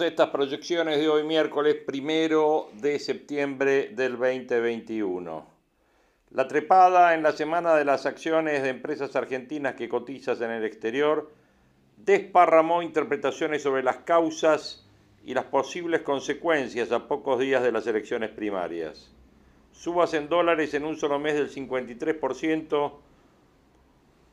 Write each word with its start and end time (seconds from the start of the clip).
Estas 0.00 0.30
proyecciones 0.30 0.98
de 0.98 1.08
hoy 1.10 1.22
miércoles 1.22 1.76
primero 1.86 2.70
de 2.80 2.98
septiembre 2.98 3.90
del 3.92 4.12
2021. 4.12 5.46
La 6.30 6.48
trepada 6.48 7.12
en 7.12 7.22
la 7.22 7.32
semana 7.32 7.74
de 7.74 7.84
las 7.84 8.06
acciones 8.06 8.62
de 8.62 8.70
empresas 8.70 9.14
argentinas 9.16 9.74
que 9.74 9.90
cotizan 9.90 10.42
en 10.44 10.50
el 10.52 10.64
exterior 10.64 11.30
desparramó 11.98 12.82
interpretaciones 12.82 13.62
sobre 13.62 13.82
las 13.82 13.98
causas 13.98 14.88
y 15.26 15.34
las 15.34 15.44
posibles 15.44 16.00
consecuencias 16.00 16.90
a 16.90 17.06
pocos 17.06 17.38
días 17.38 17.62
de 17.62 17.72
las 17.72 17.86
elecciones 17.86 18.30
primarias. 18.30 19.12
Subas 19.72 20.14
en 20.14 20.30
dólares 20.30 20.72
en 20.72 20.86
un 20.86 20.96
solo 20.96 21.18
mes 21.18 21.34
del 21.34 21.50
53%, 21.50 22.92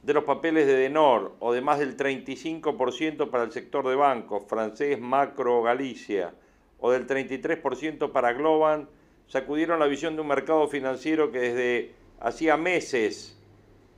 de 0.02 0.14
los 0.14 0.24
papeles 0.24 0.66
de 0.66 0.76
Denor 0.76 1.36
o 1.40 1.54
de 1.54 1.62
más 1.62 1.80
del 1.80 1.98
35% 1.98 3.30
para 3.30 3.44
el 3.44 3.52
sector 3.52 3.88
de 3.88 3.96
bancos 3.96 4.46
francés 4.48 5.00
Macro 5.00 5.62
Galicia 5.62 6.34
o 6.80 6.92
del 6.92 7.06
33% 7.06 8.12
para 8.12 8.34
Globan 8.34 8.88
sacudieron 9.28 9.80
la 9.80 9.88
visión 9.88 10.16
de 10.16 10.22
un 10.22 10.28
mercado 10.28 10.68
financiero 10.68 11.32
que 11.32 11.40
desde 11.40 11.96
hacía 12.20 12.58
meses 12.58 13.38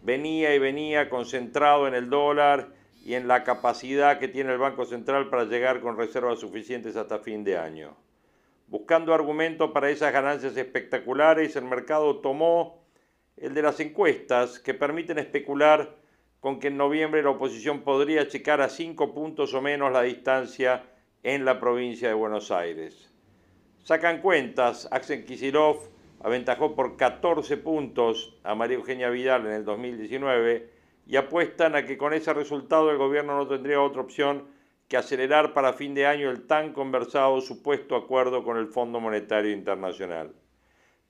venía 0.02 0.56
y 0.56 0.60
venía 0.60 1.10
concentrado 1.10 1.88
en 1.88 1.94
el 1.94 2.10
dólar 2.10 2.70
y 3.04 3.14
en 3.14 3.28
la 3.28 3.44
capacidad 3.44 4.20
que 4.20 4.28
tiene 4.28 4.52
el 4.52 4.60
Banco 4.60 4.86
Central 4.86 5.30
para 5.30 5.46
llegar 5.46 5.82
con 5.82 5.98
reservas 5.98 6.40
suficientes 6.40 6.96
hasta 6.96 7.20
fin 7.20 7.44
de 7.44 7.58
año. 7.58 7.96
Buscando 8.68 9.14
argumentos 9.14 9.72
para 9.72 9.90
esas 9.90 10.14
ganancias 10.14 10.56
espectaculares, 10.56 11.56
el 11.56 11.66
mercado 11.66 12.18
tomó 12.18 12.81
el 13.42 13.56
de 13.56 13.64
las 13.64 13.80
encuestas 13.80 14.60
que 14.60 14.76
permiten 14.76 15.18
especular 15.18 15.96
con 16.40 16.60
que 16.60 16.68
en 16.68 16.78
noviembre 16.78 17.24
la 17.24 17.32
oposición 17.32 17.82
podría 17.82 18.28
checar 18.28 18.62
a 18.62 18.70
cinco 18.70 19.14
puntos 19.14 19.54
o 19.56 19.62
menos 19.62 19.92
la 19.92 20.04
distancia 20.04 20.84
en 21.24 21.44
la 21.44 21.60
provincia 21.60 22.08
de 22.08 22.14
Buenos 22.14 22.52
Aires. 22.52 23.12
Sacan 23.84 24.22
cuentas, 24.22 24.88
Axel 24.92 25.26
Kisilov 25.26 25.90
aventajó 26.24 26.76
por 26.76 26.98
14 26.98 27.58
puntos 27.58 28.38
a 28.44 28.54
María 28.54 28.78
Eugenia 28.78 29.10
Vidal 29.10 29.48
en 29.48 29.54
el 29.54 29.66
2019 29.66 30.70
y 31.08 31.16
apuestan 31.16 31.76
a 31.76 31.84
que 31.84 31.98
con 31.98 32.14
ese 32.14 32.34
resultado 32.34 32.92
el 32.92 32.98
gobierno 32.98 33.36
no 33.36 33.48
tendría 33.48 33.82
otra 33.82 34.02
opción 34.02 34.48
que 34.88 34.98
acelerar 34.98 35.54
para 35.54 35.74
fin 35.74 35.96
de 35.96 36.06
año 36.06 36.30
el 36.30 36.46
tan 36.46 36.74
conversado 36.74 37.42
supuesto 37.42 37.96
acuerdo 37.96 38.44
con 38.44 38.58
el 38.58 38.68
Fondo 38.68 39.00
Monetario 39.00 39.52
Internacional. 39.52 40.32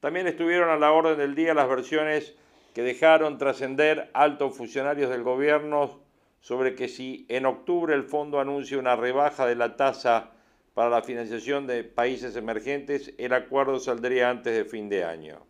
También 0.01 0.25
estuvieron 0.25 0.69
a 0.69 0.77
la 0.77 0.91
orden 0.91 1.15
del 1.19 1.35
día 1.35 1.53
las 1.53 1.69
versiones 1.69 2.33
que 2.73 2.81
dejaron 2.81 3.37
trascender 3.37 4.09
altos 4.13 4.57
funcionarios 4.57 5.11
del 5.11 5.21
gobierno 5.21 6.01
sobre 6.39 6.73
que 6.73 6.87
si 6.87 7.27
en 7.29 7.45
octubre 7.45 7.93
el 7.93 8.03
fondo 8.03 8.39
anuncia 8.39 8.79
una 8.79 8.95
rebaja 8.95 9.45
de 9.45 9.53
la 9.53 9.75
tasa 9.75 10.31
para 10.73 10.89
la 10.89 11.03
financiación 11.03 11.67
de 11.67 11.83
países 11.83 12.35
emergentes, 12.35 13.13
el 13.19 13.31
acuerdo 13.31 13.79
saldría 13.79 14.31
antes 14.31 14.55
de 14.55 14.65
fin 14.65 14.89
de 14.89 15.03
año. 15.03 15.45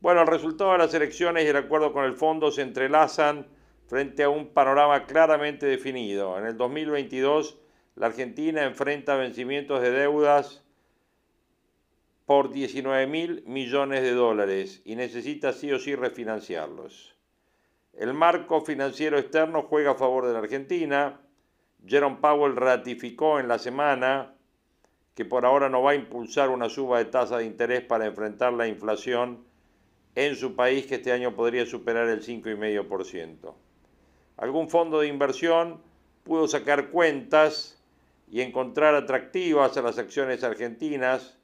Bueno, 0.00 0.20
el 0.20 0.28
resultado 0.28 0.70
de 0.72 0.78
las 0.78 0.94
elecciones 0.94 1.44
y 1.44 1.48
el 1.48 1.56
acuerdo 1.56 1.92
con 1.92 2.04
el 2.04 2.14
fondo 2.14 2.52
se 2.52 2.62
entrelazan 2.62 3.48
frente 3.88 4.22
a 4.22 4.28
un 4.28 4.52
panorama 4.52 5.04
claramente 5.06 5.66
definido. 5.66 6.38
En 6.38 6.46
el 6.46 6.56
2022, 6.56 7.58
la 7.96 8.06
Argentina 8.06 8.62
enfrenta 8.62 9.16
vencimientos 9.16 9.80
de 9.80 9.90
deudas 9.90 10.61
por 12.32 12.50
19 12.50 13.06
mil 13.08 13.44
millones 13.46 14.00
de 14.00 14.12
dólares 14.12 14.80
y 14.86 14.96
necesita 14.96 15.52
sí 15.52 15.70
o 15.70 15.78
sí 15.78 15.94
refinanciarlos. 15.94 17.14
El 17.92 18.14
marco 18.14 18.62
financiero 18.62 19.18
externo 19.18 19.64
juega 19.68 19.90
a 19.90 19.96
favor 19.96 20.24
de 20.24 20.32
la 20.32 20.38
Argentina. 20.38 21.20
Jerome 21.86 22.16
Powell 22.22 22.56
ratificó 22.56 23.38
en 23.38 23.48
la 23.48 23.58
semana 23.58 24.32
que 25.14 25.26
por 25.26 25.44
ahora 25.44 25.68
no 25.68 25.82
va 25.82 25.90
a 25.90 25.94
impulsar 25.94 26.48
una 26.48 26.70
suba 26.70 26.96
de 27.00 27.04
tasa 27.04 27.36
de 27.36 27.44
interés 27.44 27.82
para 27.82 28.06
enfrentar 28.06 28.54
la 28.54 28.66
inflación 28.66 29.44
en 30.14 30.34
su 30.34 30.56
país 30.56 30.86
que 30.86 30.94
este 30.94 31.12
año 31.12 31.36
podría 31.36 31.66
superar 31.66 32.08
el 32.08 32.24
5,5%. 32.24 33.54
Algún 34.38 34.70
fondo 34.70 35.00
de 35.00 35.08
inversión 35.08 35.82
pudo 36.24 36.48
sacar 36.48 36.88
cuentas 36.88 37.78
y 38.26 38.40
encontrar 38.40 38.94
atractivas 38.94 39.76
a 39.76 39.82
las 39.82 39.98
acciones 39.98 40.42
argentinas 40.44 41.41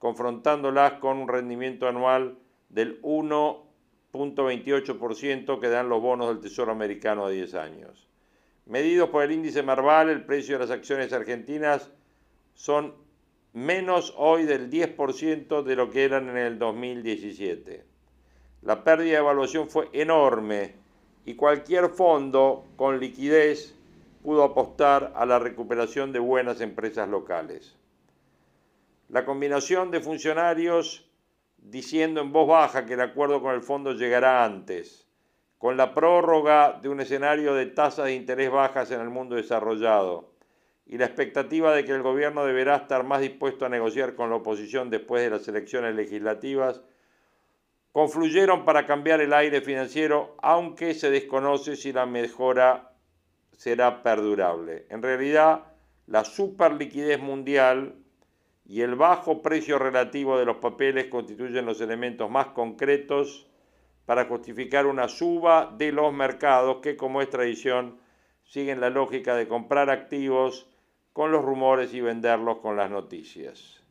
confrontándolas 0.00 0.94
con 0.94 1.18
un 1.18 1.28
rendimiento 1.28 1.86
anual 1.86 2.36
del 2.70 3.00
1.28% 3.02 5.60
que 5.60 5.68
dan 5.68 5.90
los 5.90 6.00
bonos 6.00 6.28
del 6.28 6.40
Tesoro 6.40 6.72
americano 6.72 7.26
a 7.26 7.30
10 7.30 7.54
años. 7.54 8.08
Medidos 8.64 9.10
por 9.10 9.22
el 9.22 9.32
índice 9.32 9.62
Marval, 9.62 10.08
el 10.08 10.24
precio 10.24 10.54
de 10.54 10.60
las 10.60 10.70
acciones 10.70 11.12
argentinas 11.12 11.90
son 12.54 12.94
menos 13.52 14.14
hoy 14.16 14.44
del 14.44 14.70
10% 14.70 15.62
de 15.62 15.76
lo 15.76 15.90
que 15.90 16.04
eran 16.04 16.30
en 16.30 16.38
el 16.38 16.58
2017. 16.58 17.84
La 18.62 18.82
pérdida 18.82 19.12
de 19.12 19.18
evaluación 19.18 19.68
fue 19.68 19.90
enorme 19.92 20.76
y 21.26 21.34
cualquier 21.34 21.90
fondo 21.90 22.64
con 22.76 23.00
liquidez 23.00 23.74
pudo 24.22 24.44
apostar 24.44 25.12
a 25.14 25.26
la 25.26 25.38
recuperación 25.38 26.10
de 26.12 26.20
buenas 26.20 26.62
empresas 26.62 27.06
locales 27.06 27.76
la 29.10 29.24
combinación 29.24 29.90
de 29.90 30.00
funcionarios 30.00 31.10
diciendo 31.58 32.20
en 32.20 32.32
voz 32.32 32.48
baja 32.48 32.86
que 32.86 32.94
el 32.94 33.00
acuerdo 33.00 33.42
con 33.42 33.54
el 33.54 33.62
fondo 33.62 33.92
llegará 33.92 34.44
antes, 34.44 35.08
con 35.58 35.76
la 35.76 35.94
prórroga 35.94 36.78
de 36.80 36.88
un 36.88 37.00
escenario 37.00 37.54
de 37.54 37.66
tasas 37.66 38.06
de 38.06 38.14
interés 38.14 38.50
bajas 38.50 38.90
en 38.92 39.00
el 39.00 39.10
mundo 39.10 39.34
desarrollado 39.34 40.30
y 40.86 40.96
la 40.96 41.06
expectativa 41.06 41.74
de 41.74 41.84
que 41.84 41.92
el 41.92 42.02
gobierno 42.02 42.44
deberá 42.44 42.76
estar 42.76 43.04
más 43.04 43.20
dispuesto 43.20 43.66
a 43.66 43.68
negociar 43.68 44.14
con 44.14 44.30
la 44.30 44.36
oposición 44.36 44.90
después 44.90 45.22
de 45.22 45.30
las 45.30 45.46
elecciones 45.46 45.94
legislativas, 45.94 46.80
confluyeron 47.92 48.64
para 48.64 48.86
cambiar 48.86 49.20
el 49.20 49.32
aire 49.32 49.60
financiero, 49.60 50.36
aunque 50.40 50.94
se 50.94 51.10
desconoce 51.10 51.76
si 51.76 51.92
la 51.92 52.06
mejora 52.06 52.92
será 53.52 54.02
perdurable. 54.02 54.86
En 54.88 55.02
realidad, 55.02 55.64
la 56.06 56.24
superliquidez 56.24 57.20
mundial 57.20 57.99
y 58.70 58.82
el 58.82 58.94
bajo 58.94 59.42
precio 59.42 59.80
relativo 59.80 60.38
de 60.38 60.44
los 60.44 60.58
papeles 60.58 61.06
constituyen 61.06 61.66
los 61.66 61.80
elementos 61.80 62.30
más 62.30 62.50
concretos 62.50 63.48
para 64.06 64.26
justificar 64.26 64.86
una 64.86 65.08
suba 65.08 65.74
de 65.76 65.90
los 65.90 66.12
mercados 66.12 66.76
que, 66.80 66.96
como 66.96 67.20
es 67.20 67.28
tradición, 67.28 67.98
siguen 68.44 68.80
la 68.80 68.88
lógica 68.88 69.34
de 69.34 69.48
comprar 69.48 69.90
activos 69.90 70.70
con 71.12 71.32
los 71.32 71.44
rumores 71.44 71.92
y 71.94 72.00
venderlos 72.00 72.58
con 72.58 72.76
las 72.76 72.88
noticias. 72.92 73.82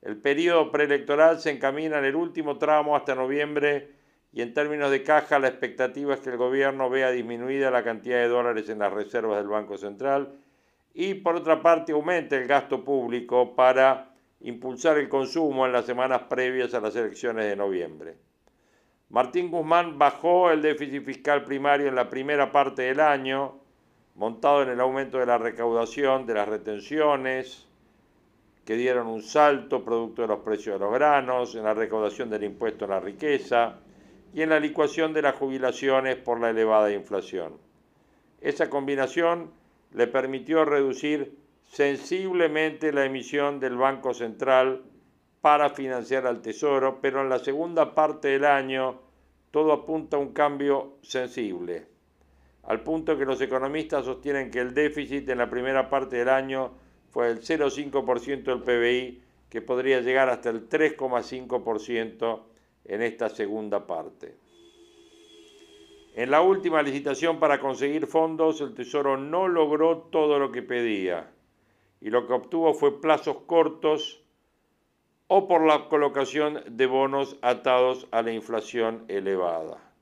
El 0.00 0.16
periodo 0.16 0.72
preelectoral 0.72 1.38
se 1.38 1.50
encamina 1.50 1.98
en 1.98 2.06
el 2.06 2.16
último 2.16 2.56
tramo 2.56 2.96
hasta 2.96 3.14
noviembre 3.14 3.90
y 4.32 4.40
en 4.40 4.54
términos 4.54 4.90
de 4.90 5.02
caja 5.02 5.38
la 5.38 5.48
expectativa 5.48 6.14
es 6.14 6.20
que 6.20 6.30
el 6.30 6.38
gobierno 6.38 6.88
vea 6.88 7.10
disminuida 7.10 7.70
la 7.70 7.84
cantidad 7.84 8.16
de 8.16 8.28
dólares 8.28 8.70
en 8.70 8.78
las 8.78 8.94
reservas 8.94 9.36
del 9.36 9.48
Banco 9.48 9.76
Central 9.76 10.38
y 10.98 11.12
por 11.12 11.36
otra 11.36 11.60
parte 11.60 11.92
aumente 11.92 12.38
el 12.38 12.48
gasto 12.48 12.82
público 12.82 13.54
para 13.54 14.14
impulsar 14.40 14.96
el 14.96 15.10
consumo 15.10 15.66
en 15.66 15.72
las 15.72 15.84
semanas 15.84 16.22
previas 16.22 16.72
a 16.72 16.80
las 16.80 16.96
elecciones 16.96 17.44
de 17.44 17.54
noviembre. 17.54 18.16
Martín 19.10 19.50
Guzmán 19.50 19.98
bajó 19.98 20.50
el 20.50 20.62
déficit 20.62 21.04
fiscal 21.04 21.44
primario 21.44 21.88
en 21.88 21.94
la 21.94 22.08
primera 22.08 22.50
parte 22.50 22.80
del 22.80 23.00
año, 23.00 23.58
montado 24.14 24.62
en 24.62 24.70
el 24.70 24.80
aumento 24.80 25.18
de 25.18 25.26
la 25.26 25.36
recaudación, 25.36 26.24
de 26.24 26.32
las 26.32 26.48
retenciones, 26.48 27.68
que 28.64 28.74
dieron 28.74 29.06
un 29.06 29.22
salto 29.22 29.84
producto 29.84 30.22
de 30.22 30.28
los 30.28 30.40
precios 30.40 30.80
de 30.80 30.86
los 30.86 30.94
granos, 30.94 31.54
en 31.56 31.64
la 31.64 31.74
recaudación 31.74 32.30
del 32.30 32.44
impuesto 32.44 32.86
a 32.86 32.88
la 32.88 33.00
riqueza 33.00 33.80
y 34.32 34.40
en 34.40 34.48
la 34.48 34.58
licuación 34.58 35.12
de 35.12 35.20
las 35.20 35.34
jubilaciones 35.34 36.16
por 36.16 36.40
la 36.40 36.48
elevada 36.48 36.90
inflación. 36.90 37.58
Esa 38.40 38.70
combinación 38.70 39.50
le 39.96 40.06
permitió 40.06 40.64
reducir 40.66 41.38
sensiblemente 41.64 42.92
la 42.92 43.06
emisión 43.06 43.58
del 43.58 43.76
Banco 43.76 44.12
Central 44.12 44.82
para 45.40 45.70
financiar 45.70 46.26
al 46.26 46.42
Tesoro, 46.42 47.00
pero 47.00 47.22
en 47.22 47.30
la 47.30 47.38
segunda 47.38 47.94
parte 47.94 48.28
del 48.28 48.44
año 48.44 49.00
todo 49.50 49.72
apunta 49.72 50.18
a 50.18 50.20
un 50.20 50.34
cambio 50.34 50.98
sensible, 51.00 51.86
al 52.64 52.82
punto 52.82 53.16
que 53.16 53.24
los 53.24 53.40
economistas 53.40 54.04
sostienen 54.04 54.50
que 54.50 54.60
el 54.60 54.74
déficit 54.74 55.26
en 55.30 55.38
la 55.38 55.48
primera 55.48 55.88
parte 55.88 56.16
del 56.16 56.28
año 56.28 56.72
fue 57.08 57.30
el 57.30 57.40
0,5% 57.40 58.42
del 58.44 58.62
PBI, 58.62 59.22
que 59.48 59.62
podría 59.62 60.02
llegar 60.02 60.28
hasta 60.28 60.50
el 60.50 60.68
3,5% 60.68 62.42
en 62.84 63.00
esta 63.02 63.30
segunda 63.30 63.86
parte. 63.86 64.36
En 66.16 66.30
la 66.30 66.40
última 66.40 66.80
licitación 66.80 67.38
para 67.38 67.60
conseguir 67.60 68.06
fondos, 68.06 68.62
el 68.62 68.72
Tesoro 68.72 69.18
no 69.18 69.48
logró 69.48 69.98
todo 70.10 70.38
lo 70.38 70.50
que 70.50 70.62
pedía 70.62 71.30
y 72.00 72.08
lo 72.08 72.26
que 72.26 72.32
obtuvo 72.32 72.72
fue 72.72 73.02
plazos 73.02 73.40
cortos 73.44 74.24
o 75.26 75.46
por 75.46 75.66
la 75.66 75.90
colocación 75.90 76.62
de 76.70 76.86
bonos 76.86 77.36
atados 77.42 78.08
a 78.12 78.22
la 78.22 78.32
inflación 78.32 79.04
elevada. 79.08 79.92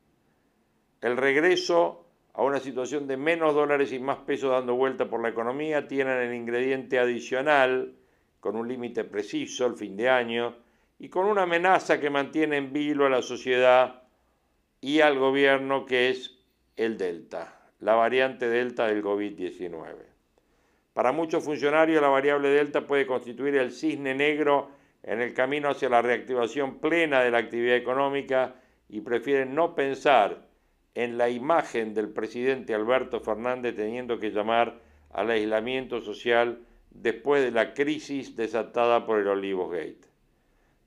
El 1.01 1.17
regreso 1.17 2.07
a 2.33 2.45
una 2.45 2.61
situación 2.61 3.09
de 3.09 3.17
menos 3.17 3.53
dólares 3.53 3.93
y 3.93 3.99
más 3.99 4.19
pesos 4.19 4.53
dando 4.53 4.77
vuelta 4.77 5.11
por 5.11 5.21
la 5.21 5.31
economía 5.31 5.89
tienen 5.89 6.19
el 6.19 6.33
ingrediente 6.33 7.01
adicional, 7.01 7.97
con 8.39 8.55
un 8.55 8.69
límite 8.69 9.03
preciso, 9.03 9.67
el 9.67 9.75
fin 9.75 9.97
de 9.97 10.09
año, 10.09 10.55
y 10.97 11.09
con 11.09 11.27
una 11.27 11.43
amenaza 11.43 11.99
que 11.99 12.09
mantiene 12.09 12.59
en 12.59 12.73
vilo 12.73 13.05
a 13.05 13.11
la 13.11 13.21
sociedad 13.21 14.04
y 14.85 15.01
al 15.01 15.19
gobierno, 15.19 15.87
que 15.87 16.11
es 16.11 16.39
el 16.77 16.99
Delta, 16.99 17.59
la 17.81 17.95
variante 17.95 18.51
Delta 18.51 18.87
del 18.87 19.03
COVID-19. 19.03 19.81
Para 20.93 21.11
muchos 21.11 21.43
funcionarios 21.43 22.03
la 22.03 22.09
variable 22.09 22.51
Delta 22.51 22.87
puede 22.87 23.07
constituir 23.07 23.55
el 23.55 23.73
cisne 23.73 24.15
negro 24.15 24.73
en 25.03 25.23
el 25.23 25.33
camino 25.33 25.71
hacia 25.71 25.89
la 25.89 26.03
reactivación 26.03 26.81
plena 26.81 27.23
de 27.23 27.31
la 27.31 27.39
actividad 27.39 27.77
económica 27.77 28.57
y 28.91 29.01
prefieren 29.01 29.55
no 29.55 29.75
pensar 29.75 30.49
en 30.95 31.17
la 31.17 31.31
imagen 31.31 31.95
del 31.95 32.11
presidente 32.11 32.75
Alberto 32.75 33.21
Fernández 33.21 33.75
teniendo 33.77 34.19
que 34.19 34.33
llamar 34.33 34.81
al 35.13 35.31
aislamiento 35.31 36.03
social 36.03 36.59
después 36.91 37.43
de 37.43 37.53
la 37.53 37.73
crisis 37.73 38.37
desatada 38.37 39.07
por 39.07 39.19
el 39.19 39.29
Olivos 39.29 39.71
Gate. 39.71 40.14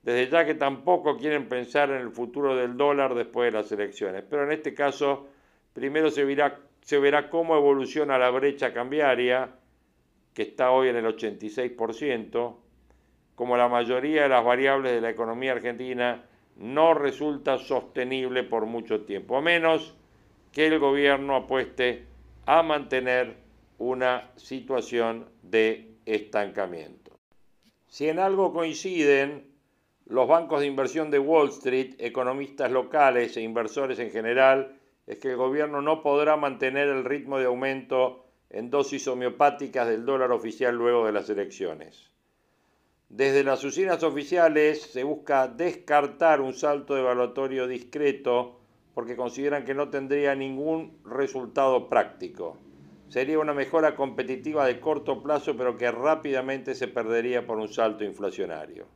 Desde 0.08 0.32
ya 0.32 0.46
que 0.46 0.54
tampoco 0.54 1.18
quieren 1.18 1.50
pensar 1.50 1.90
en 1.90 1.98
el 1.98 2.12
futuro 2.12 2.56
del 2.56 2.78
dólar 2.78 3.14
después 3.14 3.52
de 3.52 3.60
las 3.60 3.70
elecciones, 3.74 4.24
pero 4.30 4.46
en 4.46 4.54
este 4.54 4.74
caso 4.74 5.28
primero 5.74 6.10
se 6.10 6.24
verá, 6.24 7.30
cómo 7.30 7.58
evoluciona 7.58 8.18
la 8.18 8.30
brecha 8.30 8.74
cambiaria, 8.74 9.50
que 10.34 10.44
está 10.44 10.72
hoy 10.72 10.88
en 10.88 10.96
el 10.96 11.06
86%, 11.08 12.56
como 13.36 13.58
la 13.58 13.68
mayoría 13.68 14.24
de 14.24 14.30
las 14.30 14.46
variables 14.46 14.94
de 14.94 15.02
la 15.02 15.10
economía 15.10 15.52
argentina, 15.52 16.24
no 16.56 16.94
resulta 16.94 17.58
sostenible 17.58 18.44
por 18.44 18.66
mucho 18.66 19.02
tiempo, 19.02 19.36
a 19.36 19.42
menos 19.42 19.94
que 20.54 20.68
el 20.68 20.80
gobierno 20.80 21.36
apueste 21.36 22.06
a 22.46 22.64
mantener 22.64 23.36
una 23.78 24.32
situación 24.38 25.28
de 25.42 25.98
estancamiento. 26.06 27.20
Si 27.88 28.08
en 28.08 28.20
algo 28.20 28.54
coinciden 28.54 29.57
los 30.10 30.28
bancos 30.28 30.62
de 30.62 30.68
inversión 30.68 31.12
de 31.12 31.20
Wall 31.20 31.50
Street, 31.50 31.96
economistas 32.00 32.72
locales 32.72 33.36
e 33.36 33.42
inversores 33.42 34.00
en 34.00 34.10
general, 34.10 34.78
es 35.06 35.18
que 35.18 35.32
el 35.32 35.38
gobierno 35.38 35.82
no 35.82 36.02
podrá 36.02 36.38
mantener 36.38 36.88
el 36.88 37.04
ritmo 37.04 37.40
de 37.40 37.46
aumento 37.46 38.26
en 38.50 38.70
dosis 38.70 39.08
homeopáticas 39.08 39.88
del 39.88 40.06
dólar 40.06 40.32
oficial 40.32 40.76
luego 40.76 41.06
de 41.06 41.12
las 41.12 41.30
elecciones. 41.30 42.10
Desde 43.10 43.44
las 43.44 43.64
usinas 43.64 44.04
oficiales 44.04 44.82
se 44.82 45.04
busca 45.04 45.48
descartar 45.48 46.40
un 46.40 46.54
salto 46.54 46.98
evaluatorio 46.98 47.68
discreto 47.68 48.60
porque 48.94 49.16
consideran 49.16 49.66
que 49.66 49.74
no 49.74 49.90
tendría 49.90 50.36
ningún 50.36 50.98
resultado 51.04 51.90
práctico. 51.90 52.58
Sería 53.10 53.40
una 53.40 53.54
mejora 53.54 53.96
competitiva 53.96 54.66
de 54.66 54.80
corto 54.80 55.22
plazo, 55.22 55.56
pero 55.56 55.78
que 55.78 55.92
rápidamente 55.92 56.76
se 56.76 56.88
perdería 56.88 57.46
por 57.46 57.58
un 57.58 57.68
salto 57.68 58.04
inflacionario. 58.04 58.88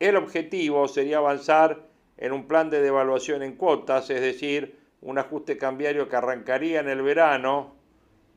El 0.00 0.16
objetivo 0.16 0.88
sería 0.88 1.18
avanzar 1.18 1.86
en 2.16 2.32
un 2.32 2.46
plan 2.46 2.70
de 2.70 2.80
devaluación 2.80 3.42
en 3.42 3.56
cuotas, 3.56 4.10
es 4.10 4.20
decir, 4.20 4.78
un 5.00 5.18
ajuste 5.18 5.56
cambiario 5.56 6.08
que 6.08 6.16
arrancaría 6.16 6.80
en 6.80 6.88
el 6.88 7.02
verano 7.02 7.74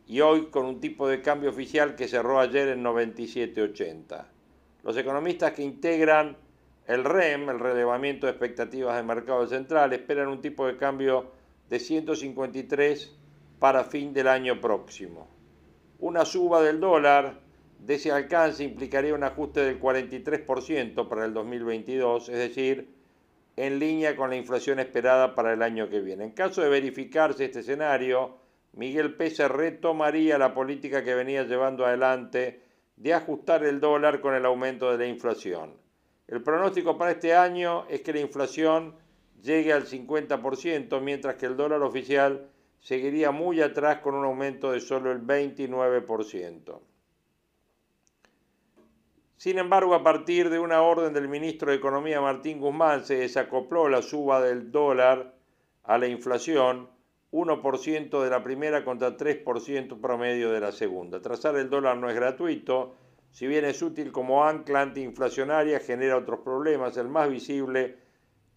y 0.06 0.22
hoy 0.22 0.48
con 0.48 0.66
un 0.66 0.80
tipo 0.80 1.08
de 1.08 1.22
cambio 1.22 1.50
oficial 1.50 1.96
que 1.96 2.08
cerró 2.08 2.40
ayer 2.40 2.70
en 2.70 2.84
97.80. 2.84 4.26
Los 4.84 4.96
economistas 4.98 5.54
que 5.54 5.64
integran 5.64 6.38
el 6.86 7.04
REM, 7.04 7.50
el 7.50 7.60
relevamiento 7.60 8.26
de 8.26 8.32
expectativas 8.32 8.96
de 8.96 9.04
mercado 9.04 9.46
central, 9.48 9.92
esperan 9.94 10.30
un 10.30 10.42
tipo 10.42 10.66
de 10.68 10.78
cambio 10.78 11.32
de 11.70 11.80
153 11.80 13.16
para 13.60 13.84
fin 13.84 14.14
del 14.14 14.28
año 14.28 14.62
próximo. 14.62 15.28
Una 16.00 16.24
suba 16.24 16.62
del 16.62 16.80
dólar 16.80 17.47
de 17.80 17.96
ese 17.96 18.12
alcance 18.12 18.64
implicaría 18.64 19.14
un 19.14 19.24
ajuste 19.24 19.62
del 19.62 19.80
43% 19.80 21.08
para 21.08 21.26
el 21.26 21.34
2022, 21.34 22.30
es 22.30 22.38
decir, 22.38 22.90
en 23.56 23.80
línea 23.80 24.16
con 24.16 24.30
la 24.30 24.36
inflación 24.36 24.80
esperada 24.80 25.36
para 25.36 25.54
el 25.54 25.62
año 25.62 25.90
que 25.90 26.02
viene. 26.02 26.26
En 26.26 26.32
caso 26.32 26.62
de 26.62 26.70
verificarse 26.70 27.46
este 27.46 27.60
escenario, 27.60 28.38
Miguel 28.74 29.16
Pérez 29.16 29.40
retomaría 29.50 30.38
la 30.38 30.54
política 30.54 31.04
que 31.04 31.16
venía 31.16 31.44
llevando 31.44 31.86
adelante 31.86 32.62
de 32.96 33.14
ajustar 33.14 33.64
el 33.64 33.80
dólar 33.80 34.22
con 34.22 34.36
el 34.36 34.46
aumento 34.46 34.92
de 34.92 34.98
la 34.98 35.08
inflación. 35.08 35.74
El 36.28 36.44
pronóstico 36.44 36.98
para 36.98 37.12
este 37.12 37.34
año 37.34 37.86
es 37.90 38.02
que 38.02 38.14
la 38.14 38.20
inflación 38.20 38.96
llegue 39.42 39.72
al 39.72 39.86
50%, 39.86 41.02
mientras 41.02 41.36
que 41.36 41.46
el 41.46 41.56
dólar 41.58 41.82
oficial 41.84 42.50
seguiría 42.80 43.32
muy 43.32 43.62
atrás 43.62 44.00
con 44.00 44.14
un 44.14 44.26
aumento 44.26 44.72
de 44.72 44.80
solo 44.80 45.12
el 45.12 45.22
29%. 45.22 46.80
Sin 49.38 49.60
embargo, 49.60 49.94
a 49.94 50.04
partir 50.04 50.50
de 50.50 50.58
una 50.58 50.82
orden 50.82 51.14
del 51.14 51.28
ministro 51.28 51.70
de 51.70 51.78
Economía 51.78 52.20
Martín 52.20 52.60
Guzmán 52.60 53.06
se 53.06 53.18
desacopló 53.18 53.88
la 53.88 54.02
suba 54.02 54.42
del 54.42 54.72
dólar 54.72 55.36
a 55.84 56.00
la 56.00 56.08
inflación 56.08 56.90
1% 57.32 58.24
de 58.24 58.30
la 58.32 58.44
primera 58.44 58.84
contra 58.84 59.16
3% 59.16 60.02
promedio 60.02 60.52
de 60.52 60.60
la 60.60 60.72
segunda. 60.72 61.22
Trazar 61.22 61.56
el 61.56 61.70
dólar 61.70 61.98
no 61.98 62.10
es 62.10 62.16
gratuito, 62.16 62.96
si 63.30 63.46
bien 63.46 63.64
es 63.66 63.80
útil 63.84 64.12
como 64.12 64.44
ancla 64.44 64.82
antiinflacionaria, 64.82 65.82
genera 65.82 66.18
otros 66.18 66.40
problemas. 66.40 66.98
El 66.98 67.08
más 67.08 67.30
visible 67.30 67.98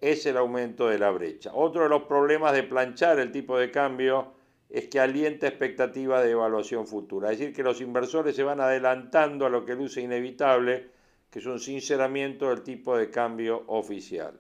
es 0.01 0.25
el 0.25 0.39
aumento 0.39 0.89
de 0.89 0.99
la 0.99 1.11
brecha. 1.11 1.51
Otro 1.53 1.83
de 1.83 1.91
los 1.91 2.05
problemas 2.05 2.55
de 2.55 2.63
planchar 2.63 3.19
el 3.19 3.33
tipo 3.33 3.59
de 3.59 3.71
cambio 3.71 4.33
es 4.71 4.87
que 4.87 5.01
alienta 5.01 5.49
expectativa 5.49 6.23
de 6.23 6.31
evaluación 6.31 6.87
futura. 6.87 7.33
Es 7.33 7.39
decir, 7.39 7.55
que 7.55 7.65
los 7.65 7.81
inversores 7.81 8.37
se 8.37 8.45
van 8.45 8.61
adelantando 8.61 9.45
a 9.45 9.51
lo 9.51 9.65
que 9.65 9.75
luce 9.75 10.01
inevitable, 10.01 10.91
que 11.29 11.41
es 11.41 11.47
un 11.47 11.59
sinceramiento 11.59 12.49
del 12.49 12.63
tipo 12.63 12.97
de 12.97 13.11
cambio 13.11 13.65
oficial. 13.67 14.39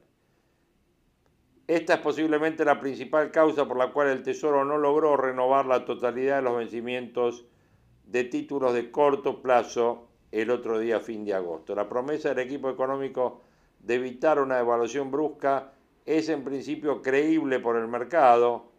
Esta 1.67 1.95
es 1.95 2.01
posiblemente 2.01 2.65
la 2.65 2.81
principal 2.81 3.31
causa 3.31 3.67
por 3.67 3.77
la 3.77 3.93
cual 3.93 4.09
el 4.09 4.23
Tesoro 4.23 4.65
no 4.65 4.79
logró 4.79 5.17
renovar 5.17 5.67
la 5.67 5.85
totalidad 5.85 6.37
de 6.37 6.43
los 6.43 6.57
vencimientos 6.57 7.47
de 8.05 8.25
títulos 8.25 8.73
de 8.75 8.91
corto 8.91 9.41
plazo 9.41 10.09
el 10.33 10.51
otro 10.51 10.79
día, 10.79 11.01
fin 11.01 11.25
de 11.25 11.35
agosto. 11.35 11.75
La 11.75 11.89
promesa 11.89 12.31
del 12.31 12.41
equipo 12.41 12.71
económico 12.71 13.41
de 13.81 13.95
evitar 13.95 14.41
una 14.41 14.57
devaluación 14.57 15.11
brusca 15.11 15.73
es 16.07 16.29
en 16.29 16.45
principio 16.45 17.03
creíble 17.03 17.61
por 17.61 17.77
el 17.77 17.89
mercado. 17.89 18.70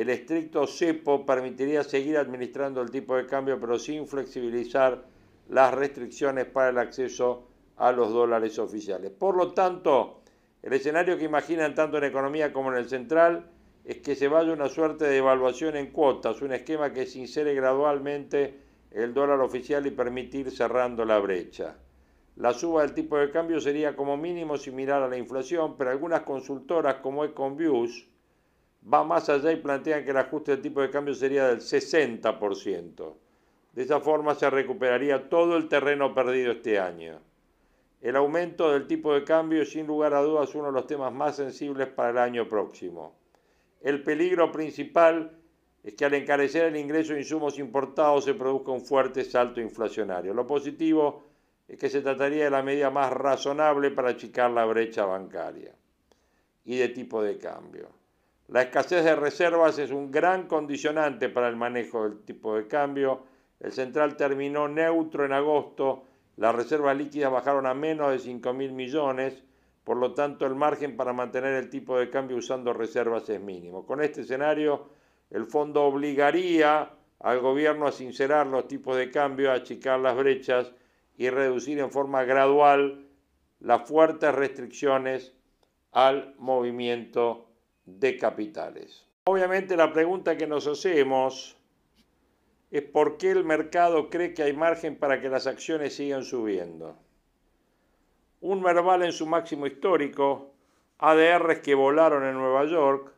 El 0.00 0.08
estricto 0.08 0.66
cepo 0.66 1.26
permitiría 1.26 1.84
seguir 1.84 2.16
administrando 2.16 2.80
el 2.80 2.90
tipo 2.90 3.16
de 3.16 3.26
cambio, 3.26 3.60
pero 3.60 3.78
sin 3.78 4.06
flexibilizar 4.06 5.04
las 5.50 5.74
restricciones 5.74 6.46
para 6.46 6.70
el 6.70 6.78
acceso 6.78 7.48
a 7.76 7.92
los 7.92 8.10
dólares 8.10 8.58
oficiales. 8.58 9.10
Por 9.10 9.36
lo 9.36 9.52
tanto, 9.52 10.22
el 10.62 10.72
escenario 10.72 11.18
que 11.18 11.24
imaginan 11.24 11.74
tanto 11.74 11.98
en 11.98 12.04
economía 12.04 12.50
como 12.50 12.72
en 12.72 12.78
el 12.78 12.88
central 12.88 13.50
es 13.84 13.98
que 13.98 14.14
se 14.14 14.28
vaya 14.28 14.54
una 14.54 14.70
suerte 14.70 15.04
de 15.04 15.18
evaluación 15.18 15.76
en 15.76 15.88
cuotas, 15.88 16.40
un 16.40 16.54
esquema 16.54 16.94
que 16.94 17.04
se 17.04 17.18
insere 17.18 17.52
gradualmente 17.52 18.58
el 18.92 19.12
dólar 19.12 19.40
oficial 19.40 19.86
y 19.86 19.90
permitir 19.90 20.50
cerrando 20.50 21.04
la 21.04 21.18
brecha. 21.18 21.76
La 22.36 22.54
suba 22.54 22.80
del 22.80 22.94
tipo 22.94 23.18
de 23.18 23.30
cambio 23.30 23.60
sería 23.60 23.94
como 23.94 24.16
mínimo 24.16 24.56
similar 24.56 25.02
a 25.02 25.08
la 25.08 25.18
inflación, 25.18 25.76
pero 25.76 25.90
algunas 25.90 26.22
consultoras 26.22 26.94
como 27.02 27.22
Econviews 27.26 28.09
van 28.82 29.08
más 29.08 29.28
allá 29.28 29.52
y 29.52 29.56
plantean 29.56 30.04
que 30.04 30.10
el 30.10 30.16
ajuste 30.16 30.52
del 30.52 30.62
tipo 30.62 30.80
de 30.80 30.90
cambio 30.90 31.14
sería 31.14 31.48
del 31.48 31.60
60%. 31.60 33.14
De 33.72 33.82
esa 33.82 34.00
forma 34.00 34.34
se 34.34 34.50
recuperaría 34.50 35.28
todo 35.28 35.56
el 35.56 35.68
terreno 35.68 36.14
perdido 36.14 36.52
este 36.52 36.78
año. 36.78 37.20
El 38.00 38.16
aumento 38.16 38.72
del 38.72 38.86
tipo 38.86 39.12
de 39.12 39.24
cambio 39.24 39.62
es 39.62 39.72
sin 39.72 39.86
lugar 39.86 40.14
a 40.14 40.22
dudas 40.22 40.54
uno 40.54 40.66
de 40.66 40.72
los 40.72 40.86
temas 40.86 41.12
más 41.12 41.36
sensibles 41.36 41.88
para 41.88 42.10
el 42.10 42.18
año 42.18 42.48
próximo. 42.48 43.14
El 43.82 44.02
peligro 44.02 44.50
principal 44.50 45.38
es 45.82 45.94
que 45.94 46.04
al 46.04 46.14
encarecer 46.14 46.66
el 46.66 46.76
ingreso 46.76 47.12
de 47.12 47.20
insumos 47.20 47.58
importados 47.58 48.24
se 48.24 48.34
produzca 48.34 48.72
un 48.72 48.80
fuerte 48.80 49.24
salto 49.24 49.60
inflacionario. 49.60 50.34
Lo 50.34 50.46
positivo 50.46 51.24
es 51.68 51.78
que 51.78 51.88
se 51.88 52.02
trataría 52.02 52.44
de 52.44 52.50
la 52.50 52.62
medida 52.62 52.90
más 52.90 53.12
razonable 53.12 53.90
para 53.90 54.10
achicar 54.10 54.50
la 54.50 54.64
brecha 54.64 55.04
bancaria 55.04 55.74
y 56.64 56.76
de 56.76 56.88
tipo 56.88 57.22
de 57.22 57.38
cambio. 57.38 57.99
La 58.50 58.62
escasez 58.62 59.04
de 59.04 59.14
reservas 59.14 59.78
es 59.78 59.92
un 59.92 60.10
gran 60.10 60.48
condicionante 60.48 61.28
para 61.28 61.46
el 61.46 61.54
manejo 61.54 62.02
del 62.02 62.24
tipo 62.24 62.56
de 62.56 62.66
cambio. 62.66 63.22
El 63.60 63.70
central 63.70 64.16
terminó 64.16 64.66
neutro 64.66 65.24
en 65.24 65.32
agosto, 65.32 66.02
las 66.36 66.52
reservas 66.52 66.96
líquidas 66.96 67.30
bajaron 67.30 67.66
a 67.66 67.74
menos 67.74 68.10
de 68.10 68.18
5 68.18 68.52
mil 68.52 68.72
millones, 68.72 69.44
por 69.84 69.98
lo 69.98 70.14
tanto 70.14 70.46
el 70.46 70.56
margen 70.56 70.96
para 70.96 71.12
mantener 71.12 71.54
el 71.54 71.70
tipo 71.70 71.96
de 71.96 72.10
cambio 72.10 72.38
usando 72.38 72.72
reservas 72.72 73.28
es 73.28 73.40
mínimo. 73.40 73.86
Con 73.86 74.02
este 74.02 74.22
escenario, 74.22 74.88
el 75.30 75.46
fondo 75.46 75.84
obligaría 75.84 76.90
al 77.20 77.38
gobierno 77.38 77.86
a 77.86 77.92
sincerar 77.92 78.48
los 78.48 78.66
tipos 78.66 78.96
de 78.96 79.12
cambio, 79.12 79.52
a 79.52 79.54
achicar 79.54 80.00
las 80.00 80.16
brechas 80.16 80.72
y 81.16 81.30
reducir 81.30 81.78
en 81.78 81.92
forma 81.92 82.24
gradual 82.24 83.06
las 83.60 83.88
fuertes 83.88 84.34
restricciones 84.34 85.36
al 85.92 86.34
movimiento 86.38 87.49
de 87.98 88.16
capitales. 88.16 89.06
Obviamente 89.24 89.76
la 89.76 89.92
pregunta 89.92 90.36
que 90.36 90.46
nos 90.46 90.66
hacemos 90.66 91.56
es 92.70 92.82
por 92.82 93.16
qué 93.16 93.30
el 93.30 93.44
mercado 93.44 94.10
cree 94.10 94.32
que 94.32 94.44
hay 94.44 94.52
margen 94.52 94.96
para 94.96 95.20
que 95.20 95.28
las 95.28 95.46
acciones 95.46 95.94
sigan 95.94 96.24
subiendo. 96.24 96.96
Un 98.40 98.62
Merval 98.62 99.02
en 99.02 99.12
su 99.12 99.26
máximo 99.26 99.66
histórico, 99.66 100.52
ADRs 100.98 101.60
que 101.60 101.74
volaron 101.74 102.24
en 102.24 102.34
Nueva 102.34 102.64
York, 102.64 103.12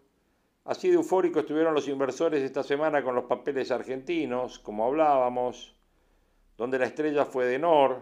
así 0.65 0.89
de 0.89 0.95
eufórico 0.95 1.41
estuvieron 1.41 1.75
los 1.75 1.89
inversores 1.89 2.43
esta 2.43 2.63
semana 2.63 3.03
con 3.03 3.15
los 3.15 3.25
papeles 3.25 3.71
argentinos, 3.71 4.59
como 4.59 4.87
hablábamos, 4.87 5.77
donde 6.57 6.79
la 6.79 6.87
estrella 6.87 7.25
fue 7.25 7.47
de 7.47 7.59
Nor, 7.59 8.01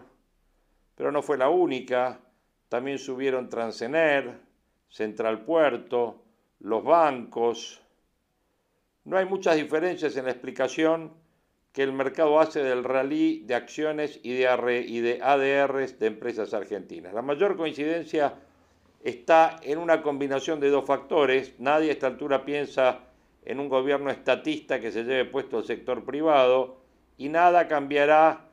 pero 0.95 1.11
no 1.11 1.21
fue 1.21 1.37
la 1.37 1.49
única, 1.49 2.19
también 2.69 2.97
subieron 2.97 3.49
Transener, 3.49 4.39
Central 4.87 5.43
Puerto, 5.43 6.21
los 6.61 6.83
bancos. 6.83 7.81
No 9.03 9.17
hay 9.17 9.25
muchas 9.25 9.55
diferencias 9.55 10.15
en 10.17 10.25
la 10.25 10.31
explicación 10.31 11.13
que 11.73 11.83
el 11.83 11.93
mercado 11.93 12.39
hace 12.39 12.61
del 12.63 12.83
rally 12.83 13.43
de 13.45 13.55
acciones 13.55 14.19
y 14.23 14.33
de, 14.33 14.85
y 14.87 14.99
de 14.99 15.21
ADRs 15.21 15.99
de 15.99 16.07
empresas 16.07 16.53
argentinas. 16.53 17.13
La 17.13 17.21
mayor 17.21 17.55
coincidencia 17.55 18.35
está 19.03 19.57
en 19.63 19.77
una 19.77 20.01
combinación 20.01 20.59
de 20.59 20.69
dos 20.69 20.85
factores. 20.85 21.53
Nadie 21.59 21.89
a 21.89 21.93
esta 21.93 22.07
altura 22.07 22.45
piensa 22.45 22.99
en 23.43 23.59
un 23.59 23.69
gobierno 23.69 24.11
estatista 24.11 24.79
que 24.79 24.91
se 24.91 25.03
lleve 25.03 25.25
puesto 25.25 25.57
al 25.57 25.65
sector 25.65 26.03
privado 26.03 26.77
y 27.17 27.29
nada 27.29 27.67
cambiará 27.67 28.49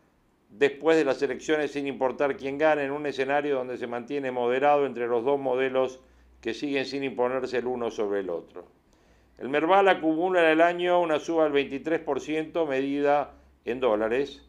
después 0.48 0.96
de 0.96 1.04
las 1.04 1.20
elecciones 1.20 1.72
sin 1.72 1.86
importar 1.86 2.36
quién 2.36 2.56
gane 2.56 2.84
en 2.84 2.92
un 2.92 3.04
escenario 3.04 3.56
donde 3.56 3.76
se 3.76 3.86
mantiene 3.86 4.30
moderado 4.30 4.86
entre 4.86 5.06
los 5.06 5.24
dos 5.24 5.38
modelos 5.38 6.00
que 6.40 6.54
siguen 6.54 6.84
sin 6.84 7.04
imponerse 7.04 7.58
el 7.58 7.66
uno 7.66 7.90
sobre 7.90 8.20
el 8.20 8.30
otro. 8.30 8.66
El 9.38 9.48
Merval 9.48 9.88
acumula 9.88 10.40
en 10.40 10.50
el 10.50 10.60
año 10.60 11.00
una 11.00 11.20
suba 11.20 11.48
del 11.48 11.52
23% 11.52 12.66
medida 12.66 13.34
en 13.64 13.80
dólares, 13.80 14.42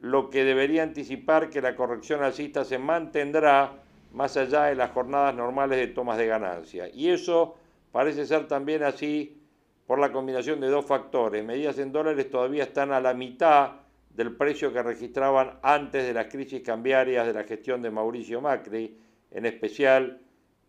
lo 0.00 0.28
que 0.28 0.44
debería 0.44 0.82
anticipar 0.82 1.48
que 1.48 1.62
la 1.62 1.76
corrección 1.76 2.22
alcista 2.22 2.64
se 2.64 2.78
mantendrá 2.78 3.72
más 4.12 4.36
allá 4.36 4.64
de 4.64 4.74
las 4.74 4.90
jornadas 4.90 5.34
normales 5.34 5.78
de 5.78 5.88
tomas 5.88 6.18
de 6.18 6.26
ganancia. 6.26 6.88
Y 6.92 7.08
eso 7.08 7.56
parece 7.90 8.26
ser 8.26 8.46
también 8.46 8.82
así 8.82 9.40
por 9.86 9.98
la 9.98 10.12
combinación 10.12 10.60
de 10.60 10.68
dos 10.68 10.84
factores. 10.84 11.44
Medidas 11.44 11.78
en 11.78 11.92
dólares 11.92 12.30
todavía 12.30 12.64
están 12.64 12.92
a 12.92 13.00
la 13.00 13.14
mitad 13.14 13.72
del 14.10 14.36
precio 14.36 14.72
que 14.72 14.82
registraban 14.82 15.58
antes 15.62 16.06
de 16.06 16.14
las 16.14 16.26
crisis 16.26 16.62
cambiarias 16.62 17.26
de 17.26 17.32
la 17.32 17.44
gestión 17.44 17.82
de 17.82 17.90
Mauricio 17.90 18.40
Macri, 18.40 18.98
en 19.30 19.46
especial 19.46 20.20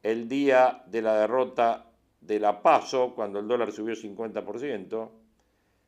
el 0.05 0.29
día 0.29 0.83
de 0.85 1.01
la 1.01 1.19
derrota 1.19 1.87
de 2.21 2.39
la 2.39 2.61
PASO, 2.61 3.15
cuando 3.15 3.39
el 3.39 3.47
dólar 3.47 3.71
subió 3.71 3.95
50%, 3.95 5.09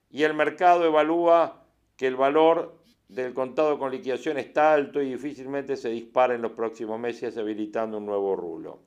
y 0.09 0.23
el 0.23 0.33
mercado 0.33 0.85
evalúa 0.85 1.63
que 1.95 2.07
el 2.07 2.15
valor 2.15 2.79
del 3.09 3.35
contado 3.35 3.77
con 3.77 3.91
liquidación 3.91 4.39
está 4.39 4.73
alto 4.73 5.03
y 5.03 5.11
difícilmente 5.11 5.77
se 5.77 5.89
dispara 5.89 6.33
en 6.33 6.41
los 6.41 6.53
próximos 6.53 6.99
meses 6.99 7.37
habilitando 7.37 7.99
un 7.99 8.07
nuevo 8.07 8.35
rulo. 8.35 8.79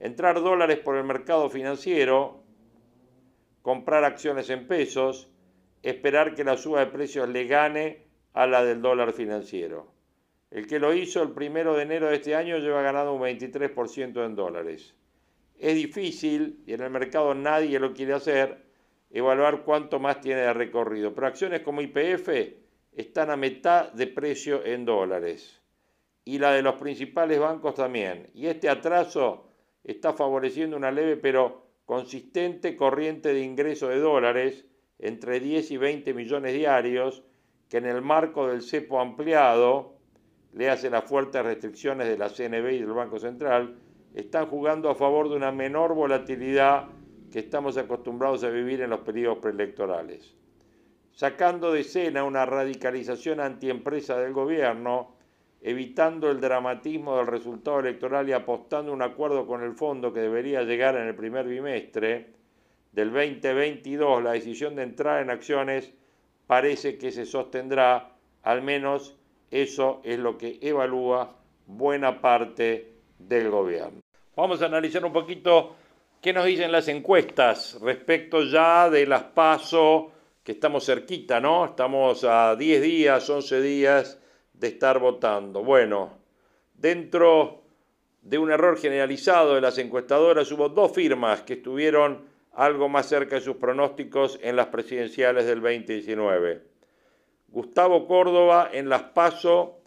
Entrar 0.00 0.40
dólares 0.40 0.78
por 0.78 0.96
el 0.96 1.04
mercado 1.04 1.50
financiero, 1.50 2.42
comprar 3.60 4.04
acciones 4.04 4.48
en 4.48 4.66
pesos, 4.66 5.28
esperar 5.82 6.34
que 6.34 6.44
la 6.44 6.56
suba 6.56 6.80
de 6.80 6.86
precios 6.86 7.28
le 7.28 7.44
gane 7.44 8.06
a 8.32 8.46
la 8.46 8.64
del 8.64 8.80
dólar 8.80 9.12
financiero. 9.12 9.95
El 10.50 10.66
que 10.66 10.78
lo 10.78 10.94
hizo 10.94 11.22
el 11.22 11.32
primero 11.32 11.74
de 11.74 11.82
enero 11.82 12.08
de 12.08 12.16
este 12.16 12.34
año 12.34 12.58
lleva 12.58 12.82
ganado 12.82 13.14
un 13.14 13.22
23% 13.22 14.24
en 14.24 14.36
dólares. 14.36 14.94
Es 15.58 15.74
difícil, 15.74 16.62
y 16.66 16.74
en 16.74 16.82
el 16.82 16.90
mercado 16.90 17.34
nadie 17.34 17.80
lo 17.80 17.92
quiere 17.92 18.12
hacer, 18.12 18.64
evaluar 19.10 19.62
cuánto 19.64 19.98
más 19.98 20.20
tiene 20.20 20.42
de 20.42 20.52
recorrido. 20.52 21.14
Pero 21.14 21.26
acciones 21.26 21.60
como 21.62 21.80
IPF 21.80 22.28
están 22.92 23.30
a 23.30 23.36
mitad 23.36 23.92
de 23.92 24.06
precio 24.06 24.64
en 24.64 24.84
dólares. 24.84 25.60
Y 26.24 26.38
la 26.38 26.52
de 26.52 26.62
los 26.62 26.74
principales 26.74 27.38
bancos 27.38 27.74
también. 27.74 28.30
Y 28.34 28.46
este 28.46 28.68
atraso 28.68 29.48
está 29.84 30.12
favoreciendo 30.12 30.76
una 30.76 30.90
leve 30.90 31.16
pero 31.16 31.66
consistente 31.84 32.76
corriente 32.76 33.32
de 33.32 33.40
ingreso 33.40 33.88
de 33.88 34.00
dólares 34.00 34.64
entre 34.98 35.40
10 35.40 35.70
y 35.70 35.76
20 35.76 36.14
millones 36.14 36.52
diarios 36.52 37.22
que 37.68 37.78
en 37.78 37.86
el 37.86 38.02
marco 38.02 38.48
del 38.48 38.62
cepo 38.62 39.00
ampliado 39.00 39.95
le 40.52 40.70
hace 40.70 40.90
las 40.90 41.04
fuertes 41.04 41.42
restricciones 41.44 42.08
de 42.08 42.18
la 42.18 42.28
CNB 42.28 42.72
y 42.72 42.78
del 42.78 42.92
Banco 42.92 43.18
Central, 43.18 43.76
están 44.14 44.46
jugando 44.46 44.88
a 44.88 44.94
favor 44.94 45.28
de 45.28 45.36
una 45.36 45.52
menor 45.52 45.94
volatilidad 45.94 46.88
que 47.30 47.40
estamos 47.40 47.76
acostumbrados 47.76 48.44
a 48.44 48.48
vivir 48.48 48.80
en 48.80 48.90
los 48.90 49.00
periodos 49.00 49.38
preelectorales. 49.38 50.34
Sacando 51.12 51.72
de 51.72 51.80
escena 51.80 52.24
una 52.24 52.46
radicalización 52.46 53.40
antiempresa 53.40 54.18
del 54.18 54.32
gobierno, 54.32 55.16
evitando 55.60 56.30
el 56.30 56.40
dramatismo 56.40 57.16
del 57.16 57.26
resultado 57.26 57.80
electoral 57.80 58.28
y 58.28 58.32
apostando 58.32 58.92
un 58.92 59.02
acuerdo 59.02 59.46
con 59.46 59.62
el 59.62 59.74
fondo 59.74 60.12
que 60.12 60.20
debería 60.20 60.62
llegar 60.62 60.96
en 60.96 61.08
el 61.08 61.14
primer 61.14 61.46
bimestre 61.46 62.34
del 62.92 63.12
2022, 63.12 64.22
la 64.22 64.32
decisión 64.32 64.76
de 64.76 64.82
entrar 64.82 65.22
en 65.22 65.30
acciones 65.30 65.92
parece 66.46 66.96
que 66.96 67.10
se 67.10 67.26
sostendrá 67.26 68.12
al 68.42 68.62
menos 68.62 69.18
eso 69.50 70.00
es 70.04 70.18
lo 70.18 70.36
que 70.36 70.58
evalúa 70.60 71.36
buena 71.66 72.20
parte 72.20 72.92
del 73.18 73.50
gobierno. 73.50 74.00
Vamos 74.36 74.60
a 74.62 74.66
analizar 74.66 75.04
un 75.04 75.12
poquito 75.12 75.76
qué 76.20 76.32
nos 76.32 76.44
dicen 76.44 76.72
las 76.72 76.88
encuestas 76.88 77.78
respecto 77.80 78.42
ya 78.42 78.90
de 78.90 79.06
las 79.06 79.22
PASO, 79.24 80.12
que 80.42 80.52
estamos 80.52 80.84
cerquita, 80.84 81.40
¿no? 81.40 81.64
Estamos 81.64 82.24
a 82.24 82.54
10 82.54 82.82
días, 82.82 83.28
11 83.28 83.60
días 83.60 84.20
de 84.52 84.68
estar 84.68 84.98
votando. 84.98 85.64
Bueno, 85.64 86.18
dentro 86.74 87.62
de 88.22 88.38
un 88.38 88.50
error 88.50 88.78
generalizado 88.78 89.54
de 89.54 89.60
las 89.60 89.78
encuestadoras 89.78 90.50
hubo 90.52 90.68
dos 90.68 90.92
firmas 90.92 91.42
que 91.42 91.54
estuvieron 91.54 92.24
algo 92.52 92.88
más 92.88 93.06
cerca 93.06 93.36
de 93.36 93.42
sus 93.42 93.56
pronósticos 93.56 94.38
en 94.42 94.56
las 94.56 94.66
presidenciales 94.66 95.46
del 95.46 95.60
2019. 95.60 96.75
Gustavo 97.48 98.06
Córdoba 98.06 98.70
en 98.72 98.88
Las 98.88 99.02
Paso 99.04 99.80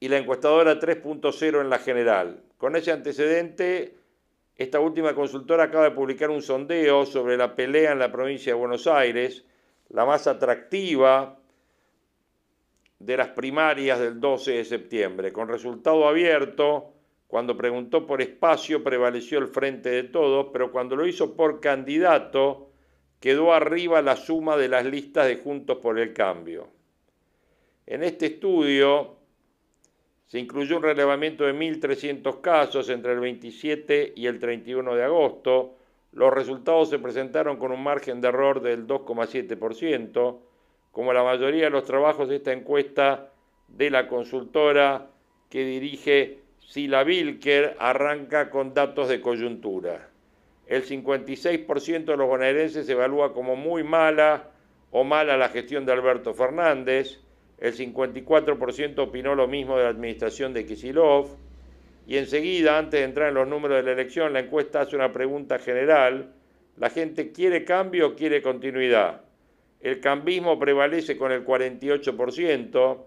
y 0.00 0.08
la 0.08 0.18
encuestadora 0.18 0.80
3.0 0.80 1.60
en 1.60 1.70
la 1.70 1.78
general. 1.78 2.42
Con 2.58 2.76
ese 2.76 2.92
antecedente, 2.92 3.96
esta 4.56 4.80
última 4.80 5.14
consultora 5.14 5.64
acaba 5.64 5.84
de 5.84 5.90
publicar 5.92 6.30
un 6.30 6.42
sondeo 6.42 7.06
sobre 7.06 7.36
la 7.36 7.54
pelea 7.54 7.92
en 7.92 7.98
la 7.98 8.12
provincia 8.12 8.52
de 8.52 8.58
Buenos 8.58 8.86
Aires, 8.86 9.44
la 9.88 10.04
más 10.04 10.26
atractiva 10.26 11.38
de 12.98 13.16
las 13.16 13.28
primarias 13.28 13.98
del 13.98 14.20
12 14.20 14.52
de 14.52 14.64
septiembre. 14.64 15.32
Con 15.32 15.48
resultado 15.48 16.06
abierto, 16.06 16.92
cuando 17.26 17.56
preguntó 17.56 18.06
por 18.06 18.20
espacio 18.20 18.84
prevaleció 18.84 19.38
el 19.38 19.48
frente 19.48 19.88
de 19.88 20.02
todos, 20.04 20.48
pero 20.52 20.72
cuando 20.72 20.96
lo 20.96 21.06
hizo 21.06 21.34
por 21.36 21.60
candidato, 21.60 22.69
quedó 23.20 23.52
arriba 23.52 24.00
la 24.00 24.16
suma 24.16 24.56
de 24.56 24.68
las 24.68 24.84
listas 24.84 25.26
de 25.28 25.36
Juntos 25.36 25.78
por 25.78 25.98
el 25.98 26.14
Cambio. 26.14 26.68
En 27.86 28.02
este 28.02 28.26
estudio 28.26 29.16
se 30.26 30.38
incluyó 30.38 30.78
un 30.78 30.82
relevamiento 30.82 31.44
de 31.44 31.54
1.300 31.54 32.40
casos 32.40 32.88
entre 32.88 33.12
el 33.12 33.20
27 33.20 34.14
y 34.16 34.26
el 34.26 34.38
31 34.38 34.94
de 34.94 35.04
agosto. 35.04 35.76
Los 36.12 36.32
resultados 36.32 36.88
se 36.88 36.98
presentaron 36.98 37.58
con 37.58 37.72
un 37.72 37.82
margen 37.82 38.20
de 38.20 38.28
error 38.28 38.62
del 38.62 38.86
2,7%. 38.86 40.38
Como 40.92 41.12
la 41.12 41.22
mayoría 41.22 41.64
de 41.64 41.70
los 41.70 41.84
trabajos 41.84 42.28
de 42.28 42.36
esta 42.36 42.52
encuesta 42.52 43.30
de 43.68 43.90
la 43.90 44.08
consultora 44.08 45.08
que 45.48 45.64
dirige 45.64 46.38
Sila 46.60 47.02
Wilker 47.02 47.76
arranca 47.78 48.50
con 48.50 48.72
datos 48.72 49.08
de 49.08 49.20
coyuntura 49.20 50.09
el 50.70 50.84
56% 50.84 52.04
de 52.04 52.16
los 52.16 52.28
bonaerenses 52.28 52.88
evalúa 52.88 53.34
como 53.34 53.56
muy 53.56 53.82
mala 53.82 54.50
o 54.92 55.02
mala 55.02 55.36
la 55.36 55.48
gestión 55.48 55.84
de 55.84 55.92
Alberto 55.92 56.32
Fernández, 56.32 57.18
el 57.58 57.74
54% 57.74 58.98
opinó 59.00 59.34
lo 59.34 59.48
mismo 59.48 59.76
de 59.76 59.82
la 59.82 59.90
administración 59.90 60.54
de 60.54 60.64
Kisilov, 60.64 61.36
y 62.06 62.18
enseguida, 62.18 62.78
antes 62.78 63.00
de 63.00 63.04
entrar 63.04 63.28
en 63.28 63.34
los 63.34 63.48
números 63.48 63.78
de 63.78 63.82
la 63.82 63.92
elección, 63.92 64.32
la 64.32 64.40
encuesta 64.40 64.82
hace 64.82 64.94
una 64.94 65.12
pregunta 65.12 65.58
general. 65.58 66.32
¿La 66.76 66.90
gente 66.90 67.32
quiere 67.32 67.64
cambio 67.64 68.08
o 68.08 68.14
quiere 68.14 68.40
continuidad? 68.40 69.22
El 69.80 70.00
cambismo 70.00 70.58
prevalece 70.58 71.16
con 71.16 71.32
el 71.32 71.44
48%, 71.44 73.04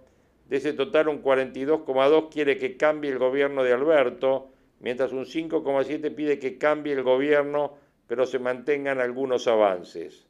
de 0.49 0.57
ese 0.57 0.73
total 0.73 1.07
un 1.07 1.23
42,2 1.23 2.29
quiere 2.29 2.57
que 2.57 2.75
cambie 2.75 3.11
el 3.11 3.19
gobierno 3.19 3.63
de 3.63 3.73
Alberto, 3.73 4.52
mientras 4.83 5.13
un 5.13 5.25
5,7 5.25 6.13
pide 6.13 6.37
que 6.39 6.57
cambie 6.57 6.91
el 6.91 7.03
gobierno, 7.03 7.77
pero 8.05 8.25
se 8.25 8.37
mantengan 8.37 8.99
algunos 8.99 9.47
avances. 9.47 10.27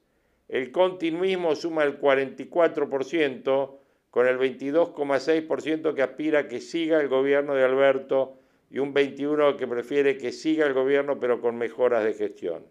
El 0.47 0.71
continuismo 0.71 1.55
suma 1.55 1.83
el 1.83 1.99
44%, 1.99 3.77
con 4.11 4.27
el 4.27 4.37
22,6% 4.37 5.95
que 5.95 6.03
aspira 6.03 6.47
que 6.47 6.61
siga 6.61 7.01
el 7.01 7.07
gobierno 7.07 7.55
de 7.55 7.63
Alberto 7.63 8.37
y 8.69 8.77
un 8.77 8.93
21% 8.93 9.57
que 9.57 9.67
prefiere 9.67 10.17
que 10.19 10.31
siga 10.31 10.67
el 10.67 10.73
gobierno 10.73 11.19
pero 11.19 11.41
con 11.41 11.57
mejoras 11.57 12.03
de 12.03 12.13
gestión. 12.13 12.63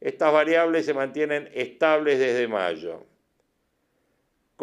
Estas 0.00 0.32
variables 0.32 0.86
se 0.86 0.94
mantienen 0.94 1.50
estables 1.52 2.18
desde 2.18 2.48
mayo. 2.48 3.04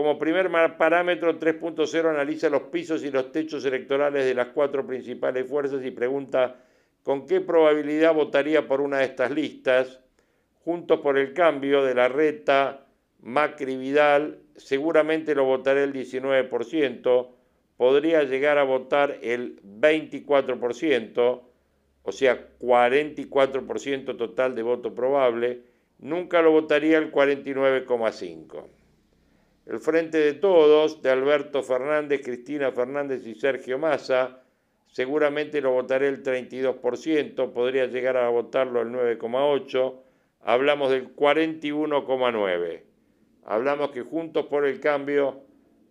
Como 0.01 0.17
primer 0.17 0.50
parámetro, 0.79 1.39
3.0 1.39 2.10
analiza 2.10 2.50
los 2.50 2.63
pisos 2.63 3.03
y 3.03 3.12
los 3.12 3.31
techos 3.31 3.63
electorales 3.65 4.25
de 4.25 4.34
las 4.34 4.48
cuatro 4.48 4.84
principales 4.84 5.48
fuerzas 5.48 5.86
y 5.86 5.91
pregunta 5.91 6.55
con 7.03 7.27
qué 7.27 7.39
probabilidad 7.39 8.15
votaría 8.15 8.67
por 8.67 8.81
una 8.81 8.98
de 8.98 9.03
estas 9.03 9.29
listas. 9.29 10.00
Juntos 10.65 11.01
por 11.01 11.20
el 11.20 11.34
cambio 11.34 11.84
de 11.84 11.93
la 11.93 12.08
reta 12.08 12.88
Macri 13.22 13.77
Vidal, 13.77 14.39
seguramente 14.55 15.36
lo 15.36 15.46
votaré 15.46 15.84
el 15.84 15.93
19%, 15.93 17.27
podría 17.77 18.24
llegar 18.24 18.58
a 18.58 18.63
votar 18.63 19.20
el 19.22 19.62
24%, 19.62 21.41
o 22.01 22.12
sea, 22.12 22.48
44% 22.60 24.17
total 24.17 24.55
de 24.55 24.63
voto 24.63 24.96
probable, 24.96 25.62
nunca 26.00 26.41
lo 26.41 26.50
votaría 26.50 26.98
el 26.98 27.12
49,5%. 27.12 28.80
El 29.65 29.80
Frente 29.80 30.18
de 30.18 30.34
Todos, 30.34 31.01
de 31.01 31.12
Alberto 31.12 31.62
Fernández, 31.62 32.22
Cristina 32.24 32.72
Fernández 32.72 33.25
y 33.27 33.36
Sergio 33.36 33.77
Massa, 33.77 34.41
seguramente 34.88 35.62
lo 35.62 35.72
votaré 35.72 36.08
el 36.08 36.24
32%, 36.24 37.53
podría 37.53 37.86
llegar 37.86 38.18
a 38.18 38.30
votarlo 38.30 38.82
el 38.82 38.89
9,8%, 38.89 40.00
hablamos 40.41 40.89
del 40.89 41.15
41,9%. 41.15 42.82
Hablamos 43.44 43.91
que 43.91 44.01
Juntos 44.01 44.46
por 44.48 44.65
el 44.65 44.80
Cambio 44.80 45.41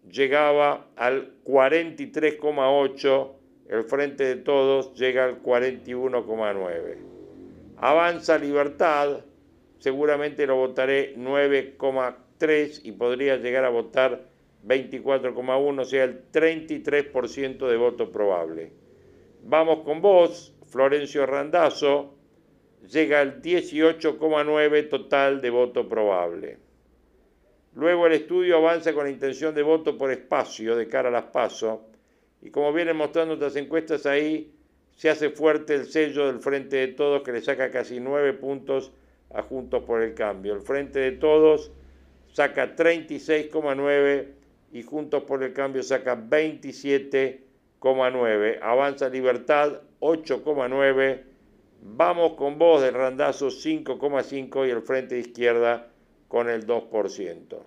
llegaba 0.09 0.89
al 0.97 1.35
43,8%, 1.45 3.33
el 3.69 3.85
Frente 3.85 4.25
de 4.25 4.37
Todos 4.37 4.95
llega 4.95 5.25
al 5.25 5.43
41,9%. 5.43 6.97
Avanza 7.77 8.37
Libertad, 8.37 9.21
seguramente 9.79 10.45
lo 10.47 10.57
votaré 10.57 11.15
9,3% 12.40 12.80
y 12.85 12.92
podría 12.92 13.37
llegar 13.37 13.64
a 13.64 13.70
votar 13.70 14.25
24,1%, 14.66 15.80
o 15.80 15.85
sea, 15.85 16.04
el 16.04 16.30
33% 16.32 17.68
de 17.68 17.76
voto 17.76 18.11
probable. 18.11 18.73
Vamos 19.44 19.85
con 19.85 20.00
vos, 20.00 20.54
Florencio 20.66 21.26
Randazzo, 21.26 22.14
llega 22.88 23.20
al 23.20 23.40
18,9% 23.42 24.88
total 24.88 25.40
de 25.40 25.50
voto 25.50 25.88
probable. 25.88 26.59
Luego 27.75 28.06
el 28.06 28.14
estudio 28.14 28.56
avanza 28.56 28.92
con 28.92 29.04
la 29.04 29.11
intención 29.11 29.54
de 29.54 29.62
voto 29.62 29.97
por 29.97 30.11
espacio 30.11 30.76
de 30.76 30.88
cara 30.88 31.09
a 31.09 31.12
las 31.12 31.25
PASO 31.25 31.87
y 32.42 32.50
como 32.50 32.73
vienen 32.73 32.97
mostrando 32.97 33.35
otras 33.35 33.54
encuestas 33.56 34.06
ahí, 34.06 34.52
se 34.97 35.08
hace 35.08 35.30
fuerte 35.30 35.75
el 35.75 35.86
sello 35.86 36.26
del 36.26 36.41
Frente 36.41 36.76
de 36.76 36.88
Todos 36.88 37.23
que 37.23 37.32
le 37.32 37.41
saca 37.41 37.71
casi 37.71 38.00
nueve 38.00 38.32
puntos 38.32 38.93
a 39.32 39.43
Juntos 39.43 39.84
por 39.84 40.02
el 40.02 40.15
Cambio. 40.15 40.54
El 40.54 40.62
Frente 40.62 40.99
de 40.99 41.12
Todos 41.12 41.71
saca 42.32 42.76
36,9 42.76 44.28
y 44.73 44.82
Juntos 44.82 45.25
por 45.25 45.43
el 45.43 45.52
Cambio 45.52 45.82
saca 45.82 46.16
27,9. 46.16 48.58
Avanza 48.62 49.08
Libertad 49.08 49.80
8,9. 50.00 51.25
Vamos 51.82 52.34
con 52.34 52.58
vos 52.58 52.82
del 52.82 52.93
Randazo 52.95 53.49
5,5 53.49 54.66
y 54.66 54.71
el 54.71 54.82
Frente 54.82 55.14
de 55.16 55.23
Izquierda 55.23 55.88
con 56.28 56.49
el 56.49 56.64
2%. 56.66 57.58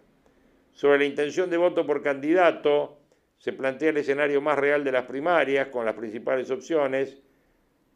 Sobre 0.72 1.00
la 1.00 1.06
intención 1.06 1.50
de 1.50 1.58
voto 1.58 1.86
por 1.86 2.02
candidato, 2.02 2.98
se 3.38 3.52
plantea 3.54 3.90
el 3.90 3.98
escenario 3.98 4.42
más 4.42 4.58
real 4.58 4.84
de 4.84 4.92
las 4.92 5.06
primarias, 5.06 5.68
con 5.68 5.86
las 5.86 5.94
principales 5.96 6.50
opciones. 6.50 7.22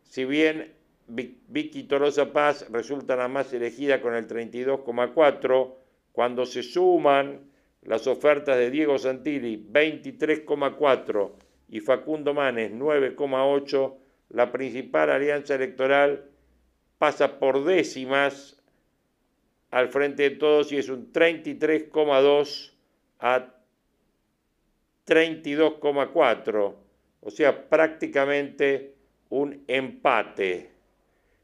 Si 0.04 0.26
bien 0.26 0.76
Vicky 1.08 1.84
Tolosa 1.84 2.34
Paz 2.34 2.68
resulta 2.70 3.16
la 3.16 3.30
más 3.30 3.54
elegida 3.54 4.02
con 4.02 4.14
el 4.14 4.28
32,4, 4.28 5.74
cuando 6.18 6.48
se 6.48 6.64
suman 6.64 7.42
las 7.84 8.08
ofertas 8.08 8.58
de 8.58 8.72
Diego 8.72 8.98
Santilli 8.98 9.56
23,4 9.72 11.32
y 11.70 11.80
Facundo 11.80 12.34
Manes 12.34 12.72
9,8, 12.72 13.94
la 14.30 14.52
principal 14.52 15.12
alianza 15.12 15.54
electoral 15.54 16.26
pasa 16.98 17.38
por 17.38 17.64
décimas 17.64 18.60
al 19.70 19.90
frente 19.90 20.24
de 20.24 20.32
todos 20.32 20.72
y 20.72 20.78
es 20.78 20.90
un 20.90 21.14
33,2 21.14 22.72
a 23.20 23.54
32,4, 25.06 26.76
o 27.22 27.30
sea, 27.30 27.70
prácticamente 27.70 28.96
un 29.30 29.64
empate. 29.68 30.72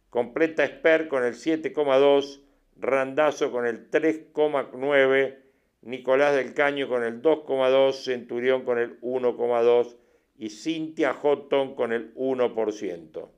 Completa 0.09 0.63
Esper 0.63 1.07
con 1.09 1.23
el 1.23 1.36
7,2, 1.36 2.42
Randazo 2.77 3.51
con 3.51 3.65
el 3.65 3.89
3,9, 3.89 5.38
Nicolás 5.83 6.36
del 6.36 6.53
Caño 6.53 6.88
con 6.88 7.03
el 7.03 7.21
2,2, 7.21 7.93
Centurión 7.93 8.63
con 8.63 8.79
el 8.79 8.99
1,2 9.01 9.95
y 10.38 10.49
Cintia 10.49 11.13
Houghton 11.13 11.75
con 11.75 11.93
el 11.93 12.13
1%. 12.15 13.29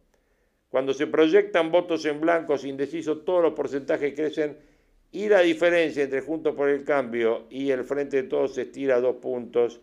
Cuando 0.70 0.94
se 0.94 1.08
proyectan 1.08 1.72
votos 1.72 2.06
en 2.06 2.20
blanco 2.20 2.56
indecisos, 2.64 3.24
todos 3.24 3.42
los 3.42 3.54
porcentajes 3.54 4.14
crecen 4.14 4.58
y 5.12 5.30
la 5.30 5.40
diferencia 5.40 6.04
entre 6.04 6.22
Juntos 6.22 6.56
por 6.56 6.68
el 6.68 6.84
Cambio 6.84 7.46
y 7.50 7.72
el 7.72 7.84
Frente 7.84 8.18
de 8.18 8.24
Todos 8.28 8.56
se 8.56 8.64
estira 8.64 8.96
a 8.96 9.00
dos 9.00 9.16
puntos. 9.18 9.80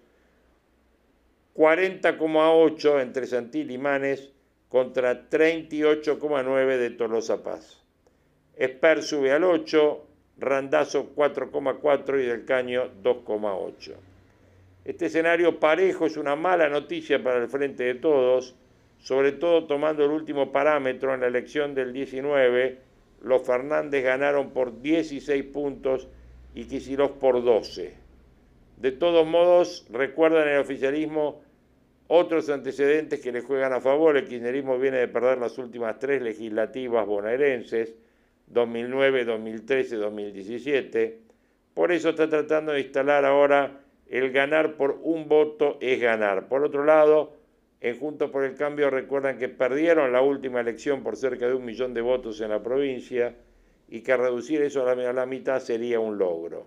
40,8 1.54 3.00
entre 3.00 3.26
Santil 3.26 3.70
y 3.70 3.78
Manes 3.78 4.32
contra 4.68 5.28
38,9 5.30 6.76
de 6.78 6.90
Tolosa 6.90 7.42
Paz. 7.42 7.81
Esper 8.56 9.02
sube 9.02 9.32
al 9.32 9.44
8, 9.44 10.06
Randazo 10.38 11.14
4,4 11.14 12.22
y 12.22 12.26
Del 12.26 12.44
Caño 12.44 12.90
2,8. 13.02 13.94
Este 14.84 15.06
escenario 15.06 15.60
parejo 15.60 16.06
es 16.06 16.16
una 16.16 16.36
mala 16.36 16.68
noticia 16.68 17.22
para 17.22 17.38
el 17.38 17.48
Frente 17.48 17.84
de 17.84 17.94
Todos, 17.94 18.54
sobre 18.98 19.32
todo 19.32 19.66
tomando 19.66 20.04
el 20.04 20.10
último 20.10 20.52
parámetro 20.52 21.14
en 21.14 21.20
la 21.20 21.26
elección 21.26 21.74
del 21.74 21.92
19, 21.92 22.78
los 23.22 23.42
Fernández 23.42 24.02
ganaron 24.02 24.50
por 24.50 24.82
16 24.82 25.44
puntos 25.44 26.08
y 26.54 26.64
Kicillof 26.64 27.12
por 27.12 27.42
12. 27.42 27.94
De 28.76 28.92
todos 28.92 29.26
modos, 29.26 29.86
recuerdan 29.90 30.48
el 30.48 30.58
oficialismo 30.58 31.40
otros 32.08 32.50
antecedentes 32.50 33.20
que 33.20 33.32
le 33.32 33.40
juegan 33.40 33.72
a 33.72 33.80
favor. 33.80 34.16
El 34.16 34.26
kirchnerismo 34.26 34.78
viene 34.78 34.98
de 34.98 35.08
perder 35.08 35.38
las 35.38 35.56
últimas 35.58 35.98
tres 35.98 36.20
legislativas 36.20 37.06
bonaerenses, 37.06 37.94
2009, 38.52 39.24
2013, 39.24 39.96
2017. 39.96 41.18
Por 41.74 41.92
eso 41.92 42.10
está 42.10 42.28
tratando 42.28 42.72
de 42.72 42.80
instalar 42.80 43.24
ahora 43.24 43.80
el 44.08 44.30
ganar 44.30 44.76
por 44.76 44.98
un 45.02 45.26
voto 45.26 45.78
es 45.80 45.98
ganar. 45.98 46.48
Por 46.48 46.62
otro 46.64 46.84
lado, 46.84 47.32
en 47.80 47.98
Juntos 47.98 48.30
por 48.30 48.44
el 48.44 48.54
Cambio 48.54 48.90
recuerdan 48.90 49.38
que 49.38 49.48
perdieron 49.48 50.12
la 50.12 50.20
última 50.20 50.60
elección 50.60 51.02
por 51.02 51.16
cerca 51.16 51.48
de 51.48 51.54
un 51.54 51.64
millón 51.64 51.94
de 51.94 52.02
votos 52.02 52.40
en 52.42 52.50
la 52.50 52.62
provincia 52.62 53.34
y 53.88 54.02
que 54.02 54.16
reducir 54.16 54.60
eso 54.62 54.86
a 54.86 54.94
la, 54.94 55.26
mitad 55.26 55.60
sería 55.60 55.98
un 55.98 56.18
logro. 56.18 56.66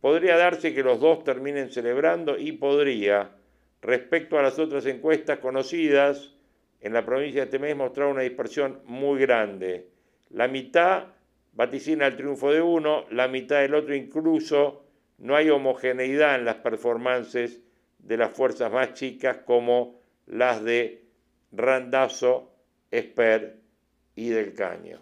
Podría 0.00 0.36
darse 0.36 0.72
que 0.72 0.82
los 0.82 1.00
dos 1.00 1.24
terminen 1.24 1.68
celebrando 1.70 2.38
y 2.38 2.52
podría, 2.52 3.32
respecto 3.80 4.38
a 4.38 4.42
las 4.42 4.58
otras 4.58 4.86
encuestas 4.86 5.38
conocidas, 5.40 6.32
en 6.80 6.92
la 6.92 7.04
provincia 7.04 7.42
de 7.42 7.44
este 7.44 7.58
mes 7.58 7.76
mostrar 7.76 8.08
una 8.08 8.22
dispersión 8.22 8.80
muy 8.86 9.20
grande. 9.20 9.91
La 10.32 10.48
mitad 10.48 11.04
vaticina 11.52 12.06
el 12.06 12.16
triunfo 12.16 12.50
de 12.52 12.60
uno, 12.60 13.04
la 13.10 13.28
mitad 13.28 13.60
del 13.60 13.74
otro 13.74 13.94
incluso 13.94 14.84
no 15.18 15.36
hay 15.36 15.50
homogeneidad 15.50 16.34
en 16.34 16.44
las 16.44 16.56
performances 16.56 17.60
de 17.98 18.16
las 18.16 18.30
fuerzas 18.30 18.72
más 18.72 18.94
chicas 18.94 19.38
como 19.44 20.00
las 20.26 20.64
de 20.64 21.04
Randazo, 21.52 22.50
Esper 22.90 23.60
y 24.16 24.30
del 24.30 24.54
Caño. 24.54 25.00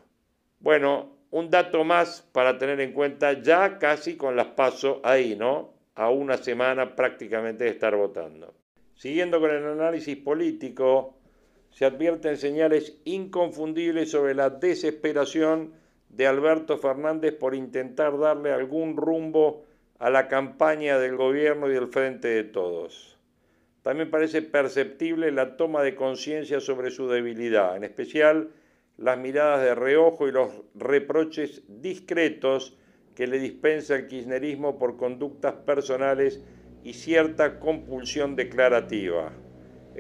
Bueno, 0.59 1.17
un 1.31 1.49
dato 1.49 1.85
más 1.85 2.29
para 2.33 2.59
tener 2.59 2.81
en 2.81 2.93
cuenta 2.93 3.41
ya 3.41 3.79
casi 3.79 4.17
con 4.17 4.37
las 4.37 4.49
paso 4.49 5.01
ahí, 5.05 5.37
¿no? 5.37 5.81
a 5.95 6.09
una 6.09 6.39
semana 6.39 6.97
prácticamente 6.97 7.65
de 7.65 7.71
estar 7.71 7.95
votando. 7.95 8.55
Siguiendo 8.95 9.39
con 9.39 9.51
el 9.51 9.65
análisis 9.65 10.17
político, 10.17 11.20
se 11.71 11.85
advierten 11.85 12.37
señales 12.37 13.01
inconfundibles 13.05 14.11
sobre 14.11 14.35
la 14.35 14.51
desesperación 14.51 15.73
de 16.09 16.27
Alberto 16.27 16.79
Fernández 16.79 17.35
por 17.35 17.55
intentar 17.55 18.19
darle 18.19 18.53
algún 18.53 18.97
rumbo 18.97 19.65
a 19.99 20.11
la 20.11 20.29
campaña 20.29 20.99
del 20.99 21.17
gobierno 21.17 21.69
y 21.71 21.75
del 21.75 21.89
frente 21.89 22.29
de 22.29 22.45
todos. 22.45 23.19
También 23.83 24.11
parece 24.11 24.43
perceptible 24.43 25.31
la 25.31 25.57
toma 25.57 25.83
de 25.83 25.95
conciencia 25.95 26.61
sobre 26.61 26.91
su 26.91 27.09
debilidad, 27.09 27.77
en 27.77 27.85
especial 27.85 28.51
las 28.99 29.19
miradas 29.19 29.63
de 29.63 29.75
reojo 29.75 30.29
y 30.29 30.33
los 30.33 30.51
reproches 30.75 31.63
discretos 31.69 32.77
que 33.15 33.27
le 33.27 33.39
dispensa 33.39 33.95
el 33.95 34.07
kirchnerismo 34.07 34.79
por 34.79 34.97
conductas 34.97 35.55
personales 35.55 36.43
y 36.85 36.93
cierta 36.93 37.59
compulsión 37.59 38.37
declarativa. 38.37 39.33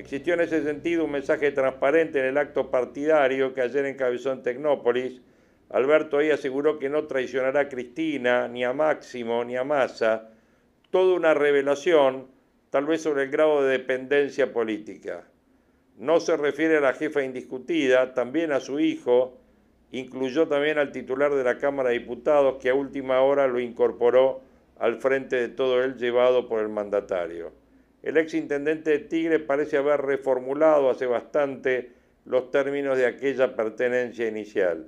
Existió 0.00 0.32
en 0.32 0.40
ese 0.40 0.62
sentido 0.62 1.04
un 1.04 1.10
mensaje 1.10 1.52
transparente 1.52 2.20
en 2.20 2.24
el 2.24 2.38
acto 2.38 2.70
partidario 2.70 3.52
que 3.52 3.60
ayer 3.60 3.84
encabezó 3.84 4.32
en 4.32 4.42
Tecnópolis. 4.42 5.20
Alberto 5.68 6.16
ahí 6.16 6.30
aseguró 6.30 6.78
que 6.78 6.88
no 6.88 7.04
traicionará 7.04 7.60
a 7.60 7.68
Cristina, 7.68 8.48
ni 8.48 8.64
a 8.64 8.72
Máximo, 8.72 9.44
ni 9.44 9.58
a 9.58 9.62
Massa. 9.62 10.30
Toda 10.88 11.14
una 11.14 11.34
revelación, 11.34 12.28
tal 12.70 12.86
vez 12.86 13.02
sobre 13.02 13.24
el 13.24 13.30
grado 13.30 13.62
de 13.62 13.72
dependencia 13.72 14.54
política. 14.54 15.28
No 15.98 16.18
se 16.18 16.34
refiere 16.38 16.78
a 16.78 16.80
la 16.80 16.94
jefa 16.94 17.22
indiscutida, 17.22 18.14
también 18.14 18.52
a 18.52 18.60
su 18.60 18.80
hijo, 18.80 19.38
incluyó 19.92 20.48
también 20.48 20.78
al 20.78 20.92
titular 20.92 21.34
de 21.34 21.44
la 21.44 21.58
Cámara 21.58 21.90
de 21.90 21.98
Diputados, 21.98 22.56
que 22.58 22.70
a 22.70 22.74
última 22.74 23.20
hora 23.20 23.46
lo 23.46 23.60
incorporó 23.60 24.40
al 24.78 24.96
frente 24.96 25.36
de 25.36 25.48
todo 25.50 25.84
él 25.84 25.96
llevado 25.98 26.48
por 26.48 26.60
el 26.60 26.70
mandatario. 26.70 27.59
El 28.02 28.16
ex 28.16 28.34
intendente 28.34 28.90
de 28.90 28.98
Tigre 29.00 29.38
parece 29.38 29.76
haber 29.76 30.00
reformulado 30.00 30.88
hace 30.88 31.06
bastante 31.06 31.92
los 32.24 32.50
términos 32.50 32.96
de 32.96 33.06
aquella 33.06 33.54
pertenencia 33.54 34.26
inicial. 34.26 34.86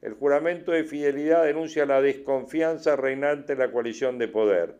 El 0.00 0.14
juramento 0.14 0.72
de 0.72 0.84
fidelidad 0.84 1.44
denuncia 1.44 1.86
la 1.86 2.00
desconfianza 2.00 2.96
reinante 2.96 3.54
en 3.54 3.58
la 3.58 3.70
coalición 3.70 4.18
de 4.18 4.28
poder. 4.28 4.76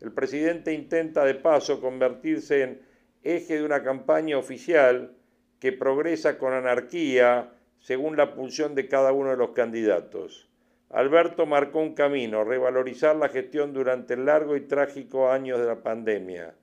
El 0.00 0.12
presidente 0.12 0.72
intenta 0.72 1.24
de 1.24 1.34
paso 1.34 1.80
convertirse 1.80 2.62
en 2.62 2.80
eje 3.22 3.56
de 3.56 3.64
una 3.64 3.82
campaña 3.82 4.36
oficial 4.36 5.12
que 5.60 5.72
progresa 5.72 6.36
con 6.36 6.52
anarquía 6.52 7.52
según 7.78 8.16
la 8.16 8.34
pulsión 8.34 8.74
de 8.74 8.88
cada 8.88 9.12
uno 9.12 9.30
de 9.30 9.36
los 9.36 9.50
candidatos. 9.50 10.48
Alberto 10.90 11.46
marcó 11.46 11.80
un 11.80 11.94
camino, 11.94 12.44
revalorizar 12.44 13.16
la 13.16 13.28
gestión 13.28 13.72
durante 13.72 14.14
el 14.14 14.26
largo 14.26 14.56
y 14.56 14.60
trágico 14.60 15.30
año 15.30 15.58
de 15.58 15.66
la 15.66 15.82
pandemia. 15.82 16.54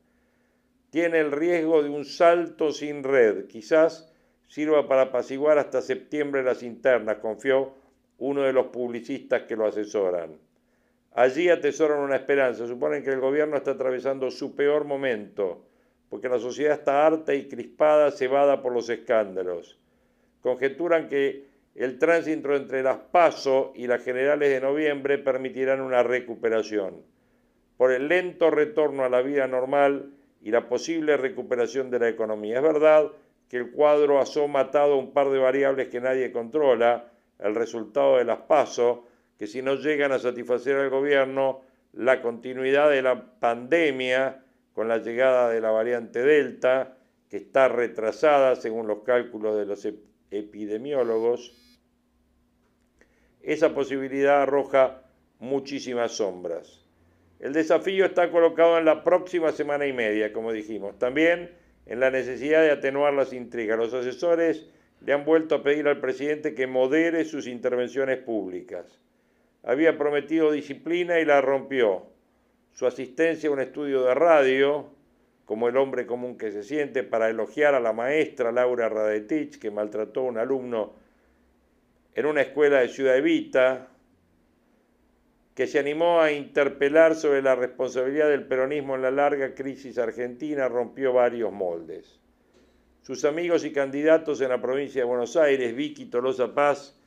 Tiene 0.92 1.20
el 1.20 1.32
riesgo 1.32 1.82
de 1.82 1.90
un 1.90 2.04
salto 2.04 2.74
sin 2.74 3.04
red, 3.04 3.48
quizás 3.48 4.12
sirva 4.48 4.90
para 4.90 5.04
apaciguar 5.04 5.58
hasta 5.58 5.82
septiembre 5.82 6.44
las 6.44 6.64
internas, 6.64 7.20
confió 7.20 7.74
uno 8.18 8.42
de 8.42 8.52
los 8.52 8.68
publicistas 8.68 9.44
que 9.44 9.56
lo 9.56 9.66
asesoran. 9.66 10.38
Allí 11.14 11.48
atesoran 11.48 12.00
una 12.00 12.18
esperanza, 12.18 12.68
suponen 12.68 13.04
que 13.06 13.10
el 13.10 13.22
gobierno 13.22 13.56
está 13.56 13.72
atravesando 13.72 14.30
su 14.32 14.54
peor 14.54 14.84
momento, 14.84 15.66
porque 16.10 16.28
la 16.28 16.40
sociedad 16.40 16.74
está 16.80 17.08
harta 17.08 17.34
y 17.34 17.48
crispada, 17.48 18.12
cebada 18.12 18.62
por 18.62 18.74
los 18.74 18.90
escándalos. 18.90 19.80
Conjeturan 20.42 21.08
que 21.08 21.46
el 21.74 21.98
tránsito 22.00 22.54
entre 22.54 22.84
las 22.84 22.98
PASO 22.98 23.72
y 23.76 23.88
las 23.88 24.04
generales 24.04 24.50
de 24.50 24.60
noviembre 24.60 25.20
permitirán 25.20 25.80
una 25.80 26.04
recuperación. 26.04 27.02
Por 27.78 27.94
el 27.94 28.10
lento 28.10 28.52
retorno 28.52 29.06
a 29.06 29.10
la 29.10 29.22
vida 29.22 29.48
normal 29.48 30.18
y 30.42 30.52
la 30.52 30.68
posible 30.68 31.18
recuperación 31.18 31.90
de 31.90 32.00
la 32.00 32.10
economía. 32.10 32.58
Es 32.58 32.64
verdad 32.64 33.12
que 33.48 33.58
el 33.58 33.72
cuadro 33.72 34.20
ha 34.20 34.48
matado 34.48 34.98
un 34.98 35.14
par 35.14 35.30
de 35.30 35.40
variables 35.40 35.90
que 35.90 36.02
nadie 36.02 36.32
controla, 36.32 37.12
el 37.40 37.56
resultado 37.56 38.18
de 38.18 38.26
las 38.26 38.42
PASO, 38.42 39.06
que 39.38 39.48
si 39.48 39.62
no 39.62 39.76
llegan 39.76 40.12
a 40.12 40.20
satisfacer 40.20 40.78
al 40.78 40.90
gobierno, 40.90 41.62
la 41.94 42.22
continuidad 42.22 42.90
de 42.90 43.02
la 43.02 43.40
pandemia 43.40 44.44
con 44.74 44.88
la 44.88 45.00
llegada 45.00 45.50
de 45.50 45.60
la 45.62 45.72
variante 45.72 46.22
Delta, 46.22 46.98
que 47.30 47.38
está 47.38 47.68
retrasada 47.68 48.56
según 48.56 48.88
los 48.88 49.00
cálculos 49.04 49.58
de 49.58 49.66
los 49.66 49.88
epidemiólogos, 50.32 51.54
esa 53.42 53.74
posibilidad 53.74 54.44
arroja 54.44 55.04
muchísimas 55.40 56.12
sombras. 56.12 56.81
El 57.42 57.54
desafío 57.54 58.06
está 58.06 58.30
colocado 58.30 58.78
en 58.78 58.86
la 58.86 59.04
próxima 59.04 59.52
semana 59.52 59.88
y 59.88 59.94
media, 59.94 60.32
como 60.32 60.54
dijimos. 60.54 61.00
También 61.00 61.50
en 61.88 62.00
la 62.00 62.12
necesidad 62.12 62.62
de 62.62 62.70
atenuar 62.70 63.14
las 63.14 63.34
intrigas. 63.34 63.80
Los 63.80 63.96
asesores 63.96 64.70
le 65.02 65.14
han 65.14 65.26
vuelto 65.26 65.56
a 65.56 65.64
pedir 65.64 65.88
al 65.88 66.00
presidente 66.00 66.54
que 66.54 66.68
modere 66.68 67.26
sus 67.26 67.48
intervenciones 67.48 68.20
públicas. 68.20 69.02
Había 69.64 69.98
prometido 69.98 70.52
disciplina 70.52 71.20
y 71.20 71.26
la 71.26 71.42
rompió. 71.42 72.06
Su 72.74 72.86
asistencia 72.86 73.50
a 73.50 73.54
un 73.54 73.60
estudio 73.60 74.04
de 74.04 74.14
radio, 74.14 74.92
como 75.46 75.68
el 75.68 75.78
hombre 75.78 76.06
común 76.06 76.38
que 76.38 76.52
se 76.52 76.64
siente, 76.64 77.02
para 77.02 77.30
elogiar 77.30 77.74
a 77.74 77.80
la 77.80 77.92
maestra 77.92 78.52
Laura 78.52 78.88
Radetich, 78.88 79.58
que 79.58 79.72
maltrató 79.72 80.22
a 80.22 80.26
un 80.26 80.38
alumno 80.38 80.94
en 82.14 82.26
una 82.28 82.42
escuela 82.42 82.82
de 82.82 82.90
Ciudad 82.90 83.18
Evita, 83.18 83.91
que 85.56 85.68
se 85.68 85.80
animó 85.80 86.22
a 86.22 86.32
interpelar 86.32 87.16
sobre 87.16 87.42
la 87.42 87.56
responsabilidad 87.56 88.30
del 88.30 88.48
peronismo 88.48 88.96
en 88.96 89.02
la 89.02 89.12
larga 89.12 89.54
crisis 89.54 89.98
argentina, 89.98 90.70
rompió 90.70 91.14
varios 91.14 91.52
moldes. 91.52 92.20
Sus 93.02 93.26
amigos 93.26 93.66
y 93.66 93.74
candidatos 93.74 94.40
en 94.42 94.50
la 94.50 94.62
provincia 94.62 95.02
de 95.02 95.08
Buenos 95.08 95.36
Aires, 95.36 95.76
Vicky 95.76 96.06
Tolosa 96.06 96.54
Paz, 96.54 96.98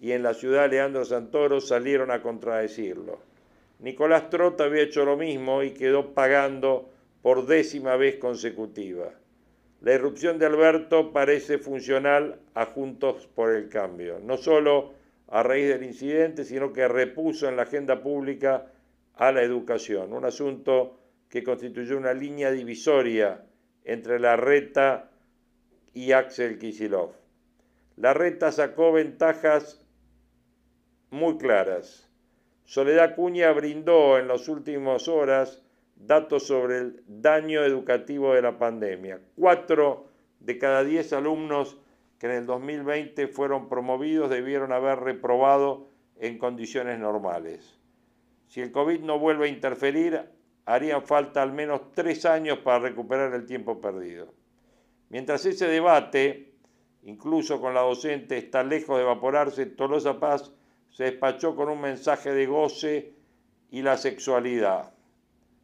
y 0.00 0.12
en 0.12 0.22
la 0.22 0.32
ciudad 0.32 0.70
Leandro 0.70 1.04
Santoro 1.04 1.60
salieron 1.60 2.10
a 2.10 2.22
contradecirlo. 2.22 3.20
Nicolás 3.80 4.30
Trota 4.30 4.64
había 4.64 4.82
hecho 4.82 5.04
lo 5.04 5.16
mismo 5.16 5.62
y 5.62 5.72
quedó 5.72 6.14
pagando 6.14 6.90
por 7.22 7.46
décima 7.46 7.96
vez 7.96 8.16
consecutiva. 8.16 9.12
La 9.82 9.94
irrupción 9.94 10.38
de 10.38 10.46
Alberto 10.46 11.12
parece 11.12 11.58
funcional 11.58 12.38
a 12.54 12.66
Juntos 12.66 13.26
por 13.34 13.54
el 13.54 13.68
Cambio, 13.68 14.20
no 14.22 14.36
solo 14.36 14.92
a 15.30 15.42
raíz 15.42 15.68
del 15.68 15.84
incidente, 15.84 16.44
sino 16.44 16.72
que 16.72 16.86
repuso 16.88 17.48
en 17.48 17.56
la 17.56 17.62
agenda 17.62 18.02
pública 18.02 18.66
a 19.14 19.32
la 19.32 19.42
educación, 19.42 20.12
un 20.12 20.24
asunto 20.24 20.98
que 21.28 21.44
constituyó 21.44 21.96
una 21.96 22.12
línea 22.12 22.50
divisoria 22.50 23.44
entre 23.84 24.18
la 24.18 24.36
reta 24.36 25.10
y 25.94 26.12
Axel 26.12 26.58
Kisilov. 26.58 27.12
La 27.96 28.12
reta 28.14 28.50
sacó 28.50 28.92
ventajas 28.92 29.86
muy 31.10 31.38
claras. 31.38 32.08
Soledad 32.64 33.14
Cuña 33.14 33.52
brindó 33.52 34.18
en 34.18 34.28
las 34.28 34.48
últimas 34.48 35.06
horas 35.08 35.62
datos 35.96 36.46
sobre 36.46 36.78
el 36.78 37.02
daño 37.06 37.62
educativo 37.62 38.34
de 38.34 38.42
la 38.42 38.58
pandemia. 38.58 39.20
Cuatro 39.36 40.08
de 40.40 40.58
cada 40.58 40.82
diez 40.82 41.12
alumnos 41.12 41.76
que 42.20 42.26
en 42.26 42.32
el 42.34 42.46
2020 42.46 43.28
fueron 43.28 43.70
promovidos 43.70 44.28
debieron 44.28 44.72
haber 44.72 45.00
reprobado 45.00 45.88
en 46.18 46.36
condiciones 46.36 46.98
normales. 46.98 47.78
Si 48.46 48.60
el 48.60 48.70
COVID 48.72 49.00
no 49.00 49.18
vuelve 49.18 49.46
a 49.46 49.48
interferir, 49.48 50.20
harían 50.66 51.02
falta 51.02 51.40
al 51.40 51.52
menos 51.52 51.92
tres 51.92 52.26
años 52.26 52.58
para 52.58 52.78
recuperar 52.78 53.32
el 53.32 53.46
tiempo 53.46 53.80
perdido. 53.80 54.34
Mientras 55.08 55.46
ese 55.46 55.66
debate, 55.66 56.52
incluso 57.04 57.58
con 57.58 57.72
la 57.72 57.80
docente, 57.80 58.36
está 58.36 58.62
lejos 58.62 58.98
de 58.98 59.04
evaporarse, 59.04 59.64
Tolosa 59.64 60.20
Paz 60.20 60.52
se 60.90 61.04
despachó 61.04 61.56
con 61.56 61.70
un 61.70 61.80
mensaje 61.80 62.34
de 62.34 62.44
goce 62.44 63.14
y 63.70 63.80
la 63.80 63.96
sexualidad. 63.96 64.92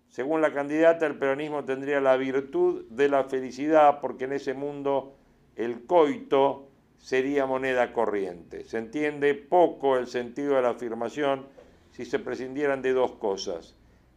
Según 0.09 0.41
la 0.41 0.55
candidata, 0.55 1.07
el 1.07 1.19
peronismo 1.19 1.67
tendría 1.67 2.01
la 2.01 2.17
virtud 2.17 2.87
de 2.89 3.11
la 3.11 3.25
felicidad 3.25 4.01
porque 4.01 4.25
en 4.25 4.33
ese 4.33 4.55
mundo 4.55 5.16
el 5.57 5.85
coito 5.87 6.69
sería 6.99 7.47
moneda 7.47 7.93
corriente. 7.93 8.65
Se 8.65 8.79
entiende 8.79 9.35
poco 9.35 9.97
el 9.97 10.07
sentido 10.07 10.57
de 10.57 10.63
la 10.63 10.71
afirmación 10.71 11.47
si 11.91 12.05
se 12.05 12.19
prescindieran 12.19 12.83
de 12.83 12.93
dos 12.93 13.13
cosas. 13.13 13.75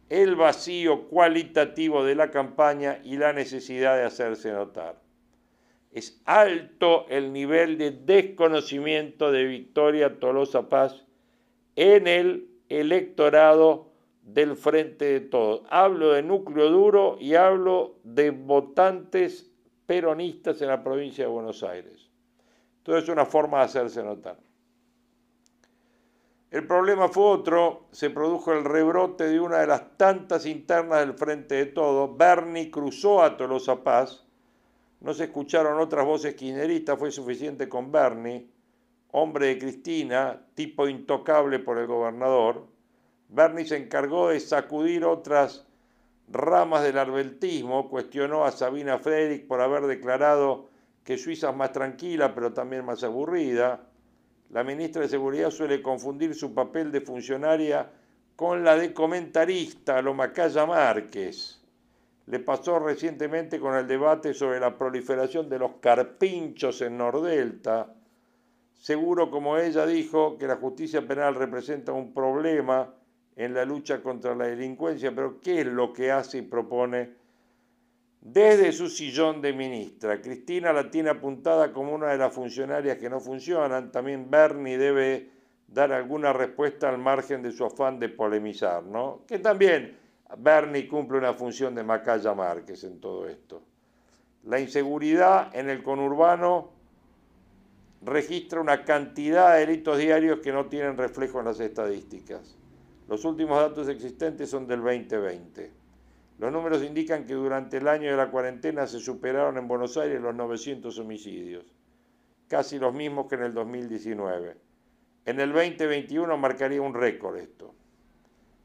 El 0.08 0.36
vacío 0.36 1.08
cualitativo 1.08 2.04
de 2.04 2.14
la 2.14 2.30
campaña 2.30 3.00
y 3.04 3.16
la 3.16 3.32
necesidad 3.32 3.96
de 3.96 4.04
hacerse 4.04 4.52
notar. 4.52 5.00
Es 5.92 6.20
alto 6.24 7.06
el 7.08 7.32
nivel 7.32 7.78
de 7.78 7.90
desconocimiento 7.90 9.32
de 9.32 9.44
Victoria 9.44 10.20
Tolosa 10.20 10.68
Paz 10.68 11.04
en 11.76 12.06
el 12.06 12.48
electorado 12.68 13.90
del 14.22 14.56
frente 14.56 15.06
de 15.06 15.20
todos. 15.20 15.62
Hablo 15.70 16.12
de 16.12 16.22
núcleo 16.22 16.70
duro 16.70 17.16
y 17.20 17.34
hablo 17.34 17.96
de 18.04 18.30
votantes 18.30 19.49
peronistas 19.90 20.62
en 20.62 20.68
la 20.68 20.84
provincia 20.84 21.24
de 21.24 21.30
Buenos 21.32 21.64
Aires. 21.64 22.08
Todo 22.84 22.96
es 22.96 23.08
una 23.08 23.26
forma 23.26 23.58
de 23.58 23.64
hacerse 23.64 24.04
notar. 24.04 24.38
El 26.48 26.64
problema 26.64 27.08
fue 27.08 27.24
otro, 27.24 27.88
se 27.90 28.08
produjo 28.10 28.52
el 28.52 28.62
rebrote 28.62 29.24
de 29.24 29.40
una 29.40 29.58
de 29.58 29.66
las 29.66 29.96
tantas 29.96 30.46
internas 30.46 31.00
del 31.00 31.14
Frente 31.14 31.56
de 31.56 31.66
Todo. 31.66 32.14
Bernie 32.14 32.70
cruzó 32.70 33.20
a 33.20 33.36
Tolosa 33.36 33.82
Paz. 33.82 34.24
No 35.00 35.12
se 35.12 35.24
escucharon 35.24 35.80
otras 35.80 36.06
voces 36.06 36.36
kirchneristas, 36.36 36.96
fue 36.96 37.10
suficiente 37.10 37.68
con 37.68 37.90
Bernie, 37.90 38.46
hombre 39.10 39.46
de 39.48 39.58
Cristina, 39.58 40.40
tipo 40.54 40.86
intocable 40.86 41.58
por 41.58 41.78
el 41.78 41.88
gobernador. 41.88 42.64
Bernie 43.28 43.66
se 43.66 43.76
encargó 43.76 44.28
de 44.28 44.38
sacudir 44.38 45.04
otras 45.04 45.66
ramas 46.30 46.82
del 46.82 46.98
arbeltismo, 46.98 47.88
cuestionó 47.88 48.44
a 48.44 48.52
Sabina 48.52 48.98
Frederick 48.98 49.46
por 49.46 49.60
haber 49.60 49.86
declarado 49.86 50.68
que 51.04 51.18
Suiza 51.18 51.50
es 51.50 51.56
más 51.56 51.72
tranquila 51.72 52.34
pero 52.34 52.52
también 52.52 52.84
más 52.84 53.02
aburrida. 53.02 53.80
La 54.50 54.64
ministra 54.64 55.02
de 55.02 55.08
Seguridad 55.08 55.50
suele 55.50 55.82
confundir 55.82 56.34
su 56.34 56.54
papel 56.54 56.90
de 56.92 57.00
funcionaria 57.00 57.90
con 58.36 58.64
la 58.64 58.76
de 58.76 58.94
comentarista, 58.94 60.00
lo 60.00 60.14
Macaya 60.14 60.66
Márquez. 60.66 61.60
Le 62.26 62.38
pasó 62.38 62.78
recientemente 62.78 63.58
con 63.58 63.74
el 63.74 63.86
debate 63.86 64.34
sobre 64.34 64.60
la 64.60 64.76
proliferación 64.78 65.48
de 65.48 65.58
los 65.58 65.72
carpinchos 65.80 66.80
en 66.80 66.96
Nordelta. 66.96 67.92
Seguro, 68.74 69.30
como 69.30 69.58
ella 69.58 69.84
dijo, 69.84 70.38
que 70.38 70.46
la 70.46 70.56
justicia 70.56 71.06
penal 71.06 71.34
representa 71.34 71.92
un 71.92 72.14
problema 72.14 72.94
en 73.44 73.54
la 73.54 73.64
lucha 73.64 74.02
contra 74.02 74.34
la 74.34 74.48
delincuencia, 74.48 75.14
pero 75.14 75.40
¿qué 75.40 75.60
es 75.62 75.66
lo 75.66 75.94
que 75.94 76.10
hace 76.12 76.38
y 76.38 76.42
propone 76.42 77.14
desde 78.20 78.70
su 78.72 78.88
sillón 78.88 79.40
de 79.40 79.54
ministra. 79.54 80.20
Cristina 80.20 80.74
la 80.74 80.90
tiene 80.90 81.08
apuntada 81.08 81.72
como 81.72 81.94
una 81.94 82.08
de 82.08 82.18
las 82.18 82.34
funcionarias 82.34 82.98
que 82.98 83.08
no 83.08 83.18
funcionan. 83.18 83.90
También 83.90 84.30
Bernie 84.30 84.76
debe 84.76 85.30
dar 85.66 85.90
alguna 85.90 86.34
respuesta 86.34 86.90
al 86.90 86.98
margen 86.98 87.42
de 87.42 87.50
su 87.50 87.64
afán 87.64 87.98
de 87.98 88.10
polemizar, 88.10 88.82
¿no? 88.82 89.22
Que 89.26 89.38
también 89.38 89.96
Bernie 90.36 90.86
cumple 90.86 91.16
una 91.16 91.32
función 91.32 91.74
de 91.74 91.82
Macaya 91.82 92.34
Márquez 92.34 92.84
en 92.84 93.00
todo 93.00 93.26
esto. 93.26 93.62
La 94.44 94.60
inseguridad 94.60 95.54
en 95.56 95.70
el 95.70 95.82
conurbano 95.82 96.72
registra 98.02 98.60
una 98.60 98.84
cantidad 98.84 99.54
de 99.54 99.60
delitos 99.60 99.96
diarios 99.96 100.40
que 100.40 100.52
no 100.52 100.66
tienen 100.66 100.98
reflejo 100.98 101.38
en 101.38 101.46
las 101.46 101.60
estadísticas. 101.60 102.59
Los 103.10 103.24
últimos 103.24 103.58
datos 103.58 103.88
existentes 103.88 104.48
son 104.48 104.68
del 104.68 104.82
2020. 104.82 105.72
Los 106.38 106.52
números 106.52 106.84
indican 106.84 107.24
que 107.24 107.34
durante 107.34 107.78
el 107.78 107.88
año 107.88 108.08
de 108.08 108.16
la 108.16 108.30
cuarentena 108.30 108.86
se 108.86 109.00
superaron 109.00 109.58
en 109.58 109.66
Buenos 109.66 109.96
Aires 109.96 110.20
los 110.20 110.32
900 110.32 110.96
homicidios, 110.96 111.64
casi 112.46 112.78
los 112.78 112.94
mismos 112.94 113.26
que 113.26 113.34
en 113.34 113.42
el 113.42 113.52
2019. 113.52 114.56
En 115.26 115.40
el 115.40 115.52
2021 115.52 116.36
marcaría 116.36 116.80
un 116.80 116.94
récord 116.94 117.36
esto. 117.38 117.74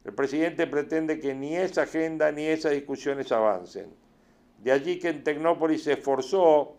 El 0.04 0.14
presidente 0.14 0.68
pretende 0.68 1.20
que 1.20 1.34
ni 1.34 1.56
esa 1.56 1.82
agenda 1.82 2.32
ni 2.32 2.46
esas 2.46 2.74
discusiones 2.74 3.32
avancen. 3.32 3.96
De 4.62 4.72
allí 4.72 5.00
que 5.00 5.10
en 5.10 5.24
Tecnópolis 5.24 5.86
se 5.86 5.94
esforzó 5.94 6.78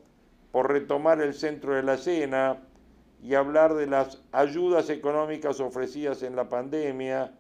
por 0.53 0.71
retomar 0.71 1.21
el 1.21 1.35
centro 1.35 1.75
de 1.75 1.83
la 1.83 1.95
escena 1.95 2.63
y 3.21 3.35
hablar 3.35 3.75
de 3.75 3.89
las 3.89 4.23
ayudas 4.31 4.89
económicas 4.89 5.59
ofrecidas 5.59 6.23
en 6.23 6.37
la 6.37 6.49
pandemia 6.49 7.33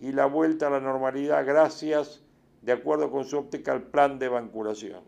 y 0.00 0.12
la 0.12 0.26
vuelta 0.26 0.68
a 0.68 0.70
la 0.70 0.80
normalidad 0.80 1.44
gracias 1.44 2.22
de 2.62 2.72
acuerdo 2.72 3.10
con 3.10 3.24
su 3.24 3.38
óptica 3.38 3.72
al 3.72 3.82
plan 3.82 4.18
de 4.18 4.28
vacunación. 4.28 5.02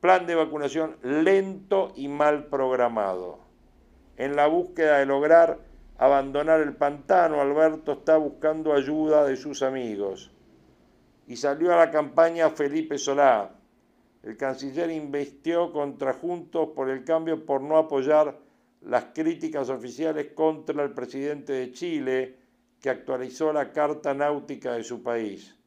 Plan 0.00 0.26
de 0.26 0.34
vacunación 0.34 0.96
lento 1.02 1.92
y 1.96 2.08
mal 2.08 2.46
programado. 2.46 3.40
En 4.16 4.36
la 4.36 4.46
búsqueda 4.46 4.98
de 4.98 5.06
lograr 5.06 5.58
abandonar 5.96 6.60
el 6.60 6.74
pantano, 6.74 7.40
Alberto 7.40 7.92
está 7.92 8.16
buscando 8.16 8.72
ayuda 8.72 9.24
de 9.24 9.36
sus 9.36 9.62
amigos. 9.62 10.30
Y 11.26 11.36
salió 11.36 11.72
a 11.72 11.76
la 11.76 11.90
campaña 11.90 12.50
Felipe 12.50 12.96
Solá. 12.96 13.50
El 14.22 14.36
canciller 14.36 14.90
investió 14.90 15.72
contra 15.72 16.14
Juntos 16.14 16.70
por 16.74 16.90
el 16.90 17.04
Cambio 17.04 17.44
por 17.44 17.60
no 17.60 17.76
apoyar 17.76 18.38
las 18.82 19.06
críticas 19.06 19.68
oficiales 19.68 20.28
contra 20.34 20.82
el 20.82 20.92
presidente 20.92 21.52
de 21.52 21.72
Chile, 21.72 22.37
que 22.80 22.90
actualizó 22.90 23.52
la 23.52 23.72
carta 23.72 24.14
náutica 24.14 24.72
de 24.72 24.84
su 24.84 25.02
país 25.02 25.58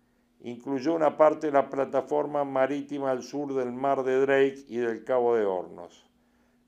incluyó 0.44 0.96
una 0.96 1.18
parte 1.18 1.48
de 1.48 1.54
la 1.54 1.70
plataforma 1.70 2.44
marítima 2.44 3.12
al 3.12 3.24
sur 3.24 3.54
del 3.54 3.72
mar 3.72 4.04
de 4.04 4.20
Drake 4.22 4.66
y 4.68 4.78
del 4.78 5.04
Cabo 5.04 5.36
de 5.36 5.46
Hornos, 5.46 6.10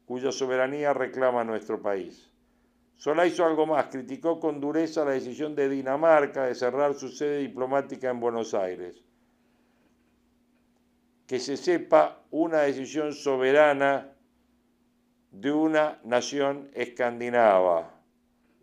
cuya 0.06 0.32
soberanía 0.32 0.93
reclama 0.93 1.43
nuestro 1.43 1.82
país. 1.82 2.29
Solá 2.95 3.25
hizo 3.25 3.45
algo 3.45 3.65
más, 3.65 3.88
criticó 3.88 4.39
con 4.39 4.62
dureza 4.62 5.03
la 5.03 5.12
decisión 5.12 5.56
de 5.56 5.67
Dinamarca 5.67 6.45
de 6.45 6.56
cerrar 6.56 6.93
su 6.93 7.10
sede 7.10 7.39
diplomática 7.39 8.10
en 8.10 8.19
Buenos 8.19 8.53
Aires. 8.53 9.03
Que 11.25 11.39
se 11.39 11.58
sepa 11.58 12.23
una 12.29 12.62
decisión 12.62 13.13
soberana 13.13 14.13
de 15.32 15.51
una 15.51 15.99
nación 16.03 16.69
escandinava. 16.73 17.91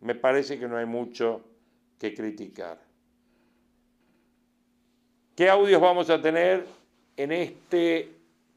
Me 0.00 0.14
parece 0.14 0.58
que 0.58 0.68
no 0.68 0.76
hay 0.76 0.86
mucho 0.86 1.49
que 2.00 2.14
criticar. 2.14 2.80
¿Qué 5.36 5.48
audios 5.48 5.80
vamos 5.80 6.08
a 6.08 6.20
tener 6.20 6.66
en 7.16 7.30
este 7.30 8.08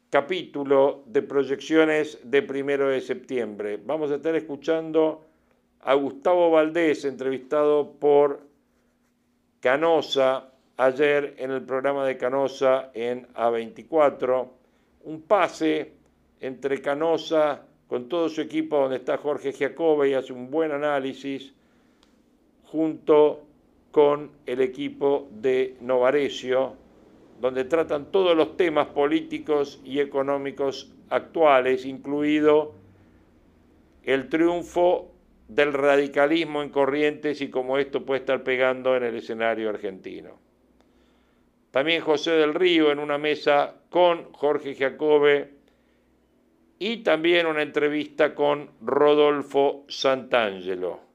capítulo 0.10 1.04
de 1.06 1.22
proyecciones 1.22 2.20
de 2.24 2.42
primero 2.42 2.88
de 2.88 3.02
septiembre? 3.02 3.80
Vamos 3.86 4.12
a 4.12 4.16
estar 4.16 4.34
escuchando 4.36 5.26
a 5.82 5.94
Gustavo 5.94 6.52
Valdés, 6.52 7.04
entrevistado 7.04 7.92
por 7.92 8.40
Canosa 9.60 10.50
ayer 10.78 11.36
en 11.38 11.52
el 11.52 11.64
programa 11.64 12.06
de 12.06 12.18
Canosa 12.18 12.92
en 12.94 13.28
A24. 13.34 14.48
Un 15.04 15.22
pase 15.24 15.92
entre 16.40 16.82
Canosa 16.82 17.66
con 17.88 18.08
todo 18.08 18.30
su 18.30 18.40
equipo, 18.40 18.78
donde 18.78 18.98
está 18.98 19.18
Jorge 19.18 19.52
Giacobbe 19.52 20.10
y 20.10 20.14
hace 20.14 20.32
un 20.32 20.50
buen 20.50 20.72
análisis, 20.72 21.54
junto 22.74 23.44
con 23.92 24.32
el 24.48 24.62
equipo 24.62 25.30
de 25.30 25.78
Novarecio, 25.80 26.74
donde 27.40 27.66
tratan 27.66 28.12
todos 28.12 28.36
los 28.36 28.58
temas 28.58 28.88
políticos 28.88 29.80
y 29.86 30.00
económicos 30.00 30.92
actuales, 31.12 31.86
incluido 31.86 32.74
el 34.02 34.28
triunfo 34.28 35.12
del 35.48 35.72
radicalismo 35.72 36.64
en 36.64 36.70
Corrientes 36.70 37.42
y 37.42 37.52
cómo 37.52 37.78
esto 37.78 38.04
puede 38.04 38.22
estar 38.22 38.44
pegando 38.44 38.98
en 38.98 39.04
el 39.04 39.18
escenario 39.18 39.70
argentino. 39.70 40.40
También 41.70 42.02
José 42.02 42.32
del 42.32 42.56
Río 42.56 42.92
en 42.92 42.98
una 42.98 43.20
mesa 43.20 43.76
con 43.92 44.34
Jorge 44.34 44.74
Jacobe 44.74 45.52
y 46.80 47.04
también 47.04 47.46
una 47.46 47.62
entrevista 47.62 48.34
con 48.34 48.72
Rodolfo 48.82 49.86
Santangelo. 49.88 51.13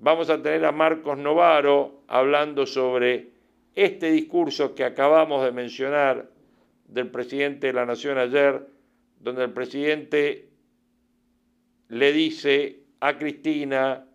Vamos 0.00 0.30
a 0.30 0.40
tener 0.40 0.64
a 0.64 0.70
Marcos 0.70 1.18
Novaro 1.18 2.04
hablando 2.06 2.66
sobre 2.66 3.32
este 3.74 4.12
discurso 4.12 4.74
que 4.74 4.84
acabamos 4.84 5.44
de 5.44 5.50
mencionar 5.50 6.30
del 6.86 7.10
presidente 7.10 7.66
de 7.66 7.72
la 7.72 7.84
Nación 7.84 8.16
ayer, 8.16 8.64
donde 9.18 9.44
el 9.44 9.52
presidente 9.52 10.50
le 11.88 12.12
dice 12.12 12.84
a 13.00 13.18
Cristina, 13.18 14.06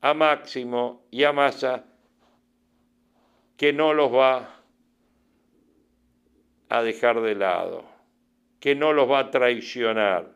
a 0.00 0.14
Máximo 0.14 1.06
y 1.10 1.24
a 1.24 1.32
Massa 1.32 1.86
que 3.56 3.72
no 3.72 3.94
los 3.94 4.12
va 4.12 4.60
a 6.68 6.82
dejar 6.82 7.20
de 7.20 7.34
lado, 7.34 7.84
que 8.60 8.76
no 8.76 8.92
los 8.92 9.10
va 9.10 9.20
a 9.20 9.30
traicionar. 9.30 10.32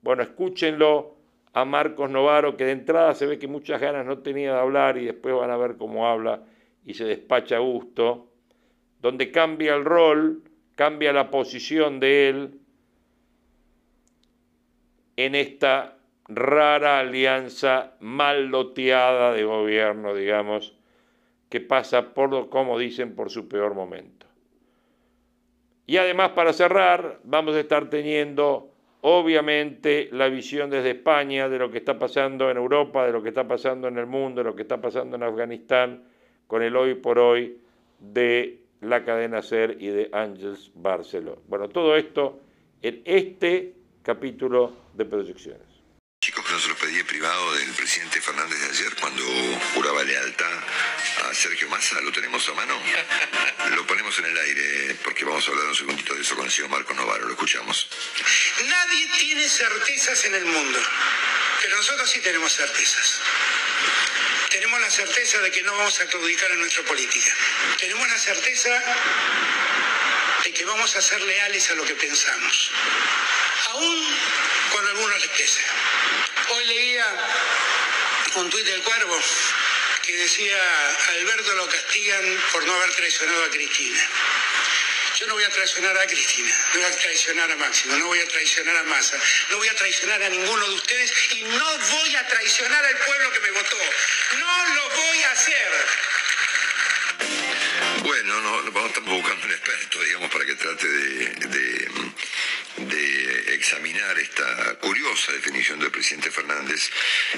Bueno, 0.00 0.22
escúchenlo 0.22 1.13
a 1.54 1.64
Marcos 1.64 2.10
Novaro, 2.10 2.56
que 2.56 2.64
de 2.64 2.72
entrada 2.72 3.14
se 3.14 3.26
ve 3.26 3.38
que 3.38 3.46
muchas 3.46 3.80
ganas 3.80 4.04
no 4.04 4.18
tenía 4.18 4.54
de 4.54 4.60
hablar 4.60 4.98
y 4.98 5.06
después 5.06 5.36
van 5.36 5.50
a 5.50 5.56
ver 5.56 5.76
cómo 5.76 6.08
habla 6.08 6.42
y 6.84 6.94
se 6.94 7.04
despacha 7.04 7.56
a 7.56 7.60
gusto, 7.60 8.28
donde 9.00 9.30
cambia 9.30 9.76
el 9.76 9.84
rol, 9.84 10.42
cambia 10.74 11.12
la 11.12 11.30
posición 11.30 12.00
de 12.00 12.28
él 12.28 12.60
en 15.16 15.36
esta 15.36 15.96
rara 16.26 16.98
alianza 16.98 17.94
mal 18.00 18.46
loteada 18.46 19.32
de 19.32 19.44
gobierno, 19.44 20.12
digamos, 20.12 20.74
que 21.48 21.60
pasa 21.60 22.14
por, 22.14 22.48
como 22.48 22.80
dicen, 22.80 23.14
por 23.14 23.30
su 23.30 23.48
peor 23.48 23.74
momento. 23.74 24.26
Y 25.86 25.98
además, 25.98 26.30
para 26.30 26.52
cerrar, 26.52 27.20
vamos 27.22 27.54
a 27.54 27.60
estar 27.60 27.90
teniendo 27.90 28.73
obviamente 29.06 30.08
la 30.12 30.28
visión 30.28 30.70
desde 30.70 30.92
España 30.92 31.46
de 31.50 31.58
lo 31.58 31.70
que 31.70 31.76
está 31.76 31.98
pasando 31.98 32.50
en 32.50 32.56
Europa, 32.56 33.04
de 33.04 33.12
lo 33.12 33.22
que 33.22 33.28
está 33.28 33.46
pasando 33.46 33.86
en 33.86 33.98
el 33.98 34.06
mundo, 34.06 34.40
de 34.40 34.44
lo 34.48 34.56
que 34.56 34.62
está 34.62 34.80
pasando 34.80 35.16
en 35.16 35.22
Afganistán, 35.22 36.04
con 36.46 36.62
el 36.62 36.74
hoy 36.74 36.94
por 36.94 37.18
hoy 37.18 37.58
de 37.98 38.62
la 38.80 39.04
cadena 39.04 39.42
SER 39.42 39.76
y 39.78 39.88
de 39.88 40.08
Ángels 40.10 40.72
Barceló. 40.74 41.42
Bueno, 41.48 41.68
todo 41.68 41.96
esto 41.96 42.40
en 42.80 43.02
este 43.04 43.74
capítulo 44.02 44.72
de 44.94 45.04
proyecciones. 45.04 45.73
Chicos, 46.24 46.50
no 46.50 46.58
se 46.58 46.68
lo 46.68 46.76
pedí 46.76 47.02
privado 47.02 47.52
del 47.52 47.70
presidente 47.74 48.18
Fernández 48.18 48.58
de 48.58 48.70
ayer 48.70 48.94
cuando 48.94 49.22
juraba 49.74 50.02
lealtad 50.04 50.58
a 51.22 51.34
Sergio 51.34 51.68
Massa. 51.68 52.00
¿Lo 52.00 52.10
tenemos 52.12 52.48
a 52.48 52.54
mano? 52.54 52.80
Lo 53.72 53.86
ponemos 53.86 54.18
en 54.20 54.24
el 54.24 54.38
aire 54.38 54.96
porque 55.04 55.26
vamos 55.26 55.46
a 55.46 55.50
hablar 55.50 55.66
un 55.66 55.76
segundito 55.76 56.14
de 56.14 56.22
eso 56.22 56.34
con 56.34 56.46
el 56.46 56.50
señor 56.50 56.70
Marco 56.70 56.94
Novaro. 56.94 57.26
Lo 57.26 57.32
escuchamos. 57.34 57.88
Nadie 58.64 59.06
tiene 59.18 59.46
certezas 59.46 60.24
en 60.24 60.34
el 60.36 60.46
mundo, 60.46 60.78
pero 61.60 61.76
nosotros 61.76 62.08
sí 62.08 62.20
tenemos 62.20 62.54
certezas. 62.54 63.20
Tenemos 64.48 64.80
la 64.80 64.90
certeza 64.90 65.40
de 65.40 65.50
que 65.50 65.62
no 65.62 65.76
vamos 65.76 66.00
a 66.00 66.06
claudicar 66.06 66.50
en 66.52 66.60
nuestra 66.60 66.84
política. 66.84 67.34
Tenemos 67.78 68.08
la 68.08 68.18
certeza 68.18 68.70
de 70.42 70.52
que 70.54 70.64
vamos 70.64 70.96
a 70.96 71.02
ser 71.02 71.20
leales 71.20 71.68
a 71.68 71.74
lo 71.74 71.84
que 71.84 71.94
pensamos, 71.96 72.70
aún 73.74 74.04
a 74.74 74.88
algunos 74.88 75.20
les 75.20 75.30
pese. 75.30 75.62
Hoy 76.50 76.64
leía 76.64 77.06
un 78.36 78.50
tuit 78.50 78.66
del 78.66 78.82
Cuervo 78.82 79.20
que 80.02 80.16
decía, 80.16 80.58
Alberto 81.18 81.54
lo 81.54 81.68
castigan 81.68 82.40
por 82.52 82.64
no 82.64 82.74
haber 82.74 82.94
traicionado 82.94 83.44
a 83.44 83.50
Cristina. 83.50 84.08
Yo 85.18 85.26
no 85.26 85.34
voy 85.34 85.44
a 85.44 85.48
traicionar 85.48 85.96
a 85.96 86.06
Cristina, 86.06 86.54
no 86.74 86.80
voy 86.80 86.90
a 86.90 86.96
traicionar 86.96 87.50
a 87.50 87.56
Máximo, 87.56 87.96
no 87.96 88.06
voy 88.06 88.18
a 88.18 88.28
traicionar 88.28 88.76
a 88.76 88.82
Massa, 88.82 89.16
no 89.50 89.56
voy 89.58 89.68
a 89.68 89.74
traicionar 89.74 90.22
a 90.22 90.28
ninguno 90.28 90.68
de 90.68 90.74
ustedes 90.74 91.12
y 91.30 91.42
no 91.42 91.78
voy 91.78 92.16
a 92.16 92.26
traicionar 92.26 92.84
al 92.84 92.96
pueblo 92.98 93.30
que 93.32 93.40
me 93.40 93.50
votó. 93.52 93.78
No 94.38 94.74
lo 94.74 94.88
voy 94.90 95.22
a 95.22 95.30
hacer. 95.30 95.70
Bueno, 98.02 98.40
no, 98.40 98.62
no 98.62 98.86
estamos 98.86 99.10
buscando 99.10 99.46
un 99.46 99.52
experto, 99.52 100.02
digamos, 100.02 100.30
para 100.30 100.44
que 100.44 100.54
trate 100.56 100.86
de, 100.86 101.26
de, 101.46 101.88
examinar 103.54 104.18
esta 104.18 104.74
curiosa 104.80 105.32
definición 105.32 105.78
del 105.78 105.90
presidente 105.90 106.30
Fernández 106.30 106.90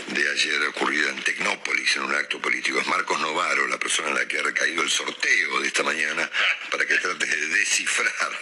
de 0.08 0.30
ayer 0.30 0.62
ocurrida 0.68 1.10
en 1.10 1.22
Tecnópolis, 1.22 1.96
en 1.96 2.02
un 2.02 2.14
acto 2.14 2.40
político. 2.40 2.80
Es 2.80 2.86
Marcos 2.86 3.20
Novaro, 3.20 3.66
la 3.68 3.78
persona 3.78 4.08
en 4.08 4.14
la 4.14 4.26
que 4.26 4.38
ha 4.38 4.42
recaído 4.42 4.82
el 4.82 4.90
sorteo 4.90 5.60
de 5.60 5.68
esta 5.68 5.82
mañana, 5.82 6.30
para 6.70 6.86
que 6.86 6.96
trate 6.96 7.26
de 7.26 7.48
descifrar 7.48 8.32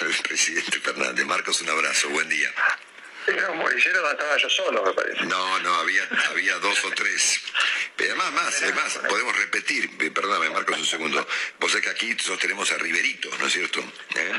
al 0.00 0.14
presidente 0.22 0.80
Fernández. 0.80 1.24
Marcos, 1.26 1.60
un 1.62 1.70
abrazo, 1.70 2.08
buen 2.08 2.28
día. 2.28 2.52
Bolillero 3.26 4.10
estaba 4.10 4.36
yo 4.36 4.50
solo, 4.50 4.82
me 4.82 4.92
parece. 4.92 5.24
No, 5.26 5.58
no, 5.60 5.74
había, 5.74 6.08
había 6.30 6.56
dos 6.58 6.84
o 6.84 6.90
tres. 6.90 7.40
Pero 7.96 8.14
además, 8.14 8.32
más, 8.32 8.62
además, 8.62 8.98
podemos 9.08 9.36
repetir, 9.36 9.90
eh, 10.00 10.10
perdóname, 10.10 10.50
Marcos, 10.50 10.78
un 10.78 10.86
segundo. 10.86 11.26
Vos 11.58 11.70
sabés 11.70 11.84
que 11.84 11.90
aquí 11.90 12.16
sostenemos 12.18 12.70
a 12.72 12.78
Riverito, 12.78 13.30
¿no 13.38 13.46
es 13.46 13.52
cierto? 13.52 13.80
¿Eh? 14.14 14.32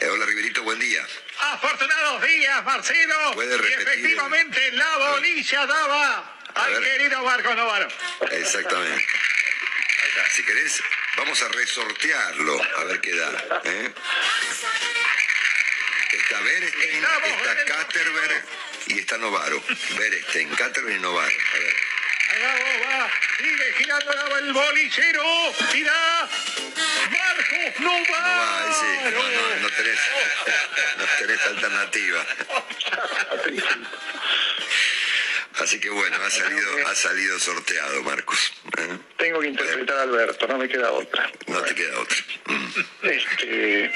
Eh, 0.00 0.08
hola, 0.08 0.26
Riverito, 0.26 0.62
buen 0.62 0.78
día. 0.78 1.06
Afortunados 1.52 2.22
días, 2.22 2.64
Marcelo. 2.64 3.32
Puede 3.34 3.54
Y 3.54 3.58
repetir. 3.58 3.80
efectivamente 3.88 4.72
la 4.72 4.96
bolilla 4.98 5.66
daba 5.66 6.38
A 6.54 6.64
al 6.64 6.72
ver. 6.80 6.82
querido 6.82 7.22
Marcos 7.22 7.56
Novaro. 7.56 7.88
Exactamente. 8.30 9.06
Si 10.34 10.42
querés, 10.44 10.82
vamos 11.16 11.40
a 11.42 11.48
resortearlo, 11.48 12.60
a 12.78 12.84
ver 12.84 13.00
qué 13.00 13.14
da. 13.14 13.60
¿eh? 13.64 13.94
Está 16.12 16.40
Berestein, 16.40 17.04
está 17.04 17.64
Caterberg 17.64 18.44
y 18.88 18.98
está 18.98 19.16
Novaro. 19.18 19.62
Berestein, 19.98 20.48
Caterberg 20.56 20.96
y 20.96 21.00
Novaro. 21.00 21.30
A 21.54 21.58
ver. 21.58 21.74
Va, 22.30 23.10
sigue 23.38 23.72
girando 23.78 24.12
la- 24.12 24.38
el 24.38 24.52
bolillero. 24.52 25.22
Mira, 25.72 26.28
Marcos 27.10 27.80
No 27.80 27.92
va, 27.92 28.20
Novaro. 28.20 28.70
ese, 28.70 29.10
no, 29.12 29.22
no, 29.22 29.56
no 29.62 29.68
tenés, 29.70 30.00
no 30.98 31.04
tenés 31.18 31.46
alternativa. 31.46 32.26
Así 35.60 35.80
que 35.80 35.88
bueno, 35.88 36.16
ha 36.22 36.30
salido, 36.30 36.88
ha 36.88 36.94
salido 36.94 37.38
sorteado, 37.38 38.02
Marcos. 38.02 38.52
¿eh? 38.78 38.98
Tengo 39.16 39.40
que 39.40 39.48
interpretar 39.48 39.98
a 39.98 40.02
Alberto, 40.02 40.46
no 40.48 40.58
me 40.58 40.68
queda 40.68 40.90
otra. 40.92 41.30
No 41.46 41.62
te 41.62 41.74
queda 41.74 41.98
otra. 42.00 42.16
Mm. 42.46 42.66
Este, 43.02 43.92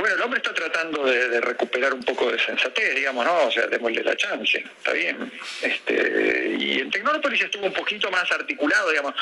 bueno, 0.00 0.16
el 0.16 0.22
hombre 0.22 0.38
está 0.38 0.54
tratando 0.54 1.04
de, 1.04 1.40
recuperar 1.40 1.92
un 1.92 2.02
poco 2.02 2.30
de 2.30 2.38
sensatez, 2.38 2.94
digamos, 2.94 3.24
¿no? 3.24 3.46
O 3.46 3.50
sea, 3.50 3.66
démosle 3.66 4.02
la 4.02 4.16
chance, 4.16 4.58
está 4.58 4.92
bien. 4.92 5.30
Este, 5.62 6.56
y 6.58 6.80
en 6.80 6.90
Tecnópolis 6.90 7.42
estuvo 7.42 7.66
un 7.66 7.72
poquito 7.72 8.10
más 8.10 8.30
articulado, 8.32 8.90
digamos, 8.90 9.14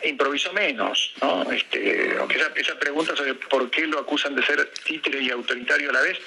e 0.00 0.08
improvisó 0.08 0.52
menos, 0.52 1.14
¿no? 1.20 1.50
Este, 1.50 2.14
aunque 2.18 2.36
esa, 2.36 2.52
esa 2.54 2.78
pregunta 2.78 3.14
sobre 3.14 3.34
por 3.34 3.70
qué 3.70 3.86
lo 3.86 3.98
acusan 3.98 4.34
de 4.34 4.44
ser 4.44 4.66
títere 4.84 5.20
y 5.20 5.30
autoritario 5.30 5.90
a 5.90 5.92
la 5.92 6.00
vez, 6.00 6.18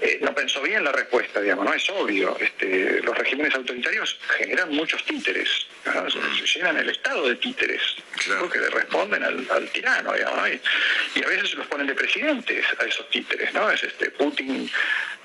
eh, 0.00 0.18
no 0.22 0.34
pensó 0.34 0.60
bien 0.62 0.84
la 0.84 0.92
respuesta, 0.92 1.40
digamos, 1.40 1.64
no 1.64 1.72
es 1.74 1.88
obvio. 1.90 2.36
Este, 2.40 3.00
los 3.02 3.16
regímenes 3.16 3.54
autoritarios 3.54 4.18
generan 4.38 4.70
muchos 4.70 5.04
títeres, 5.04 5.66
¿no? 5.86 6.10
se, 6.10 6.18
llenan 6.58 6.76
el 6.78 6.90
estado 6.90 7.28
de 7.28 7.36
títeres, 7.36 7.80
Claro. 8.24 8.48
que 8.50 8.58
le 8.58 8.70
responden 8.70 9.22
al, 9.22 9.46
al 9.50 9.68
tirano, 9.70 10.12
digamos, 10.12 10.36
¿no? 10.38 10.48
y, 10.48 10.60
y 11.14 11.22
a 11.24 11.28
veces 11.28 11.54
los 11.54 11.66
ponen 11.66 11.86
de 11.86 11.94
presidentes 11.94 12.64
a 12.78 12.84
esos 12.84 13.08
títeres, 13.10 13.52
¿no? 13.54 13.70
Es 13.70 13.82
este 13.84 14.10
Putin 14.10 14.70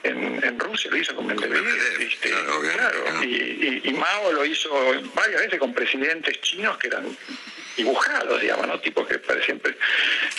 en, 0.03 0.43
en 0.43 0.59
Rusia 0.59 0.89
lo 0.89 0.97
hizo 0.97 1.15
con 1.15 1.27
Medvedev, 1.27 2.01
este, 2.01 2.29
claro, 2.29 2.61
claro, 2.61 3.03
claro. 3.03 3.23
y, 3.23 3.81
y- 3.83 3.89
y 3.89 3.93
Mao 3.93 4.31
lo 4.31 4.45
hizo 4.45 4.69
varias 5.13 5.41
veces 5.41 5.59
con 5.59 5.73
presidentes 5.73 6.39
chinos 6.41 6.77
que 6.79 6.87
eran 6.87 7.05
dibujados, 7.77 8.41
digamos, 8.41 8.67
¿no? 8.67 8.79
Tipos 8.79 9.07
que 9.07 9.19
parecían 9.19 9.59
pre- 9.59 9.77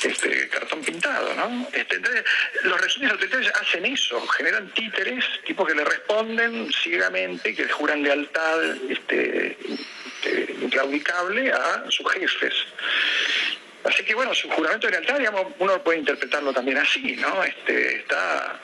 este, 0.02 0.48
cartón 0.48 0.82
pintado, 0.82 1.34
¿no? 1.34 1.68
Este, 1.72 1.96
entonces, 1.96 2.24
los 2.64 2.80
regímenes 2.80 3.12
autoritarios 3.12 3.52
hacen 3.60 3.86
eso, 3.86 4.26
generan 4.28 4.68
títeres, 4.74 5.24
tipos 5.46 5.66
que 5.66 5.74
le 5.74 5.84
responden 5.84 6.72
ciegamente, 6.72 7.54
que 7.54 7.68
juran 7.68 8.02
lealtad 8.02 8.64
este, 8.90 9.56
este, 9.66 10.52
inclaudicable 10.60 11.52
a 11.52 11.84
sus 11.88 12.10
jefes. 12.12 12.54
Así 13.84 14.04
que 14.04 14.14
bueno, 14.14 14.32
su 14.34 14.48
juramento 14.50 14.86
de 14.86 14.92
lealtad, 14.92 15.18
digamos, 15.18 15.46
uno 15.58 15.82
puede 15.82 15.98
interpretarlo 15.98 16.52
también 16.52 16.78
así, 16.78 17.16
¿no? 17.16 17.42
Este, 17.42 17.96
está 17.96 18.60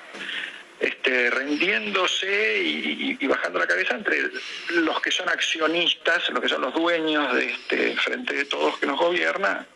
este, 0.81 1.31
rendiéndose 1.31 2.59
y, 2.63 3.17
y- 3.21 3.25
y 3.25 3.27
bajando 3.27 3.59
la 3.59 3.67
cabeza 3.67 3.95
entre 3.95 4.31
los 4.71 5.01
que 5.01 5.11
son 5.11 5.29
accionistas, 5.29 6.29
los 6.31 6.41
que 6.43 6.49
son 6.49 6.63
los 6.63 6.75
dueños 6.75 7.35
de 7.35 7.47
este 7.47 7.97
frente 7.97 8.35
de 8.35 8.45
todos 8.45 8.79
que 8.79 8.87
nos 8.87 8.99
gobierna, 8.99 9.67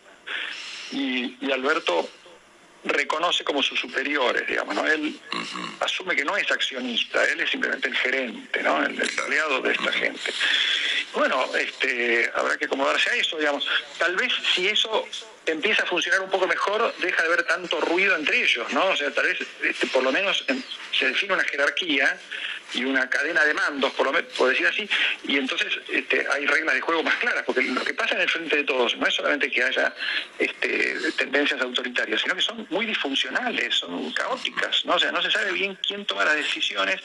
y, 0.91 1.35
y 1.41 1.51
Alberto 1.51 2.09
reconoce 2.85 3.43
como 3.45 3.63
sus 3.63 3.79
superiores, 3.79 4.45
digamos, 4.47 4.75
¿no? 4.75 4.85
Él 4.85 5.17
asume 5.79 6.15
que 6.15 6.25
no 6.25 6.35
es 6.35 6.51
accionista, 6.51 7.23
él 7.25 7.39
es 7.39 7.49
simplemente 7.49 7.87
el 7.87 7.95
gerente, 7.95 8.61
¿no? 8.61 8.83
El, 8.85 8.93
el 9.01 9.09
empleado 9.09 9.61
de 9.61 9.71
esta 9.71 9.91
gente. 9.93 10.33
Bueno, 11.13 11.45
este, 11.55 12.29
habrá 12.35 12.57
que 12.57 12.65
acomodarse 12.65 13.09
a 13.09 13.15
eso, 13.15 13.37
digamos. 13.37 13.65
Tal 13.97 14.15
vez 14.17 14.33
si 14.53 14.67
eso 14.67 15.07
empieza 15.45 15.83
a 15.83 15.85
funcionar 15.85 16.21
un 16.21 16.29
poco 16.29 16.47
mejor, 16.47 16.93
deja 16.99 17.21
de 17.21 17.27
haber 17.27 17.43
tanto 17.43 17.79
ruido 17.81 18.15
entre 18.15 18.41
ellos, 18.41 18.71
¿no? 18.71 18.85
O 18.87 18.95
sea, 18.95 19.11
tal 19.11 19.25
vez 19.25 19.37
este, 19.63 19.87
por 19.87 20.03
lo 20.03 20.11
menos 20.11 20.43
em, 20.47 20.61
se 20.97 21.07
define 21.07 21.33
una 21.33 21.43
jerarquía 21.43 22.17
y 22.73 22.83
una 22.85 23.09
cadena 23.09 23.43
de 23.45 23.53
mandos, 23.53 23.91
por 23.93 24.05
lo 24.07 24.13
menos, 24.13 24.31
por 24.33 24.49
decir 24.49 24.65
así, 24.67 24.87
y 25.27 25.37
entonces 25.37 25.67
este, 25.89 26.25
hay 26.31 26.45
reglas 26.45 26.75
de 26.75 26.81
juego 26.81 27.03
más 27.03 27.15
claras, 27.15 27.43
porque 27.45 27.61
lo 27.63 27.83
que 27.83 27.93
pasa 27.93 28.15
en 28.15 28.21
el 28.21 28.29
frente 28.29 28.55
de 28.57 28.63
todos 28.63 28.95
no 28.97 29.07
es 29.07 29.13
solamente 29.13 29.49
que 29.51 29.63
haya 29.63 29.93
este, 30.39 30.95
tendencias 31.17 31.61
autoritarias, 31.61 32.21
sino 32.21 32.35
que 32.35 32.41
son 32.41 32.65
muy 32.69 32.85
disfuncionales, 32.85 33.75
son 33.75 34.11
caóticas, 34.13 34.85
¿no? 34.85 34.95
O 34.95 34.99
sea, 34.99 35.11
no 35.11 35.21
se 35.21 35.31
sabe 35.31 35.51
bien 35.51 35.77
quién 35.85 36.05
toma 36.05 36.25
las 36.25 36.35
decisiones, 36.35 36.99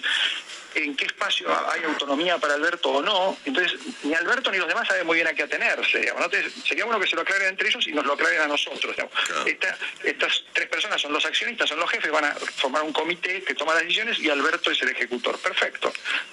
en 0.75 0.95
qué 0.95 1.07
espacio 1.07 1.49
hay 1.71 1.83
autonomía 1.85 2.39
para 2.39 2.55
Alberto 2.55 2.91
o 2.91 3.03
no, 3.03 3.37
entonces 3.45 3.81
ni 4.05 4.15
Alberto 4.15 4.51
ni 4.51 4.59
los 4.59 4.69
demás 4.69 4.87
saben 4.87 5.07
muy 5.07 5.17
bien 5.17 5.27
a 5.27 5.33
qué 5.33 5.43
atenerse, 5.43 5.99
digamos, 5.99 6.21
¿no? 6.21 6.27
Entonces, 6.27 6.53
sería 6.65 6.85
bueno 6.85 7.01
que 7.01 7.07
se 7.09 7.17
lo 7.17 7.23
aclaren 7.23 7.49
entre 7.49 7.69
ellos 7.69 7.87
y 7.89 7.93
nos 7.93 8.05
lo 8.07 8.13
aclaren 8.13 8.43
a 8.43 8.47
nosotros, 8.47 8.95
digamos. 8.95 9.13
Claro. 9.27 9.47
Esta- 9.47 9.79
estas 10.05 10.45
tres 10.53 10.69
personas 10.69 11.01
son 11.01 11.13
los 11.13 11.25
accionistas, 11.25 11.69
son 11.71 11.81
los 11.81 11.91
jefes, 11.91 12.11
van 12.13 12.27
a 12.27 12.35
formar 12.35 12.83
un 12.83 12.93
comité 12.93 13.43
que 13.43 13.55
toma 13.55 13.73
las 13.75 13.83
decisiones 13.83 14.19
y 14.21 14.29
Alberto 14.31 14.71
es 14.71 14.81
el 14.83 14.91
ejecutor. 14.91 15.39
Perfecto. 15.39 15.58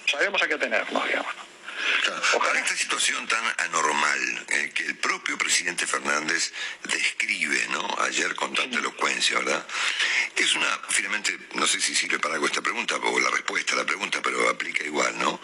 Sabemos 0.09 0.41
a 0.41 0.47
qué 0.47 0.53
atenernos, 0.53 1.07
digamos. 1.07 1.33
Claro. 2.03 2.21
Ahora, 2.33 2.59
esta 2.59 2.76
situación 2.76 3.28
tan 3.28 3.43
anormal 3.59 4.45
eh, 4.49 4.71
que 4.73 4.86
el 4.86 4.95
propio 4.97 5.38
presidente 5.38 5.86
Fernández 5.86 6.51
describe, 6.84 7.67
¿no? 7.69 7.86
Ayer 8.01 8.34
con 8.36 8.53
tanta 8.53 8.80
elocuencia, 8.80 9.38
¿verdad? 9.39 9.65
Es 10.36 10.55
una, 10.55 10.67
finalmente, 10.89 11.38
no 11.53 11.67
sé 11.67 11.80
si 11.82 11.93
sirve 11.95 12.17
para 12.19 12.36
algo 12.36 12.47
esta 12.47 12.61
pregunta 12.61 12.95
o 12.95 13.19
la 13.19 13.30
respuesta 13.30 13.73
a 13.73 13.78
la 13.78 13.86
pregunta, 13.86 14.19
pero 14.23 14.49
aplica 14.49 14.84
igual, 14.84 15.17
¿no? 15.19 15.39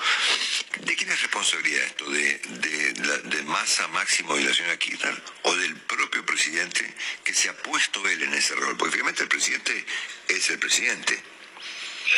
¿De 0.79 0.95
quién 0.95 1.11
es 1.11 1.21
responsabilidad 1.21 1.84
esto? 1.84 2.09
¿De, 2.09 2.38
de, 2.39 2.93
la- 3.05 3.17
de 3.17 3.43
Massa, 3.43 3.88
Máximo 3.89 4.38
y 4.38 4.43
la 4.43 4.53
señora 4.53 4.77
Kirchner? 4.77 5.21
¿O 5.43 5.55
del 5.55 5.75
propio 5.82 6.25
presidente 6.25 6.91
que 7.23 7.34
se 7.34 7.49
ha 7.49 7.57
puesto 7.57 8.07
él 8.07 8.23
en 8.23 8.34
ese 8.34 8.55
rol? 8.55 8.77
Porque 8.77 8.93
finalmente 8.93 9.23
el 9.23 9.29
presidente 9.29 9.86
es 10.29 10.49
el 10.49 10.59
presidente. 10.59 11.21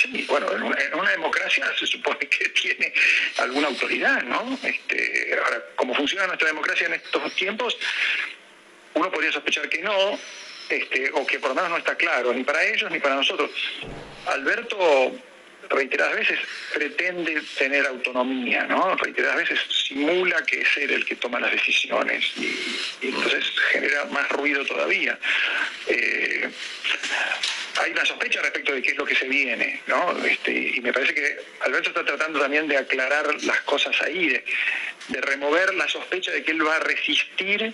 Sí, 0.01 0.25
bueno, 0.27 0.51
en 0.51 0.63
una, 0.63 1.11
democracia 1.11 1.65
se 1.77 1.85
supone 1.85 2.19
que 2.19 2.49
tiene 2.49 2.93
alguna 3.37 3.67
autoridad, 3.67 4.23
¿no? 4.23 4.57
Este, 4.63 5.37
ahora, 5.43 5.63
como 5.75 5.93
funciona 5.93 6.25
nuestra 6.25 6.47
democracia 6.47 6.87
en 6.87 6.93
estos 6.93 7.35
tiempos, 7.35 7.77
uno 8.95 9.11
podría 9.11 9.31
sospechar 9.31 9.69
que 9.69 9.81
no, 9.81 10.19
este, 10.69 11.11
o 11.13 11.25
que 11.27 11.39
por 11.39 11.49
lo 11.49 11.55
menos 11.55 11.69
no 11.69 11.77
está 11.77 11.95
claro, 11.95 12.33
ni 12.33 12.43
para 12.43 12.65
ellos 12.65 12.89
ni 12.91 12.99
para 12.99 13.15
nosotros. 13.15 13.51
Alberto 14.25 15.13
reiteradas 15.69 16.15
veces 16.15 16.39
pretende 16.73 17.41
tener 17.57 17.85
autonomía, 17.85 18.63
¿no? 18.63 18.95
Reiteradas 18.95 19.37
veces 19.37 19.59
simula 19.87 20.43
que 20.45 20.61
es 20.61 20.77
él 20.77 20.91
el 20.91 21.05
que 21.05 21.15
toma 21.15 21.39
las 21.39 21.51
decisiones 21.51 22.25
y, 22.37 23.07
entonces 23.07 23.45
genera 23.71 24.05
más 24.05 24.29
ruido 24.29 24.65
todavía. 24.65 25.17
Eh, 25.87 26.49
hay 27.81 27.91
una 27.91 28.05
sospecha 28.05 28.41
respecto 28.41 28.73
de 28.73 28.81
qué 28.81 28.91
es 28.91 28.97
lo 28.97 29.05
que 29.05 29.15
se 29.15 29.27
viene, 29.27 29.81
¿no? 29.87 30.25
Este, 30.25 30.51
y 30.75 30.81
me 30.81 30.93
parece 30.93 31.13
que 31.13 31.37
Alberto 31.61 31.89
está 31.89 32.05
tratando 32.05 32.39
también 32.39 32.67
de 32.67 32.77
aclarar 32.77 33.43
las 33.43 33.61
cosas 33.61 33.99
ahí, 34.01 34.29
de, 34.29 34.45
de 35.07 35.21
remover 35.21 35.73
la 35.73 35.87
sospecha 35.87 36.31
de 36.31 36.43
que 36.43 36.51
él 36.51 36.65
va 36.65 36.75
a 36.75 36.79
resistir 36.79 37.73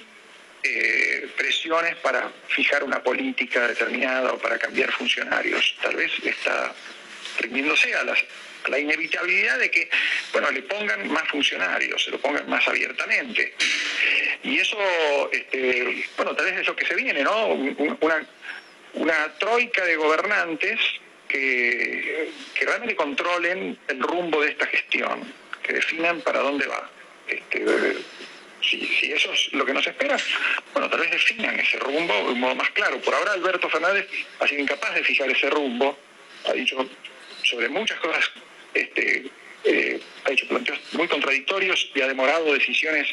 eh, 0.61 1.29
presiones 1.37 1.95
para 1.97 2.29
fijar 2.49 2.83
una 2.83 3.01
política 3.01 3.65
determinada 3.65 4.33
o 4.33 4.37
para 4.37 4.57
cambiar 4.57 4.91
funcionarios. 4.91 5.75
Tal 5.81 5.95
vez 5.95 6.11
está 6.21 6.73
rindiéndose 7.39 7.93
a, 7.95 8.03
la 8.67 8.79
inevitabilidad 8.79 9.57
de 9.57 9.71
que, 9.71 9.89
bueno, 10.31 10.51
le 10.51 10.61
pongan 10.63 11.07
más 11.11 11.27
funcionarios, 11.27 12.03
se 12.03 12.11
lo 12.11 12.19
pongan 12.19 12.47
más 12.49 12.67
abiertamente. 12.67 13.53
Y 14.43 14.59
eso, 14.59 14.77
este, 15.31 16.05
bueno, 16.15 16.35
tal 16.35 16.45
vez 16.45 16.59
es 16.59 16.67
lo 16.67 16.75
que 16.75 16.85
se 16.85 16.95
viene, 16.95 17.23
¿no? 17.23 17.47
Una, 17.47 18.27
una 18.93 19.33
troika 19.37 19.83
de 19.85 19.95
gobernantes 19.95 20.79
que, 21.27 22.31
que 22.53 22.65
realmente 22.65 22.95
controlen 22.95 23.77
el 23.87 23.99
rumbo 24.01 24.41
de 24.41 24.51
esta 24.51 24.65
gestión, 24.67 25.33
que 25.63 25.73
definan 25.73 26.21
para 26.21 26.39
dónde 26.39 26.67
va. 26.67 26.89
Este, 27.27 27.63
si, 28.61 29.11
eso 29.13 29.31
es 29.31 29.53
lo 29.53 29.65
que 29.65 29.73
nos 29.73 29.85
espera, 29.85 30.17
bueno, 30.73 30.89
tal 30.89 30.99
vez 30.99 31.11
definan 31.11 31.59
ese 31.59 31.77
rumbo 31.79 32.13
de 32.13 32.33
un 32.33 32.39
modo 32.39 32.55
más 32.55 32.69
claro. 32.71 32.99
Por 32.99 33.13
ahora 33.13 33.33
Alberto 33.33 33.69
Fernández 33.69 34.07
ha 34.39 34.47
sido 34.47 34.61
incapaz 34.61 34.95
de 34.95 35.03
fijar 35.03 35.29
ese 35.29 35.49
rumbo, 35.49 35.97
ha 36.47 36.53
dicho 36.53 36.89
sobre 37.49 37.69
muchas 37.69 37.99
cosas, 37.99 38.29
este, 38.73 39.29
eh, 39.63 39.99
ha 40.25 40.31
hecho 40.31 40.47
planteos 40.47 40.79
muy 40.93 41.07
contradictorios 41.07 41.89
y 41.95 42.01
ha 42.01 42.07
demorado 42.07 42.53
decisiones 42.53 43.07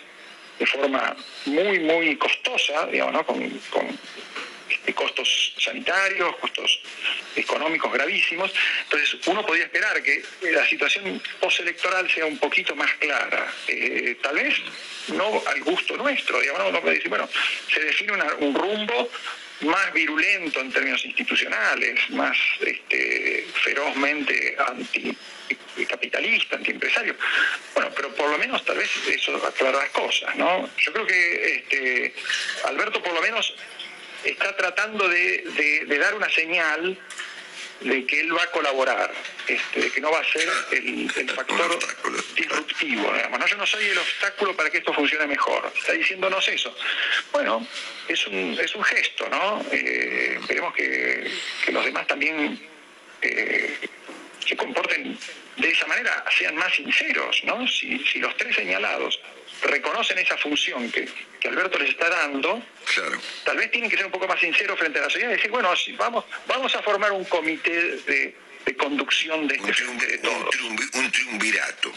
de 0.59 0.67
forma 0.67 1.17
muy, 1.47 1.81
muy 1.81 2.17
costosa, 2.17 2.87
digamos, 2.87 3.15
¿no? 3.15 3.27
con 3.27 3.43
este, 4.71 4.95
costos 4.95 5.55
sanitarios, 5.59 6.37
costos 6.37 6.81
económicos 7.35 7.93
gravísimos. 7.93 8.53
Entonces, 8.85 9.17
uno 9.27 9.45
podría 9.45 9.65
esperar 9.65 10.03
que 10.03 10.23
la 10.43 10.67
situación 10.67 11.21
postelectoral 11.41 12.11
sea 12.11 12.27
un 12.27 12.39
poquito 12.39 12.75
más 12.75 12.93
clara. 12.95 13.53
Eh, 13.69 14.17
tal 14.23 14.37
vez 14.37 14.55
no 15.09 15.43
al 15.47 15.61
gusto 15.63 15.97
nuestro, 15.97 16.41
digamos, 16.41 16.69
uno 16.69 16.81
puede 16.81 16.97
decir, 16.97 17.09
bueno, 17.09 17.29
se 17.73 17.81
define 17.81 18.13
un 18.41 18.55
rumbo 18.55 19.11
más 19.61 19.93
virulento 19.93 20.61
en 20.61 20.71
términos 20.71 21.05
institucionales, 21.05 22.11
más 22.11 22.37
este, 22.61 23.47
ferozmente 23.63 24.57
anticapitalista, 24.59 26.57
antiempresario. 26.57 27.17
Bueno, 27.75 27.91
pero 27.95 28.15
por 28.15 28.31
lo 28.31 28.39
menos 28.39 28.65
tal 28.65 28.79
vez 28.79 28.91
eso 29.09 29.37
aclara 29.47 29.79
las 29.79 29.91
cosas, 29.91 30.37
¿no? 30.37 30.69
Yo 30.79 30.93
creo 30.93 31.07
que 31.07 31.55
este, 31.57 32.15
Alberto 32.65 33.03
por 33.03 33.15
lo 33.15 33.23
menos 33.23 33.55
está 34.25 34.57
tratando 34.57 35.09
de, 35.09 35.87
dar 35.99 36.15
una 36.15 36.29
señal 36.31 36.99
de 37.81 38.07
que 38.07 38.21
él 38.21 38.35
va 38.35 38.43
a 38.43 38.51
colaborar, 38.51 39.13
este, 39.47 39.81
de 39.81 39.91
que 39.91 40.01
no 40.01 40.11
va 40.11 40.21
a 40.21 40.25
ser 40.25 40.49
el, 40.73 41.11
factor 41.11 41.79
disruptivo. 42.35 43.13
¿no? 43.31 43.47
Yo 43.47 43.57
no 43.57 43.67
soy 43.67 43.85
el 43.87 43.99
obstáculo 43.99 44.57
para 44.57 44.71
que 44.71 44.79
esto 44.79 44.93
funcione 44.93 45.27
mejor. 45.27 45.71
Está 45.77 45.93
diciéndonos 45.93 46.49
eso. 46.49 46.75
Bueno, 47.33 47.67
es 48.09 48.27
un, 48.27 48.59
es 48.61 48.75
un 48.75 48.85
gesto, 48.85 49.29
¿no? 49.29 49.65
Eh, 49.71 50.39
esperemos 50.41 50.75
que, 50.75 51.31
los 51.69 51.85
demás 51.85 52.07
también 52.07 52.59
eh, 53.23 53.79
se 54.47 54.57
comporten 54.57 55.19
de 55.57 55.71
esa 55.71 55.87
manera, 55.87 56.25
sean 56.37 56.57
más 56.57 56.75
sinceros, 56.75 57.43
¿no? 57.45 57.67
Si, 57.69 57.99
si 58.05 58.19
los 58.19 58.37
tres 58.37 58.55
señalados 58.55 59.21
reconocen 59.63 60.19
esa 60.19 60.37
función 60.37 60.91
que, 60.91 61.09
Alberto 61.47 61.79
les 61.79 61.91
está 61.91 62.09
dando, 62.11 62.61
tal 63.45 63.57
vez 63.57 63.71
tienen 63.71 63.89
que 63.89 63.97
ser 63.97 64.07
un 64.07 64.13
poco 64.13 64.27
más 64.27 64.41
sinceros 64.41 64.79
frente 64.79 64.99
a 64.99 65.03
la 65.03 65.11
sociedad 65.11 65.31
y 65.31 65.37
decir, 65.37 65.51
bueno, 65.51 65.71
vamos, 65.97 66.25
vamos 66.49 66.75
a 66.75 66.83
formar 66.83 67.13
un 67.13 67.25
comité 67.25 67.97
de, 68.07 68.35
conducción 68.77 69.47
de 69.47 69.55
este 69.55 69.85
de 70.07 70.19
todo. 70.19 70.51
un 70.95 71.13
triunvirato. 71.13 71.93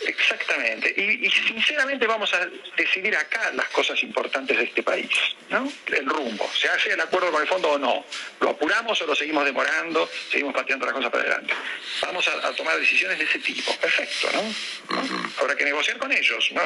Exactamente. 0.00 0.94
Y, 0.96 1.30
sinceramente 1.30 2.06
vamos 2.06 2.32
a 2.34 2.46
decidir 2.76 3.16
acá 3.16 3.50
las 3.52 3.68
cosas 3.68 4.02
importantes 4.02 4.56
de 4.56 4.64
este 4.64 4.82
país, 4.82 5.10
¿no? 5.48 5.70
El 5.86 6.06
rumbo. 6.06 6.50
¿Se 6.52 6.68
hace 6.68 6.92
el 6.92 7.00
acuerdo 7.00 7.30
con 7.30 7.40
el 7.40 7.48
fondo 7.48 7.70
o 7.70 7.78
no? 7.78 8.04
¿Lo 8.40 8.50
apuramos 8.50 9.00
o 9.00 9.06
lo 9.06 9.16
seguimos 9.16 9.44
demorando? 9.44 10.08
Seguimos 10.30 10.54
pateando 10.54 10.86
las 10.86 10.94
cosas 10.94 11.10
para 11.10 11.22
adelante. 11.24 11.54
Vamos 12.02 12.28
a, 12.28 12.52
tomar 12.52 12.78
decisiones 12.78 13.18
de 13.18 13.24
ese 13.24 13.38
tipo. 13.38 13.74
Perfecto, 13.76 14.28
¿no? 14.32 14.54
Habrá 15.40 15.56
que 15.56 15.64
negociar 15.64 15.96
con 15.98 16.12
ellos, 16.12 16.50
¿no? 16.52 16.62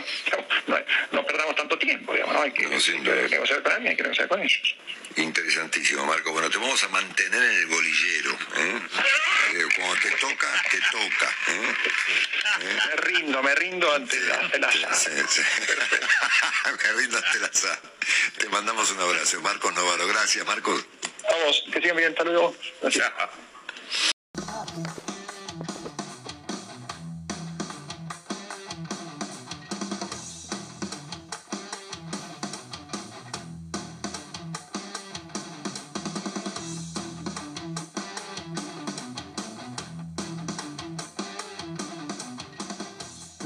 No, 1.13 1.27
perdamos 1.27 1.55
tanto 1.55 1.79
tiempo, 1.79 2.13
digamos, 2.13 2.35
¿no? 2.35 2.43
Hay 2.43 2.53
que, 2.53 2.67
negociar 2.67 3.63
con 3.63 3.73
alguien, 3.73 3.91
hay 3.91 3.97
que 3.97 4.03
negociar 4.03 4.29
con 4.29 4.41
ellos. 4.41 4.77
Interesantísimo, 5.17 6.07
Marco. 6.07 6.33
Bueno, 6.33 6.49
te 6.51 6.59
vamos 6.59 6.83
a 6.85 6.89
mantener 6.89 7.43
en 7.43 7.57
el 7.59 7.67
bolillero. 7.67 8.31
¿eh? 8.31 8.81
eh 9.55 9.69
cuando 9.77 9.97
te 9.97 10.11
toca, 10.13 10.63
te 10.71 10.79
toca. 10.93 11.37
¿eh? 11.49 11.75
¿Eh? 12.61 12.79
Me 13.25 13.55
rindo 13.55 13.93
ante 13.95 14.19
la, 14.21 14.71
Sí, 14.95 15.11
sí. 15.29 15.41
me 16.67 16.93
rindo 17.01 17.17
ante 17.19 17.39
la 17.39 17.51
Te 18.39 18.49
mandamos 18.49 18.91
un 18.93 19.01
abrazo. 19.01 19.41
Marcos 19.41 19.75
Novaro, 19.75 20.07
gracias, 20.07 20.47
Marcos. 20.47 20.85
Vamos, 21.23 21.65
que 21.73 21.81
sigan 21.81 21.97
bien, 21.97 22.11
hasta 22.11 22.25
luego. 22.25 22.55
Gracias. 22.81 23.13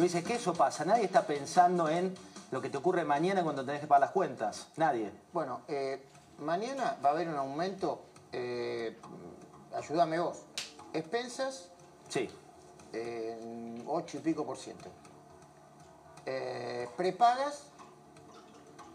Dice 0.04 0.22
que 0.22 0.34
eso 0.34 0.52
pasa. 0.54 0.84
Nadie 0.84 1.04
está 1.04 1.26
pensando 1.26 1.88
en 1.88 2.14
lo 2.50 2.60
que 2.60 2.70
te 2.70 2.76
ocurre 2.76 3.04
mañana 3.04 3.42
cuando 3.42 3.64
tenés 3.64 3.80
que 3.80 3.86
pagar 3.86 4.02
las 4.02 4.10
cuentas. 4.10 4.68
Nadie. 4.76 5.10
Bueno, 5.32 5.62
eh, 5.66 6.06
mañana 6.38 6.96
va 7.04 7.10
a 7.10 7.12
haber 7.12 7.28
un 7.28 7.36
aumento, 7.36 8.02
eh, 8.32 8.98
ayúdame 9.74 10.18
vos, 10.18 10.42
expensas. 10.92 11.70
Sí. 12.08 12.30
8 13.86 14.18
y 14.18 14.20
pico 14.20 14.46
por 14.46 14.56
ciento. 14.56 14.88
Eh, 16.26 16.88
prepagas. 16.96 17.70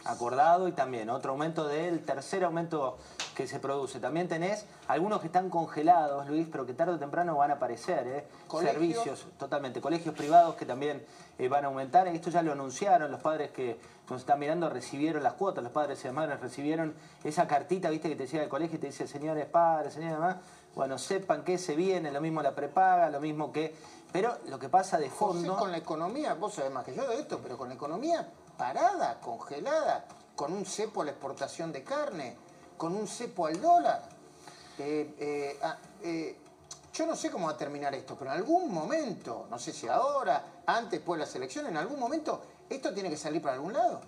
Acordado 0.06 0.70
y 0.70 0.72
también 0.72 1.10
otro 1.10 1.34
aumento 1.34 1.68
del 1.68 2.06
tercer 2.06 2.46
aumento 2.46 2.98
que 3.40 3.48
se 3.48 3.62
produce. 3.62 4.02
También 4.02 4.28
tenés 4.28 4.66
algunos 4.90 5.22
que 5.22 5.28
están 5.28 5.50
congelados, 5.50 6.28
Luis, 6.28 6.46
pero 6.52 6.66
que 6.66 6.74
tarde 6.74 6.96
o 6.96 7.00
temprano 7.00 7.38
van 7.38 7.52
a 7.52 7.54
aparecer. 7.54 8.06
¿eh? 8.06 8.28
Servicios, 8.60 9.28
totalmente. 9.38 9.80
Colegios 9.80 10.14
privados 10.14 10.56
que 10.56 10.66
también 10.66 11.06
eh, 11.38 11.48
van 11.48 11.64
a 11.64 11.68
aumentar. 11.68 12.10
Esto 12.10 12.30
ya 12.32 12.42
lo 12.42 12.52
anunciaron 12.52 13.10
los 13.10 13.22
padres 13.22 13.52
que 13.52 13.80
nos 14.10 14.20
están 14.20 14.40
mirando, 14.40 14.70
recibieron 14.70 15.24
las 15.24 15.36
cuotas. 15.36 15.64
Los 15.64 15.72
padres 15.72 16.04
y 16.04 16.10
madres 16.10 16.42
recibieron 16.42 16.94
esa 17.24 17.48
cartita, 17.48 17.90
viste, 17.90 18.10
que 18.10 18.18
te 18.18 18.28
llega 18.28 18.42
del 18.42 18.50
colegio 18.50 18.76
y 18.76 18.82
te 18.82 18.88
dice, 18.88 19.08
señores 19.08 19.46
padres, 19.46 19.94
señores 19.94 20.18
demás. 20.18 20.36
Bueno, 20.76 20.98
sepan 20.98 21.46
que 21.46 21.58
se 21.58 21.78
viene, 21.78 22.12
lo 22.12 22.20
mismo 22.20 22.42
la 22.42 22.54
prepaga, 22.54 23.10
lo 23.10 23.22
mismo 23.22 23.54
que... 23.54 23.74
Pero 24.12 24.38
lo 24.48 24.60
que 24.60 24.68
pasa 24.68 24.98
de 24.98 25.10
fondo... 25.10 25.56
con 25.56 25.72
la 25.72 25.78
economía, 25.78 26.34
vos 26.34 26.56
sabés 26.56 26.74
más 26.74 26.84
que 26.84 26.94
yo 26.94 27.08
de 27.08 27.22
esto, 27.22 27.40
pero 27.42 27.58
con 27.58 27.70
la 27.70 27.76
economía 27.76 28.28
parada, 28.58 29.22
congelada, 29.22 30.04
con 30.36 30.52
un 30.52 30.66
cepo 30.66 31.04
a 31.04 31.06
la 31.06 31.12
exportación 31.12 31.72
de 31.72 31.86
carne 31.86 32.49
con 32.80 32.96
un 32.96 33.08
cepo 33.08 33.46
al 33.46 33.62
dólar. 33.62 34.02
Eh, 34.80 35.14
eh, 35.20 35.60
ah, 35.62 35.78
eh, 36.02 36.38
yo 36.94 37.06
no 37.06 37.16
sé 37.16 37.30
cómo 37.30 37.48
va 37.48 37.52
a 37.52 37.58
terminar 37.58 37.94
esto, 37.94 38.16
pero 38.18 38.32
en 38.32 38.38
algún 38.38 38.74
momento, 38.74 39.48
no 39.50 39.60
sé 39.60 39.74
si 39.74 39.90
ahora, 39.90 40.62
antes, 40.66 40.92
después 40.92 41.20
de 41.20 41.26
las 41.26 41.36
elecciones, 41.36 41.72
en 41.72 41.78
algún 41.78 42.00
momento 42.00 42.42
esto 42.70 42.94
tiene 42.94 43.10
que 43.10 43.18
salir 43.18 43.42
para 43.42 43.56
algún 43.56 43.74
lado. 43.74 44.00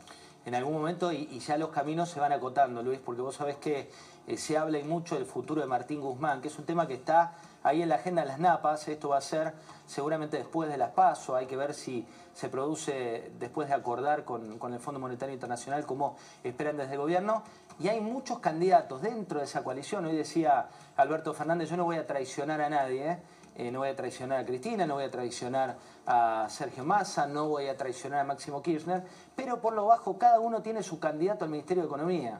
En 0.45 0.55
algún 0.55 0.73
momento, 0.73 1.11
y, 1.11 1.37
ya 1.39 1.57
los 1.57 1.69
caminos 1.69 2.09
se 2.09 2.19
van 2.21 2.31
acotando, 2.31 2.81
Luis, 2.81 2.99
porque 3.03 3.21
vos 3.21 3.35
sabés 3.35 3.57
que 3.57 3.91
se 4.37 4.57
habla 4.57 4.79
mucho 4.85 5.15
del 5.15 5.25
futuro 5.25 5.61
de 5.61 5.67
Martín 5.67 5.99
Guzmán, 5.99 6.41
que 6.41 6.47
es 6.47 6.57
un 6.57 6.65
tema 6.65 6.87
que 6.87 6.93
está 6.93 7.35
ahí 7.63 7.81
en 7.81 7.89
la 7.89 7.95
agenda 7.95 8.21
de 8.21 8.29
las 8.29 8.39
napas. 8.39 8.87
Esto 8.87 9.09
va 9.09 9.17
a 9.17 9.21
ser 9.21 9.53
seguramente 9.85 10.37
después 10.37 10.69
de 10.69 10.77
las 10.77 10.91
PASO. 10.91 11.35
Hay 11.35 11.45
que 11.45 11.57
ver 11.57 11.73
si 11.73 12.07
se 12.33 12.49
produce 12.49 13.31
después 13.39 13.67
de 13.67 13.75
acordar 13.75 14.23
con, 14.23 14.57
con 14.57 14.73
el 14.73 14.79
Fondo 14.79 14.99
Monetario 14.99 15.33
Internacional, 15.33 15.85
como 15.85 16.15
esperan 16.43 16.77
desde 16.77 16.93
el 16.93 16.99
gobierno. 16.99 17.43
Y 17.81 17.87
hay 17.87 17.99
muchos 17.99 18.37
candidatos 18.39 19.01
dentro 19.01 19.39
de 19.39 19.45
esa 19.45 19.63
coalición. 19.63 20.05
Hoy 20.05 20.15
decía 20.15 20.67
Alberto 20.97 21.33
Fernández, 21.33 21.67
yo 21.67 21.77
no 21.77 21.85
voy 21.85 21.95
a 21.95 22.05
traicionar 22.05 22.61
a 22.61 22.69
nadie. 22.69 23.17
Eh, 23.55 23.71
no 23.71 23.79
voy 23.79 23.89
a 23.89 23.95
traicionar 23.95 24.39
a 24.39 24.45
Cristina, 24.45 24.85
no 24.85 24.95
voy 24.95 25.05
a 25.05 25.09
traicionar 25.09 25.77
a 26.05 26.47
Sergio 26.47 26.85
Massa, 26.85 27.25
no 27.25 27.49
voy 27.49 27.67
a 27.67 27.75
traicionar 27.75 28.19
a 28.19 28.23
Máximo 28.23 28.61
Kirchner, 28.61 29.03
pero 29.35 29.59
por 29.59 29.73
lo 29.73 29.87
bajo 29.87 30.17
cada 30.17 30.39
uno 30.39 30.61
tiene 30.61 30.83
su 30.83 30.99
candidato 30.99 31.43
al 31.43 31.51
Ministerio 31.51 31.83
de 31.83 31.87
Economía. 31.87 32.39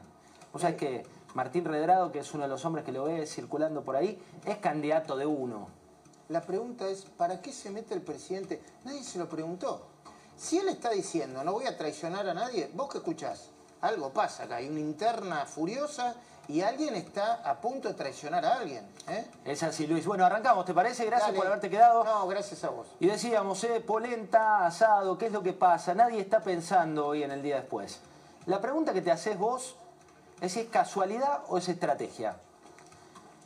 O 0.52 0.58
sea, 0.58 0.70
es 0.70 0.76
que 0.76 1.02
Martín 1.34 1.64
Redrado, 1.64 2.12
que 2.12 2.20
es 2.20 2.32
uno 2.34 2.44
de 2.44 2.48
los 2.48 2.64
hombres 2.64 2.84
que 2.84 2.92
lo 2.92 3.04
ve 3.04 3.26
circulando 3.26 3.82
por 3.82 3.96
ahí, 3.96 4.22
es 4.46 4.56
candidato 4.58 5.16
de 5.16 5.26
uno. 5.26 5.68
La 6.28 6.40
pregunta 6.40 6.88
es, 6.88 7.02
¿para 7.02 7.42
qué 7.42 7.52
se 7.52 7.70
mete 7.70 7.94
el 7.94 8.02
presidente? 8.02 8.62
Nadie 8.84 9.02
se 9.02 9.18
lo 9.18 9.28
preguntó. 9.28 9.88
Si 10.36 10.58
él 10.58 10.68
está 10.68 10.90
diciendo, 10.90 11.44
no 11.44 11.52
voy 11.52 11.66
a 11.66 11.76
traicionar 11.76 12.28
a 12.28 12.32
nadie, 12.32 12.70
vos 12.74 12.88
que 12.88 12.98
escuchás, 12.98 13.50
algo 13.82 14.10
pasa 14.10 14.44
acá, 14.44 14.56
hay 14.56 14.68
una 14.68 14.80
interna 14.80 15.44
furiosa 15.44 16.14
y 16.48 16.60
alguien 16.60 16.94
está 16.94 17.42
a 17.44 17.60
punto 17.60 17.88
de 17.88 17.94
traicionar 17.94 18.44
a 18.44 18.54
alguien. 18.54 18.84
¿eh? 19.08 19.26
Es 19.44 19.62
así, 19.62 19.86
Luis. 19.86 20.06
Bueno, 20.06 20.24
arrancamos, 20.24 20.64
¿te 20.64 20.74
parece? 20.74 21.04
Gracias 21.04 21.28
Dale. 21.28 21.38
por 21.38 21.46
haberte 21.46 21.70
quedado. 21.70 22.04
No, 22.04 22.26
gracias 22.26 22.64
a 22.64 22.70
vos. 22.70 22.86
Y 23.00 23.06
decíamos, 23.06 23.62
eh, 23.64 23.80
polenta, 23.80 24.66
asado, 24.66 25.18
¿qué 25.18 25.26
es 25.26 25.32
lo 25.32 25.42
que 25.42 25.52
pasa? 25.52 25.94
Nadie 25.94 26.20
está 26.20 26.40
pensando 26.40 27.06
hoy 27.06 27.22
en 27.22 27.30
el 27.30 27.42
día 27.42 27.56
después. 27.56 28.00
La 28.46 28.60
pregunta 28.60 28.92
que 28.92 29.02
te 29.02 29.10
haces 29.10 29.38
vos 29.38 29.76
es 30.40 30.52
si 30.52 30.60
es 30.60 30.68
casualidad 30.68 31.42
o 31.48 31.58
es 31.58 31.68
estrategia. 31.68 32.36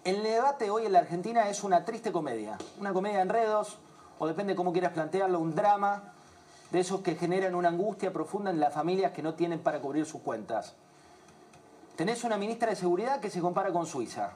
El 0.05 0.22
debate 0.22 0.70
hoy 0.70 0.87
en 0.87 0.93
la 0.93 1.01
Argentina 1.01 1.49
es 1.49 1.64
una 1.64 1.84
triste 1.84 2.12
comedia. 2.12 2.57
Una 2.78 2.93
comedia 2.93 3.16
de 3.16 3.22
enredos, 3.22 3.78
o 4.18 4.26
depende 4.26 4.55
cómo 4.55 4.72
quieras 4.72 4.93
plantearlo, 4.93 5.39
un 5.39 5.55
drama 5.55 6.14
de 6.77 6.83
esos 6.83 7.01
que 7.01 7.14
generan 7.14 7.55
una 7.55 7.70
angustia 7.70 8.12
profunda 8.12 8.51
en 8.51 8.61
las 8.61 8.74
familias 8.74 9.12
que 9.12 9.22
no 9.22 9.33
tienen 9.33 9.61
para 9.61 9.81
cubrir 9.81 10.05
sus 10.05 10.20
cuentas. 10.20 10.74
Tenés 11.97 12.22
una 12.22 12.37
ministra 12.37 12.68
de 12.68 12.77
Seguridad 12.77 13.18
que 13.18 13.31
se 13.31 13.41
compara 13.41 13.72
con 13.72 13.87
Suiza. 13.87 14.33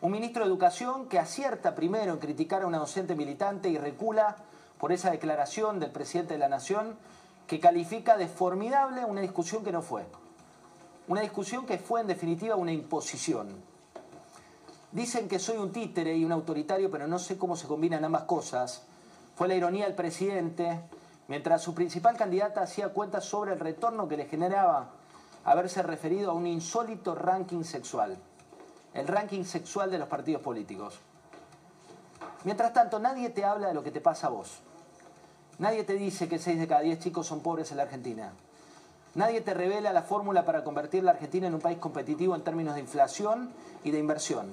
Un 0.00 0.10
ministro 0.10 0.42
de 0.42 0.50
Educación 0.50 1.08
que 1.08 1.20
acierta 1.20 1.76
primero 1.76 2.14
en 2.14 2.18
criticar 2.18 2.62
a 2.62 2.66
una 2.66 2.78
docente 2.78 3.14
militante 3.14 3.68
y 3.68 3.78
recula 3.78 4.38
por 4.76 4.90
esa 4.90 5.12
declaración 5.12 5.78
del 5.78 5.92
presidente 5.92 6.34
de 6.34 6.40
la 6.40 6.48
Nación 6.48 6.96
que 7.46 7.60
califica 7.60 8.16
de 8.16 8.26
formidable 8.26 9.04
una 9.04 9.20
discusión 9.20 9.62
que 9.62 9.70
no 9.70 9.82
fue. 9.82 10.04
Una 11.06 11.20
discusión 11.20 11.64
que 11.64 11.78
fue 11.78 12.00
en 12.00 12.08
definitiva 12.08 12.56
una 12.56 12.72
imposición. 12.72 13.46
Dicen 14.90 15.28
que 15.28 15.38
soy 15.38 15.58
un 15.58 15.70
títere 15.70 16.16
y 16.16 16.24
un 16.24 16.32
autoritario, 16.32 16.90
pero 16.90 17.06
no 17.06 17.20
sé 17.20 17.38
cómo 17.38 17.54
se 17.54 17.68
combinan 17.68 18.04
ambas 18.04 18.24
cosas. 18.24 18.82
Fue 19.36 19.46
la 19.46 19.54
ironía 19.54 19.84
del 19.84 19.94
presidente, 19.94 20.80
mientras 21.28 21.62
su 21.62 21.74
principal 21.74 22.16
candidata 22.16 22.62
hacía 22.62 22.90
cuentas 22.90 23.24
sobre 23.24 23.52
el 23.52 23.60
retorno 23.60 24.08
que 24.08 24.16
le 24.16 24.26
generaba 24.26 24.90
haberse 25.44 25.82
referido 25.82 26.30
a 26.30 26.34
un 26.34 26.46
insólito 26.46 27.14
ranking 27.14 27.64
sexual, 27.64 28.16
el 28.94 29.08
ranking 29.08 29.44
sexual 29.44 29.90
de 29.90 29.98
los 29.98 30.08
partidos 30.08 30.42
políticos. 30.42 31.00
Mientras 32.44 32.72
tanto, 32.72 32.98
nadie 32.98 33.30
te 33.30 33.44
habla 33.44 33.68
de 33.68 33.74
lo 33.74 33.82
que 33.82 33.90
te 33.90 34.00
pasa 34.00 34.26
a 34.26 34.30
vos. 34.30 34.60
Nadie 35.58 35.84
te 35.84 35.94
dice 35.94 36.28
que 36.28 36.38
6 36.38 36.58
de 36.58 36.66
cada 36.66 36.80
10 36.80 36.98
chicos 36.98 37.26
son 37.26 37.40
pobres 37.40 37.70
en 37.70 37.76
la 37.76 37.84
Argentina. 37.84 38.32
Nadie 39.14 39.42
te 39.42 39.54
revela 39.54 39.92
la 39.92 40.02
fórmula 40.02 40.44
para 40.44 40.64
convertir 40.64 41.04
la 41.04 41.12
Argentina 41.12 41.46
en 41.46 41.54
un 41.54 41.60
país 41.60 41.78
competitivo 41.78 42.34
en 42.34 42.42
términos 42.42 42.74
de 42.74 42.80
inflación 42.80 43.52
y 43.84 43.90
de 43.90 43.98
inversión. 43.98 44.46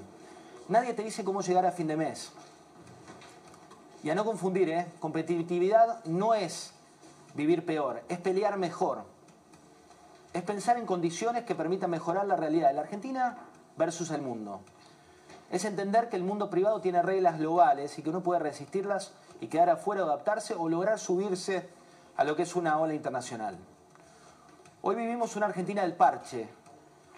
Nadie 0.68 0.94
te 0.94 1.04
dice 1.04 1.24
cómo 1.24 1.42
llegar 1.42 1.66
a 1.66 1.72
fin 1.72 1.88
de 1.88 1.96
mes. 1.96 2.32
Y 4.04 4.10
a 4.10 4.16
no 4.16 4.24
confundir, 4.24 4.70
¿eh? 4.70 4.88
competitividad 5.00 6.04
no 6.06 6.34
es 6.34 6.74
vivir 7.34 7.66
peor, 7.66 8.02
es 8.08 8.20
pelear 8.20 8.58
mejor. 8.58 9.04
Es 10.34 10.44
pensar 10.44 10.78
en 10.78 10.86
condiciones 10.86 11.44
que 11.44 11.56
permitan 11.56 11.90
mejorar 11.90 12.26
la 12.26 12.36
realidad 12.36 12.70
de 12.70 12.76
la 12.76 12.82
Argentina 12.82 13.38
versus 13.78 14.12
el 14.12 14.22
mundo. 14.22 14.62
Es 15.52 15.66
entender 15.66 16.10
que 16.10 16.16
el 16.16 16.24
mundo 16.24 16.50
privado 16.50 16.80
tiene 16.80 17.02
reglas 17.02 17.40
globales 17.40 17.98
y 17.98 18.04
que 18.04 18.10
uno 18.10 18.22
puede 18.22 18.40
resistirlas 18.40 19.12
y 19.42 19.48
quedar 19.48 19.70
afuera 19.70 20.04
adaptarse 20.04 20.54
o 20.54 20.70
lograr 20.70 21.00
subirse 21.00 21.68
a 22.16 22.24
lo 22.24 22.36
que 22.36 22.44
es 22.44 22.56
una 22.56 22.78
ola 22.80 22.94
internacional. 22.94 23.58
Hoy 24.82 24.96
vivimos 24.96 25.36
una 25.36 25.48
Argentina 25.48 25.82
del 25.82 25.94
parche, 25.94 26.48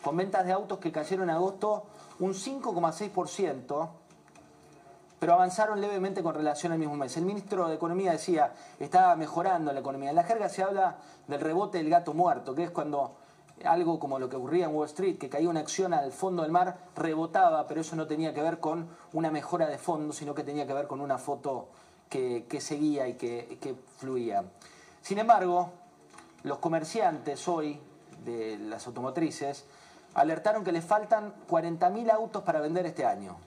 con 0.02 0.16
ventas 0.16 0.46
de 0.46 0.52
autos 0.52 0.80
que 0.80 0.92
cayeron 0.92 1.30
en 1.30 1.36
agosto 1.36 1.86
un 2.20 2.34
5,6%, 2.34 3.90
pero 5.22 5.36
avanzaron 5.36 5.80
levemente 5.80 6.24
con 6.24 6.34
relación 6.34 6.72
al 6.72 6.80
mismo 6.80 6.96
mes. 6.96 7.16
El 7.16 7.26
ministro 7.26 7.68
de 7.68 7.76
Economía 7.76 8.12
decía, 8.12 8.54
estaba 8.80 9.16
mejorando 9.16 9.72
la 9.72 9.80
economía. 9.80 10.10
En 10.10 10.16
la 10.16 10.24
jerga 10.24 10.50
se 10.50 10.64
habla 10.64 10.96
del 11.28 11.40
rebote 11.40 11.78
del 11.78 11.92
gato 11.92 12.16
muerto, 12.16 12.56
que 12.56 12.64
es 12.64 12.72
cuando 12.72 13.12
algo 13.64 14.00
como 14.00 14.18
lo 14.18 14.30
que 14.30 14.38
ocurría 14.38 14.66
en 14.66 14.74
Wall 14.74 14.88
Street, 14.88 15.20
que 15.20 15.30
caía 15.30 15.48
una 15.48 15.60
acción 15.60 15.94
al 15.94 16.12
fondo 16.12 16.42
del 16.42 16.52
mar, 16.52 16.76
rebotaba, 16.96 17.68
pero 17.68 17.82
eso 17.82 17.96
no 17.96 18.08
tenía 18.08 18.34
que 18.34 18.42
ver 18.42 18.60
con 18.60 18.90
una 19.14 19.30
mejora 19.30 19.68
de 19.68 19.78
fondo, 19.78 20.12
sino 20.12 20.34
que 20.34 20.44
tenía 20.44 20.66
que 20.66 20.74
ver 20.74 20.88
con 20.88 21.00
una 21.00 21.20
foto 21.20 21.68
que, 22.10 22.44
seguía 22.60 23.08
y 23.08 23.14
que, 23.14 23.60
que 23.62 23.76
fluía. 24.00 24.44
Sin 25.04 25.20
embargo, 25.20 25.70
los 26.42 26.58
comerciantes 26.58 27.48
hoy 27.48 27.80
de 28.26 28.58
las 28.58 28.88
automotrices 28.88 29.66
alertaron 30.16 30.64
que 30.64 30.72
les 30.72 30.84
faltan 30.84 31.32
40.000 31.48 32.12
autos 32.12 32.42
para 32.42 32.60
vender 32.60 32.88
este 32.88 33.06
año. 33.06 33.38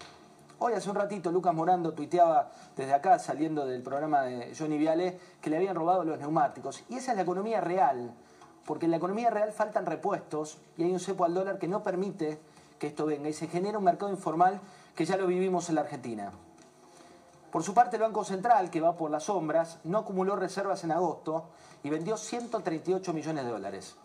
Hoy, 0.66 0.72
hace 0.72 0.88
un 0.88 0.96
ratito, 0.96 1.30
Lucas 1.30 1.52
Morando 1.52 1.92
tuiteaba 1.92 2.48
desde 2.74 2.94
acá, 2.94 3.18
saliendo 3.18 3.66
del 3.66 3.82
programa 3.82 4.22
de 4.22 4.54
Johnny 4.58 4.78
Viale, 4.78 5.20
que 5.38 5.50
le 5.50 5.58
habían 5.58 5.76
robado 5.76 6.04
los 6.04 6.18
neumáticos. 6.18 6.84
Y 6.88 6.96
esa 6.96 7.10
es 7.10 7.16
la 7.16 7.22
economía 7.22 7.60
real, 7.60 8.14
porque 8.64 8.86
en 8.86 8.92
la 8.92 8.96
economía 8.96 9.28
real 9.28 9.52
faltan 9.52 9.84
repuestos 9.84 10.56
y 10.78 10.84
hay 10.84 10.90
un 10.90 11.00
cepo 11.00 11.26
al 11.26 11.34
dólar 11.34 11.58
que 11.58 11.68
no 11.68 11.82
permite 11.82 12.38
que 12.78 12.86
esto 12.86 13.04
venga 13.04 13.28
y 13.28 13.34
se 13.34 13.46
genera 13.46 13.76
un 13.76 13.84
mercado 13.84 14.10
informal 14.10 14.58
que 14.96 15.04
ya 15.04 15.18
lo 15.18 15.26
vivimos 15.26 15.68
en 15.68 15.74
la 15.74 15.82
Argentina. 15.82 16.32
Por 17.52 17.62
su 17.62 17.74
parte, 17.74 17.96
el 17.96 18.02
Banco 18.02 18.24
Central, 18.24 18.70
que 18.70 18.80
va 18.80 18.96
por 18.96 19.10
las 19.10 19.24
sombras, 19.24 19.80
no 19.84 19.98
acumuló 19.98 20.34
reservas 20.34 20.82
en 20.82 20.92
agosto 20.92 21.44
y 21.82 21.90
vendió 21.90 22.16
138 22.16 23.12
millones 23.12 23.44
de 23.44 23.50
dólares. 23.50 23.96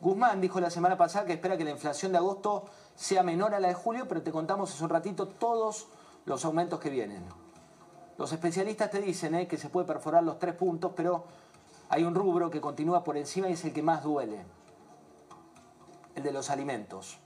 Guzmán 0.00 0.40
dijo 0.40 0.58
la 0.58 0.70
semana 0.70 0.96
pasada 0.96 1.24
que 1.24 1.34
espera 1.34 1.56
que 1.56 1.62
la 1.62 1.70
inflación 1.70 2.10
de 2.10 2.18
agosto 2.18 2.64
sea 3.02 3.24
menor 3.24 3.52
a 3.52 3.58
la 3.58 3.66
de 3.66 3.74
julio, 3.74 4.06
pero 4.06 4.22
te 4.22 4.30
contamos 4.30 4.72
hace 4.72 4.84
un 4.84 4.90
ratito 4.90 5.26
todos 5.26 5.88
los 6.24 6.44
aumentos 6.44 6.78
que 6.78 6.88
vienen. 6.88 7.24
Los 8.16 8.30
especialistas 8.30 8.92
te 8.92 9.00
dicen 9.00 9.34
eh, 9.34 9.48
que 9.48 9.58
se 9.58 9.70
puede 9.70 9.88
perforar 9.88 10.22
los 10.22 10.38
tres 10.38 10.54
puntos, 10.54 10.92
pero 10.94 11.24
hay 11.88 12.04
un 12.04 12.14
rubro 12.14 12.48
que 12.48 12.60
continúa 12.60 13.02
por 13.02 13.16
encima 13.16 13.48
y 13.48 13.54
es 13.54 13.64
el 13.64 13.72
que 13.72 13.82
más 13.82 14.04
duele, 14.04 14.44
el 16.14 16.22
de 16.22 16.30
los 16.30 16.48
alimentos. 16.48 17.18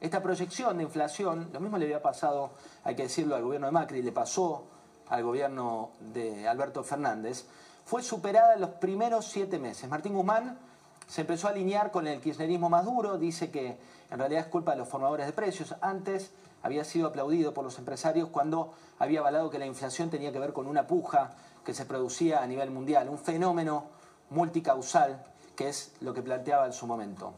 Esta 0.00 0.22
proyección 0.22 0.76
de 0.76 0.84
inflación, 0.84 1.50
lo 1.52 1.58
mismo 1.58 1.76
le 1.76 1.86
había 1.86 2.00
pasado, 2.00 2.52
hay 2.84 2.94
que 2.94 3.02
decirlo, 3.02 3.34
al 3.34 3.42
gobierno 3.42 3.66
de 3.66 3.72
Macri, 3.72 4.00
le 4.00 4.12
pasó 4.12 4.62
al 5.08 5.24
gobierno 5.24 5.90
de 5.98 6.46
Alberto 6.46 6.84
Fernández, 6.84 7.48
fue 7.84 8.00
superada 8.04 8.54
en 8.54 8.60
los 8.60 8.70
primeros 8.70 9.24
siete 9.24 9.58
meses. 9.58 9.90
Martín 9.90 10.14
Guzmán 10.14 10.67
se 11.08 11.22
empezó 11.22 11.48
a 11.48 11.50
alinear 11.50 11.90
con 11.90 12.06
el 12.06 12.20
kirchnerismo 12.20 12.68
más 12.68 12.84
duro, 12.84 13.16
dice 13.16 13.50
que 13.50 13.78
en 14.10 14.18
realidad 14.18 14.42
es 14.42 14.48
culpa 14.48 14.72
de 14.72 14.78
los 14.78 14.88
formadores 14.88 15.26
de 15.26 15.32
precios. 15.32 15.74
Antes 15.80 16.30
había 16.62 16.84
sido 16.84 17.08
aplaudido 17.08 17.54
por 17.54 17.64
los 17.64 17.78
empresarios 17.78 18.28
cuando 18.28 18.74
había 18.98 19.20
avalado 19.20 19.48
que 19.48 19.58
la 19.58 19.66
inflación 19.66 20.10
tenía 20.10 20.32
que 20.32 20.38
ver 20.38 20.52
con 20.52 20.66
una 20.66 20.86
puja 20.86 21.30
que 21.64 21.72
se 21.72 21.86
producía 21.86 22.42
a 22.42 22.46
nivel 22.46 22.70
mundial, 22.70 23.08
un 23.08 23.18
fenómeno 23.18 23.84
multicausal, 24.30 25.24
que 25.56 25.70
es 25.70 25.92
lo 26.00 26.12
que 26.12 26.22
planteaba 26.22 26.66
en 26.66 26.74
su 26.74 26.86
momento. 26.86 27.32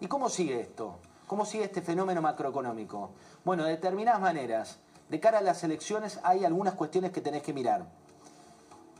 ¿Y 0.00 0.06
cómo 0.06 0.30
sigue 0.30 0.60
esto? 0.60 0.96
¿Cómo 1.26 1.44
sigue 1.44 1.64
este 1.64 1.82
fenómeno 1.82 2.22
macroeconómico? 2.22 3.10
Bueno, 3.44 3.64
de 3.64 3.72
determinadas 3.72 4.20
maneras. 4.20 4.78
De 5.10 5.20
cara 5.20 5.38
a 5.38 5.42
las 5.42 5.62
elecciones 5.62 6.20
hay 6.22 6.44
algunas 6.46 6.74
cuestiones 6.74 7.12
que 7.12 7.20
tenés 7.20 7.42
que 7.42 7.52
mirar. 7.52 7.84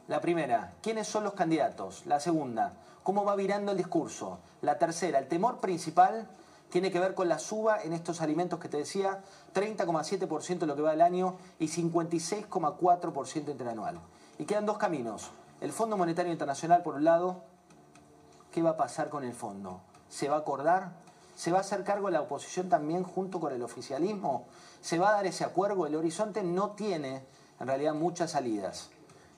La 0.08 0.20
primera, 0.20 0.74
¿quiénes 0.82 1.06
son 1.08 1.24
los 1.24 1.32
candidatos? 1.32 2.04
La 2.04 2.20
segunda, 2.20 2.74
¿cómo 3.04 3.24
va 3.24 3.36
virando 3.36 3.70
el 3.70 3.78
discurso? 3.78 4.40
La 4.62 4.78
tercera, 4.78 5.20
el 5.20 5.28
temor 5.28 5.60
principal 5.60 6.26
tiene 6.70 6.90
que 6.90 6.98
ver 6.98 7.14
con 7.14 7.28
la 7.28 7.38
suba 7.38 7.80
en 7.80 7.92
estos 7.92 8.20
alimentos 8.20 8.58
que 8.58 8.68
te 8.68 8.78
decía, 8.78 9.22
30,7% 9.54 10.58
de 10.58 10.66
lo 10.66 10.74
que 10.74 10.82
va 10.82 10.90
del 10.90 11.02
año 11.02 11.36
y 11.60 11.68
56,4% 11.68 13.48
interanual. 13.50 14.00
Y 14.38 14.44
quedan 14.44 14.66
dos 14.66 14.78
caminos. 14.78 15.30
El 15.60 15.70
Fondo 15.70 15.96
Monetario 15.96 16.32
Internacional, 16.32 16.82
por 16.82 16.96
un 16.96 17.04
lado, 17.04 17.42
¿qué 18.50 18.62
va 18.62 18.70
a 18.70 18.76
pasar 18.76 19.08
con 19.08 19.22
el 19.22 19.34
fondo? 19.34 19.80
¿Se 20.08 20.28
va 20.28 20.36
a 20.36 20.40
acordar? 20.40 20.92
¿Se 21.36 21.52
va 21.52 21.58
a 21.58 21.60
hacer 21.60 21.84
cargo 21.84 22.10
la 22.10 22.22
oposición 22.22 22.68
también 22.68 23.04
junto 23.04 23.38
con 23.38 23.52
el 23.52 23.62
oficialismo? 23.62 24.46
¿Se 24.80 24.98
va 24.98 25.10
a 25.10 25.12
dar 25.12 25.26
ese 25.26 25.44
acuerdo? 25.44 25.86
El 25.86 25.94
horizonte 25.94 26.42
no 26.42 26.70
tiene 26.70 27.22
en 27.60 27.66
realidad 27.66 27.94
muchas 27.94 28.32
salidas. 28.32 28.90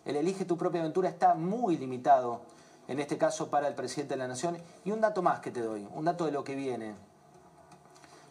El 0.04 0.16
elige 0.16 0.44
tu 0.44 0.56
propia 0.56 0.80
aventura 0.80 1.08
está 1.08 1.34
muy 1.34 1.76
limitado, 1.76 2.42
en 2.88 3.00
este 3.00 3.18
caso 3.18 3.48
para 3.50 3.68
el 3.68 3.74
presidente 3.74 4.14
de 4.14 4.18
la 4.18 4.28
Nación. 4.28 4.58
Y 4.84 4.90
un 4.90 5.00
dato 5.00 5.22
más 5.22 5.40
que 5.40 5.50
te 5.50 5.60
doy, 5.60 5.88
un 5.94 6.04
dato 6.04 6.24
de 6.24 6.32
lo 6.32 6.44
que 6.44 6.54
viene. 6.54 6.94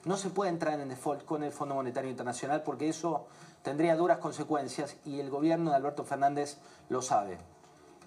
No 0.06 0.18
se 0.18 0.30
puede 0.30 0.52
entrar 0.52 0.80
en 0.80 0.90
default 0.90 1.26
con 1.26 1.44
el 1.44 1.52
Fondo 1.52 1.76
Monetario 1.76 2.12
Internacional 2.12 2.62
porque 2.64 2.88
eso 2.88 3.26
tendría 3.64 3.96
duras 3.96 4.20
consecuencias 4.20 4.96
y 5.04 5.20
el 5.20 5.32
gobierno 5.32 5.72
de 5.72 5.78
Alberto 5.78 6.04
Fernández 6.04 6.58
lo 6.90 7.02
sabe. 7.02 7.40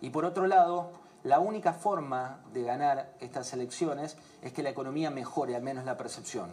Y 0.01 0.11
por 0.11 0.24
otro 0.24 0.46
lado, 0.46 0.92
la 1.24 1.40
única 1.40 1.72
forma 1.72 2.38
de 2.53 2.62
ganar 2.62 3.12
estas 3.18 3.53
elecciones 3.53 4.16
es 4.42 4.53
que 4.53 4.62
la 4.62 4.70
economía 4.70 5.11
mejore, 5.11 5.57
al 5.57 5.62
menos 5.62 5.84
la 5.84 5.96
percepción. 5.96 6.51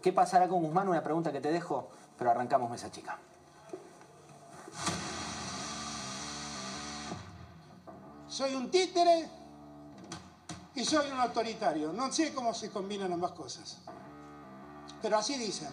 ¿Qué 0.00 0.12
pasará 0.12 0.48
con 0.48 0.62
Guzmán? 0.62 0.88
Una 0.88 1.02
pregunta 1.02 1.32
que 1.32 1.40
te 1.40 1.52
dejo, 1.52 1.88
pero 2.16 2.30
arrancamos 2.30 2.70
mesa 2.70 2.90
chica. 2.90 3.18
Soy 8.34 8.52
un 8.56 8.68
títere 8.68 9.28
y 10.74 10.84
soy 10.84 11.08
un 11.08 11.20
autoritario. 11.20 11.92
No 11.92 12.10
sé 12.10 12.34
cómo 12.34 12.52
se 12.52 12.68
combinan 12.68 13.12
ambas 13.12 13.30
cosas. 13.30 13.78
Pero 15.00 15.18
así 15.18 15.38
dicen. 15.38 15.68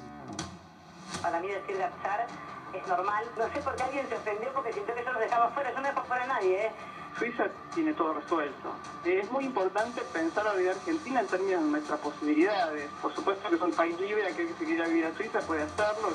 Para 1.24 1.40
mí 1.40 1.48
decir 1.48 1.76
Gapsar 1.76 2.28
es 2.72 2.88
normal. 2.88 3.26
No 3.36 3.52
sé 3.52 3.62
por 3.64 3.76
qué 3.76 3.82
alguien 3.82 4.08
se 4.08 4.16
ofendió 4.16 4.54
porque 4.54 4.74
sintió 4.74 4.94
que 4.94 5.04
yo 5.04 5.12
los 5.12 5.22
dejaba 5.22 5.50
fuera. 5.50 5.72
Yo 5.74 5.82
no 5.82 5.88
dejo 5.88 6.04
fuera 6.04 6.24
a 6.24 6.28
nadie, 6.28 6.68
¿eh? 6.68 6.72
Suiza 7.18 7.46
tiene 7.74 7.94
todo 7.96 8.14
resuelto. 8.14 8.74
Es 9.06 9.32
muy 9.32 9.46
importante 9.46 10.02
pensar 10.14 10.46
a 10.46 10.54
la 10.54 10.60
vida 10.60 10.72
argentina 10.74 11.22
en 11.22 11.28
términos 11.28 11.64
de 11.64 11.68
nuestras 11.68 12.00
posibilidades. 12.00 12.92
Por 13.02 13.16
supuesto 13.16 13.50
que 13.50 13.56
es 13.56 13.62
un 13.62 13.72
país 13.72 14.00
libre, 14.00 14.28
aquel 14.28 14.50
que 14.50 14.60
se 14.60 14.66
quiera 14.66 14.88
vivir 14.88 15.08
a 15.08 15.18
Suiza 15.18 15.40
puede 15.40 15.64
hacerlo. 15.64 16.10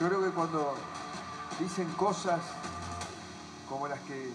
Yo 0.00 0.08
creo 0.08 0.24
que 0.24 0.30
cuando 0.30 0.74
dicen 1.60 1.92
cosas 1.98 2.40
como 3.68 3.88
las 3.88 4.00
que 4.00 4.30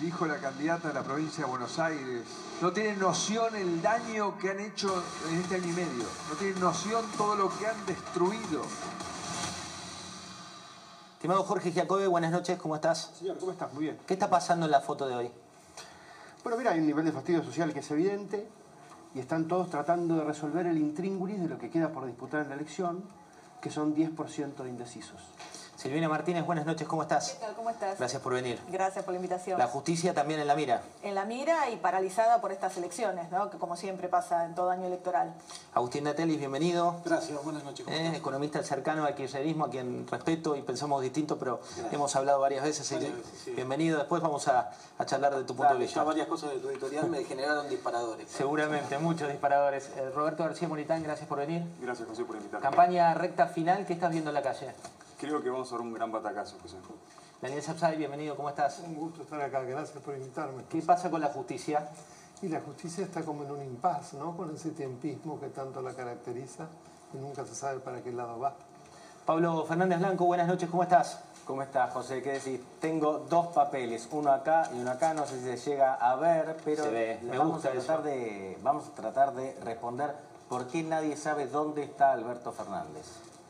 dijo 0.00 0.26
la 0.26 0.38
candidata 0.38 0.88
de 0.88 0.94
la 0.94 1.02
provincia 1.02 1.44
de 1.44 1.50
Buenos 1.50 1.78
Aires, 1.78 2.22
no 2.60 2.72
tienen 2.72 2.98
noción 2.98 3.56
el 3.56 3.80
daño 3.80 4.38
que 4.38 4.50
han 4.50 4.60
hecho 4.60 5.02
en 5.30 5.40
este 5.40 5.56
año 5.56 5.68
y 5.68 5.72
medio, 5.72 6.04
no 6.28 6.36
tienen 6.38 6.60
noción 6.60 7.04
todo 7.16 7.36
lo 7.36 7.56
que 7.56 7.66
han 7.66 7.86
destruido. 7.86 8.62
Estimado 11.14 11.42
Jorge 11.44 11.72
Giacobbe, 11.72 12.06
buenas 12.06 12.30
noches, 12.30 12.58
¿cómo 12.58 12.76
estás? 12.76 13.10
Señor, 13.18 13.38
¿cómo 13.38 13.52
estás? 13.52 13.72
Muy 13.72 13.84
bien. 13.84 13.98
¿Qué 14.06 14.14
está 14.14 14.28
pasando 14.28 14.66
en 14.66 14.72
la 14.72 14.80
foto 14.80 15.08
de 15.08 15.16
hoy? 15.16 15.30
Bueno, 16.42 16.58
mira, 16.58 16.72
hay 16.72 16.78
un 16.78 16.86
nivel 16.86 17.04
de 17.04 17.12
fastidio 17.12 17.42
social 17.42 17.72
que 17.72 17.80
es 17.80 17.90
evidente 17.90 18.46
y 19.14 19.18
están 19.18 19.48
todos 19.48 19.70
tratando 19.70 20.16
de 20.16 20.24
resolver 20.24 20.66
el 20.66 20.76
intríngulis 20.76 21.40
de 21.40 21.48
lo 21.48 21.58
que 21.58 21.70
queda 21.70 21.88
por 21.88 22.06
disputar 22.06 22.42
en 22.42 22.50
la 22.50 22.54
elección, 22.54 23.02
que 23.62 23.70
son 23.70 23.96
10% 23.96 24.62
de 24.62 24.68
indecisos. 24.68 25.20
Silvina 25.76 26.08
Martínez, 26.08 26.46
buenas 26.46 26.64
noches, 26.64 26.88
¿cómo 26.88 27.02
estás? 27.02 27.32
¿Qué 27.32 27.44
tal? 27.44 27.54
¿Cómo 27.54 27.68
estás? 27.68 27.98
Gracias 27.98 28.22
por 28.22 28.32
venir. 28.32 28.58
Gracias 28.70 29.04
por 29.04 29.12
la 29.12 29.16
invitación. 29.18 29.58
La 29.58 29.66
justicia 29.66 30.14
también 30.14 30.40
en 30.40 30.46
la 30.46 30.54
mira. 30.54 30.80
En 31.02 31.14
la 31.14 31.26
mira 31.26 31.68
y 31.68 31.76
paralizada 31.76 32.40
por 32.40 32.50
estas 32.50 32.78
elecciones, 32.78 33.30
¿no? 33.30 33.50
que 33.50 33.58
como 33.58 33.76
siempre 33.76 34.08
pasa 34.08 34.46
en 34.46 34.54
todo 34.54 34.70
año 34.70 34.86
electoral. 34.86 35.34
Agustín 35.74 36.04
Natelis, 36.04 36.38
bienvenido. 36.38 36.96
Gracias, 37.04 37.44
buenas 37.44 37.62
noches. 37.62 37.84
¿cómo 37.84 37.94
Eh, 37.94 38.04
estás? 38.06 38.16
economista 38.18 38.62
cercano 38.62 39.04
al 39.04 39.14
kirchnerismo, 39.14 39.66
a 39.66 39.70
quien 39.70 40.06
respeto 40.08 40.56
y 40.56 40.62
pensamos 40.62 41.02
distinto, 41.02 41.36
pero 41.38 41.60
hemos 41.92 42.16
hablado 42.16 42.40
varias 42.40 42.64
veces. 42.64 42.90
Varias 42.90 43.14
veces, 43.14 43.38
sí. 43.44 43.50
Bienvenido, 43.50 43.98
después 43.98 44.22
vamos 44.22 44.48
a, 44.48 44.70
a 44.98 45.04
charlar 45.04 45.36
de 45.36 45.44
tu 45.44 45.54
punto 45.54 45.74
de 45.74 45.78
ya 45.80 45.84
vista. 45.84 46.02
varias 46.04 46.26
cosas 46.26 46.52
de 46.52 46.58
tu 46.58 46.70
editorial 46.70 47.06
me 47.10 47.22
generaron 47.22 47.68
disparadores. 47.68 48.30
Seguramente, 48.30 48.96
muchos 48.98 49.28
disparadores. 49.28 49.90
Eh, 49.98 50.08
Roberto 50.14 50.42
García 50.42 50.68
Molitán, 50.68 51.02
gracias 51.02 51.28
por 51.28 51.36
venir. 51.38 51.62
Gracias, 51.82 52.08
José, 52.08 52.24
por 52.24 52.36
invitarme. 52.36 52.64
Campaña 52.64 53.12
recta 53.12 53.46
final, 53.48 53.84
¿qué 53.84 53.92
estás 53.92 54.10
viendo 54.10 54.30
en 54.30 54.34
la 54.34 54.42
calle? 54.42 54.72
Creo 55.18 55.42
que 55.42 55.48
vamos 55.50 55.68
a 55.72 55.76
dar 55.76 55.80
un 55.80 55.92
gran 55.94 56.12
batacazo, 56.12 56.56
José. 56.60 56.76
Daniel 57.40 57.62
Sapsay, 57.62 57.96
bienvenido, 57.96 58.36
¿cómo 58.36 58.48
estás? 58.50 58.80
Un 58.80 58.94
gusto 58.94 59.22
estar 59.22 59.40
acá, 59.40 59.60
gracias 59.62 60.02
por 60.02 60.14
invitarme. 60.14 60.64
¿Qué 60.68 60.82
pasa 60.82 61.10
con 61.10 61.20
la 61.20 61.28
justicia? 61.28 61.88
Y 62.42 62.48
la 62.48 62.60
justicia 62.60 63.04
está 63.04 63.22
como 63.22 63.44
en 63.44 63.50
un 63.50 63.62
impas, 63.62 64.12
¿no? 64.14 64.36
Con 64.36 64.54
ese 64.54 64.70
tiempismo 64.72 65.40
que 65.40 65.48
tanto 65.48 65.80
la 65.80 65.94
caracteriza 65.94 66.66
y 67.14 67.16
nunca 67.16 67.44
se 67.46 67.54
sabe 67.54 67.80
para 67.80 68.02
qué 68.02 68.12
lado 68.12 68.38
va. 68.38 68.54
Pablo 69.24 69.64
Fernández 69.64 69.98
Blanco, 69.98 70.26
buenas 70.26 70.46
noches, 70.48 70.68
¿cómo 70.68 70.82
estás? 70.82 71.18
¿Cómo 71.46 71.62
estás, 71.62 71.92
José? 71.92 72.22
¿Qué 72.22 72.32
decís? 72.32 72.60
Tengo 72.80 73.24
dos 73.30 73.48
papeles, 73.48 74.08
uno 74.12 74.32
acá 74.32 74.68
y 74.74 74.78
uno 74.80 74.90
acá, 74.90 75.14
no 75.14 75.26
sé 75.26 75.38
si 75.38 75.44
se 75.58 75.70
llega 75.70 75.94
a 75.94 76.14
ver, 76.16 76.56
pero 76.64 76.84
Se 76.84 76.90
ve, 76.90 77.20
me 77.22 77.38
vamos, 77.38 77.54
gusta 77.54 77.70
a 77.70 77.72
tratar 77.72 78.00
eso. 78.00 78.08
de, 78.08 78.58
vamos 78.62 78.86
a 78.88 78.94
tratar 78.94 79.34
de 79.34 79.54
responder 79.64 80.14
por 80.48 80.66
qué 80.68 80.82
nadie 80.82 81.16
sabe 81.16 81.46
dónde 81.46 81.84
está 81.84 82.12
Alberto 82.12 82.52
Fernández. 82.52 83.06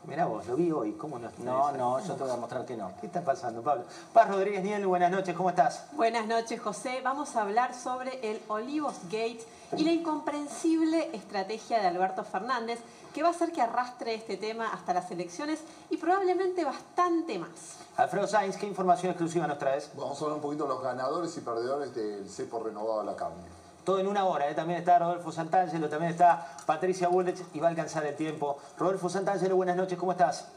Mirá 0.07 0.25
vos, 0.25 0.47
lo 0.47 0.55
vi 0.55 0.71
hoy, 0.71 0.93
¿cómo 0.93 1.19
no? 1.19 1.29
No, 1.39 1.69
no, 1.73 1.99
yo 1.99 2.15
te 2.15 2.23
voy 2.23 2.31
a 2.31 2.37
mostrar 2.37 2.65
que 2.65 2.77
no. 2.77 2.93
¿Qué 3.01 3.07
está 3.07 3.21
pasando, 3.21 3.61
Pablo? 3.61 3.83
Paz 4.13 4.29
Rodríguez 4.29 4.63
Niel, 4.63 4.87
buenas 4.87 5.11
noches, 5.11 5.35
¿cómo 5.35 5.49
estás? 5.49 5.83
Buenas 5.91 6.25
noches, 6.27 6.61
José. 6.61 7.01
Vamos 7.03 7.35
a 7.35 7.41
hablar 7.41 7.75
sobre 7.75 8.31
el 8.31 8.41
Olivos 8.47 8.95
Gate 9.11 9.45
y 9.75 9.83
la 9.83 9.91
incomprensible 9.91 11.09
estrategia 11.13 11.81
de 11.81 11.87
Alberto 11.87 12.23
Fernández, 12.23 12.79
que 13.13 13.21
va 13.21 13.27
a 13.27 13.31
hacer 13.31 13.51
que 13.51 13.61
arrastre 13.61 14.15
este 14.15 14.37
tema 14.37 14.71
hasta 14.71 14.93
las 14.93 15.11
elecciones 15.11 15.59
y 15.89 15.97
probablemente 15.97 16.63
bastante 16.63 17.37
más. 17.37 17.75
Alfredo 17.97 18.27
Sainz, 18.27 18.55
¿qué 18.55 18.65
información 18.65 19.11
exclusiva 19.11 19.45
nos 19.45 19.59
traes? 19.59 19.91
Vamos 19.93 20.17
a 20.21 20.23
hablar 20.23 20.37
un 20.37 20.41
poquito 20.41 20.63
de 20.63 20.69
los 20.69 20.81
ganadores 20.81 21.35
y 21.35 21.41
perdedores 21.41 21.93
del 21.93 22.29
cepo 22.29 22.63
renovado 22.63 23.01
a 23.01 23.03
la 23.03 23.15
carne. 23.17 23.43
Todo 23.87 23.99
en 23.99 24.07
una 24.09 24.25
hora, 24.25 24.49
¿eh? 24.49 24.53
también 24.53 24.79
está 24.79 24.99
Rodolfo 24.99 25.31
Santangelo, 25.31 25.87
también 25.87 26.11
está 26.11 26.57
Patricia 26.65 27.07
Bullech 27.07 27.41
y 27.53 27.61
va 27.61 27.67
a 27.67 27.69
alcanzar 27.69 28.05
el 28.05 28.17
tiempo. 28.17 28.57
Rodolfo 28.77 29.07
Santangelo, 29.07 29.55
buenas 29.55 29.77
noches, 29.77 29.97
¿cómo 29.97 30.11
estás? 30.11 30.49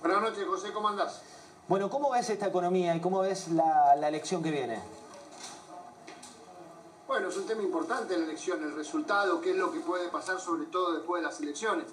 Buenas 0.00 0.20
noches, 0.20 0.44
José, 0.44 0.72
¿cómo 0.72 0.88
andás? 0.88 1.22
Bueno, 1.68 1.88
¿cómo 1.88 2.10
ves 2.10 2.28
esta 2.28 2.48
economía 2.48 2.96
y 2.96 3.00
cómo 3.00 3.20
ves 3.20 3.46
la, 3.46 3.94
la 3.94 4.08
elección 4.08 4.42
que 4.42 4.50
viene? 4.50 4.82
Bueno, 7.06 7.28
es 7.28 7.36
un 7.36 7.46
tema 7.46 7.62
importante 7.62 8.18
la 8.18 8.24
elección, 8.24 8.60
el 8.64 8.74
resultado, 8.74 9.40
qué 9.40 9.50
es 9.52 9.56
lo 9.56 9.70
que 9.70 9.78
puede 9.78 10.08
pasar 10.08 10.40
sobre 10.40 10.64
todo 10.64 10.94
después 10.94 11.22
de 11.22 11.28
las 11.28 11.40
elecciones. 11.40 11.86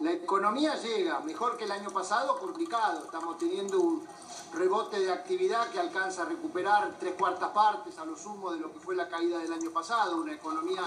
La 0.00 0.10
economía 0.10 0.74
llega 0.74 1.20
mejor 1.20 1.56
que 1.56 1.64
el 1.64 1.70
año 1.70 1.88
pasado, 1.90 2.36
complicado. 2.40 3.04
Estamos 3.04 3.38
teniendo 3.38 3.78
un 3.78 4.04
rebote 4.52 4.98
de 4.98 5.12
actividad 5.12 5.70
que 5.70 5.78
alcanza 5.78 6.22
a 6.22 6.24
recuperar 6.24 6.96
tres 6.98 7.14
cuartas 7.14 7.50
partes 7.50 7.96
a 7.98 8.04
lo 8.04 8.16
sumo 8.16 8.52
de 8.52 8.58
lo 8.58 8.72
que 8.72 8.80
fue 8.80 8.96
la 8.96 9.08
caída 9.08 9.38
del 9.38 9.52
año 9.52 9.70
pasado. 9.70 10.16
Una 10.16 10.32
economía 10.32 10.82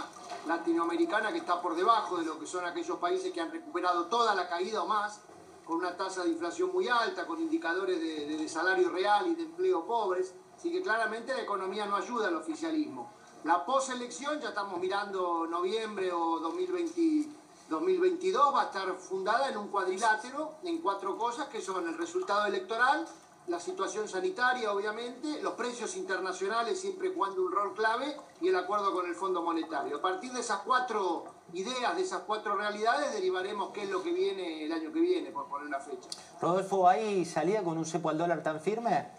latinoamericana 0.46 1.32
que 1.32 1.38
está 1.38 1.62
por 1.62 1.76
debajo 1.78 2.18
de 2.18 2.26
lo 2.26 2.38
que 2.38 2.46
son 2.46 2.66
aquellos 2.66 2.98
países 2.98 3.32
que 3.32 3.40
han 3.40 3.50
recuperado 3.50 4.08
toda 4.08 4.36
la 4.36 4.50
caída 4.50 4.84
o 4.84 4.88
más, 4.88 5.22
con 5.64 5.78
una 5.78 5.96
tasa 5.96 6.24
de 6.24 6.32
inflación 6.32 6.74
muy 6.74 6.90
alta, 6.90 7.26
con 7.26 7.40
indicadores 7.40 8.02
de, 8.02 8.50
salario 8.50 8.90
real 8.90 9.28
y 9.28 9.36
de 9.36 9.44
empleo 9.44 9.86
pobres. 9.86 10.34
Así 10.58 10.70
que 10.70 10.82
claramente 10.82 11.34
la 11.34 11.44
economía 11.44 11.86
no 11.86 11.96
ayuda 11.96 12.28
al 12.28 12.36
oficialismo. 12.36 13.10
La 13.46 13.66
poselección, 13.66 14.42
ya 14.42 14.50
estamos 14.50 14.80
mirando 14.82 15.48
noviembre 15.48 16.12
o 16.12 16.40
2020 16.40 17.37
2022, 17.70 18.54
va 18.54 18.62
a 18.62 18.66
estar 18.66 18.94
fundada 18.96 19.50
en 19.50 19.58
un 19.58 19.68
cuadrilátero, 19.68 20.56
en 20.64 20.80
cuatro 20.80 21.18
cosas 21.18 21.48
que 21.48 21.62
son 21.62 21.88
el 21.88 21.98
resultado 21.98 22.46
electoral, 22.46 23.06
la 23.48 23.60
situación 23.60 24.10
sanitaria, 24.10 24.74
obviamente, 24.74 25.42
los 25.42 25.54
precios 25.54 25.96
internacionales 25.96 26.80
siempre 26.80 27.14
jugando 27.14 27.42
un 27.42 27.52
rol 27.52 27.74
clave 27.74 28.18
y 28.42 28.50
el 28.50 28.56
acuerdo 28.58 28.94
con 28.94 29.06
el 29.06 29.16
Fondo 29.16 29.42
Monetario. 29.42 29.98
A 29.98 30.02
partir 30.02 30.34
de 30.34 30.42
esas 30.42 30.60
cuatro 30.60 31.24
ideas, 31.54 31.96
de 31.96 32.02
esas 32.02 32.24
cuatro 32.24 32.56
realidades, 32.56 33.14
derivaremos 33.14 33.72
qué 33.72 33.84
es 33.84 33.90
lo 33.90 34.04
que 34.04 34.12
viene 34.12 34.66
el 34.66 34.72
año 34.74 34.92
que 34.92 35.00
viene, 35.00 35.32
por 35.32 35.48
poner 35.48 35.68
una 35.68 35.80
fecha. 35.80 36.10
Rodolfo, 36.42 36.90
¿hay 36.90 37.24
salida 37.24 37.64
con 37.64 37.78
un 37.78 37.86
cepo 37.86 38.10
al 38.10 38.18
dólar 38.18 38.44
tan 38.44 38.60
firme? 38.60 39.10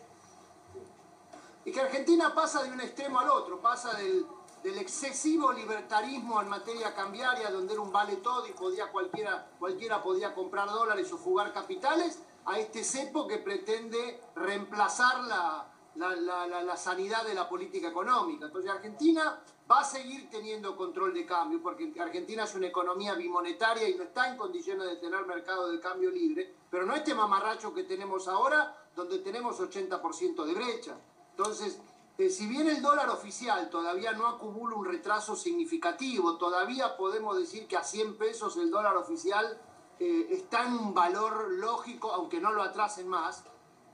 Y 1.65 1.73
que 1.73 1.81
Argentina 1.81 2.35
pasa 2.35 2.63
de 2.63 2.71
un 2.71 2.81
extremo 2.83 3.21
al 3.21 3.31
otro, 3.31 3.61
pasa 3.61 3.95
del, 3.95 4.27
del 4.63 4.79
excesivo 4.79 5.53
libertarismo 5.53 6.41
en 6.43 6.49
materia 6.49 6.95
cambiaria, 6.95 7.51
donde 7.51 7.73
era 7.75 7.83
un 7.83 7.93
vale 7.93 8.17
todo 8.17 8.47
y 8.47 8.53
podía 8.53 8.91
cualquiera, 8.91 9.51
cualquiera 9.59 10.03
podía 10.03 10.35
comprar 10.35 10.69
dólares 10.69 11.13
o 11.13 11.19
fugar 11.19 11.53
capitales, 11.53 12.19
a 12.47 12.59
este 12.59 12.83
cepo 12.83 13.27
que 13.29 13.39
pretende 13.39 14.21
reemplazar 14.35 15.21
la, 15.25 15.67
la, 15.97 16.17
la- 16.17 16.47
la- 16.47 16.63
la 16.63 16.77
sanidad 16.77 17.25
de 17.25 17.35
la 17.35 17.49
política 17.49 17.89
económica. 17.89 18.47
Entonces 18.47 18.71
Argentina 18.71 19.41
va 19.71 19.81
a 19.81 19.85
seguir 19.85 20.31
teniendo 20.31 20.75
control 20.75 21.13
de 21.13 21.27
cambio, 21.27 21.61
porque 21.63 21.93
Argentina 22.01 22.45
es 22.45 22.55
una 22.55 22.69
economía 22.69 23.15
bimonetaria 23.15 23.87
y 23.89 23.95
no 23.97 24.05
está 24.05 24.31
en 24.31 24.39
condiciones 24.39 24.87
de 24.89 24.97
tener 24.97 25.27
mercado 25.27 25.71
de 25.71 25.79
cambio 25.79 26.11
libre, 26.11 26.55
pero 26.71 26.87
no 26.87 26.95
este 26.95 27.15
mamarracho 27.15 27.75
que 27.75 27.85
tenemos 27.85 28.29
ahora, 28.29 28.75
donde 28.97 29.19
tenemos 29.19 29.61
80% 29.61 30.45
de 30.47 30.55
brecha. 30.55 30.97
Entonces, 31.37 31.79
si 32.19 32.49
bien 32.49 32.69
el 32.69 32.83
dólar 32.83 33.11
oficial 33.11 33.71
todavía 33.71 34.13
no 34.13 34.27
acumula 34.27 34.75
un 34.75 34.85
retraso 34.85 35.37
significativo, 35.37 36.37
todavía 36.37 36.97
podemos 36.97 37.39
decir 37.39 37.69
que 37.69 37.77
a 37.77 37.85
100 37.85 38.19
pesos 38.19 38.57
el 38.57 38.73
dólar 38.73 38.97
oficial 38.97 39.57
eh, 40.01 40.27
está 40.31 40.67
en 40.67 40.73
un 40.75 40.95
valor 40.95 41.49
lógico, 41.53 42.13
aunque 42.13 42.41
no 42.41 42.53
lo 42.53 42.63
atrasen 42.65 43.07
más, 43.07 43.45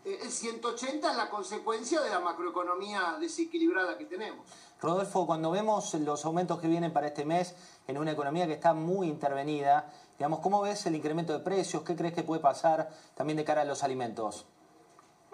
eh, 0.07 0.20
el 0.22 0.31
180 0.31 1.11
es 1.11 1.16
la 1.18 1.29
consecuencia 1.29 2.01
de 2.01 2.09
la 2.09 2.20
macroeconomía 2.20 3.18
desequilibrada 3.20 3.99
que 3.99 4.07
tenemos. 4.07 4.47
Rodolfo, 4.81 5.27
cuando 5.27 5.51
vemos 5.51 5.93
los 5.93 6.25
aumentos 6.25 6.61
que 6.61 6.68
vienen 6.68 6.95
para 6.95 7.09
este 7.09 7.27
mes 7.27 7.55
en 7.87 7.99
una 7.99 8.12
economía 8.12 8.47
que 8.47 8.55
está 8.55 8.72
muy 8.72 9.07
intervenida, 9.09 9.93
digamos, 10.18 10.41
¿cómo 10.41 10.62
ves 10.62 10.87
el 10.87 10.95
incremento 10.95 11.35
de 11.35 11.41
precios? 11.41 11.83
¿Qué 11.83 11.95
crees 11.95 12.14
que 12.14 12.22
puede 12.22 12.41
pasar 12.41 12.91
también 13.14 13.37
de 13.37 13.45
cara 13.45 13.62
a 13.62 13.64
los 13.66 13.83
alimentos? 13.83 14.47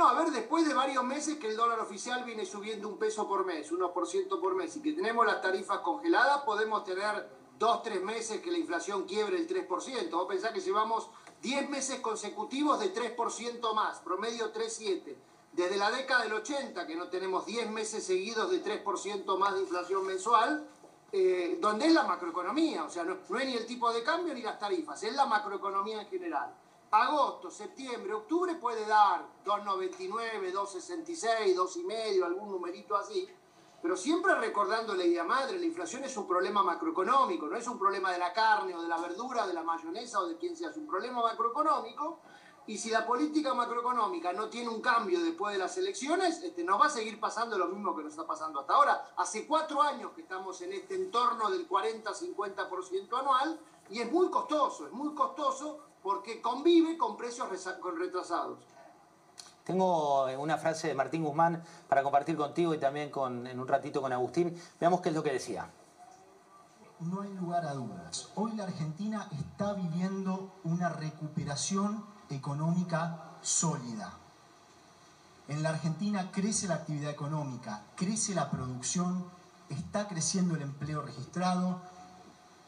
No, 0.00 0.08
a 0.08 0.14
ver, 0.14 0.30
después 0.30 0.66
de 0.66 0.72
varios 0.72 1.04
meses 1.04 1.36
que 1.36 1.48
el 1.48 1.58
dólar 1.58 1.78
oficial 1.78 2.24
viene 2.24 2.46
subiendo 2.46 2.88
un 2.88 2.96
peso 2.96 3.28
por 3.28 3.44
mes, 3.44 3.70
1% 3.70 4.40
por 4.40 4.54
mes, 4.54 4.74
y 4.76 4.80
que 4.80 4.94
tenemos 4.94 5.26
las 5.26 5.42
tarifas 5.42 5.80
congeladas, 5.80 6.40
podemos 6.44 6.84
tener 6.84 7.28
dos, 7.58 7.82
tres 7.82 8.02
meses 8.02 8.40
que 8.40 8.50
la 8.50 8.56
inflación 8.56 9.04
quiebre 9.04 9.36
el 9.36 9.46
3%. 9.46 10.10
Vos 10.10 10.26
pensás 10.26 10.52
que 10.52 10.60
llevamos 10.60 11.10
10 11.42 11.68
meses 11.68 12.00
consecutivos 12.00 12.80
de 12.80 12.94
3% 12.94 13.74
más, 13.74 13.98
promedio 13.98 14.50
3,7. 14.54 15.16
Desde 15.52 15.76
la 15.76 15.90
década 15.90 16.22
del 16.22 16.32
80, 16.32 16.86
que 16.86 16.96
no 16.96 17.08
tenemos 17.08 17.44
10 17.44 17.70
meses 17.70 18.02
seguidos 18.02 18.50
de 18.50 18.64
3% 18.64 19.36
más 19.36 19.52
de 19.52 19.60
inflación 19.60 20.06
mensual, 20.06 20.66
eh, 21.12 21.60
es 21.60 21.92
la 21.92 22.04
macroeconomía, 22.04 22.84
o 22.84 22.88
sea, 22.88 23.04
no, 23.04 23.18
no 23.28 23.38
es 23.38 23.44
ni 23.44 23.52
el 23.54 23.66
tipo 23.66 23.92
de 23.92 24.02
cambio 24.02 24.32
ni 24.32 24.40
las 24.40 24.58
tarifas, 24.58 25.02
es 25.02 25.14
la 25.14 25.26
macroeconomía 25.26 26.00
en 26.00 26.08
general. 26.08 26.54
Agosto, 26.92 27.52
septiembre, 27.52 28.12
octubre 28.12 28.56
puede 28.56 28.84
dar 28.84 29.24
2,99, 29.44 30.52
2,66, 30.52 31.54
2,5, 31.54 32.24
algún 32.24 32.50
numerito 32.50 32.96
así. 32.96 33.28
pero 33.80 33.96
siempre 33.96 34.34
recordando 34.34 34.94
la 34.94 35.04
idea 35.04 35.22
madre, 35.22 35.56
la 35.58 35.64
inflación 35.64 36.02
es 36.02 36.16
un 36.16 36.26
problema 36.26 36.64
macroeconómico, 36.64 37.46
no 37.46 37.56
es 37.56 37.66
un 37.68 37.78
problema 37.78 38.10
de 38.10 38.18
la 38.18 38.32
carne 38.32 38.74
o 38.74 38.82
de 38.82 38.88
la 38.88 38.98
verdura, 38.98 39.46
de 39.46 39.54
la 39.54 39.62
mayonesa 39.62 40.18
o 40.18 40.26
de 40.26 40.36
quien 40.36 40.56
sea, 40.56 40.70
es 40.70 40.76
un 40.76 40.88
problema 40.88 41.22
macroeconómico. 41.22 42.18
Y 42.66 42.76
si 42.76 42.90
la 42.90 43.06
política 43.06 43.54
macroeconómica 43.54 44.32
no 44.32 44.48
tiene 44.48 44.68
un 44.68 44.80
cambio 44.80 45.22
después 45.22 45.52
de 45.52 45.60
las 45.60 45.78
elecciones, 45.78 46.42
este, 46.42 46.64
nos 46.64 46.80
va 46.80 46.86
a 46.86 46.90
seguir 46.90 47.20
pasando 47.20 47.56
lo 47.56 47.68
mismo 47.68 47.96
que 47.96 48.02
nos 48.02 48.12
está 48.12 48.26
pasando 48.26 48.60
hasta 48.60 48.74
ahora. 48.74 49.12
Hace 49.16 49.46
cuatro 49.46 49.80
años 49.80 50.10
que 50.12 50.22
estamos 50.22 50.60
en 50.60 50.72
este 50.72 50.96
entorno 50.96 51.50
del 51.50 51.68
40-50% 51.68 53.18
anual 53.18 53.60
y 53.88 54.00
es 54.00 54.10
muy 54.12 54.28
costoso, 54.28 54.86
es 54.86 54.92
muy 54.92 55.14
costoso 55.14 55.89
porque 56.02 56.40
convive 56.40 56.96
con 56.96 57.16
precios 57.16 57.48
con 57.80 57.98
retrasados. 57.98 58.58
Tengo 59.64 60.28
eh, 60.28 60.36
una 60.36 60.56
frase 60.56 60.88
de 60.88 60.94
Martín 60.94 61.22
Guzmán 61.22 61.62
para 61.88 62.02
compartir 62.02 62.36
contigo 62.36 62.74
y 62.74 62.78
también 62.78 63.10
con, 63.10 63.46
en 63.46 63.60
un 63.60 63.68
ratito 63.68 64.00
con 64.00 64.12
Agustín. 64.12 64.60
Veamos 64.80 65.00
qué 65.00 65.10
es 65.10 65.14
lo 65.14 65.22
que 65.22 65.32
decía. 65.32 65.70
No 67.00 67.22
hay 67.22 67.32
lugar 67.34 67.64
a 67.66 67.74
dudas. 67.74 68.30
Hoy 68.34 68.52
la 68.52 68.64
Argentina 68.64 69.28
está 69.38 69.74
viviendo 69.74 70.52
una 70.64 70.88
recuperación 70.88 72.04
económica 72.30 73.30
sólida. 73.42 74.12
En 75.48 75.62
la 75.62 75.70
Argentina 75.70 76.30
crece 76.30 76.68
la 76.68 76.74
actividad 76.74 77.10
económica, 77.10 77.82
crece 77.96 78.34
la 78.34 78.50
producción, 78.50 79.24
está 79.68 80.08
creciendo 80.08 80.54
el 80.54 80.62
empleo 80.62 81.02
registrado, 81.02 81.80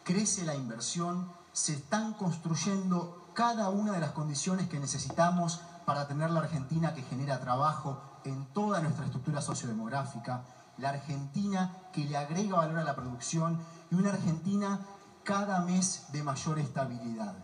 crece 0.04 0.44
la 0.44 0.54
inversión, 0.54 1.30
se 1.52 1.74
están 1.74 2.14
construyendo 2.14 3.21
cada 3.34 3.70
una 3.70 3.92
de 3.92 4.00
las 4.00 4.12
condiciones 4.12 4.68
que 4.68 4.78
necesitamos 4.78 5.60
para 5.84 6.06
tener 6.06 6.30
la 6.30 6.40
Argentina 6.40 6.94
que 6.94 7.02
genera 7.02 7.40
trabajo 7.40 8.00
en 8.24 8.46
toda 8.52 8.80
nuestra 8.80 9.04
estructura 9.04 9.40
sociodemográfica, 9.40 10.44
la 10.78 10.90
Argentina 10.90 11.88
que 11.92 12.04
le 12.04 12.16
agrega 12.16 12.56
valor 12.56 12.78
a 12.78 12.84
la 12.84 12.94
producción 12.94 13.58
y 13.90 13.94
una 13.94 14.10
Argentina 14.10 14.80
cada 15.24 15.60
mes 15.60 16.06
de 16.12 16.22
mayor 16.22 16.58
estabilidad. 16.58 17.34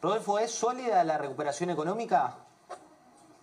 Rodolfo, 0.00 0.38
¿es 0.38 0.52
sólida 0.52 1.02
la 1.04 1.18
recuperación 1.18 1.70
económica? 1.70 2.36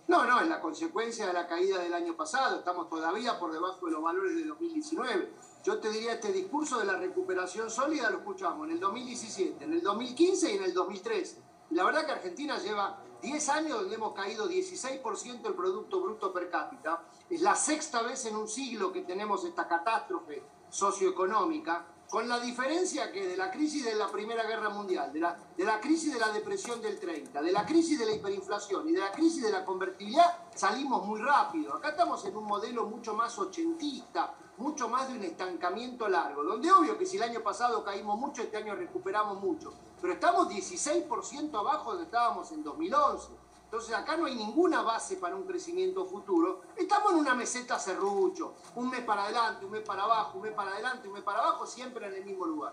No, 0.08 0.24
no, 0.26 0.40
es 0.40 0.48
la 0.48 0.62
consecuencia 0.62 1.26
de 1.26 1.34
la 1.34 1.48
caída 1.48 1.80
del 1.80 1.94
año 1.94 2.16
pasado. 2.16 2.60
Estamos 2.60 2.90
todavía 2.90 3.40
por 3.40 3.52
debajo 3.52 3.86
de 3.88 3.92
los 3.92 4.04
valores 4.04 4.36
de 4.36 4.46
2019. 4.46 5.34
Yo 5.66 5.80
te 5.80 5.90
diría, 5.90 6.14
este 6.14 6.32
discurso 6.32 6.78
de 6.78 6.86
la 6.86 6.96
recuperación 6.96 7.72
sólida 7.72 8.12
lo 8.12 8.20
escuchamos 8.20 8.68
en 8.68 8.74
el 8.74 8.80
2017, 8.80 9.64
en 9.64 9.74
el 9.74 9.82
2015 9.82 10.52
y 10.52 10.58
en 10.58 10.64
el 10.64 10.74
2013. 10.76 11.42
Y 11.72 11.74
la 11.74 11.84
verdad 11.86 12.06
que 12.06 12.12
Argentina 12.12 12.60
lleva 12.60 13.02
10 13.24 13.50
años 13.50 13.80
donde 13.80 13.96
hemos 13.96 14.14
caído 14.14 14.48
16% 14.48 15.42
del 15.42 15.56
Producto 15.56 16.02
Bruto 16.02 16.32
per 16.32 16.52
cápita. 16.52 17.08
Es 17.28 17.42
la 17.42 17.56
sexta 17.56 18.04
vez 18.04 18.28
en 18.28 18.36
un 18.36 18.48
siglo 18.48 18.94
que 18.94 19.02
tenemos 19.02 19.44
esta 19.44 19.68
catástrofe 19.68 20.44
socioeconómica, 20.70 21.88
con 22.16 22.30
la 22.30 22.40
diferencia 22.40 23.12
que 23.12 23.28
de 23.28 23.36
la 23.36 23.52
crisis 23.52 23.84
de 23.84 23.94
la 23.94 24.08
Primera 24.08 24.44
Guerra 24.44 24.70
Mundial, 24.70 25.12
de 25.12 25.20
la, 25.20 25.38
de 25.58 25.66
la 25.66 25.82
crisis 25.82 26.14
de 26.14 26.20
la 26.22 26.30
depresión 26.30 26.82
del 26.82 26.98
30, 26.98 27.42
de 27.42 27.52
la 27.52 27.66
crisis 27.66 28.00
de 28.00 28.06
la 28.06 28.14
hiperinflación 28.14 28.88
y 28.88 28.94
de 28.94 29.02
la 29.02 29.12
crisis 29.12 29.44
de 29.44 29.52
la 29.52 29.66
convertibilidad, 29.66 30.48
salimos 30.56 31.06
muy 31.06 31.20
rápido. 31.20 31.74
Acá 31.74 31.90
estamos 31.90 32.24
en 32.24 32.38
un 32.38 32.46
modelo 32.46 32.86
mucho 32.86 33.14
más 33.16 33.38
ochentista, 33.38 34.34
mucho 34.56 34.88
más 34.88 35.10
de 35.10 35.16
un 35.16 35.24
estancamiento 35.26 36.08
largo, 36.08 36.42
donde 36.46 36.72
obvio 36.72 36.98
que 36.98 37.06
si 37.06 37.18
el 37.18 37.24
año 37.24 37.42
pasado 37.42 37.84
caímos 37.84 38.18
mucho, 38.18 38.44
este 38.44 38.56
año 38.56 38.76
recuperamos 38.76 39.42
mucho, 39.42 39.74
pero 40.00 40.14
estamos 40.14 40.48
16% 40.48 41.60
abajo 41.60 41.92
de 41.92 41.98
donde 41.98 42.04
estábamos 42.06 42.50
en 42.54 42.64
2011. 42.64 43.45
Entonces 43.76 43.94
acá 43.94 44.16
no 44.16 44.26
hay 44.26 44.36
ninguna 44.36 44.82
base 44.84 45.18
para 45.18 45.36
un 45.36 45.44
crecimiento 45.44 46.06
futuro. 46.06 46.62
Estamos 46.78 47.12
en 47.12 47.18
una 47.18 47.36
meseta 47.36 47.78
serrucho, 47.78 48.54
un 48.76 48.90
mes 48.90 49.02
para 49.02 49.26
adelante, 49.26 49.66
un 49.66 49.72
mes 49.72 49.82
para 49.82 50.04
abajo, 50.04 50.38
un 50.38 50.44
mes 50.44 50.54
para 50.54 50.72
adelante, 50.72 51.10
un 51.10 51.14
mes 51.16 51.24
para 51.24 51.40
abajo, 51.40 51.68
siempre 51.68 52.08
en 52.08 52.14
el 52.14 52.24
mismo 52.24 52.46
lugar. 52.46 52.72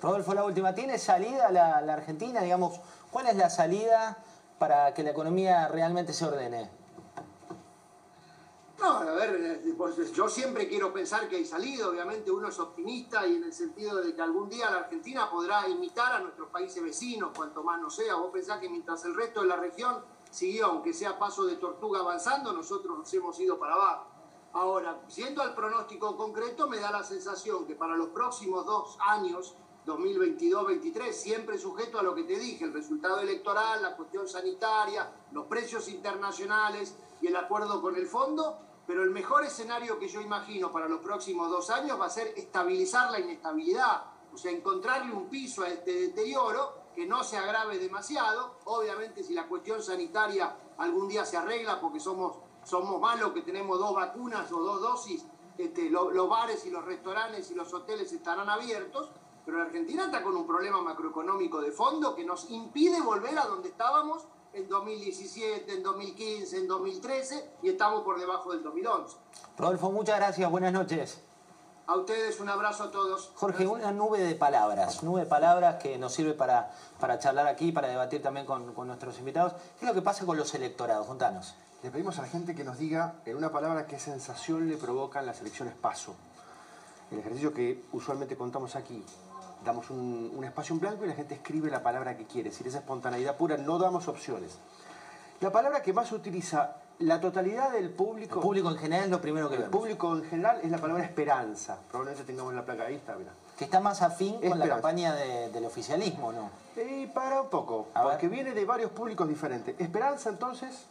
Rodolfo, 0.00 0.32
la 0.32 0.44
última, 0.44 0.72
¿tiene 0.72 0.98
salida 0.98 1.50
la, 1.50 1.80
la 1.80 1.94
Argentina? 1.94 2.42
Digamos, 2.42 2.78
¿cuál 3.10 3.26
es 3.26 3.34
la 3.34 3.50
salida 3.50 4.18
para 4.60 4.94
que 4.94 5.02
la 5.02 5.10
economía 5.10 5.66
realmente 5.66 6.12
se 6.12 6.24
ordene? 6.24 6.70
No, 8.80 8.98
a 8.98 9.04
ver, 9.12 9.60
eh, 9.64 9.74
pues, 9.76 10.12
yo 10.12 10.26
siempre 10.28 10.66
quiero 10.66 10.90
pensar 10.90 11.28
que 11.28 11.36
hay 11.36 11.44
salida, 11.44 11.86
obviamente 11.88 12.30
uno 12.30 12.48
es 12.48 12.58
optimista 12.58 13.26
y 13.26 13.36
en 13.36 13.44
el 13.44 13.52
sentido 13.52 14.00
de 14.00 14.14
que 14.14 14.22
algún 14.22 14.48
día 14.48 14.70
la 14.70 14.78
Argentina 14.78 15.28
podrá 15.28 15.68
imitar 15.68 16.14
a 16.14 16.20
nuestros 16.20 16.48
países 16.48 16.82
vecinos, 16.82 17.30
cuanto 17.36 17.62
más 17.62 17.78
no 17.78 17.90
sea. 17.90 18.14
Vos 18.14 18.30
pensás 18.32 18.58
que 18.58 18.70
mientras 18.70 19.04
el 19.04 19.14
resto 19.14 19.42
de 19.42 19.48
la 19.48 19.56
región 19.56 20.02
siguió, 20.30 20.66
aunque 20.66 20.92
sea 20.92 21.18
paso 21.18 21.44
de 21.44 21.56
tortuga 21.56 22.00
avanzando, 22.00 22.52
nosotros 22.52 22.98
nos 22.98 23.12
hemos 23.12 23.38
ido 23.40 23.58
para 23.58 23.74
abajo. 23.74 24.06
Ahora, 24.52 25.02
siendo 25.08 25.42
al 25.42 25.54
pronóstico 25.54 26.16
concreto, 26.16 26.68
me 26.68 26.78
da 26.78 26.90
la 26.90 27.04
sensación 27.04 27.66
que 27.66 27.76
para 27.76 27.96
los 27.96 28.08
próximos 28.08 28.66
dos 28.66 28.98
años, 29.00 29.54
2022-23, 29.86 31.12
siempre 31.12 31.58
sujeto 31.58 31.98
a 31.98 32.02
lo 32.02 32.14
que 32.14 32.24
te 32.24 32.38
dije, 32.38 32.64
el 32.64 32.72
resultado 32.72 33.20
electoral, 33.20 33.82
la 33.82 33.96
cuestión 33.96 34.28
sanitaria, 34.28 35.10
los 35.32 35.46
precios 35.46 35.88
internacionales 35.88 36.96
y 37.20 37.28
el 37.28 37.36
acuerdo 37.36 37.80
con 37.80 37.96
el 37.96 38.06
fondo, 38.06 38.58
pero 38.86 39.04
el 39.04 39.10
mejor 39.10 39.44
escenario 39.44 39.98
que 39.98 40.08
yo 40.08 40.20
imagino 40.20 40.72
para 40.72 40.88
los 40.88 41.00
próximos 41.00 41.48
dos 41.48 41.70
años 41.70 42.00
va 42.00 42.06
a 42.06 42.10
ser 42.10 42.34
estabilizar 42.36 43.10
la 43.10 43.20
inestabilidad, 43.20 44.04
o 44.32 44.36
sea, 44.36 44.50
encontrarle 44.50 45.12
un 45.12 45.28
piso 45.28 45.62
a 45.62 45.68
este 45.68 45.92
deterioro 45.92 46.79
que 47.00 47.06
no 47.06 47.24
se 47.24 47.38
agrave 47.38 47.78
demasiado. 47.78 48.56
Obviamente, 48.66 49.22
si 49.24 49.32
la 49.32 49.48
cuestión 49.48 49.82
sanitaria 49.82 50.54
algún 50.76 51.08
día 51.08 51.24
se 51.24 51.38
arregla 51.38 51.80
porque 51.80 51.98
somos, 51.98 52.36
somos 52.62 53.00
malos 53.00 53.32
que 53.32 53.40
tenemos 53.40 53.78
dos 53.78 53.94
vacunas 53.94 54.52
o 54.52 54.60
dos 54.60 54.82
dosis, 54.82 55.24
este, 55.56 55.88
lo- 55.88 56.10
los 56.10 56.28
bares 56.28 56.66
y 56.66 56.70
los 56.70 56.84
restaurantes 56.84 57.50
y 57.50 57.54
los 57.54 57.72
hoteles 57.72 58.12
estarán 58.12 58.50
abiertos, 58.50 59.08
pero 59.46 59.56
la 59.60 59.64
Argentina 59.64 60.04
está 60.04 60.22
con 60.22 60.36
un 60.36 60.46
problema 60.46 60.82
macroeconómico 60.82 61.62
de 61.62 61.72
fondo 61.72 62.14
que 62.14 62.22
nos 62.22 62.50
impide 62.50 63.00
volver 63.00 63.38
a 63.38 63.46
donde 63.46 63.70
estábamos 63.70 64.26
en 64.52 64.68
2017, 64.68 65.72
en 65.72 65.82
2015, 65.82 66.58
en 66.58 66.68
2013 66.68 67.50
y 67.62 67.70
estamos 67.70 68.02
por 68.02 68.20
debajo 68.20 68.52
del 68.52 68.62
2011. 68.62 69.16
Rodolfo, 69.56 69.90
muchas 69.90 70.18
gracias, 70.18 70.50
buenas 70.50 70.74
noches. 70.74 71.22
A 71.90 71.96
ustedes 71.96 72.38
un 72.38 72.48
abrazo 72.48 72.84
a 72.84 72.90
todos. 72.92 73.32
Jorge, 73.34 73.66
una 73.66 73.90
nube 73.90 74.20
de 74.20 74.36
palabras, 74.36 75.02
nube 75.02 75.22
de 75.22 75.26
palabras 75.26 75.82
que 75.82 75.98
nos 75.98 76.14
sirve 76.14 76.34
para, 76.34 76.70
para 77.00 77.18
charlar 77.18 77.48
aquí, 77.48 77.72
para 77.72 77.88
debatir 77.88 78.22
también 78.22 78.46
con, 78.46 78.72
con 78.74 78.86
nuestros 78.86 79.18
invitados. 79.18 79.54
¿Qué 79.54 79.86
es 79.86 79.88
lo 79.88 79.94
que 79.94 80.00
pasa 80.00 80.24
con 80.24 80.36
los 80.36 80.54
electorados? 80.54 81.08
Juntanos. 81.08 81.56
Le 81.82 81.90
pedimos 81.90 82.16
a 82.20 82.22
la 82.22 82.28
gente 82.28 82.54
que 82.54 82.62
nos 82.62 82.78
diga 82.78 83.14
en 83.26 83.36
una 83.36 83.50
palabra 83.50 83.88
qué 83.88 83.98
sensación 83.98 84.68
le 84.68 84.76
provocan 84.76 85.26
las 85.26 85.40
elecciones 85.40 85.74
paso. 85.74 86.14
El 87.10 87.18
ejercicio 87.18 87.52
que 87.52 87.82
usualmente 87.90 88.36
contamos 88.36 88.76
aquí. 88.76 89.04
Damos 89.64 89.90
un, 89.90 90.32
un 90.32 90.44
espacio 90.44 90.74
en 90.74 90.80
blanco 90.80 91.04
y 91.04 91.08
la 91.08 91.14
gente 91.14 91.34
escribe 91.34 91.70
la 91.70 91.82
palabra 91.82 92.16
que 92.16 92.24
quiere. 92.24 92.50
Es 92.50 92.54
decir, 92.54 92.68
esa 92.68 92.78
espontaneidad 92.78 93.36
pura, 93.36 93.56
no 93.56 93.80
damos 93.80 94.06
opciones. 94.06 94.58
La 95.40 95.50
palabra 95.50 95.82
que 95.82 95.92
más 95.92 96.12
utiliza 96.12 96.76
la 97.00 97.20
totalidad 97.20 97.72
del 97.72 97.90
público... 97.90 98.36
El 98.36 98.40
público 98.42 98.70
en 98.70 98.76
general 98.76 99.04
es 99.04 99.10
lo 99.10 99.20
primero 99.20 99.48
que 99.48 99.56
El 99.56 99.62
vemos. 99.62 99.76
público 99.76 100.14
en 100.16 100.24
general 100.24 100.60
es 100.62 100.70
la 100.70 100.78
palabra 100.78 101.02
esperanza. 101.04 101.78
Probablemente 101.90 102.24
tengamos 102.24 102.54
la 102.54 102.64
placa 102.64 102.84
ahí, 102.84 102.94
está, 102.96 103.16
mira. 103.16 103.32
Que 103.58 103.64
está 103.64 103.80
más 103.80 104.00
afín 104.02 104.40
con 104.40 104.58
la 104.58 104.68
campaña 104.68 105.14
de- 105.14 105.50
del 105.50 105.64
oficialismo, 105.66 106.32
¿no? 106.32 106.50
Y 106.82 107.06
para 107.06 107.42
un 107.42 107.48
poco, 107.50 107.88
A 107.94 108.02
ver. 108.04 108.12
porque 108.12 108.28
viene 108.28 108.52
de 108.52 108.64
varios 108.64 108.90
públicos 108.90 109.28
diferentes. 109.28 109.78
Esperanza, 109.78 110.30
entonces, 110.30 110.84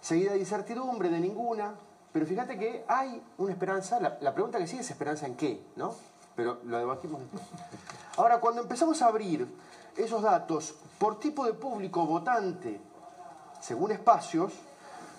seguida 0.00 0.32
de 0.32 0.38
incertidumbre, 0.38 1.08
de 1.08 1.20
ninguna. 1.20 1.74
Pero 2.12 2.26
fíjate 2.26 2.58
que 2.58 2.84
hay 2.88 3.22
una 3.38 3.52
esperanza. 3.52 4.00
La, 4.00 4.18
la 4.20 4.34
pregunta 4.34 4.58
que 4.58 4.66
sigue 4.66 4.82
es 4.82 4.90
esperanza 4.90 5.26
en 5.26 5.36
qué, 5.36 5.64
¿no? 5.76 5.94
Pero 6.34 6.58
lo 6.64 6.78
debatimos 6.78 7.20
después. 7.20 7.42
Ahora, 8.16 8.40
cuando 8.40 8.62
empezamos 8.62 9.00
a 9.02 9.06
abrir 9.06 9.46
esos 9.96 10.22
datos 10.22 10.74
por 10.98 11.20
tipo 11.20 11.44
de 11.44 11.52
público 11.52 12.06
votante, 12.06 12.80
según 13.60 13.92
espacios, 13.92 14.52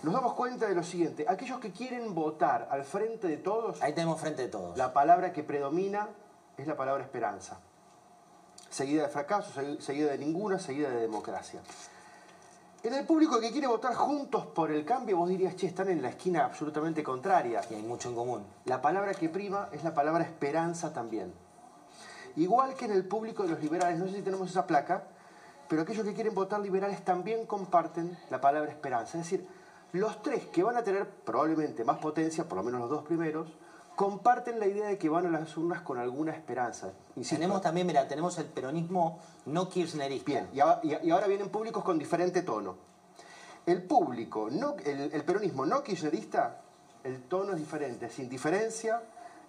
nos 0.04 0.14
damos 0.14 0.34
cuenta 0.34 0.68
de 0.68 0.76
lo 0.76 0.84
siguiente. 0.84 1.26
Aquellos 1.28 1.60
que 1.60 1.72
quieren 1.72 2.16
votar 2.16 2.68
al 2.72 2.84
frente 2.84 3.28
de 3.28 3.38
todos... 3.38 3.82
Ahí 3.82 3.94
tenemos 3.94 4.20
frente 4.20 4.44
de 4.44 4.48
todos. 4.48 4.78
La 4.78 4.94
palabra 4.94 5.32
que 5.32 5.44
predomina 5.44 6.10
es 6.58 6.68
la 6.68 6.76
palabra 6.76 7.04
esperanza. 7.04 7.60
Seguida 8.70 9.04
de 9.04 9.10
fracaso, 9.10 9.52
segui- 9.60 9.80
seguida 9.80 10.12
de 10.12 10.18
ninguna, 10.18 10.58
seguida 10.60 10.90
de 10.90 11.02
democracia. 11.02 11.62
En 12.84 12.94
el 12.96 13.06
público 13.06 13.40
que 13.40 13.52
quiere 13.52 13.68
votar 13.68 13.94
juntos 13.94 14.48
por 14.48 14.72
el 14.72 14.84
cambio, 14.86 15.18
vos 15.18 15.30
dirías, 15.30 15.56
che, 15.56 15.68
están 15.68 15.90
en 15.90 16.02
la 16.02 16.10
esquina 16.10 16.46
absolutamente 16.46 17.04
contraria. 17.04 17.62
Y 17.70 17.76
hay 17.76 17.84
mucho 17.84 18.10
en 18.10 18.16
común. 18.16 18.44
La 18.66 18.82
palabra 18.82 19.14
que 19.14 19.30
prima 19.30 19.70
es 19.72 19.84
la 19.84 19.94
palabra 19.94 20.24
esperanza 20.24 20.92
también. 20.92 21.32
Igual 22.38 22.74
que 22.74 22.86
en 22.86 22.92
el 22.92 23.06
público 23.06 23.44
de 23.44 23.50
los 23.50 23.62
liberales, 23.62 24.00
no 24.00 24.08
sé 24.08 24.16
si 24.16 24.22
tenemos 24.22 24.50
esa 24.50 24.66
placa, 24.66 25.04
pero 25.68 25.84
aquellos 25.84 26.06
que 26.06 26.14
quieren 26.14 26.34
votar 26.34 26.60
liberales 26.60 27.04
también 27.06 27.46
comparten 27.46 28.18
la 28.30 28.42
palabra 28.42 28.72
esperanza. 28.72 29.18
Es 29.20 29.26
decir, 29.26 29.48
los 29.94 30.22
tres 30.22 30.46
que 30.48 30.64
van 30.64 30.78
a 30.78 30.84
tener 30.84 31.08
probablemente 31.08 31.84
más 31.84 31.98
potencia, 32.00 32.48
por 32.48 32.58
lo 32.58 32.64
menos 32.64 32.80
los 32.82 32.90
dos 32.90 33.04
primeros, 33.04 33.48
comparten 33.96 34.60
la 34.60 34.66
idea 34.68 34.88
de 34.88 34.98
que 34.98 35.10
van 35.10 35.26
a 35.26 35.30
las 35.30 35.56
urnas 35.58 35.82
con 35.82 35.98
alguna 36.00 36.32
esperanza. 36.32 36.94
Insisto, 37.16 37.36
Tenemos 37.36 37.62
también, 37.62 37.86
mira, 37.86 38.08
tenemos 38.08 38.38
el 38.40 38.46
peronismo 38.46 39.20
no 39.46 39.68
kirchnerista. 39.70 40.26
Bien, 40.26 40.50
y 40.54 40.60
ahora, 40.60 40.80
y- 40.84 41.08
y 41.08 41.12
ahora 41.12 41.28
vienen 41.28 41.50
públicos 41.50 41.84
con 41.84 42.00
diferente 42.00 42.42
tono. 42.42 42.76
El 43.66 43.84
público, 43.84 44.48
no, 44.50 44.76
el, 44.84 45.12
el 45.14 45.24
peronismo 45.24 45.66
no 45.66 45.84
kirchnerista, 45.84 46.62
el 47.04 47.22
tono 47.24 47.52
es 47.54 47.60
diferente, 47.60 48.06
es 48.08 48.18
indiferencia, 48.20 49.02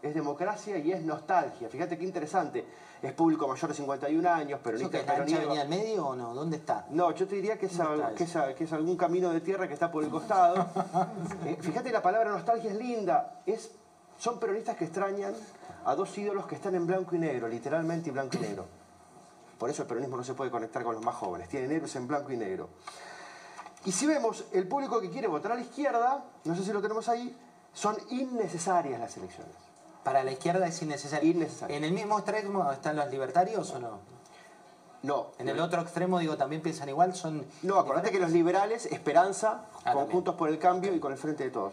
es 0.02 0.12
democracia 0.14 0.76
y 0.78 0.92
es 0.92 1.02
nostalgia. 1.02 1.68
Fíjate 1.68 1.96
qué 1.96 2.04
interesante. 2.04 2.64
Es 3.02 3.12
público 3.14 3.48
mayor 3.48 3.68
de 3.70 3.74
51 3.74 4.30
años, 4.30 4.60
¿Eso 4.60 4.62
peronista, 4.62 4.90
que 4.90 4.98
es 4.98 5.06
la 5.06 5.12
ancha 5.14 5.24
peronista. 5.24 5.42
avenida 5.42 5.62
al 5.62 5.68
medio 5.68 6.06
o 6.06 6.14
no? 6.16 6.34
¿Dónde 6.34 6.56
está? 6.58 6.86
No, 6.90 7.10
yo 7.12 7.26
te 7.26 7.34
diría 7.34 7.58
que 7.58 7.66
es, 7.66 7.76
¿Dónde 7.76 7.92
al- 7.94 8.00
está 8.12 8.14
que 8.14 8.24
es 8.24 8.36
a- 8.36 8.54
que 8.54 8.64
es 8.64 8.72
algún 8.72 8.96
camino 8.96 9.30
de 9.30 9.40
tierra 9.40 9.66
que 9.66 9.74
está 9.74 9.90
por 9.90 10.04
el 10.04 10.10
costado. 10.10 10.64
Eh, 11.46 11.58
fíjate, 11.60 11.90
la 11.90 12.00
palabra 12.00 12.30
nostalgia 12.30 12.70
es 12.70 12.76
linda. 12.76 13.40
Es, 13.44 13.72
son 14.18 14.38
peronistas 14.38 14.76
que 14.76 14.84
extrañan 14.84 15.34
a 15.84 15.94
dos 15.96 16.16
ídolos 16.16 16.46
que 16.46 16.54
están 16.54 16.76
en 16.76 16.86
blanco 16.86 17.16
y 17.16 17.18
negro, 17.18 17.48
literalmente 17.48 18.10
y 18.10 18.12
blanco 18.12 18.36
y 18.36 18.40
negro. 18.40 18.66
Por 19.58 19.68
eso 19.68 19.82
el 19.82 19.88
peronismo 19.88 20.16
no 20.16 20.22
se 20.24 20.34
puede 20.34 20.50
conectar 20.52 20.84
con 20.84 20.94
los 20.94 21.04
más 21.04 21.16
jóvenes. 21.16 21.48
Tienen 21.48 21.72
héroes 21.72 21.94
en 21.96 22.06
blanco 22.06 22.30
y 22.32 22.36
negro. 22.36 22.68
Y 23.84 23.90
si 23.90 24.06
vemos 24.06 24.44
el 24.52 24.68
público 24.68 25.00
que 25.00 25.10
quiere 25.10 25.26
votar 25.26 25.50
a 25.52 25.54
la 25.56 25.62
izquierda, 25.62 26.22
no 26.44 26.54
sé 26.54 26.62
si 26.64 26.72
lo 26.72 26.80
tenemos 26.80 27.08
ahí, 27.08 27.36
son 27.72 27.96
innecesarias 28.10 29.00
las 29.00 29.16
elecciones. 29.16 29.54
Para 30.04 30.24
la 30.24 30.32
izquierda 30.32 30.66
es 30.66 30.82
innecesario. 30.82 31.30
Innecesario. 31.30 31.76
¿En 31.76 31.84
el 31.84 31.92
mismo 31.92 32.18
extremo 32.18 32.70
están 32.72 32.96
los 32.96 33.10
libertarios 33.10 33.70
o 33.72 33.78
no? 33.78 33.98
No. 35.02 35.28
En 35.38 35.48
el 35.48 35.58
otro 35.60 35.80
extremo, 35.80 36.18
digo, 36.18 36.36
también 36.36 36.62
piensan 36.62 36.88
igual, 36.88 37.14
son... 37.14 37.44
No, 37.62 37.78
acordate 37.78 38.10
que 38.10 38.20
los 38.20 38.30
liberales, 38.30 38.86
Esperanza, 38.86 39.64
Ah, 39.84 39.92
Conjuntos 39.94 40.36
por 40.36 40.48
el 40.48 40.58
Cambio 40.58 40.94
y 40.94 41.00
con 41.00 41.12
el 41.12 41.18
Frente 41.18 41.44
de 41.44 41.50
Todos. 41.50 41.72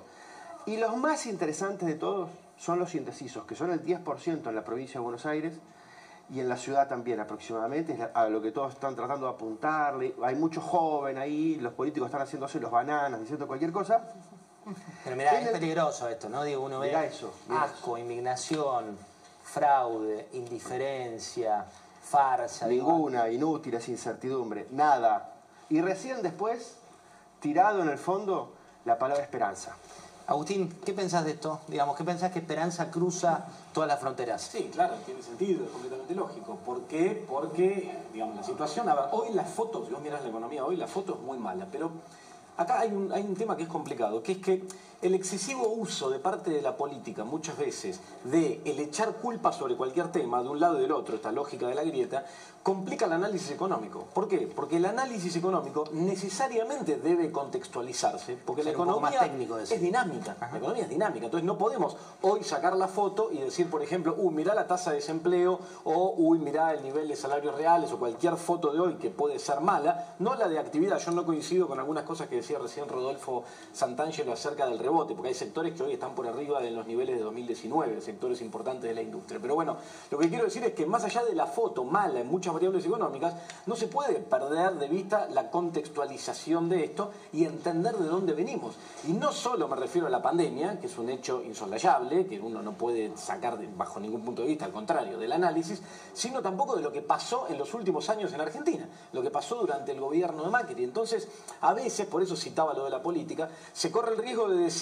Y 0.65 0.77
los 0.77 0.97
más 0.97 1.25
interesantes 1.25 1.87
de 1.87 1.95
todos 1.95 2.29
son 2.57 2.79
los 2.79 2.95
indecisos, 2.95 3.45
que 3.45 3.55
son 3.55 3.71
el 3.71 3.83
10% 3.83 4.47
en 4.49 4.55
la 4.55 4.63
provincia 4.63 4.99
de 4.99 5.03
Buenos 5.03 5.25
Aires 5.25 5.53
y 6.31 6.39
en 6.39 6.49
la 6.49 6.57
ciudad 6.57 6.87
también 6.87 7.19
aproximadamente, 7.19 7.93
es 7.93 7.99
a 8.13 8.27
lo 8.29 8.41
que 8.41 8.51
todos 8.51 8.73
están 8.73 8.95
tratando 8.95 9.25
de 9.27 9.33
apuntarle. 9.33 10.15
Hay 10.23 10.35
mucho 10.35 10.61
joven 10.61 11.17
ahí, 11.17 11.55
los 11.55 11.73
políticos 11.73 12.07
están 12.07 12.21
haciéndose 12.21 12.59
los 12.59 12.69
bananas, 12.69 13.19
diciendo 13.19 13.47
cualquier 13.47 13.71
cosa. 13.71 14.03
Pero 15.03 15.15
mirá, 15.15 15.39
es 15.39 15.45
el- 15.47 15.51
peligroso 15.53 16.07
esto, 16.07 16.29
¿no? 16.29 16.43
Digo, 16.43 16.63
uno 16.63 16.79
ve 16.79 17.07
eso, 17.07 17.33
mirá 17.47 17.63
asco, 17.63 17.97
indignación, 17.97 18.97
fraude, 19.43 20.29
indiferencia, 20.33 21.65
farsa. 22.03 22.67
digo, 22.67 22.91
Ninguna, 22.91 23.29
inútil, 23.29 23.73
es 23.75 23.87
incertidumbre, 23.89 24.67
nada. 24.71 25.33
Y 25.69 25.81
recién 25.81 26.21
después, 26.21 26.75
tirado 27.39 27.81
en 27.81 27.89
el 27.89 27.97
fondo, 27.97 28.53
la 28.85 28.97
palabra 28.97 29.23
esperanza. 29.23 29.75
Agustín, 30.27 30.69
¿qué 30.85 30.93
pensás 30.93 31.25
de 31.25 31.31
esto? 31.31 31.59
Digamos, 31.67 31.97
¿qué 31.97 32.03
pensás 32.03 32.31
que 32.31 32.37
Esperanza 32.39 32.91
cruza 32.91 33.45
todas 33.73 33.87
las 33.87 33.99
fronteras? 33.99 34.43
Sí, 34.43 34.69
claro, 34.71 34.93
tiene 35.03 35.23
sentido, 35.23 35.65
es 35.65 35.71
completamente 35.71 36.13
lógico. 36.13 36.55
¿Por 36.63 36.81
qué? 36.83 37.25
Porque, 37.27 37.97
digamos, 38.13 38.35
la 38.35 38.43
situación, 38.43 38.87
a 38.89 38.93
ver, 38.95 39.05
hoy 39.11 39.29
las 39.33 39.49
fotos, 39.49 39.87
si 39.87 39.93
vos 39.93 40.01
mirás 40.03 40.21
la 40.21 40.29
economía, 40.29 40.63
hoy 40.63 40.75
la 40.75 40.85
foto 40.87 41.15
es 41.15 41.19
muy 41.21 41.39
mala, 41.39 41.65
pero 41.71 41.89
acá 42.59 42.81
hay 42.81 42.91
un, 42.91 43.11
hay 43.11 43.23
un 43.23 43.35
tema 43.35 43.55
que 43.55 43.63
es 43.63 43.69
complicado, 43.69 44.21
que 44.21 44.33
es 44.33 44.37
que 44.39 44.63
el 45.01 45.13
excesivo 45.15 45.67
uso 45.69 46.09
de 46.09 46.19
parte 46.19 46.51
de 46.51 46.61
la 46.61 46.75
política, 46.75 47.23
muchas 47.23 47.57
veces, 47.57 47.99
de 48.25 48.61
el 48.65 48.79
echar 48.79 49.13
culpa 49.13 49.51
sobre 49.53 49.75
cualquier 49.75 50.11
tema, 50.11 50.43
de 50.43 50.49
un 50.49 50.59
lado 50.59 50.77
y 50.77 50.81
del 50.81 50.91
otro, 50.91 51.15
esta 51.15 51.31
lógica 51.31 51.67
de 51.67 51.75
la 51.75 51.83
grieta, 51.83 52.25
complica 52.63 53.05
el 53.05 53.13
análisis 53.13 53.51
económico. 53.51 54.05
¿Por 54.13 54.27
qué? 54.27 54.51
Porque 54.53 54.77
el 54.77 54.85
análisis 54.85 55.35
económico 55.35 55.85
necesariamente 55.93 56.97
debe 56.97 57.31
contextualizarse, 57.31 58.37
porque 58.45 58.63
la 58.63 58.71
Ser 58.71 58.77
poco 58.77 58.89
economía 58.91 59.19
más 59.19 59.29
técnico 59.29 59.55
de 59.55 59.63
eso. 59.63 59.73
es 59.73 59.81
dinámica. 59.81 60.35
La 60.39 60.57
economía 60.57 60.83
es 60.83 60.89
dinámica. 60.89 61.25
Entonces 61.25 61.45
no 61.45 61.57
podemos 61.57 61.95
hoy 62.21 62.43
sacar 62.43 62.75
la 62.75 62.89
foto 62.89 63.31
y 63.31 63.37
decir, 63.37 63.69
por 63.69 63.81
ejemplo, 63.81 64.15
uy, 64.17 64.33
mirá 64.33 64.53
la 64.53 64.67
tasa 64.67 64.89
de 64.91 64.97
desempleo 64.97 65.59
o 65.85 66.13
uy, 66.17 66.39
mirá 66.39 66.73
el 66.73 66.83
nivel 66.83 67.07
de 67.07 67.15
salarios 67.15 67.55
reales 67.55 67.91
o 67.93 67.97
cualquier 67.97 68.35
foto 68.35 68.71
de 68.73 68.79
hoy 68.79 68.95
que 68.95 69.09
puede 69.09 69.39
ser 69.39 69.61
mala. 69.61 70.15
No 70.19 70.35
la 70.35 70.49
de 70.49 70.59
actividad. 70.59 70.99
Yo 70.99 71.11
no 71.11 71.25
coincido 71.25 71.67
con 71.67 71.79
algunas 71.79 72.03
cosas 72.03 72.27
que 72.27 72.35
decía 72.35 72.59
recién 72.59 72.89
Rodolfo 72.89 73.45
Santangelo 73.71 74.33
acerca 74.33 74.67
del 74.67 74.77
rebote, 74.89 75.13
porque 75.13 75.29
hay 75.29 75.35
sectores 75.35 75.75
que 75.75 75.83
hoy 75.83 75.93
están 75.93 76.15
por 76.15 76.27
arriba 76.27 76.59
de 76.59 76.71
los 76.71 76.87
niveles 76.87 77.17
de 77.17 77.23
2019, 77.23 78.01
sectores 78.01 78.41
importantes 78.41 78.89
de 78.89 78.95
la 78.95 79.01
industria. 79.01 79.39
Pero 79.39 79.53
bueno, 79.53 79.77
lo 80.09 80.17
que 80.17 80.29
quiero 80.29 80.45
decir 80.45 80.63
es 80.63 80.73
que 80.73 80.85
más 80.85 81.03
allá 81.03 81.23
de 81.23 81.35
la 81.35 81.45
foto 81.45 81.83
mala 81.83 82.19
en 82.19 82.27
muchas 82.27 82.53
variables 82.53 82.85
económicas, 82.85 83.35
no 83.67 83.75
se 83.75 83.87
puede 83.87 84.15
perder 84.15 84.73
de 84.73 84.87
vista 84.87 85.27
la 85.29 85.51
contextualización 85.51 86.69
de 86.69 86.85
esto 86.85 87.11
y 87.33 87.45
entender 87.45 87.95
de 87.97 88.07
dónde 88.07 88.33
venimos. 88.33 88.75
Y 89.07 89.13
no 89.13 89.31
solo 89.31 89.67
me 89.67 89.75
refiero 89.75 90.07
a 90.07 90.09
la 90.09 90.21
pandemia, 90.21 90.79
que 90.79 90.87
es 90.87 90.97
un 90.97 91.09
hecho 91.09 91.43
insolayable, 91.43 92.25
que 92.25 92.39
uno 92.39 92.63
no 92.63 92.73
puede 92.73 93.15
sacar 93.15 93.59
bajo 93.77 93.99
ningún 93.99 94.25
punto 94.25 94.41
de 94.41 94.47
vista, 94.47 94.65
al 94.65 94.71
contrario, 94.71 95.19
del 95.19 95.31
análisis, 95.31 95.81
sino 96.13 96.41
tampoco 96.41 96.75
de 96.75 96.81
lo 96.81 96.91
que 96.91 97.01
pasó 97.01 97.47
en 97.47 97.57
los 97.57 97.73
últimos 97.75 98.09
años 98.09 98.33
en 98.33 98.41
Argentina, 98.41 98.87
lo 99.13 99.21
que 99.21 99.29
pasó 99.29 99.55
durante 99.55 99.91
el 99.91 99.99
gobierno 99.99 100.43
de 100.43 100.49
Macri. 100.49 100.83
Entonces, 100.83 101.27
a 101.61 101.73
veces, 101.73 102.07
por 102.07 102.23
eso 102.23 102.35
citaba 102.35 102.73
lo 102.73 102.85
de 102.85 102.89
la 102.89 103.03
política, 103.03 103.49
se 103.71 103.91
corre 103.91 104.13
el 104.13 104.17
riesgo 104.17 104.49
de 104.49 104.57
decir, 104.57 104.78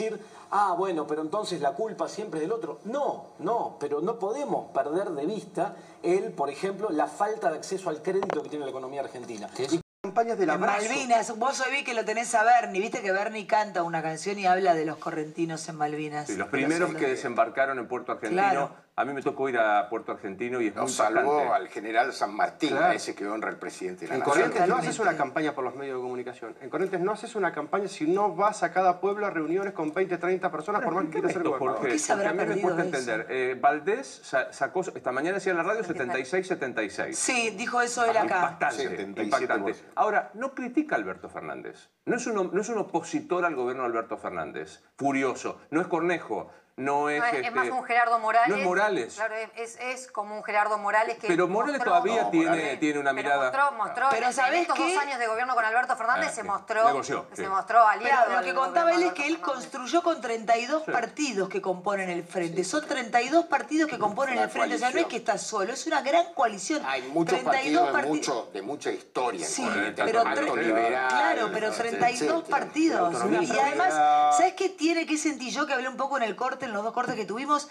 ah, 0.52 0.76
bueno, 0.78 1.06
pero 1.08 1.22
entonces 1.22 1.62
la 1.62 1.74
culpa 1.74 2.08
siempre 2.08 2.39
es 2.39 2.41
del 2.43 2.52
otro. 2.52 2.80
No, 2.86 3.28
no, 3.39 3.78
pero 3.80 4.02
no 4.02 4.20
podemos 4.20 4.72
perder 4.72 5.10
de 5.10 5.26
vista 5.26 5.76
el, 6.04 6.32
por 6.32 6.50
ejemplo, 6.50 6.89
la 6.89 7.08
falta 7.08 7.52
de 7.52 7.58
acceso 7.58 7.89
al 7.89 8.02
crédito 8.02 8.41
que 8.43 8.50
tiene 8.50 8.66
la 8.66 8.72
economía 8.72 9.02
argentina. 9.02 9.50
Y 9.58 9.82
campañas 10.02 10.38
del 10.38 10.50
En 10.50 10.56
abrazo. 10.56 10.88
Malvinas, 10.88 11.38
vos 11.38 11.62
hoy 11.62 11.78
vi 11.78 11.84
que 11.84 11.93
lo 11.93 12.06
tenés 12.06 12.34
a 12.36 12.43
Bernie, 12.43 12.82
viste 12.82 13.02
que 13.02 13.12
Bernie 13.12 13.45
canta 13.45 13.84
una 13.84 14.02
canción 14.02 14.39
y 14.39 14.45
habla 14.45 14.74
de 14.74 14.86
los 14.86 14.98
correntinos 14.98 15.68
en 15.70 15.76
Malvinas. 15.76 16.28
Sí, 16.28 16.36
los 16.36 16.48
primeros 16.50 16.93
que 16.95 17.08
desembarcaron 17.08 17.78
en 17.80 17.88
Puerto 17.88 18.14
Argentino. 18.14 18.41
Claro. 18.41 18.87
A 19.00 19.06
mí 19.06 19.14
me 19.14 19.22
tocó 19.22 19.48
ir 19.48 19.60
a 19.60 19.88
Puerto 19.89 20.12
Argentino 20.12 20.60
y 20.60 20.68
es 20.70 20.76
muy 20.76 20.89
salvó 20.89 21.54
al 21.54 21.68
general 21.68 22.12
San 22.14 22.36
Martín, 22.36 22.70
Claro. 22.72 22.86
a 22.88 22.95
ese 22.95 23.14
que 23.14 23.28
honra 23.28 23.52
el 23.52 23.58
presidente 23.58 24.02
de 24.06 24.08
la 24.10 24.14
En 24.16 24.20
nación. 24.22 24.34
Corrientes 24.36 24.68
no 24.68 24.76
haces 24.76 24.98
una 24.98 25.16
campaña 25.16 25.54
por 25.54 25.64
los 25.64 25.76
medios 25.76 25.98
de 25.98 26.02
comunicación. 26.02 26.56
En 26.62 26.70
Corrientes 26.72 27.00
no 27.00 27.12
haces 27.12 27.36
una 27.36 27.52
campaña 27.52 27.88
si 27.88 28.08
no 28.08 28.34
vas 28.36 28.64
a 28.64 28.74
cada 28.74 29.00
pueblo 29.00 29.28
a 29.28 29.30
reuniones 29.30 29.74
con 29.74 29.93
20, 29.93 30.18
30 30.18 30.52
personas 30.52 30.82
por 30.82 30.95
más 30.95 31.06
que 31.06 31.12
quieras 31.12 31.32
ser 31.32 31.43
gobernador. 31.43 31.78
Jorge, 31.82 31.95
porque 32.08 32.26
a 32.28 32.34
mí 32.34 32.45
me 32.56 32.60
cuesta 32.62 32.84
entender. 32.84 33.28
Eh, 33.30 33.58
Valdés 33.62 34.08
sa- 34.24 34.52
sacó, 34.52 34.82
esta 34.82 35.12
mañana 35.12 35.36
decía 35.36 35.52
en 35.52 35.58
la 35.58 35.64
radio 35.64 35.84
76-76. 35.84 37.14
Sí, 37.16 37.52
dijo 37.52 37.80
eso 37.82 38.04
él 38.04 38.18
acá. 38.18 38.36
Impactante, 38.38 38.84
77%. 38.98 39.24
impactante. 39.24 39.76
Ahora, 39.93 40.32
no 40.34 40.56
critica 40.56 40.95
a 40.95 40.98
Alberto 40.98 41.30
Fernández. 41.30 41.89
No 42.06 42.16
es, 42.16 42.26
un, 42.26 42.50
no 42.52 42.62
es 42.62 42.70
un 42.70 42.80
opositor 42.80 43.45
al 43.45 43.56
gobierno 43.56 43.84
de 43.84 43.89
Alberto 43.89 44.18
Fernández. 44.18 44.82
Furioso. 44.98 45.60
No 45.70 45.82
es 45.82 45.88
Cornejo. 45.88 46.50
No 46.78 47.09
es. 47.09 47.17
No, 47.19 47.25
es, 47.25 47.34
es 47.34 47.39
este, 47.39 47.51
más 47.51 47.69
un 47.69 47.84
Gerardo 47.86 48.19
Morales. 48.19 48.49
No 48.49 48.55
es 48.55 48.63
Morales. 48.63 49.13
Claro, 49.15 49.34
es, 49.55 49.78
es 49.82 50.11
como 50.11 50.36
un 50.38 50.43
Gerardo 50.43 50.78
Morales 50.78 51.17
que. 51.17 51.25
Pero 51.28 51.47
Morales 51.47 51.78
mostró- 51.80 51.91
todavía 51.91 52.21
No, 52.21 52.30
tiene, 52.30 52.49
Morales. 52.51 52.80
tiene 52.80 52.99
una 52.99 53.09
Pero 53.15 53.23
mirada. 53.23 53.41
mostró, 53.51 53.71
mostró 53.78 54.05
Pero 54.11 54.21
en- 54.21 54.28
en 54.28 54.34
¿sabés 54.34 54.61
estos 54.61 54.78
qué? 54.78 54.93
dos 54.93 55.03
años 55.03 55.17
de 55.17 55.25
gobierno 55.28 55.55
con 55.55 55.65
Alberto 55.65 55.95
Fernández 55.97 56.30
Ah, 56.30 56.36
se 56.36 56.41
sí. 56.41 56.47
mostró, 56.47 56.86
Negoció, 56.86 57.25
se 57.34 57.43
sí. 57.43 57.49
mostró 57.49 57.88
aliado. 57.88 58.25
Pero 58.28 58.39
lo 58.39 58.45
que 58.45 58.53
contaba 58.53 58.91
él 58.93 59.01
es 59.01 59.13
que 59.13 59.25
él 59.25 59.39
construyó 59.41 60.03
con 60.03 60.21
32 60.21 60.84
partidos 60.84 61.49
que 61.49 61.63
componen 61.63 62.11
el 62.11 62.23
frente. 62.23 62.63
Son 62.63 62.86
32 62.86 63.45
partidos 63.45 63.89
que 63.89 63.97
componen 63.97 64.36
Una 64.36 64.43
el 64.43 64.49
frente. 64.51 64.75
O 64.75 64.78
sea, 64.78 64.91
no 64.91 64.97
es 64.99 65.03
coalición. 65.05 65.09
que 65.09 65.17
está 65.17 65.38
solo, 65.39 65.73
es 65.73 65.88
una 65.88 66.01
gran 66.01 66.32
coalición. 66.36 66.84
Hay 66.86 67.01
muchos 67.07 67.39
32 67.39 67.53
partidos 67.82 67.88
de, 67.88 67.93
parti- 67.93 68.07
mucho, 68.07 68.49
de 68.53 68.61
mucha 68.61 68.91
historia 68.91 69.47
Sí, 69.47 69.67
pero 69.95 70.23
liberal, 70.55 71.07
claro, 71.09 71.49
pero 71.51 71.67
etcétera, 71.69 71.89
32 72.07 72.41
etcétera. 72.43 72.59
partidos. 72.59 73.23
Y 73.49 73.57
además. 73.59 73.93
¿sabes 74.38 74.53
qué 74.53 74.69
tiene? 74.69 75.07
¿Qué 75.07 75.17
sentí 75.17 75.49
yo 75.49 75.65
que 75.65 75.73
hablé 75.73 75.89
un 75.89 75.97
poco 75.97 76.17
en 76.17 76.23
el 76.23 76.36
corte, 76.36 76.66
en 76.68 76.74
los 76.74 76.84
dos 76.84 76.93
cortes 76.93 77.15
que 77.15 77.26
tuvimos? 77.26 77.70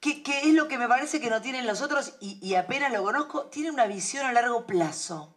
¿Qué, 0.00 0.22
qué 0.22 0.48
es 0.48 0.54
lo 0.54 0.68
que 0.68 0.78
me 0.78 0.86
parece 0.86 1.20
que 1.20 1.30
no 1.30 1.42
tienen 1.42 1.66
los 1.66 1.82
otros? 1.82 2.14
Y, 2.20 2.38
y 2.40 2.54
apenas 2.54 2.92
lo 2.92 3.02
conozco, 3.02 3.46
tiene 3.46 3.70
una 3.70 3.86
visión 3.86 4.24
a 4.24 4.32
largo 4.32 4.66
plazo. 4.66 5.34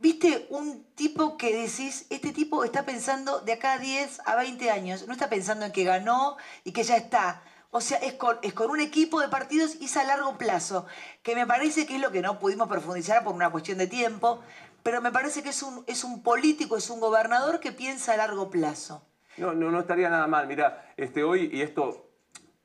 ¿Viste 0.00 0.46
un 0.50 0.84
tipo 0.94 1.36
que 1.36 1.56
decís, 1.56 2.06
este 2.10 2.32
tipo 2.32 2.62
está 2.62 2.84
pensando 2.84 3.40
de 3.40 3.54
acá 3.54 3.72
a 3.72 3.78
10 3.78 4.20
a 4.26 4.36
20 4.36 4.70
años? 4.70 5.06
No 5.08 5.12
está 5.12 5.28
pensando 5.28 5.64
en 5.64 5.72
que 5.72 5.82
ganó 5.82 6.36
y 6.62 6.72
que 6.72 6.84
ya 6.84 6.96
está. 6.96 7.42
O 7.70 7.80
sea, 7.80 7.98
es 7.98 8.14
con, 8.14 8.38
es 8.42 8.54
con 8.54 8.70
un 8.70 8.80
equipo 8.80 9.20
de 9.20 9.28
partidos 9.28 9.76
y 9.80 9.86
es 9.86 9.96
a 9.96 10.04
largo 10.04 10.38
plazo, 10.38 10.86
que 11.22 11.34
me 11.34 11.46
parece 11.46 11.84
que 11.84 11.96
es 11.96 12.00
lo 12.00 12.12
que 12.12 12.22
no 12.22 12.38
pudimos 12.38 12.68
profundizar 12.68 13.24
por 13.24 13.34
una 13.34 13.50
cuestión 13.50 13.76
de 13.78 13.88
tiempo, 13.88 14.40
pero 14.82 15.02
me 15.02 15.12
parece 15.12 15.42
que 15.42 15.50
es 15.50 15.62
un, 15.62 15.84
es 15.86 16.04
un 16.04 16.22
político, 16.22 16.76
es 16.76 16.88
un 16.88 17.00
gobernador 17.00 17.60
que 17.60 17.72
piensa 17.72 18.12
a 18.14 18.16
largo 18.16 18.50
plazo. 18.50 19.04
No, 19.36 19.52
no, 19.52 19.70
no 19.70 19.80
estaría 19.80 20.08
nada 20.08 20.26
mal. 20.26 20.46
Mira, 20.46 20.92
este, 20.96 21.24
hoy, 21.24 21.50
y 21.52 21.60
esto, 21.60 22.07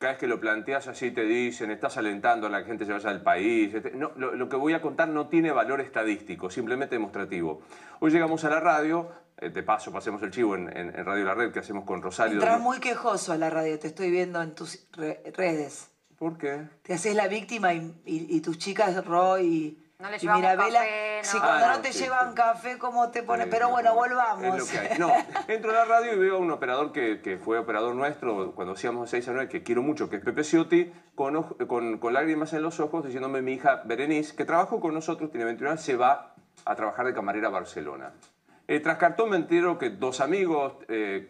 cada 0.04 0.14
vez 0.16 0.20
que 0.20 0.28
lo 0.28 0.38
planteas 0.40 0.88
así, 0.90 1.12
te 1.12 1.24
dicen, 1.24 1.72
estás 1.72 1.96
alentando 1.98 2.48
a 2.48 2.50
la 2.50 2.64
gente 2.64 2.80
que 2.80 2.88
se 2.88 2.92
vaya 2.94 3.10
del 3.10 3.22
país. 3.22 3.74
este, 3.74 3.92
no, 3.92 4.12
lo, 4.18 4.36
lo 4.36 4.50
que 4.50 4.58
voy 4.58 4.74
a 4.74 4.82
contar 4.82 5.08
no 5.08 5.28
tiene 5.30 5.52
valor 5.54 5.80
estadístico, 5.80 6.50
simplemente 6.50 6.96
demostrativo. 6.96 7.62
Hoy 8.02 8.12
llegamos 8.12 8.44
a 8.44 8.50
la 8.50 8.60
radio, 8.60 9.10
eh, 9.38 9.50
de 9.50 9.64
paso 9.64 9.94
pasemos 9.94 10.22
el 10.22 10.32
chivo 10.32 10.56
en, 10.56 10.68
en- 10.76 10.94
en 10.94 11.06
Radio 11.06 11.24
La 11.24 11.34
Red 11.36 11.54
que 11.54 11.60
hacemos 11.60 11.86
con 11.86 12.02
Rosario. 12.02 12.34
Entrás 12.34 12.60
muy 12.60 12.80
quejoso 12.82 13.32
a 13.32 13.38
la 13.38 13.50
radio, 13.50 13.80
te 13.80 13.88
estoy 13.88 14.12
viendo 14.12 14.42
en 14.42 14.54
tus 14.54 14.88
re- 14.92 15.24
redes. 15.38 15.90
¿Por 16.18 16.38
qué? 16.38 16.68
Te 16.82 16.94
haces 16.94 17.16
la 17.16 17.30
víctima 17.30 17.74
y, 17.74 17.80
y- 18.06 18.28
y 18.30 18.42
tus 18.42 18.58
chicas, 18.58 19.06
Roy 19.06 19.46
y, 19.46 19.83
No 20.04 20.10
le 20.10 20.18
y 20.18 20.28
Mirabela, 20.28 20.80
café, 20.80 21.22
no. 21.24 21.30
si 21.32 21.38
cuando 21.40 21.66
Ah, 21.66 21.70
no 21.70 21.76
no, 21.78 21.82
te 21.82 21.94
sí, 21.94 22.04
llevan 22.04 22.34
café, 22.34 22.78
¿cómo 22.78 23.10
te 23.10 23.24
pones? 23.24 23.48
Pero 23.50 23.70
bueno, 23.70 23.92
Es 23.92 23.96
volvamos. 23.96 24.58
lo 24.60 24.66
que 24.68 24.78
hay. 24.78 25.00
No, 25.00 25.10
entro 25.48 25.72
a 25.72 25.74
la 25.76 25.86
radio 25.86 26.14
y 26.14 26.18
veo 26.18 26.36
a 26.36 26.40
un 26.40 26.52
operador 26.52 26.92
que, 26.92 27.22
que 27.22 27.38
fue 27.38 27.58
operador 27.58 27.96
nuestro 27.96 28.54
cuando 28.54 28.74
hacíamos 28.74 29.10
6 29.10 29.30
a 29.30 29.32
9, 29.32 29.48
que 29.50 29.64
quiero 29.64 29.82
mucho, 29.82 30.10
que 30.10 30.18
es 30.18 30.22
Pepe 30.22 30.44
Ciotti, 30.44 30.92
con, 31.16 31.42
con 32.00 32.14
lágrimas 32.14 32.52
en 32.52 32.64
los 32.64 32.82
ojos, 32.82 33.06
diciéndome 33.06 33.42
mi 33.42 33.54
hija 33.54 33.82
Berenice, 33.86 34.36
que 34.36 34.44
trabajó 34.44 34.82
con 34.82 34.94
nosotros, 34.94 35.32
tiene 35.32 35.46
21 35.46 35.72
años, 35.72 35.82
se 35.82 35.96
va 35.96 36.36
a 36.66 36.76
trabajar 36.76 37.06
de 37.06 37.14
camarera 37.14 37.48
a 37.48 37.52
Barcelona. 37.52 38.12
Eh, 38.68 38.80
tras 38.80 38.98
cartón 38.98 39.30
me 39.32 39.36
entero 39.38 39.78
que 39.78 39.90
dos 39.90 40.22
amigos, 40.22 40.74
eh, 40.88 41.28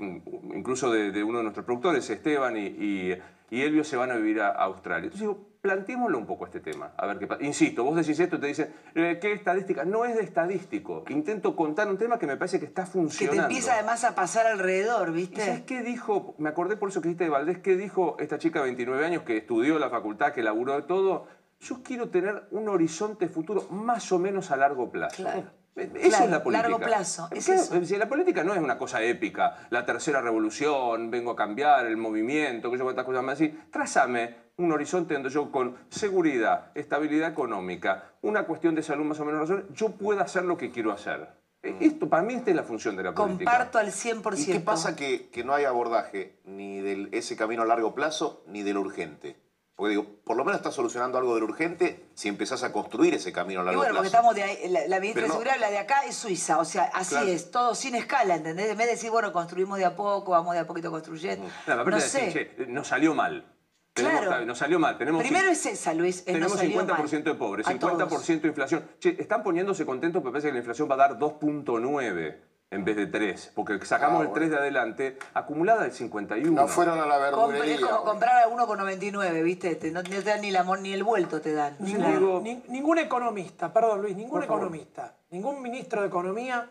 incluso 0.53 0.91
de, 0.91 1.11
de 1.11 1.23
uno 1.23 1.39
de 1.39 1.43
nuestros 1.43 1.65
productores, 1.65 2.09
Esteban 2.09 2.55
y, 2.57 2.67
y- 2.67 3.17
y 3.49 3.61
Elvio, 3.61 3.83
se 3.83 3.95
van 3.97 4.09
a 4.11 4.15
vivir 4.15 4.41
a 4.41 4.49
Australia. 4.49 5.05
Entonces 5.05 5.21
digo, 5.21 5.47
planteémoslo 5.61 6.17
un 6.17 6.25
poco 6.25 6.45
este 6.45 6.59
tema. 6.59 6.91
A 6.97 7.05
ver 7.05 7.19
qué 7.19 7.27
pasa. 7.27 7.43
Insisto, 7.43 7.83
vos 7.83 7.95
decís 7.95 8.19
esto 8.19 8.37
y 8.37 8.39
te 8.39 8.47
dicen, 8.47 8.73
eh, 8.95 9.19
¿qué 9.21 9.31
estadística? 9.33 9.85
No 9.85 10.05
es 10.05 10.15
de 10.15 10.23
estadístico. 10.23 11.03
Intento 11.09 11.55
contar 11.55 11.87
un 11.87 11.97
tema 11.99 12.17
que 12.17 12.25
me 12.25 12.35
parece 12.35 12.59
que 12.59 12.65
está 12.65 12.81
Que 12.83 12.87
te 12.87 12.91
funcionando. 12.93 13.43
empieza 13.43 13.73
además 13.75 14.03
a 14.05 14.15
pasar 14.15 14.47
alrededor, 14.47 15.09
¿Y 15.09 15.13
¿viste? 15.13 15.41
sabes 15.45 15.61
qué 15.61 15.83
dijo? 15.83 16.33
Me 16.39 16.49
acordé 16.49 16.77
por 16.77 16.89
eso 16.89 16.99
que 17.01 17.09
dijiste 17.09 17.25
de 17.25 17.29
Valdés, 17.29 17.59
¿qué 17.59 17.75
dijo 17.77 18.15
esta 18.19 18.39
chica 18.39 18.59
de 18.59 18.65
29 18.65 19.05
años 19.05 19.21
que 19.23 19.37
estudió 19.37 19.77
la 19.77 19.89
facultad, 19.91 20.33
que 20.33 20.41
laburó 20.41 20.75
de 20.75 20.81
todo? 20.83 21.27
Yo 21.61 21.83
quiero 21.83 22.09
tener 22.09 22.43
un 22.51 22.67
horizonte 22.69 23.27
futuro 23.29 23.67
más 23.69 24.11
o 24.11 24.17
menos 24.19 24.49
a 24.51 24.57
largo 24.57 24.89
plazo. 24.91 25.17
Claro. 25.23 25.43
Eso 25.75 25.91
Claro, 26.09 26.25
es 26.25 26.31
la 26.31 26.43
política. 26.43 26.69
largo 26.69 26.85
plazo, 26.85 27.27
es 27.31 27.45
Claro, 27.45 27.61
eso. 27.61 27.85
si 27.85 27.97
La 27.97 28.07
política 28.07 28.43
no 28.43 28.53
es 28.53 28.59
una 28.59 28.77
cosa 28.77 29.01
épica, 29.01 29.67
la 29.71 29.85
tercera 29.85 30.21
revolución, 30.21 31.09
vengo 31.09 31.31
a 31.31 31.35
cambiar 31.35 31.85
el 31.87 31.97
movimiento, 31.97 32.69
que 32.71 32.77
yo 32.77 32.83
cuántas 32.83 33.05
cosas 33.05 33.23
más 33.23 33.33
así. 33.35 33.49
Trázame 33.71 34.35
un 34.57 34.71
horizonte 34.71 35.15
donde 35.15 35.29
yo 35.29 35.51
con 35.51 35.75
seguridad, 35.89 36.71
estabilidad 36.75 37.29
económica, 37.31 38.11
una 38.21 38.45
cuestión 38.45 38.75
de 38.75 38.83
salud 38.83 39.03
más 39.05 39.19
o 39.19 39.25
menos 39.25 39.41
razón, 39.49 39.67
yo 39.73 39.89
pueda 39.91 40.21
hacer 40.23 40.43
lo 40.45 40.57
que 40.57 40.69
quiero 40.71 40.91
hacer. 40.91 41.27
Eh, 41.63 41.75
Esto, 41.79 42.07
para 42.07 42.21
mí 42.21 42.35
esta 42.35 42.51
es 42.51 42.55
la 42.55 42.63
función 42.63 42.95
de 42.95 43.03
la 43.03 43.13
política. 43.13 43.49
Comparto 43.51 43.79
al 43.79 43.87
100%. 43.91 44.37
¿Y 44.37 44.45
qué 44.51 44.59
pasa 44.59 44.95
que, 44.95 45.29
que 45.29 45.43
no 45.43 45.53
hay 45.55 45.63
abordaje 45.65 46.37
ni 46.45 46.81
de 46.81 47.09
ese 47.13 47.35
camino 47.35 47.63
a 47.63 47.65
largo 47.65 47.95
plazo 47.95 48.43
ni 48.47 48.61
de 48.63 48.73
lo 48.73 48.81
urgente? 48.81 49.37
Porque 49.75 49.91
digo, 49.91 50.05
por 50.23 50.37
lo 50.37 50.45
menos 50.45 50.59
estás 50.59 50.75
solucionando 50.75 51.17
algo 51.17 51.33
de 51.33 51.39
lo 51.41 51.47
urgente 51.47 52.05
si 52.13 52.29
empezás 52.29 52.61
a 52.63 52.71
construir 52.71 53.15
ese 53.15 53.33
camino 53.33 53.61
a 53.61 53.63
Y 53.63 53.65
largo 53.67 53.79
bueno, 53.81 53.95
porque 53.95 54.09
plazo. 54.11 54.17
estamos 54.31 54.35
de 54.35 54.43
ahí, 54.43 54.69
la, 54.69 54.87
la 54.87 54.99
ministra 54.99 55.21
Pero 55.21 55.21
de 55.23 55.27
no- 55.29 55.33
Seguridad, 55.33 55.59
la 55.59 55.71
de 55.71 55.77
acá 55.79 56.01
es 56.07 56.15
Suiza, 56.15 56.59
o 56.59 56.65
sea, 56.65 56.91
así 56.93 57.15
Claro. 57.15 57.27
es, 57.27 57.49
todo 57.49 57.73
sin 57.73 57.95
escala, 57.95 58.35
¿entendés? 58.35 58.69
En 58.69 58.77
vez 58.77 58.85
de 58.87 58.93
decir, 58.93 59.09
bueno, 59.09 59.33
construimos 59.33 59.79
de 59.79 59.85
a 59.85 59.95
poco, 59.95 60.31
vamos 60.31 60.53
de 60.53 60.59
a 60.59 60.67
poquito 60.67 60.91
construyendo. 60.91 61.47
Claro, 61.65 61.81
aparte 61.81 61.97
no 61.97 61.97
de 61.97 62.03
decir, 62.03 62.31
sé. 62.33 62.55
che, 62.55 62.67
nos 62.67 62.87
salió 62.87 63.15
mal. 63.15 63.49
Tenemos- 63.95 64.21
Claro. 64.25 64.45
Nos 64.45 64.57
salió 64.59 64.79
mal. 64.79 64.97
Tenemos 64.97 65.21
Primero 65.21 65.49
es 65.49 65.65
esa, 65.65 65.93
Luis, 65.93 66.17
es 66.19 66.27
no 66.27 66.33
Tenemos 66.33 66.53
salió 66.57 66.79
50% 66.81 67.23
de 67.23 67.33
pobres, 67.35 67.67
A 67.67 67.71
50% 67.71 68.41
de 68.41 68.47
inflación. 68.49 68.87
Che, 68.99 69.15
están 69.19 69.41
poniéndose 69.43 69.85
contentos 69.85 70.21
porque 70.21 70.33
parece 70.33 70.47
que 70.49 70.53
la 70.53 70.59
inflación 70.59 70.89
va 70.89 70.95
a 70.95 70.97
dar 70.97 71.17
2.9 71.17 72.39
en 72.73 72.83
vez 72.83 72.95
de 72.95 73.07
3. 73.07 73.51
Porque 73.55 73.83
sacamos 73.85 74.21
Ah, 74.21 74.25
el 74.27 74.33
3 74.33 74.49
de 74.49 74.57
adelante, 74.57 75.17
acumulada 75.33 75.85
el 75.85 75.91
51. 75.91 76.61
No 76.61 76.67
fueron 76.67 76.99
a 76.99 77.05
la 77.05 77.31
Compre- 77.31 77.65
es 77.65 77.79
como 77.79 78.03
comprar 78.03 78.43
a 78.43 78.47
uno 78.47 78.65
con 78.67 78.77
99, 78.79 79.43
¿viste? 79.43 79.75
Te- 79.75 79.91
no, 79.91 80.01
no 80.01 80.09
te 80.09 80.21
dan 80.23 80.41
ni, 80.41 80.51
la, 80.51 80.63
mon- 80.63 80.81
ni 80.81 80.91
el 80.93 81.03
vuelto, 81.03 81.39
te 81.41 81.53
dan. 81.53 81.75
Ningún, 81.79 82.43
ni- 82.43 82.63
ningún 82.67 82.97
economista, 82.99 83.71
perdón 83.71 84.01
Luis, 84.01 84.15
ningún 84.15 84.39
Por 84.39 84.45
favor. 84.47 84.61
economista, 84.63 85.13
ningún 85.29 85.61
ministro 85.61 86.01
de 86.01 86.07
Economía 86.07 86.67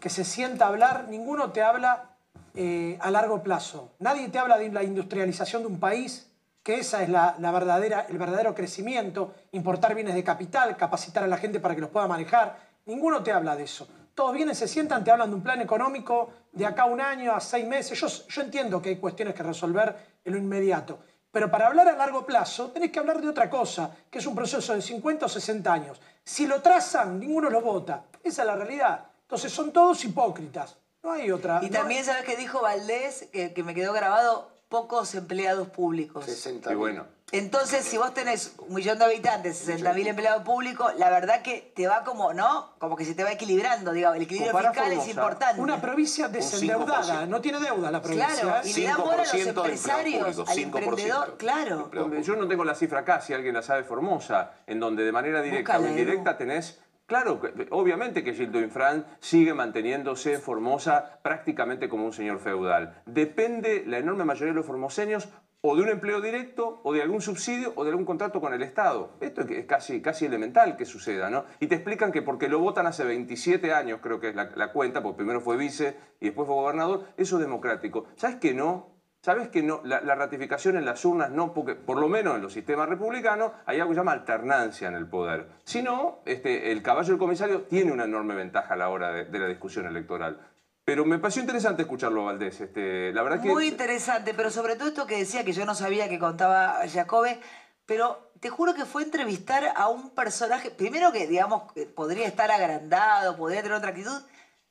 que 0.00 0.10
se 0.10 0.24
sienta 0.24 0.66
a 0.66 0.68
hablar, 0.68 1.06
ninguno 1.08 1.50
te 1.52 1.62
habla 1.62 2.10
eh, 2.54 2.98
a 3.00 3.10
largo 3.10 3.42
plazo. 3.42 3.92
Nadie 3.98 4.28
te 4.28 4.38
habla 4.38 4.58
de 4.58 4.70
la 4.70 4.82
industrialización 4.82 5.62
de 5.62 5.68
un 5.68 5.80
país, 5.80 6.30
que 6.62 6.78
esa 6.78 7.02
es 7.02 7.08
la, 7.08 7.34
la 7.38 7.50
verdadera, 7.50 8.06
el 8.08 8.18
verdadero 8.18 8.54
crecimiento, 8.54 9.34
importar 9.52 9.94
bienes 9.94 10.14
de 10.14 10.24
capital, 10.24 10.76
capacitar 10.76 11.22
a 11.24 11.26
la 11.28 11.36
gente 11.38 11.60
para 11.60 11.74
que 11.74 11.80
los 11.80 11.90
pueda 11.90 12.06
manejar. 12.08 12.58
Ninguno 12.86 13.22
te 13.22 13.32
habla 13.32 13.56
de 13.56 13.64
eso. 13.64 13.86
Todos 14.16 14.32
vienen, 14.32 14.54
se 14.54 14.66
sientan, 14.66 15.04
te 15.04 15.10
hablan 15.10 15.28
de 15.28 15.36
un 15.36 15.42
plan 15.42 15.60
económico 15.60 16.30
de 16.50 16.64
acá 16.64 16.84
a 16.84 16.86
un 16.86 17.02
año, 17.02 17.34
a 17.34 17.38
seis 17.38 17.66
meses. 17.66 18.00
Yo, 18.00 18.06
yo 18.06 18.40
entiendo 18.40 18.80
que 18.80 18.88
hay 18.88 18.96
cuestiones 18.96 19.34
que 19.34 19.42
resolver 19.42 19.94
en 20.24 20.32
lo 20.32 20.38
inmediato. 20.38 21.00
Pero 21.30 21.50
para 21.50 21.66
hablar 21.66 21.86
a 21.86 21.92
largo 21.92 22.24
plazo 22.24 22.70
tenés 22.70 22.90
que 22.90 22.98
hablar 22.98 23.20
de 23.20 23.28
otra 23.28 23.50
cosa, 23.50 23.94
que 24.10 24.20
es 24.20 24.26
un 24.26 24.34
proceso 24.34 24.74
de 24.74 24.80
50 24.80 25.26
o 25.26 25.28
60 25.28 25.70
años. 25.70 26.00
Si 26.24 26.46
lo 26.46 26.62
trazan, 26.62 27.20
ninguno 27.20 27.50
lo 27.50 27.60
vota. 27.60 28.04
Esa 28.24 28.40
es 28.40 28.46
la 28.46 28.56
realidad. 28.56 29.04
Entonces 29.20 29.52
son 29.52 29.70
todos 29.70 30.02
hipócritas. 30.02 30.78
No 31.02 31.12
hay 31.12 31.30
otra. 31.30 31.60
Y 31.62 31.66
no 31.66 31.78
también, 31.78 32.02
¿sabes 32.02 32.24
qué 32.24 32.36
dijo 32.36 32.62
Valdés? 32.62 33.28
Que, 33.30 33.52
que 33.52 33.62
me 33.62 33.74
quedó 33.74 33.92
grabado, 33.92 34.50
pocos 34.68 35.14
empleados 35.14 35.68
públicos. 35.68 36.24
60 36.24 36.72
Y 36.72 36.74
bueno. 36.74 37.16
Entonces, 37.32 37.84
si 37.84 37.98
vos 37.98 38.14
tenés 38.14 38.54
un 38.58 38.74
millón 38.74 38.98
de 38.98 39.04
habitantes, 39.04 39.58
60 39.58 39.92
mil 39.94 40.06
empleados 40.06 40.44
públicos, 40.44 40.92
la 40.96 41.10
verdad 41.10 41.42
que 41.42 41.72
te 41.74 41.88
va 41.88 42.04
como, 42.04 42.32
¿no? 42.32 42.74
Como 42.78 42.94
que 42.94 43.04
se 43.04 43.16
te 43.16 43.24
va 43.24 43.32
equilibrando, 43.32 43.92
digamos. 43.92 44.16
El 44.16 44.22
equilibrio 44.22 44.56
fiscal 44.56 44.92
es 44.92 45.08
importante. 45.08 45.60
Una 45.60 45.80
provincia 45.80 46.28
desendeudada, 46.28 47.24
5%. 47.24 47.28
no 47.28 47.40
tiene 47.40 47.58
deuda 47.58 47.90
la 47.90 48.00
provincia. 48.00 48.28
Claro, 48.28 48.56
¿eh? 48.58 48.70
y 48.70 48.72
le 48.74 48.86
da 48.86 48.96
bola 48.96 49.14
a 49.14 49.16
los 49.18 49.32
5% 49.32 49.32
de 49.32 49.40
empleados 49.40 49.66
empresarios, 49.66 50.38
al 50.38 50.56
5%. 50.56 50.62
emprendedor, 50.62 51.36
claro. 51.36 51.90
Yo 52.22 52.36
no 52.36 52.46
tengo 52.46 52.64
la 52.64 52.76
cifra 52.76 53.00
acá, 53.00 53.20
si 53.20 53.34
alguien 53.34 53.54
la 53.54 53.62
sabe, 53.62 53.82
Formosa, 53.82 54.52
en 54.68 54.78
donde 54.78 55.02
de 55.02 55.10
manera 55.10 55.42
directa 55.42 55.78
o 55.78 55.82
Edu. 55.82 55.88
indirecta 55.88 56.36
tenés... 56.36 56.78
Claro, 57.06 57.40
obviamente 57.70 58.24
que 58.24 58.34
Gildo 58.34 58.60
Infran 58.60 59.06
sigue 59.20 59.54
manteniéndose 59.54 60.34
en 60.34 60.40
Formosa 60.40 61.20
prácticamente 61.22 61.88
como 61.88 62.04
un 62.04 62.12
señor 62.12 62.40
feudal. 62.40 63.00
Depende 63.06 63.84
la 63.86 63.98
enorme 63.98 64.24
mayoría 64.24 64.52
de 64.52 64.56
los 64.56 64.66
formoseños 64.66 65.28
o 65.60 65.76
de 65.76 65.82
un 65.82 65.88
empleo 65.88 66.20
directo, 66.20 66.80
o 66.84 66.92
de 66.92 67.02
algún 67.02 67.20
subsidio, 67.20 67.72
o 67.76 67.84
de 67.84 67.90
algún 67.90 68.04
contrato 68.04 68.40
con 68.40 68.54
el 68.54 68.62
Estado. 68.62 69.16
Esto 69.20 69.42
es 69.42 69.66
casi, 69.66 70.00
casi 70.00 70.26
elemental 70.26 70.76
que 70.76 70.84
suceda, 70.84 71.30
¿no? 71.30 71.44
Y 71.60 71.66
te 71.66 71.76
explican 71.76 72.12
que 72.12 72.22
porque 72.22 72.48
lo 72.48 72.60
votan 72.60 72.86
hace 72.86 73.04
27 73.04 73.72
años, 73.72 74.00
creo 74.02 74.20
que 74.20 74.28
es 74.28 74.36
la, 74.36 74.50
la 74.54 74.72
cuenta, 74.72 75.02
porque 75.02 75.18
primero 75.18 75.40
fue 75.40 75.56
vice 75.56 75.96
y 76.20 76.26
después 76.26 76.46
fue 76.46 76.54
gobernador, 76.54 77.06
eso 77.16 77.36
es 77.36 77.42
democrático. 77.42 78.06
¿Sabes 78.16 78.36
que 78.36 78.54
no? 78.54 78.95
¿Sabes 79.22 79.48
que 79.48 79.62
no? 79.62 79.80
La, 79.84 80.00
ratificación 80.14 80.76
en 80.76 80.84
las 80.84 81.04
urnas 81.04 81.30
no, 81.30 81.52
porque 81.52 81.74
por 81.74 81.98
lo 81.98 82.08
menos 82.08 82.36
en 82.36 82.42
los 82.42 82.52
sistemas 82.52 82.88
republicanos 82.88 83.52
hay 83.66 83.80
algo 83.80 83.90
que 83.90 83.96
se 83.96 84.00
llama 84.00 84.12
alternancia 84.12 84.86
en 84.86 84.94
el 84.94 85.08
poder. 85.08 85.48
Si 85.64 85.82
no, 85.82 86.20
este, 86.24 86.70
el 86.70 86.82
caballo 86.82 87.08
del 87.08 87.18
comisario 87.18 87.62
tiene 87.62 87.90
una 87.90 88.04
enorme 88.04 88.34
ventaja 88.34 88.74
a 88.74 88.76
la 88.76 88.88
hora 88.88 89.12
de, 89.12 89.38
la 89.38 89.48
discusión 89.48 89.86
electoral. 89.86 90.38
Pero 90.84 91.04
me 91.04 91.18
pareció 91.18 91.42
interesante 91.42 91.82
escucharlo 91.82 92.26
Valdés. 92.26 92.60
Este, 92.60 93.12
la 93.12 93.24
verdad 93.24 93.42
que... 93.42 93.48
Muy 93.48 93.66
interesante, 93.66 94.32
pero 94.32 94.50
sobre 94.50 94.76
todo 94.76 94.88
esto 94.88 95.08
que 95.08 95.18
decía 95.18 95.44
que 95.44 95.52
yo 95.52 95.66
no 95.66 95.74
sabía 95.74 96.08
que 96.08 96.20
contaba 96.20 96.78
Jacobe, 96.88 97.40
pero 97.84 98.30
te 98.40 98.50
juro 98.50 98.74
que 98.74 98.84
fue 98.84 99.02
entrevistar 99.02 99.72
a 99.74 99.88
un 99.88 100.10
personaje, 100.10 100.70
primero 100.70 101.10
que, 101.10 101.26
digamos, 101.26 101.72
podría 101.94 102.26
estar 102.26 102.50
agrandado, 102.50 103.36
podría 103.36 103.62
tener 103.62 103.76
otra 103.76 103.90
actitud, 103.90 104.22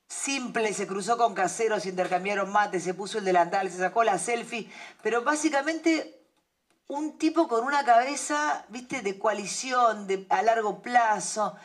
simple, 0.08 0.72
se 0.72 0.86
cruzó 0.86 1.16
con 1.16 1.34
caseros, 1.34 1.82
se 1.82 1.90
intercambiaron 1.90 2.50
mates, 2.50 2.84
se 2.84 2.94
puso 2.94 3.18
el 3.18 3.24
delantal, 3.24 3.70
se 3.70 3.78
sacó 3.78 4.04
la 4.04 4.18
selfie, 4.18 4.70
pero 5.02 5.22
básicamente 5.22 6.16
un 6.88 7.18
tipo 7.18 7.48
con 7.48 7.64
una 7.64 7.84
cabeza, 7.84 8.64
viste, 8.68 9.02
de 9.02 9.18
coalición, 9.18 10.06
a 10.28 10.42
largo 10.42 10.82
plazo. 10.82 11.56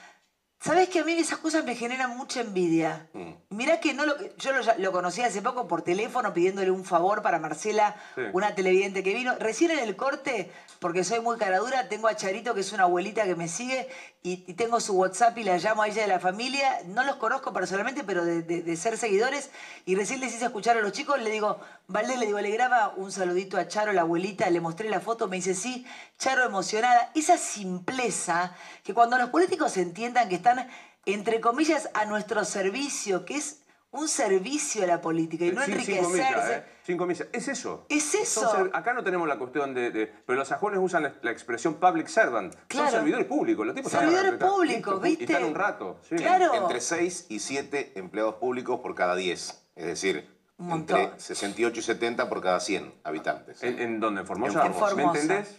¿Sabes 0.64 0.90
que 0.90 1.00
a 1.00 1.04
mí 1.04 1.14
esas 1.14 1.40
cosas 1.40 1.64
me 1.66 1.76
generan 1.76 2.16
mucha 2.16 2.42
envidia? 2.42 3.08
Mirá 3.50 3.80
que 3.80 3.96
no 3.96 4.06
lo, 4.06 4.14
yo 4.38 4.52
lo, 4.54 4.62
lo 4.78 4.92
conocí 4.92 5.22
hace 5.24 5.42
poco 5.42 5.68
por 5.68 5.82
teléfono 5.82 6.36
pidiéndole 6.36 6.70
un 6.70 6.86
favor 6.86 7.24
para 7.24 7.40
Marcela, 7.40 7.96
Sí. 8.16 8.22
una 8.34 8.54
televidente 8.54 9.02
que 9.02 9.16
vino. 9.16 9.34
Recién 9.40 9.72
en 9.72 9.80
el 9.80 9.96
corte, 9.96 10.52
porque 10.80 11.04
soy 11.04 11.20
muy 11.20 11.38
caradura, 11.40 11.90
tengo 11.90 12.08
a 12.08 12.16
Charito, 12.16 12.54
que 12.54 12.62
es 12.62 12.72
una 12.74 12.84
abuelita 12.84 13.24
que 13.24 13.36
me 13.36 13.48
sigue, 13.48 13.90
y, 14.22 14.44
y 14.46 14.54
tengo 14.54 14.80
su 14.80 14.94
WhatsApp 14.94 15.36
y 15.40 15.44
la 15.44 15.58
llamo 15.58 15.82
a 15.82 15.88
ella 15.88 16.04
de 16.04 16.08
la 16.08 16.20
familia. 16.20 16.82
No 16.86 17.04
los 17.04 17.16
conozco 17.16 17.52
personalmente, 17.54 18.04
pero 18.04 18.24
de, 18.24 18.44
de- 18.44 18.62
de 18.62 18.76
ser 18.78 19.00
seguidores. 19.00 19.50
Y 19.88 19.96
recién 19.96 20.20
les 20.20 20.32
hice 20.36 20.46
escuchar 20.46 20.78
a 20.78 20.82
los 20.82 20.92
chicos, 20.92 21.20
le 21.20 21.32
digo, 21.32 21.60
Valdés, 21.88 22.20
le 22.20 22.28
digo, 22.28 22.40
le 22.40 22.52
graba 22.52 22.94
un 22.98 23.12
saludito 23.12 23.58
a 23.58 23.68
Charo, 23.68 23.94
la 23.94 24.02
abuelita, 24.02 24.48
le 24.52 24.62
mostré 24.62 24.90
la 24.92 25.00
foto, 25.00 25.28
me 25.28 25.38
dice, 25.38 25.56
sí, 25.56 25.88
Charo 26.20 26.44
emocionada. 26.46 27.10
Esa 27.16 27.40
simpleza 27.40 28.54
que 28.84 28.94
cuando 28.94 29.18
los 29.18 29.30
políticos 29.32 29.76
entiendan 29.78 30.30
que 30.30 30.36
están, 30.36 30.51
entre 31.06 31.40
comillas, 31.42 31.90
a 31.94 32.06
nuestro 32.06 32.44
servicio, 32.46 33.26
que 33.26 33.36
es 33.38 33.58
un 33.94 34.08
servicio 34.08 34.84
a 34.84 34.88
la 34.88 35.02
política 35.02 35.46
y 35.46 35.52
no 35.52 35.62
Sin- 35.66 35.74
sin 35.82 35.96
enriquecerse. 35.96 36.04
comillas, 36.34 36.50
¿eh? 36.50 36.64
Sin 36.84 36.98
comillas. 36.98 37.28
Es 37.34 37.48
eso. 37.50 37.86
Es 37.90 38.16
eso. 38.16 38.50
Son 38.50 38.70
acá 38.74 38.94
no 38.94 39.04
tenemos 39.04 39.28
la 39.28 39.38
cuestión 39.38 39.74
de, 39.74 39.92
de- 39.92 40.08
Pero 40.26 40.40
los 40.40 40.48
sajones 40.48 40.80
usan 40.82 41.04
la, 41.04 41.14
la 41.22 41.32
expresión 41.32 41.74
public 41.76 42.08
servant. 42.08 42.56
Claro. 42.68 42.90
Son 42.90 43.00
servidores 43.00 43.26
públicos. 43.28 43.66
Los 43.66 43.76
tipos 43.76 43.92
Servidores 43.92 44.34
públicos, 44.36 44.94
listo, 44.94 45.06
Y 45.08 45.10
¿viste? 45.18 45.34
están 45.34 45.44
un 45.44 45.56
rato. 45.56 46.00
sí. 46.08 46.16
Entre 46.54 46.80
6 46.80 47.26
y 47.30 47.40
7 47.40 47.92
empleados 47.96 48.36
públicos 48.36 48.80
por 48.80 48.96
cada 48.96 49.16
10. 49.16 49.62
Es 49.76 49.86
decir, 49.86 50.30
Un 50.58 50.72
entre 50.72 50.98
montón. 51.04 51.20
68 51.20 51.80
y 51.80 51.84
70 51.84 52.30
por 52.30 52.42
cada 52.42 52.60
100 52.62 52.94
habitantes. 53.04 53.62
¿En, 53.62 53.78
en 53.80 54.00
dónde? 54.00 54.22
¿En 54.22 54.28
Formosa? 54.28 54.66
En 54.66 54.74
Formosa. 54.74 54.96
¿Me 54.96 55.04
entendés? 55.04 55.58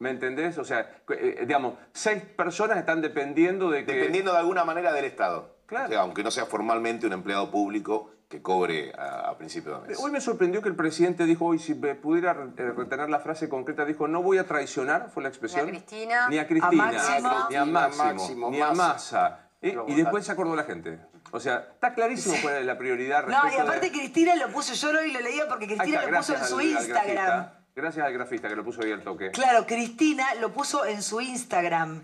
¿Me 0.00 0.08
entendés? 0.10 0.56
O 0.56 0.64
sea, 0.64 0.90
eh, 1.10 1.44
digamos, 1.46 1.74
seis 1.92 2.22
personas 2.22 2.78
están 2.78 3.02
dependiendo 3.02 3.70
de 3.70 3.84
que... 3.84 3.92
Dependiendo 3.92 4.32
de 4.32 4.38
alguna 4.38 4.64
manera 4.64 4.92
del 4.94 5.04
Estado. 5.04 5.56
Claro. 5.66 5.84
O 5.86 5.88
sea, 5.88 6.00
aunque 6.00 6.24
no 6.24 6.30
sea 6.30 6.46
formalmente 6.46 7.06
un 7.06 7.12
empleado 7.12 7.50
público 7.50 8.10
que 8.26 8.40
cobre 8.40 8.92
a, 8.96 9.28
a 9.28 9.36
principio 9.36 9.78
de 9.78 9.88
mes. 9.88 9.98
Hoy 10.00 10.10
me 10.10 10.22
sorprendió 10.22 10.62
que 10.62 10.70
el 10.70 10.74
presidente 10.76 11.26
dijo, 11.26 11.44
hoy 11.44 11.58
si 11.58 11.74
me 11.74 11.94
pudiera 11.96 12.32
eh, 12.56 12.72
retener 12.74 13.10
la 13.10 13.20
frase 13.20 13.50
concreta, 13.50 13.84
dijo, 13.84 14.08
no 14.08 14.22
voy 14.22 14.38
a 14.38 14.44
traicionar, 14.46 15.10
fue 15.12 15.22
la 15.22 15.28
expresión. 15.28 15.66
Ni 15.70 15.76
a 15.76 15.80
Cristina. 15.80 16.28
Ni 16.30 16.38
a 16.38 16.46
Cristina, 16.46 16.82
A 16.88 17.20
Máximo. 17.20 17.46
ni 17.50 17.56
a 17.56 17.64
Máximo, 17.66 18.04
Máximo, 18.14 18.50
ni 18.50 18.60
a 18.62 18.72
Massa. 18.72 19.50
Y, 19.60 19.68
y 19.92 19.94
después 19.96 20.24
se 20.24 20.32
acordó 20.32 20.56
la 20.56 20.64
gente. 20.64 20.98
O 21.32 21.40
sea, 21.40 21.68
está 21.74 21.92
clarísimo 21.92 22.36
cuál 22.40 22.56
es 22.56 22.64
la 22.64 22.78
prioridad 22.78 23.24
No, 23.26 23.32
y 23.32 23.34
respecto 23.42 23.62
aparte 23.62 23.86
de- 23.90 23.92
Cristina 23.92 24.34
lo 24.36 24.48
puso, 24.48 24.72
yo 24.72 24.92
lo 24.94 25.02
vi 25.02 25.10
y 25.10 25.12
lo 25.12 25.20
leía 25.20 25.46
porque 25.46 25.66
Cristina 25.66 25.98
está, 25.98 26.10
lo 26.10 26.16
puso 26.16 26.34
en 26.36 26.44
su 26.44 26.60
Instagram. 26.62 27.04
grafista. 27.14 27.59
Gracias 27.74 28.04
al 28.04 28.12
grafista 28.12 28.48
que 28.48 28.56
lo 28.56 28.64
puso 28.64 28.82
ahí 28.82 28.92
al 28.92 29.02
toque. 29.02 29.30
Claro, 29.30 29.66
Cristina 29.66 30.34
lo 30.34 30.52
puso 30.52 30.84
en 30.84 31.02
su 31.02 31.20
Instagram. 31.20 32.02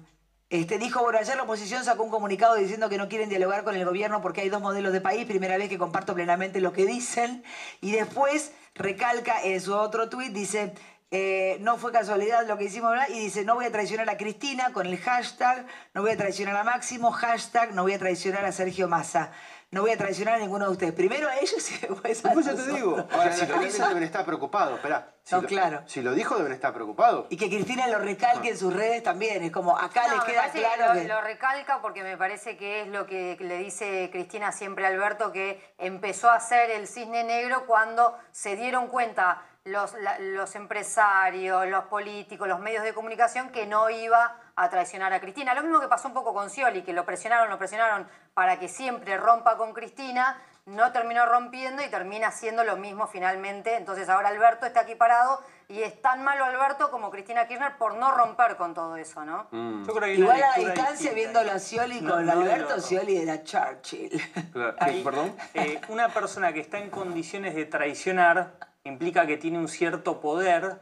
Este, 0.48 0.78
dijo, 0.78 1.02
bueno, 1.02 1.18
ayer 1.18 1.36
la 1.36 1.42
oposición 1.42 1.84
sacó 1.84 2.04
un 2.04 2.10
comunicado 2.10 2.54
diciendo 2.54 2.88
que 2.88 2.98
no 2.98 3.08
quieren 3.08 3.28
dialogar 3.28 3.64
con 3.64 3.74
el 3.74 3.84
gobierno 3.84 4.22
porque 4.22 4.42
hay 4.42 4.48
dos 4.48 4.62
modelos 4.62 4.92
de 4.92 5.00
país, 5.00 5.26
primera 5.26 5.58
vez 5.58 5.68
que 5.68 5.76
comparto 5.76 6.14
plenamente 6.14 6.60
lo 6.60 6.72
que 6.72 6.86
dicen, 6.86 7.42
y 7.80 7.90
después 7.90 8.52
recalca 8.76 9.42
en 9.42 9.60
su 9.60 9.74
otro 9.74 10.08
tuit, 10.08 10.32
dice, 10.32 10.72
eh, 11.10 11.58
no 11.60 11.78
fue 11.78 11.90
casualidad 11.90 12.46
lo 12.46 12.56
que 12.58 12.64
hicimos, 12.64 12.92
¿verdad? 12.92 13.08
y 13.08 13.18
dice, 13.18 13.44
no 13.44 13.56
voy 13.56 13.64
a 13.64 13.72
traicionar 13.72 14.08
a 14.08 14.16
Cristina 14.16 14.72
con 14.72 14.86
el 14.86 14.98
hashtag, 14.98 15.66
no 15.94 16.02
voy 16.02 16.12
a 16.12 16.16
traicionar 16.16 16.56
a 16.56 16.62
Máximo, 16.62 17.10
hashtag, 17.10 17.74
no 17.74 17.82
voy 17.82 17.94
a 17.94 17.98
traicionar 17.98 18.44
a 18.44 18.52
Sergio 18.52 18.86
Massa. 18.86 19.32
No 19.72 19.80
voy 19.82 19.90
a 19.90 19.96
traicionar 19.98 20.34
a 20.34 20.38
ninguno 20.38 20.66
de 20.66 20.70
ustedes. 20.70 20.92
Primero 20.94 21.28
a 21.28 21.36
ellos 21.38 21.70
y 21.72 21.78
después 21.86 22.24
a 22.24 22.28
Después 22.28 22.46
ya 22.46 22.54
te 22.54 22.70
digo. 22.72 22.96
Ahora, 23.12 23.32
si 23.32 23.46
lo 23.46 23.58
dicen 23.58 23.88
deben 23.88 24.02
estar 24.04 24.24
preocupados, 24.24 24.76
esperá. 24.76 25.12
Si 25.24 25.34
No, 25.34 25.42
lo- 25.42 25.48
claro. 25.48 25.82
Si 25.86 26.02
lo 26.02 26.14
dijo 26.14 26.36
deben 26.36 26.52
estar 26.52 26.72
preocupados. 26.72 27.26
Y 27.30 27.36
que 27.36 27.48
Cristina 27.48 27.88
lo 27.88 27.98
recalque 27.98 28.50
en 28.50 28.58
sus 28.58 28.72
redes 28.72 29.02
también. 29.02 29.42
Es 29.42 29.50
como, 29.50 29.76
acá 29.76 30.06
No, 30.06 30.14
les 30.14 30.24
queda 30.24 30.48
claro 30.50 30.92
que 30.94 31.00
que... 31.02 31.08
lo, 31.08 31.14
lo 31.16 31.20
recalca 31.20 31.82
porque 31.82 32.04
me 32.04 32.16
parece 32.16 32.56
que 32.56 32.82
es 32.82 32.88
lo 32.88 33.06
que 33.06 33.36
le 33.40 33.58
dice 33.58 34.08
Cristina 34.12 34.52
siempre 34.52 34.84
a 34.86 34.88
Alberto, 34.88 35.32
que 35.32 35.74
empezó 35.78 36.30
a 36.30 36.36
hacer 36.36 36.70
el 36.70 36.86
cisne 36.86 37.24
negro 37.24 37.66
cuando 37.66 38.16
se 38.30 38.54
dieron 38.54 38.86
cuenta 38.86 39.42
los, 39.64 39.94
la- 39.94 40.20
los 40.20 40.54
empresarios, 40.54 41.66
los 41.66 41.84
políticos, 41.86 42.46
los 42.46 42.60
medios 42.60 42.84
de 42.84 42.94
comunicación 42.94 43.50
que 43.50 43.66
no 43.66 43.90
iba 43.90 44.36
a 44.59 44.70
traicionar 44.70 45.12
a 45.12 45.20
Cristina. 45.20 45.54
Lo 45.54 45.62
mismo 45.62 45.80
que 45.80 45.88
pasó 45.88 46.09
un 46.09 46.14
poco 46.14 46.32
con 46.32 46.48
Scioli, 46.48 46.82
que 46.82 46.92
lo 46.94 47.04
presionaron, 47.04 47.50
lo 47.50 47.59
presionaron 47.59 48.09
para 48.34 48.59
que 48.59 48.68
siempre 48.68 49.16
rompa 49.18 49.57
con 49.59 49.74
Cristina, 49.74 50.40
no 50.64 50.90
terminó 50.92 51.26
rompiendo 51.26 51.82
y 51.84 51.88
termina 51.90 52.28
haciendo 52.28 52.64
lo 52.64 52.76
mismo 52.76 53.07
finalmente. 53.07 53.76
Entonces 53.76 54.09
ahora 54.09 54.30
Alberto 54.30 54.64
está 54.66 54.80
aquí 54.80 54.94
parado 54.94 55.40
y 55.68 55.82
es 55.82 56.00
tan 56.00 56.24
malo 56.24 56.44
Alberto 56.46 56.90
como 56.90 57.11
Cristina 57.11 57.46
Kirchner 57.46 57.76
por 57.76 57.94
no 57.96 58.12
romper 58.12 58.57
con 58.57 58.72
todo 58.72 58.96
eso, 58.96 59.24
¿no? 59.26 59.46
Yo 59.52 59.92
creo 59.92 60.00
que 60.00 60.14
Igual 60.14 60.42
a 60.42 60.59
la 60.59 60.64
distancia, 60.64 61.12
viéndolo 61.12 61.52
a 61.52 61.59
Scioli 61.59 62.00
No, 62.00 62.14
con 62.14 62.26
no 62.26 62.32
Alberto, 62.32 62.76
lo- 62.76 62.82
Scioli 62.82 63.18
era 63.18 63.42
Churchill. 63.44 64.20
Ahí, 64.80 65.04
¿Perdón? 65.04 65.36
eh, 65.54 65.80
una 65.88 66.09
persona 66.09 66.52
que 66.54 66.61
está 66.61 66.78
en 66.78 66.88
condiciones 66.88 67.54
de 67.54 67.66
traicionar 67.66 68.54
implica 68.84 69.26
que 69.26 69.36
tiene 69.36 69.59
un 69.59 69.68
cierto 69.68 70.20
poder 70.20 70.80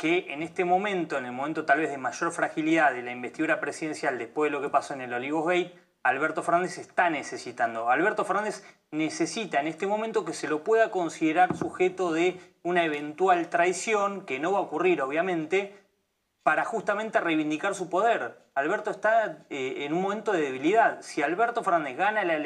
que 0.00 0.32
en 0.32 0.42
este 0.42 0.64
momento, 0.64 1.18
en 1.18 1.26
el 1.26 1.32
momento 1.32 1.66
tal 1.66 1.80
vez 1.80 1.90
de 1.90 1.98
mayor 1.98 2.32
fragilidad 2.32 2.94
de 2.94 3.02
la 3.02 3.12
investidura 3.12 3.60
presidencial 3.60 4.16
después 4.16 4.50
de 4.50 4.56
lo 4.56 4.62
que 4.62 4.70
pasó 4.70 4.94
en 4.94 5.02
el 5.02 5.12
Olivos 5.12 5.46
Gate, 5.46 5.74
Alberto 6.02 6.42
Fernández 6.42 6.78
está 6.78 7.10
necesitando. 7.10 7.90
Alberto 7.90 8.24
Fernández 8.24 8.64
necesita 8.92 9.60
en 9.60 9.66
este 9.66 9.86
momento 9.86 10.24
que 10.24 10.32
se 10.32 10.48
lo 10.48 10.64
pueda 10.64 10.90
considerar 10.90 11.54
sujeto 11.54 12.14
de 12.14 12.40
una 12.62 12.82
eventual 12.82 13.50
traición, 13.50 14.24
que 14.24 14.38
no 14.38 14.52
va 14.52 14.60
a 14.60 14.62
ocurrir 14.62 15.02
obviamente, 15.02 15.76
para 16.42 16.64
justamente 16.64 17.20
reivindicar 17.20 17.74
su 17.74 17.90
poder. 17.90 18.38
Alberto 18.54 18.90
está 18.90 19.44
eh, 19.50 19.84
en 19.84 19.92
un 19.92 20.00
momento 20.00 20.32
de 20.32 20.40
debilidad. 20.40 21.02
Si 21.02 21.20
Alberto 21.20 21.62
Fernández 21.62 21.98
gana 21.98 22.24
la 22.24 22.38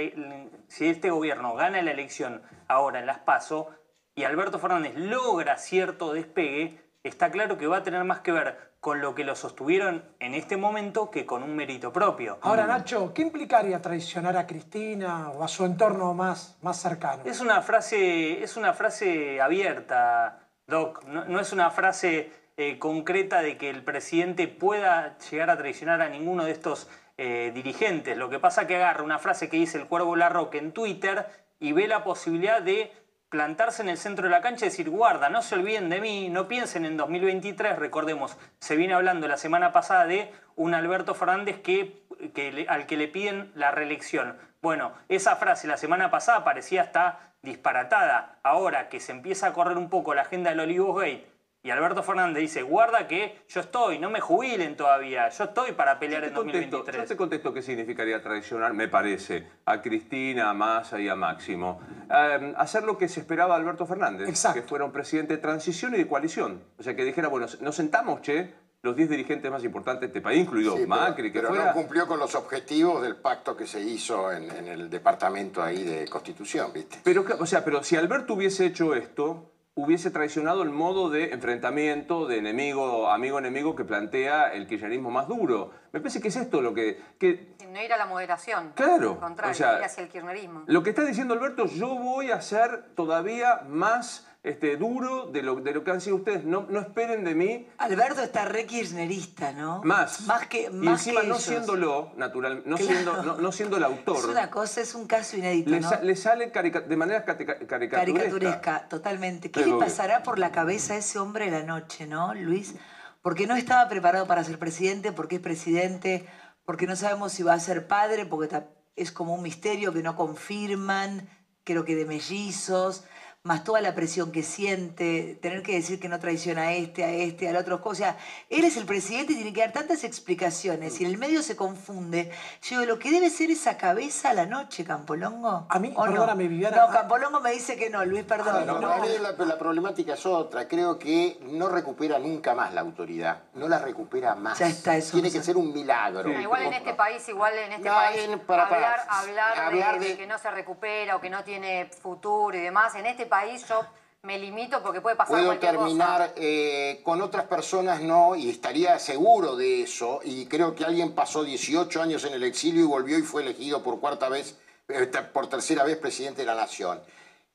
si 0.67 0.89
este 0.89 1.11
gobierno 1.11 1.55
gana 1.55 1.81
la 1.83 1.93
elección 1.93 2.43
ahora 2.67 2.99
en 2.99 3.07
las 3.07 3.21
PASO 3.21 3.71
y 4.17 4.25
Alberto 4.25 4.59
Fernández 4.59 4.97
logra 4.97 5.57
cierto 5.57 6.13
despegue, 6.13 6.83
está 7.05 7.31
claro 7.31 7.57
que 7.57 7.67
va 7.67 7.79
a 7.79 7.83
tener 7.83 8.03
más 8.03 8.21
que 8.21 8.33
ver 8.33 8.73
con 8.81 9.01
lo 9.01 9.15
que 9.15 9.25
lo 9.25 9.37
sostuvieron 9.37 10.03
en 10.19 10.35
este 10.35 10.57
momento 10.57 11.11
que 11.11 11.25
con 11.25 11.43
un 11.43 11.55
mérito 11.55 11.93
propio. 11.93 12.39
Ahora, 12.43 12.67
Nacho, 12.67 13.15
¿qué 13.15 13.23
implicaría 13.23 13.81
traicionar 13.81 14.37
a 14.37 14.47
Cristina 14.47 15.31
o 15.31 15.45
a 15.45 15.49
su 15.49 15.65
entorno 15.65 16.13
más, 16.15 16.59
más 16.63 16.81
cercano? 16.81 17.23
Es 17.25 17.41
una 17.41 17.63
frase, 17.63 18.43
es 18.43 18.57
una 18.57 18.73
frase 18.73 19.41
abierta, 19.41 20.49
Doc. 20.67 21.05
No, 21.05 21.25
no 21.27 21.41
es 21.41 21.53
una 21.53 21.71
frase 21.71 22.33
eh, 22.57 22.79
concreta 22.79 23.43
de 23.43 23.59
que 23.59 23.71
el 23.71 23.83
presidente 23.83 24.49
pueda 24.49 25.17
llegar 25.31 25.51
a 25.51 25.57
traicionar 25.57 26.01
a 26.03 26.09
ninguno 26.09 26.45
de 26.45 26.53
estos 26.53 26.89
eh, 27.17 27.53
dirigentes. 27.55 28.17
Lo 28.17 28.29
que 28.29 28.39
pasa 28.39 28.63
es 28.63 28.69
que 28.69 28.77
agarra 28.77 29.03
una 29.03 29.19
frase 29.19 29.49
que 29.49 29.57
dice 29.57 29.79
el 29.79 29.87
Cuervo 29.87 30.17
Larroque 30.17 30.59
en 30.59 30.73
Twitter 30.73 31.27
y 31.59 31.73
ve 31.73 31.87
la 31.87 32.05
posibilidad 32.05 32.61
de 32.61 32.93
plantarse 33.35 33.83
en 33.83 33.89
el 33.89 33.99
centro 33.99 34.27
de 34.27 34.31
la 34.31 34.41
cancha 34.41 34.65
y 34.65 34.69
decir, 34.69 34.89
guarda, 34.89 35.29
no 35.29 35.43
se 35.43 35.57
olviden 35.57 35.89
de 35.89 36.01
mí, 36.01 36.29
no 36.29 36.47
piensen 36.47 36.85
en 36.85 36.97
2023, 36.97 37.77
recordemos, 37.77 38.37
se 38.61 38.77
viene 38.77 38.95
hablando 38.95 39.27
la 39.27 39.37
semana 39.37 39.73
pasada 39.73 40.07
de 40.07 40.33
un 40.55 40.73
Alberto 40.73 41.17
Fernández 41.17 41.61
que, 41.61 42.05
que 42.33 42.65
al 42.69 42.87
que 42.87 42.97
le 42.97 43.09
piden 43.09 43.51
la 43.57 43.73
reelección. 43.73 44.39
Bueno, 44.63 44.93
esa 45.09 45.35
frase 45.35 45.67
la 45.67 45.77
semana 45.77 46.13
pasada 46.13 46.45
parecía 46.45 46.83
hasta 46.83 47.33
disparatada. 47.43 48.39
Ahora 48.45 48.89
que 48.89 49.01
se 49.01 49.11
empieza 49.11 49.49
a 49.49 49.53
correr 49.53 49.79
un 49.79 49.91
poco 49.91 50.15
la 50.15 50.23
agenda 50.23 50.51
del 50.51 50.61
Olivos 50.61 50.95
Gate 50.97 51.27
y 51.65 51.71
Alberto 51.71 52.03
Fernández 52.03 52.43
dice, 52.43 52.61
guarda 52.63 53.09
que 53.09 53.41
yo 53.49 53.61
estoy, 53.61 53.99
no 53.99 54.11
me 54.11 54.21
jubilen 54.21 54.77
todavía, 54.77 55.31
yo 55.31 55.45
estoy 55.45 55.73
para 55.73 55.99
pelear 55.99 56.23
en 56.25 56.35
Yo 56.35 56.45
te 56.45 56.59
2023. 56.59 57.15
contesto 57.17 57.55
qué 57.55 57.63
significaría 57.63 58.23
traicionar, 58.23 58.75
me 58.75 58.87
parece, 58.87 59.49
a 59.65 59.81
Cristina, 59.81 60.51
a 60.51 60.55
Massa 60.55 61.01
y 61.01 61.09
a 61.09 61.15
Máximo. 61.17 61.81
Eh, 62.15 62.53
hacer 62.59 62.83
lo 62.85 62.99
que 62.99 63.09
se 63.09 63.21
esperaba 63.21 63.55
de 63.57 63.63
Alberto 63.63 63.87
Fernández, 63.87 64.29
que 64.53 64.61
fuera 64.61 64.85
un 64.85 64.93
presidente 64.93 65.37
de 65.37 65.43
transición 65.43 65.95
y 65.95 65.99
de 65.99 66.07
coalición. 66.07 66.63
O 66.79 66.83
sea, 66.83 66.95
que 66.95 67.03
dijera, 67.03 67.29
bueno, 67.29 67.47
nos 67.63 67.75
sentamos, 67.75 68.21
che, 68.21 68.53
los 68.83 68.95
10 68.95 69.09
dirigentes 69.09 69.51
más 69.51 69.65
importantes 69.65 70.03
de 70.03 70.07
este 70.09 70.21
país, 70.21 70.43
incluido 70.43 70.73
Sí, 70.77 70.85
pero- 70.87 70.89
Macri, 71.01 71.33
que 71.33 71.39
pero 71.39 71.49
fuera... 71.49 71.65
no 71.69 71.73
cumplió 71.73 72.07
con 72.07 72.19
los 72.19 72.35
objetivos 72.35 73.01
del 73.03 73.17
pacto 73.17 73.57
que 73.57 73.67
se 73.67 73.81
hizo 73.81 74.31
en, 74.31 74.51
en 74.51 74.69
el 74.69 74.91
departamento 74.91 75.63
ahí 75.63 75.83
de 75.83 76.07
Constitución, 76.09 76.71
¿viste? 76.75 76.99
Pero, 77.03 77.25
o 77.41 77.47
sea, 77.47 77.65
pero 77.65 77.83
si 77.83 77.97
Alberto 77.97 78.35
hubiese 78.35 78.67
hecho 78.67 78.95
esto, 78.95 79.53
hubiese 79.77 80.11
traicionado 80.11 80.63
el 80.63 80.71
modo 80.71 81.11
de 81.11 81.33
enfrentamiento, 81.33 82.27
de 82.27 82.39
enemigo, 82.39 83.11
amigo-enemigo 83.11 83.75
que 83.75 83.85
plantea 83.85 84.53
el 84.53 84.69
kirchnerismo 84.69 85.11
más 85.11 85.27
duro. 85.27 85.73
Me 85.93 86.01
parece 86.01 86.21
que 86.21 86.29
es 86.29 86.37
esto 86.37 86.61
lo 86.61 86.73
que... 86.75 87.03
que 87.19 87.55
No 87.69 87.83
ir 87.83 87.93
a 87.93 87.97
la 87.97 88.07
moderación. 88.07 88.73
Claro, 88.77 89.13
Al 89.13 89.19
contrario, 89.19 89.51
o 89.51 89.55
sea, 89.55 89.79
ir 89.79 89.85
hacia 89.85 90.05
el 90.05 90.09
kirchnerismo. 90.09 90.63
Lo 90.67 90.83
que 90.85 90.91
está 90.91 91.05
diciendo 91.05 91.35
Alberto, 91.35 91.67
yo 91.67 91.97
voy 91.97 92.31
a 92.31 92.41
ser 92.41 92.95
todavía 92.95 93.63
más 93.69 94.29
este, 94.45 94.77
duro 94.77 95.27
de 95.33 95.43
lo, 95.43 95.57
de 95.57 95.73
lo 95.73 95.83
que 95.83 95.91
han 95.91 96.01
sido 96.01 96.17
ustedes. 96.17 96.45
No, 96.45 96.67
no 96.69 96.79
esperen 96.81 97.25
de 97.25 97.35
mí 97.35 97.67
Alberto 97.79 98.23
está 98.23 98.45
re 98.45 98.67
kirchnerista, 98.67 99.53
¿no? 99.53 99.81
más. 99.85 100.21
Más 100.27 100.47
que, 100.47 100.65
y 100.67 100.71
más 100.71 101.01
encima 101.01 101.23
que 101.23 101.27
no 101.29 101.35
ellos. 101.35 101.45
siéndolo, 101.47 102.13
natural, 102.17 102.63
no, 102.67 102.77
Claro. 102.77 102.93
siendo, 102.93 103.23
no, 103.23 103.37
no 103.39 103.51
siendo 103.53 103.77
el 103.79 103.85
autor. 103.85 104.19
Es 104.19 104.25
una 104.27 104.51
cosa, 104.51 104.81
es 104.83 104.95
un 104.95 105.07
caso 105.07 105.37
inédito, 105.37 105.71
le, 105.71 105.81
¿no? 105.81 105.89
sa- 105.89 106.01
le 106.03 106.15
sale 106.15 106.53
de 106.53 106.97
manera 106.97 107.25
caricaturesca. 107.25 107.89
Caricaturesca, 107.91 108.89
totalmente. 108.89 109.51
¿Qué 109.51 109.61
Pero 109.61 109.79
le 109.79 109.85
pasará 109.85 110.23
por 110.23 110.39
la 110.39 110.53
cabeza 110.53 110.95
a 110.95 110.99
ese 110.99 111.19
hombre 111.19 111.51
la 111.51 111.63
noche, 111.63 112.07
no, 112.07 112.35
Luis? 112.35 112.75
Porque 113.23 113.47
no 113.47 113.57
estaba 113.57 113.89
preparado 113.89 114.27
para 114.27 114.45
ser 114.45 114.59
presidente, 114.59 115.11
porque 115.11 115.37
es 115.37 115.41
presidente, 115.41 116.27
porque 116.67 116.87
no 116.87 116.95
sabemos 116.97 117.33
si 117.33 117.43
va 117.43 117.55
a 117.55 117.59
ser 117.61 117.87
padre, 117.87 118.27
porque 118.27 118.63
es 118.97 119.11
como 119.11 119.35
un 119.35 119.43
misterio 119.43 119.93
que 119.95 120.03
no 120.03 120.15
confirman, 120.17 121.29
creo 121.65 121.85
que 121.87 121.97
de 121.97 122.05
mellizos, 122.05 123.05
más 123.47 123.63
toda 123.63 123.83
la 123.83 123.95
presión 123.95 124.33
que 124.33 124.43
siente, 124.43 125.39
tener 125.43 125.63
que 125.63 125.75
decir 125.75 126.01
que 126.01 126.09
no 126.09 126.19
traiciona 126.19 126.63
a 126.63 126.73
este, 126.73 127.05
a 127.05 127.11
este, 127.11 127.47
al 127.47 127.57
otro. 127.57 127.79
O 127.85 127.95
sea, 127.95 128.17
él 128.49 128.65
es 128.65 128.79
el 128.79 128.87
presidente 128.87 129.35
y 129.35 129.37
tiene 129.37 129.53
que 129.53 129.61
dar 129.61 129.71
tantas 129.71 130.03
explicaciones 130.03 130.99
y 130.99 131.05
en 131.05 131.11
el 131.11 131.19
medio 131.19 131.43
se 131.43 131.55
confunde. 131.55 132.31
Yo 132.63 132.81
digo, 132.81 132.95
lo 132.95 132.99
que 132.99 133.11
debe 133.11 133.29
ser 133.29 133.51
esa 133.51 133.77
cabeza 133.77 134.31
a 134.31 134.33
la 134.33 134.47
noche, 134.47 134.83
Campolongo. 134.83 135.67
A 135.69 135.79
mí, 135.79 135.93
¿O 135.95 136.07
no? 136.07 136.13
perdóname, 136.13 136.49
Viviana. 136.49 136.87
No, 136.87 136.91
Campolongo 136.91 137.41
me 137.41 137.51
dice 137.53 137.77
que 137.77 137.91
no, 137.91 138.03
Luis, 138.07 138.25
perdón. 138.25 138.65
No, 138.67 138.81
no. 138.81 138.89
para 138.89 139.03
mí 139.03 139.09
la, 139.21 139.33
la 139.33 139.59
problemática 139.59 140.15
es 140.15 140.25
otra. 140.25 140.67
Creo 140.67 140.99
que 140.99 141.37
no 141.43 141.69
recupera 141.69 142.19
nunca 142.19 142.55
más 142.55 142.73
la 142.73 142.81
autoridad. 142.81 143.43
No 143.53 143.69
la 143.69 143.79
recupera 143.79 144.35
más. 144.37 144.59
Ya 144.59 144.69
está, 144.69 144.97
eso 144.97 145.13
Tiene 145.13 145.29
no 145.29 145.35
que 145.35 145.43
ser 145.43 145.59
un 145.59 145.71
milagro. 145.71 146.31
No, 146.31 146.41
igual 146.41 146.63
en 146.63 146.73
este 146.73 146.95
país, 146.95 147.29
igual 147.29 147.53
en 147.59 147.73
este 147.73 147.87
No, 147.91 147.95
país, 147.95 148.21
en- 148.23 148.41
para- 148.41 148.71
para- 148.71 148.95
hablar, 148.95 149.07
hablar, 149.11 149.55
de- 149.55 149.61
hablar 149.61 150.01
de, 150.01 150.09
de- 150.09 150.17
que 150.17 150.27
no 150.27 150.39
se 150.39 150.51
recupera 150.51 151.17
o 151.17 151.21
que 151.21 151.29
no 151.29 151.45
tiene 151.45 151.91
futuro 151.91 152.57
y 152.57 152.61
demás, 152.63 152.95
en 152.95 153.05
este 153.05 153.27
país 153.27 153.34
yo 153.69 153.87
me 154.23 154.39
limito 154.39 154.83
porque 154.83 155.01
puede 155.01 155.17
pasar 155.17 155.33
Puedo 155.33 155.47
cualquier 155.47 155.73
terminar 155.73 156.21
cosa. 156.29 156.33
eh, 156.37 157.01
con 157.05 157.21
otras 157.21 157.45
personas, 157.45 158.01
no, 158.01 158.35
y 158.35 158.49
estaría 158.49 158.99
seguro 158.99 159.55
de 159.57 159.83
eso. 159.83 160.21
Y 160.25 160.47
creo 160.47 160.75
que 160.75 160.85
alguien 160.85 161.13
pasó 161.13 161.45
18 161.45 162.01
años 162.01 162.25
en 162.25 162.33
el 162.33 162.43
exilio 162.45 162.83
y 162.83 162.87
volvió 162.87 163.19
y 163.19 163.23
fue 163.23 163.43
elegido 163.43 163.83
por 163.83 164.01
cuarta 164.01 164.29
vez, 164.31 164.57
eh, 164.89 165.11
por 165.33 165.49
tercera 165.49 165.85
vez 165.85 165.99
presidente 165.99 166.41
de 166.43 166.47
la 166.47 166.55
nación. 166.55 167.01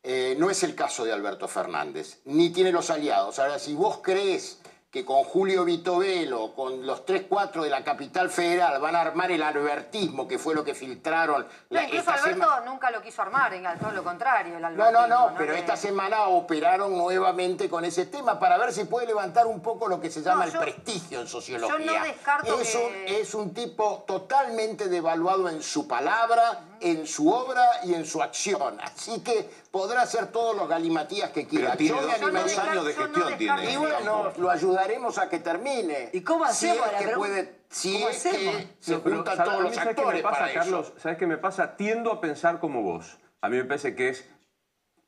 Eh, 0.04 0.36
no 0.38 0.50
es 0.50 0.64
el 0.64 0.76
caso 0.76 1.04
de 1.04 1.12
Alberto 1.12 1.48
Fernández, 1.48 2.20
ni 2.26 2.52
tiene 2.52 2.72
los 2.72 2.90
aliados. 2.90 3.40
Ahora, 3.40 3.58
si 3.60 3.74
vos 3.74 4.00
crees 4.04 4.60
que 4.92 5.06
con 5.06 5.24
Julio 5.24 5.66
Vitovelo, 5.66 6.54
con 6.56 6.84
los 6.84 7.06
3-4 7.06 7.62
de 7.62 7.70
la 7.70 7.84
capital 7.84 8.32
federal, 8.32 8.82
van 8.82 8.96
a 8.96 9.02
armar 9.02 9.32
el 9.32 9.44
albertismo, 9.44 10.28
que 10.28 10.40
fue 10.40 10.56
lo 10.56 10.64
que 10.64 10.74
filtraron 10.74 11.44
No, 11.44 11.48
la- 11.70 11.84
incluso 11.84 12.10
esta 12.10 12.24
Alberto 12.24 12.48
nunca 12.66 12.90
lo 12.90 13.00
quiso 13.00 13.22
armar, 13.22 13.54
en- 13.54 13.66
todo 13.80 13.92
lo 13.92 14.04
contrario. 14.04 14.56
El 14.58 14.76
no, 14.76 14.92
no, 14.92 15.06
no, 15.06 15.34
pero 15.38 15.54
Que- 15.54 15.60
esta 15.60 15.78
semana 15.78 16.24
operaron 16.30 16.98
nuevamente 16.98 17.70
con 17.70 17.86
ese 17.86 18.08
tema 18.08 18.40
para 18.40 18.58
ver 18.58 18.74
si 18.74 18.86
puede 18.86 19.06
levantar 19.06 19.46
un 19.46 19.62
poco 19.62 19.88
lo 19.88 20.02
que 20.02 20.10
se 20.10 20.24
llama 20.24 20.48
No, 20.48 20.52
el 20.54 20.58
prestigio 20.58 21.22
en 21.22 21.28
sociología. 21.28 21.78
yo 21.78 21.86
no 22.00 22.04
descarto 22.06 22.60
es, 22.60 22.72
que- 22.72 22.78
un, 22.84 22.94
es 23.22 23.34
un 23.36 23.54
tipo 23.54 24.04
totalmente 24.08 24.88
devaluado 24.88 25.50
en 25.50 25.62
su 25.62 25.88
palabra, 25.88 26.62
en 26.82 27.06
su 27.08 27.30
obra 27.32 27.64
y 27.84 27.94
en 27.94 28.06
su 28.06 28.22
acción. 28.22 28.80
Así 28.82 29.22
que 29.22 29.50
podrá 29.72 30.02
hacer 30.04 30.28
todos 30.28 30.56
los 30.56 30.68
galimatías 30.68 31.32
que 31.32 31.48
quiera. 31.48 31.76
tiene 31.76 31.96
Yo 32.00 32.08
me 32.08 32.14
dos- 32.14 32.22
animaría- 32.22 32.42
dos 32.56 32.58
años 32.60 32.86
de 32.86 32.94
no 32.94 33.02
gestión 33.04 33.14
descarto 33.14 33.38
tiene. 33.38 33.72
Y 33.74 33.78
bueno, 33.78 34.34
lo 34.38 34.50
ayudaremos 34.50 35.18
a 35.18 35.30
que 35.30 35.40
termine. 35.40 36.10
¿Y 36.14 36.22
cómo 36.22 36.46
Si 36.48 36.68
hacemos, 36.70 36.88
es 37.00 37.06
que 37.06 37.16
puede, 37.16 37.60
si 37.70 37.94
¿Cómo 37.94 38.10
es 38.10 38.24
que 38.24 38.30
hacemos? 38.30 38.56
se 38.80 38.92
No, 38.94 39.00
pero, 39.04 39.16
juntan 39.18 39.38
¿sabes- 39.38 39.52
todos 39.52 39.64
los 39.64 39.76
¿sabes 39.76 39.90
qué 39.90 40.02
me 40.02 40.02
actores 40.02 40.22
pasa, 40.24 40.36
para 40.40 40.52
eso. 40.52 40.60
Carlos? 40.60 40.94
¿Sabes 40.98 41.18
qué 41.18 41.28
me 41.28 41.38
pasa? 41.38 41.76
Tiendo 41.78 42.12
a 42.12 42.22
pensar 42.22 42.60
como 42.60 42.82
vos. 42.82 43.18
A 43.42 43.50
mí 43.50 43.58
me 43.58 43.64
parece 43.66 43.96
que 43.96 44.10
es 44.10 44.26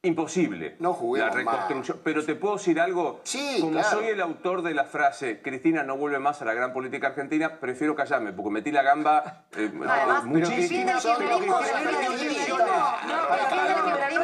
imposible 0.03 0.75
No 0.79 0.93
juguemos 0.93 1.29
la 1.29 1.35
reconstrucción. 1.35 2.01
Pero 2.03 2.25
te 2.25 2.33
puedo 2.33 2.55
decir 2.55 2.79
algo. 2.79 3.21
Sí, 3.23 3.57
como 3.59 3.73
claro. 3.73 3.89
soy 3.91 4.07
el 4.07 4.19
autor 4.21 4.63
de 4.63 4.73
la 4.73 4.85
frase 4.85 5.41
Cristina 5.43 5.83
no 5.83 5.95
vuelve 5.95 6.17
más 6.17 6.41
a 6.41 6.45
la 6.45 6.55
gran 6.55 6.73
política 6.73 7.07
argentina, 7.07 7.59
prefiero 7.59 7.95
callarme 7.95 8.33
porque 8.33 8.49
metí 8.49 8.71
la 8.71 8.81
gamba 8.81 9.43
eh, 9.55 9.71
Además, 9.87 10.23
muchísimo. 10.23 10.91
no, 10.91 10.93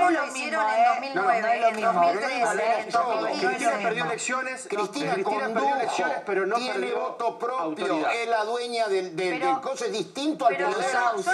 lo 0.09 0.25
hicieron 0.27 0.65
en 0.69 1.13
2009, 1.13 1.67
en 1.67 1.81
2013, 1.81 2.79
en 2.79 2.89
2015. 2.91 3.47
Cristina 3.47 3.71
perdió 3.83 4.05
elecciones. 4.05 4.67
Cristina, 4.67 5.13
Cristina 5.13 5.15
perdió 5.15 5.23
condujo, 5.25 5.75
elecciones, 5.75 6.17
pero 6.25 6.45
no 6.47 6.55
tiene 6.55 6.91
voto 6.93 7.37
propio, 7.37 8.07
es 8.09 8.29
la 8.29 8.43
dueña 8.45 8.87
del, 8.87 9.15
del, 9.15 9.39
Pero- 9.39 9.47
del 9.53 9.61
coso, 9.61 9.85
es 9.85 9.91
distinto 9.91 10.47
al 10.47 10.55
poder 10.57 10.77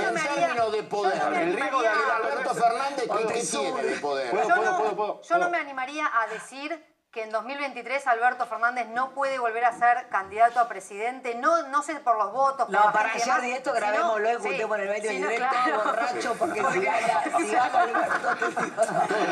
en 0.03 0.35
términos 0.35 0.71
de 0.71 0.83
poder. 0.83 1.33
el 1.33 1.53
riesgo 1.55 1.81
de 1.81 1.87
Alberto 1.87 2.53
Fernández, 2.55 3.05
¿qué, 3.17 3.33
qué 3.33 3.41
tiene 3.41 3.83
de 3.83 3.95
poder? 3.97 4.32
Yo 4.41 4.55
no- 4.55 5.21
Yo 5.21 5.37
no 5.37 5.49
me 5.49 5.57
animaría 5.57 6.09
a 6.13 6.27
decir 6.27 6.92
que 7.13 7.21
en 7.21 7.29
2023 7.29 8.07
Alberto 8.07 8.47
Fernández 8.47 8.87
no 8.87 9.11
puede 9.11 9.37
volver 9.37 9.63
a 9.65 9.71
ser 9.77 10.07
candidato 10.09 10.59
a 10.59 10.67
presidente, 10.67 11.35
no, 11.35 11.61
no 11.67 11.83
sé 11.83 11.93
por 11.99 12.17
los 12.17 12.33
votos. 12.33 12.67
No, 12.69 12.91
para 12.91 13.13
demás, 13.13 13.39
de 13.43 13.53
esto 13.53 13.71
y 14.39 14.41
sí, 14.41 14.47
juntemos 14.47 14.79
el 14.79 14.89
medio 14.89 15.11
directo, 15.11 15.45
claro. 15.63 15.83
borracho, 15.85 16.35
porque 16.39 16.63
si 16.71 16.79
gana, 16.81 17.23
si 17.37 17.51
gana. 17.51 17.85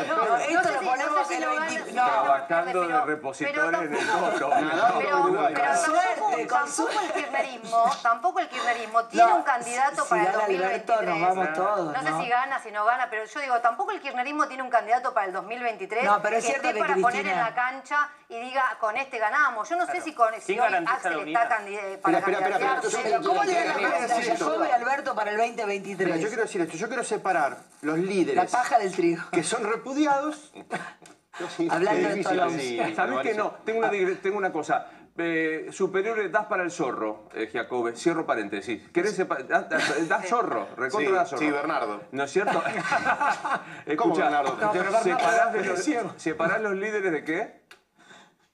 No, 0.06 0.16
no 0.28 0.36
esto 0.36 0.62
sé 0.62 0.72
lo 0.72 0.78
si- 0.78 0.86
ponemos 0.86 1.12
no 1.16 1.24
sé 1.24 1.28
si 1.28 1.34
el 1.34 1.40
lo 1.40 1.54
gana, 1.54 1.66
20. 1.66 1.84
si 1.90 1.96
No, 1.96 2.02
gana. 2.06 2.22
Trabajando 2.22 2.80
de 2.82 2.86
pero- 2.86 3.04
repositores 3.04 3.80
en 3.80 3.94
el 3.96 4.06
voto. 4.06 4.50
Pero, 4.52 5.10
tampoco, 5.10 5.76
suerte, 5.84 6.46
con 6.46 6.48
tampoco 6.48 7.00
el 7.00 7.12
kirchnerismo, 7.12 7.84
tampoco 8.00 8.38
el 8.38 8.48
kirchnerismo 8.48 9.04
tiene 9.06 9.26
No, 9.28 9.36
un 9.38 9.42
candidato 9.42 10.04
si 10.04 10.08
para 10.08 10.20
el 10.22 10.26
gana 10.28 10.38
2023. 10.38 10.98
Alberto, 10.98 11.02
nos 11.02 11.20
vamos 11.36 11.52
todos, 11.54 11.92
No 11.92 12.00
sé 12.16 12.22
si 12.22 12.28
gana, 12.28 12.58
si 12.62 12.70
no 12.70 12.84
gana, 12.84 13.10
pero 13.10 13.24
yo 13.24 13.40
digo, 13.40 13.60
tampoco 13.60 13.90
el 13.90 14.00
kirchnerismo 14.00 14.46
tiene 14.46 14.62
un 14.62 14.70
candidato 14.70 15.12
para 15.12 15.26
el 15.26 15.32
2023 15.32 16.04
No, 16.04 16.22
pero 16.22 16.36
es 16.36 16.44
que 16.44 16.50
cierto 16.52 16.68
esté 16.68 16.78
que 16.78 16.86
para 16.86 16.94
poner 17.00 17.16
en 17.16 17.22
Cristina- 17.22 17.48
la 17.48 17.54
cancha 17.72 18.08
y 18.28 18.38
diga, 18.40 18.76
con 18.80 18.96
este 18.96 19.18
ganamos. 19.18 19.68
Yo 19.68 19.76
no 19.76 19.86
sé 19.86 20.00
si 20.00 20.12
con 20.14 20.32
si 20.34 20.54
¿Quién 20.54 20.60
hoy 20.60 20.74
Axel 20.86 21.12
está 21.12 21.18
unidad? 21.18 21.48
candi- 21.50 21.98
para 22.00 22.18
Espera, 22.18 22.38
espera, 22.38 22.78
espera, 22.82 23.20
¿cómo 23.20 23.44
le 23.44 23.54
dan 23.54 23.66
la 23.68 23.74
Mira, 23.74 23.90
cuenta 23.90 24.14
a 24.14 24.18
mira, 24.18 24.36
Jacob 24.36 24.66
y 24.66 24.70
Alberto 24.70 25.14
para 25.14 25.30
el 25.30 25.36
2023? 25.38 26.06
Mira, 26.06 26.16
yo 26.20 26.28
quiero 26.28 26.42
decir 26.42 26.60
esto, 26.60 26.76
yo 26.76 26.88
quiero 26.88 27.04
separar 27.04 27.58
los 27.82 27.98
líderes 27.98 28.36
La 28.36 28.46
paja 28.46 28.78
del 28.78 28.92
trigo. 28.92 29.22
que 29.32 29.42
son 29.42 29.64
repudiados. 29.64 30.52
Hablando 31.70 32.08
de 32.10 32.22
Tolón. 32.22 32.60
sí, 32.60 32.78
¿Sabes 32.94 33.16
me 33.16 33.22
que 33.22 33.34
no? 33.34 33.50
Tengo 33.64 33.78
una, 33.78 33.90
digre- 33.90 34.16
tengo 34.20 34.36
una 34.36 34.52
cosa. 34.52 34.86
Eh, 35.18 35.68
superiores 35.72 36.32
das 36.32 36.46
para 36.46 36.62
el 36.62 36.70
zorro, 36.70 37.28
eh, 37.34 37.48
Jacobe. 37.52 37.94
Cierro 37.94 38.24
paréntesis. 38.24 38.88
¿Querés 38.92 39.18
da- 39.18 39.44
da 39.44 40.22
zorro, 40.22 40.68
recontra 40.76 41.08
Sí, 41.10 41.14
da 41.14 41.24
zorro. 41.26 41.38
sí, 41.38 41.50
Bernardo. 41.50 42.00
¿No 42.12 42.22
es 42.24 42.30
cierto? 42.30 42.62
¿Cómo, 43.96 44.14
Escucha, 44.14 44.22
Bernardo? 44.24 44.56
No, 44.58 44.72
pero 44.72 44.90
separás, 45.02 45.52
de 45.52 45.64
los, 45.64 45.84
separás 46.16 46.60
los 46.62 46.72
líderes 46.74 47.12
de 47.12 47.24
qué? 47.24 47.62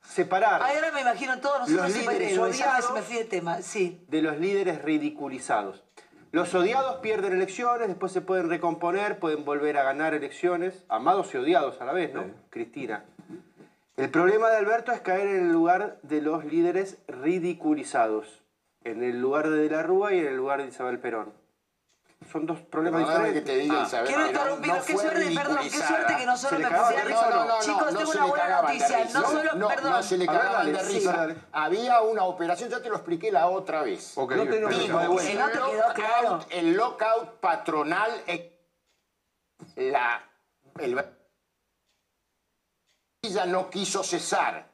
Separar 0.02 0.60
Ay, 0.62 0.76
ahora 0.76 0.90
me 0.92 1.02
imagino 1.02 1.38
todos 1.38 1.60
nosotros 1.60 1.94
Los 1.94 1.96
líderes 1.98 2.38
odiados. 2.38 2.92
me 2.94 3.02
fui 3.02 3.16
de 3.18 3.24
tema. 3.24 3.62
Sí. 3.62 4.04
de 4.08 4.22
los 4.22 4.38
líderes 4.38 4.82
ridiculizados. 4.82 5.84
Los 6.32 6.54
odiados 6.54 6.96
pierden 7.00 7.34
elecciones, 7.34 7.88
después 7.88 8.10
se 8.12 8.20
pueden 8.20 8.50
recomponer, 8.50 9.18
pueden 9.18 9.44
volver 9.44 9.78
a 9.78 9.82
ganar 9.84 10.12
elecciones, 10.14 10.84
amados 10.88 11.32
y 11.34 11.38
odiados 11.38 11.80
a 11.80 11.84
la 11.84 11.92
vez, 11.92 12.12
¿no? 12.12 12.24
Cristina. 12.50 13.04
El 13.98 14.10
problema 14.10 14.48
de 14.48 14.56
Alberto 14.58 14.92
es 14.92 15.00
caer 15.00 15.26
en 15.26 15.46
el 15.46 15.52
lugar 15.52 15.98
de 16.02 16.20
los 16.22 16.44
líderes 16.44 16.98
ridiculizados, 17.08 18.44
en 18.84 19.02
el 19.02 19.20
lugar 19.20 19.50
de 19.50 19.58
De 19.58 19.70
la 19.70 19.82
Rúa 19.82 20.14
y 20.14 20.20
en 20.20 20.28
el 20.28 20.36
lugar 20.36 20.62
de 20.62 20.68
Isabel 20.68 21.00
Perón. 21.00 21.32
Son 22.30 22.46
dos 22.46 22.60
problemas 22.60 23.02
Perdóname 23.04 23.28
diferentes. 23.32 23.54
que 23.54 23.58
te 23.58 23.64
diga, 23.64 23.82
Ah. 23.82 23.86
Isabel, 23.86 24.06
Quiero 24.08 24.26
interrumpir, 24.26 24.72
no 24.72 24.84
qué 24.84 24.96
suerte, 24.98 25.34
perdón, 25.34 25.58
qué 25.62 25.70
suerte 25.70 26.16
que 26.16 26.26
no 26.26 26.36
solo 26.36 26.58
me 26.58 26.68
risa. 26.68 27.30
No, 27.30 27.44
no, 27.44 27.60
Chicos, 27.60 27.92
no 27.92 27.98
tengo 27.98 28.10
una 28.12 28.24
buena 28.26 28.62
noticia. 28.62 29.04
No 29.14 29.22
solo, 29.22 29.54
no, 29.54 29.68
perdón. 29.68 29.90
no 29.92 30.02
se 30.02 30.18
le 30.18 30.24
A 30.28 30.32
ver, 30.32 30.40
cagaban 30.40 30.72
dale, 30.72 30.78
de 30.84 30.88
risa. 30.88 31.36
Había 31.52 32.00
una 32.02 32.22
operación, 32.24 32.70
ya 32.70 32.80
te 32.82 32.88
lo 32.88 32.96
expliqué 32.96 33.32
la 33.32 33.48
otra 33.48 33.82
vez. 33.82 34.12
Ok, 34.16 34.32
No 34.36 34.44
te 34.44 34.50
te 34.50 34.58
quedó 34.60 35.16
claro. 35.94 36.40
el 36.50 36.72
lockout 36.76 37.40
patronal, 37.40 38.10
eh, 38.26 38.60
la, 39.76 40.20
el, 40.80 40.94
ella 43.28 43.46
no 43.46 43.70
quiso 43.70 44.02
cesar. 44.02 44.66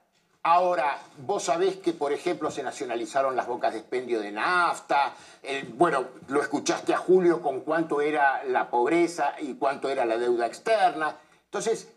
Ahora, 0.47 0.99
vos 1.19 1.45
sabés 1.45 1.77
que, 1.77 1.93
por 1.95 2.13
ejemplo, 2.13 2.51
se 2.51 2.63
nacionalizaron 2.63 3.35
las 3.35 3.47
bocas 3.47 3.73
de 3.73 3.79
expendio 3.81 4.21
de 4.21 4.31
nafta. 4.33 5.15
el- 5.43 5.67
bueno, 5.75 6.05
lo 6.29 6.41
escuchaste 6.41 6.93
a 6.95 6.99
Julio 6.99 7.41
con 7.43 7.61
cuánto 7.61 8.01
era 8.01 8.45
la 8.45 8.69
pobreza 8.71 9.35
y 9.41 9.55
cuánto 9.55 9.89
era 9.91 10.05
la 10.07 10.17
deuda 10.19 10.47
externa. 10.47 11.17
Entonces, 11.45 11.89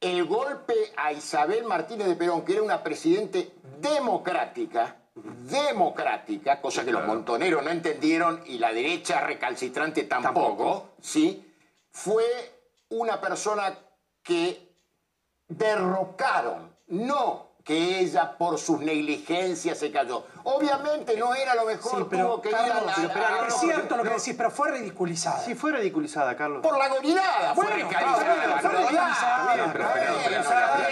el 0.00 0.24
golpe 0.24 0.74
a 0.96 1.12
Isabel 1.12 1.64
Martínez 1.64 2.06
de 2.08 2.16
Perón, 2.16 2.44
que 2.44 2.52
era 2.54 2.62
una 2.62 2.82
presidente 2.82 3.52
democrática, 3.80 4.96
democrática, 5.48 6.60
cosa 6.60 6.84
que 6.84 6.92
los 6.92 7.04
montoneros 7.06 7.62
no 7.64 7.70
entendieron 7.70 8.42
y 8.46 8.58
la 8.58 8.72
derecha 8.72 9.20
recalcitrante 9.20 10.02
tampoco, 10.04 10.90
¿sí? 11.00 11.42
Fue 11.90 12.24
una 12.90 13.20
persona 13.20 13.72
que 14.22 14.65
derrocaron, 15.48 16.74
no 16.88 17.46
que 17.64 17.98
ella 17.98 18.38
por 18.38 18.58
sus 18.58 18.78
negligencias 18.78 19.76
se 19.78 19.90
cayó. 19.90 20.24
Obviamente 20.44 21.16
no 21.16 21.34
era 21.34 21.56
lo 21.56 21.64
mejor, 21.64 21.98
Sí, 22.02 22.06
pero, 22.08 22.24
tuvo 22.26 22.42
que 22.42 22.50
ir 22.50 22.54
a 22.54 22.58
Carlos, 22.58 22.84
la... 22.98 23.12
pero, 23.12 23.26
a- 23.26 23.44
a- 23.44 23.48
es 23.48 23.54
cierto 23.56 23.96
lo 23.96 24.02
que 24.04 24.10
decís, 24.10 24.34
pero 24.36 24.50
fue 24.52 24.70
ridiculizada. 24.70 25.40
Sí, 25.40 25.56
fue 25.56 25.72
ridiculizada, 25.72 26.36
Carlos. 26.36 26.62
Por 26.62 26.78
la 26.78 26.88
gorinada 26.88 27.54
fue 27.56 27.64
Bueno, 27.66 27.88
ridiculizada. 27.88 28.60
fue 28.60 28.70
¿no? 28.70 28.78
ridiculizada. 28.78 29.52
Pero, 29.52 29.72
pero, 29.72 29.88
pero, 29.94 30.14
pero, 30.14 30.22
bien, 30.22 30.44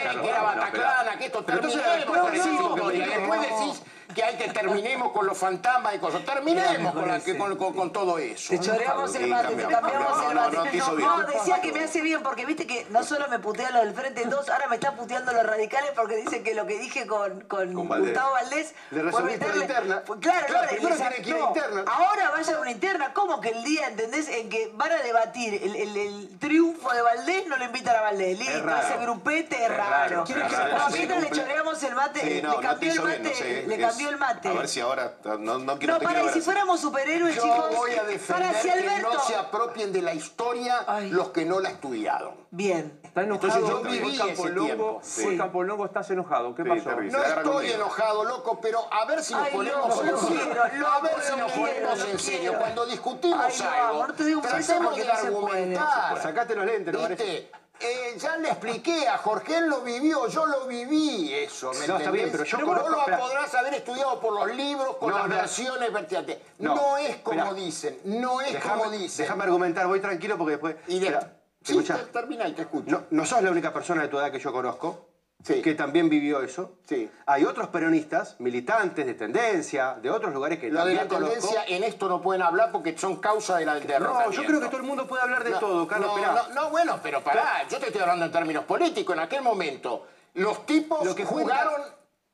pero, 0.03 0.23
que 0.23 0.29
era 0.29 0.39
no, 0.39 0.45
Bataclana, 0.47 1.17
que 1.19 1.25
esto 1.27 1.47
Pero 1.47 1.63
no, 1.63 1.69
no, 1.69 1.75
no, 1.77 1.93
después 1.93 2.23
no. 2.23 3.57
decís 3.57 3.83
que 4.15 4.23
hay 4.25 4.37
que 4.37 4.49
terminemos 4.51 5.13
con 5.13 5.27
los 5.27 5.37
fantasmas 5.37 5.95
y 5.95 5.99
cosas. 5.99 6.25
Terminemos 6.25 6.93
con, 6.95 7.09
la- 7.09 7.21
que- 7.21 7.37
con- 7.37 7.57
con- 7.57 7.75
con 7.75 7.93
todo 7.93 8.19
eso. 8.19 8.51
Te 8.51 8.61
choreamos 8.61 9.15
el 9.15 9.27
mate, 9.29 9.55
te 9.55 9.67
cambiamos, 9.67 10.29
el 10.29 10.35
mate. 10.35 10.79
No, 10.99 11.27
decía 11.27 11.61
que 11.61 11.73
me 11.73 11.81
hace 11.85 12.01
bien 12.01 12.23
porque 12.23 12.47
viste 12.47 12.67
que 12.67 12.87
no 12.91 13.03
solo 13.03 13.29
me 13.29 13.39
putea 13.39 13.71
lo 13.71 13.81
del 13.81 13.93
Frente 13.95 14.25
2, 14.25 14.49
ahora 14.49 14.69
me 14.69 14.77
está 14.77 14.93
puteando 14.93 15.33
los 15.33 15.45
radicales 15.47 15.91
porque 15.97 16.17
dice 16.17 16.43
que 16.43 16.55
lo 16.55 16.67
que 16.67 16.79
dije 16.79 17.07
con, 17.07 17.41
con. 17.43 17.73
Gustavo 17.75 18.33
Valdés 18.33 18.75
Le 18.91 19.03
resolviste 19.03 19.49
la 19.49 19.57
interna. 19.57 20.03
Claro, 20.21 20.21
Claro, 20.21 20.47
no, 20.49 20.63
le- 20.63 20.69
primero 20.69 20.95
le 20.97 21.01
tiene 21.01 21.17
que 21.23 21.31
ir 21.31 21.37
a 21.37 21.39
sacó. 21.41 21.49
interna. 21.57 21.85
Ahora 21.87 22.31
vaya 22.31 22.61
una 22.61 22.71
interna. 22.71 23.13
¿Cómo 23.15 23.41
que 23.41 23.49
el 23.51 23.65
día, 23.65 23.89
entendés, 23.89 24.29
en 24.29 24.49
que 24.49 24.71
van 24.75 24.93
a 24.93 24.97
debatir 25.03 25.55
el, 25.63 25.75
el- 25.77 25.97
el 25.97 26.39
triunfo 26.39 26.93
de 26.93 27.03
Valdés, 27.03 27.47
no 27.47 27.57
lo 27.57 27.65
invitan 27.65 27.97
a 27.97 28.01
Valdés? 28.03 28.39
Listo, 28.39 28.55
ese 28.77 28.99
grupete 29.01 29.63
es, 29.65 29.69
raro. 29.69 29.91
raro, 29.91 30.25
¿Quieres 30.25 30.45
que- 30.45 31.07
No, 31.07 31.21
le 31.21 31.31
choreamos 31.31 31.83
el 31.83 31.95
mate, 31.95 32.21
Sí, 32.21 32.29
le 32.31 32.43
no, 32.43 32.61
cambió 32.61 32.93
el 32.93 33.01
mate, 33.03 33.65
le 33.67 33.79
el 34.05 34.19
mate. 34.19 34.49
A 34.49 34.53
ver 34.53 34.69
si 34.69 34.81
ahora. 34.81 35.15
No, 35.39 35.59
no, 35.59 35.79
quiero 35.79 35.95
No, 35.95 35.99
te 35.99 36.05
para, 36.05 36.21
quiero 36.21 36.31
y 36.31 36.33
si 36.35 36.41
fuéramos 36.41 36.81
superhéroes, 36.81 37.35
Yo 37.37 37.43
chicos. 37.43 37.77
voy 37.77 37.93
a 37.93 37.97
para 37.97 38.09
defender 38.09 38.53
si 38.63 38.69
que 38.97 39.03
no 39.03 39.21
se 39.21 39.35
apropien 39.37 39.93
de 39.93 40.03
la 40.03 40.15
historia 40.15 40.85
los 41.11 41.31
que 41.31 41.45
no 41.45 41.61
la 41.61 41.71
estudiaron. 41.71 42.35
Bien. 42.51 43.01
Está 43.03 43.23
enojado. 43.23 43.55
Entonces 43.57 43.71
yo 43.71 43.83
viví 43.91 44.15
ese 44.15 44.27
Campolongo, 44.27 44.65
tiempo. 44.67 45.01
fue 45.03 45.25
Sí. 45.25 45.37
Campolongo, 45.39 45.85
estás 45.87 46.11
enojado. 46.11 46.55
¿Qué 46.55 46.63
Sí, 46.63 46.69
pasó? 46.69 46.85
terrible. 46.85 47.13
No 47.13 47.25
estoy 47.25 47.43
conmigo. 47.45 47.75
enojado, 47.75 48.25
loco, 48.25 48.61
pero 48.61 48.93
a 48.93 49.05
ver 49.07 49.23
si 49.23 49.35
nos 49.35 49.43
Ay, 49.45 49.53
ponemos 49.53 50.01
en 50.03 50.19
serio. 50.19 50.87
a 50.87 51.01
ver 51.01 51.13
si 51.23 51.37
nos 51.37 51.53
ponemos 51.53 52.05
en 52.09 52.19
serio. 52.19 52.55
Cuando 52.59 52.87
discutimos 52.87 53.41
Ay, 53.47 53.55
no, 53.61 53.71
algo, 53.71 53.89
amor, 54.03 54.13
te 54.15 54.25
digo 54.25 54.41
tratemos 54.41 54.97
de 54.97 55.11
argumentar. 55.11 56.23
Sacate 56.23 56.55
los 56.55 56.67
lentes, 56.67 56.95
¿no. 56.95 57.55
Eh, 57.81 58.17
ya 58.19 58.37
le 58.37 58.49
expliqué 58.49 59.09
a 59.09 59.19
Jorge, 59.19 59.59
él 59.59 59.69
lo 59.69 59.81
vivió, 59.83 60.27
yo 60.29 60.47
lo 60.47 60.67
viví 60.67 61.33
eso, 61.35 61.73
¿me 61.73 61.87
No, 61.87 61.97
está 61.99 62.11
bien, 62.11 62.27
entendés? 62.27 62.31
pero 62.33 62.45
yo 62.45 62.59
no 62.59 62.89
lo 62.89 62.99
espera. 63.01 63.19
podrás 63.19 63.55
haber 63.57 63.75
estudiado 63.75 64.21
por 64.21 64.33
los 64.33 64.57
libros, 64.57 64.97
con 64.97 65.11
No, 65.11 65.19
las 65.19 65.29
no. 65.29 65.35
versiones 65.37 65.93
vertientes. 65.93 66.39
No, 66.61 66.75
No, 66.77 66.97
es 66.97 67.17
como 67.17 67.41
espera. 67.41 67.55
dicen, 67.55 67.99
no 68.05 68.41
es 68.41 68.53
Déjame- 68.55 68.79
como 68.79 68.91
dicen. 68.93 69.25
Déjame 69.25 69.45
argumentar, 69.45 69.87
voy 69.87 70.01
tranquilo 70.01 70.39
porque 70.39 70.53
después. 70.53 70.77
Y 70.87 71.01
de- 71.01 71.07
Espera, 71.09 71.37
Sí, 71.63 71.73
escuchá. 71.73 71.97
te- 71.99 72.05
termina 72.13 72.49
y 72.49 72.53
te 72.53 72.63
escucho. 72.63 72.91
No, 72.91 73.05
no 73.11 73.27
sos 73.27 73.43
la 73.43 73.51
única 73.51 73.73
persona 73.73 74.03
de 74.03 74.09
tu 74.09 74.19
edad 74.19 74.31
que 74.31 74.39
yo 74.39 74.53
conozco 74.53 75.09
Sí. 75.45 75.61
que 75.61 75.75
también 75.75 76.09
vivió 76.09 76.41
eso. 76.43 76.73
Sí. 76.89 77.11
Hay 77.27 77.45
otros 77.45 77.69
peronistas, 77.69 78.37
militantes 78.41 79.05
de 79.05 79.13
tendencia, 79.15 79.95
de 80.01 80.11
otros 80.11 80.33
lugares 80.33 80.59
que 80.59 80.71
Lo 80.71 80.85
de 80.87 80.95
también 80.97 80.97
la 80.97 81.09
tendencia 81.09 81.51
conozco. 81.51 81.73
en 81.75 81.85
esto 81.85 82.09
no 82.09 82.23
pueden 82.23 82.41
hablar 82.43 82.73
porque 82.73 82.97
son 82.97 83.17
causa 83.17 83.59
de 83.59 83.67
la 83.67 83.75
del 83.75 83.87
No, 84.03 84.31
yo 84.31 84.43
creo 84.45 84.59
que 84.61 84.67
todo 84.69 84.79
el 84.79 84.85
mundo 84.85 85.07
puede 85.07 85.23
hablar 85.23 85.45
de 85.45 85.51
No, 85.51 85.59
todo, 85.59 85.87
Carlos. 85.87 86.11
no, 86.17 86.33
no, 86.33 86.49
no, 86.55 86.71
bueno, 86.71 86.99
pero 87.03 87.23
pará, 87.23 87.67
yo 87.69 87.79
te 87.79 87.87
estoy 87.89 88.01
hablando 88.01 88.25
en 88.25 88.33
términos 88.33 88.65
políticos. 88.65 89.15
En 89.15 89.21
aquel 89.21 89.43
momento, 89.43 90.07
los 90.33 90.65
tipos 90.65 91.05
Lo 91.05 91.15
que 91.15 91.25
jugaron 91.27 91.83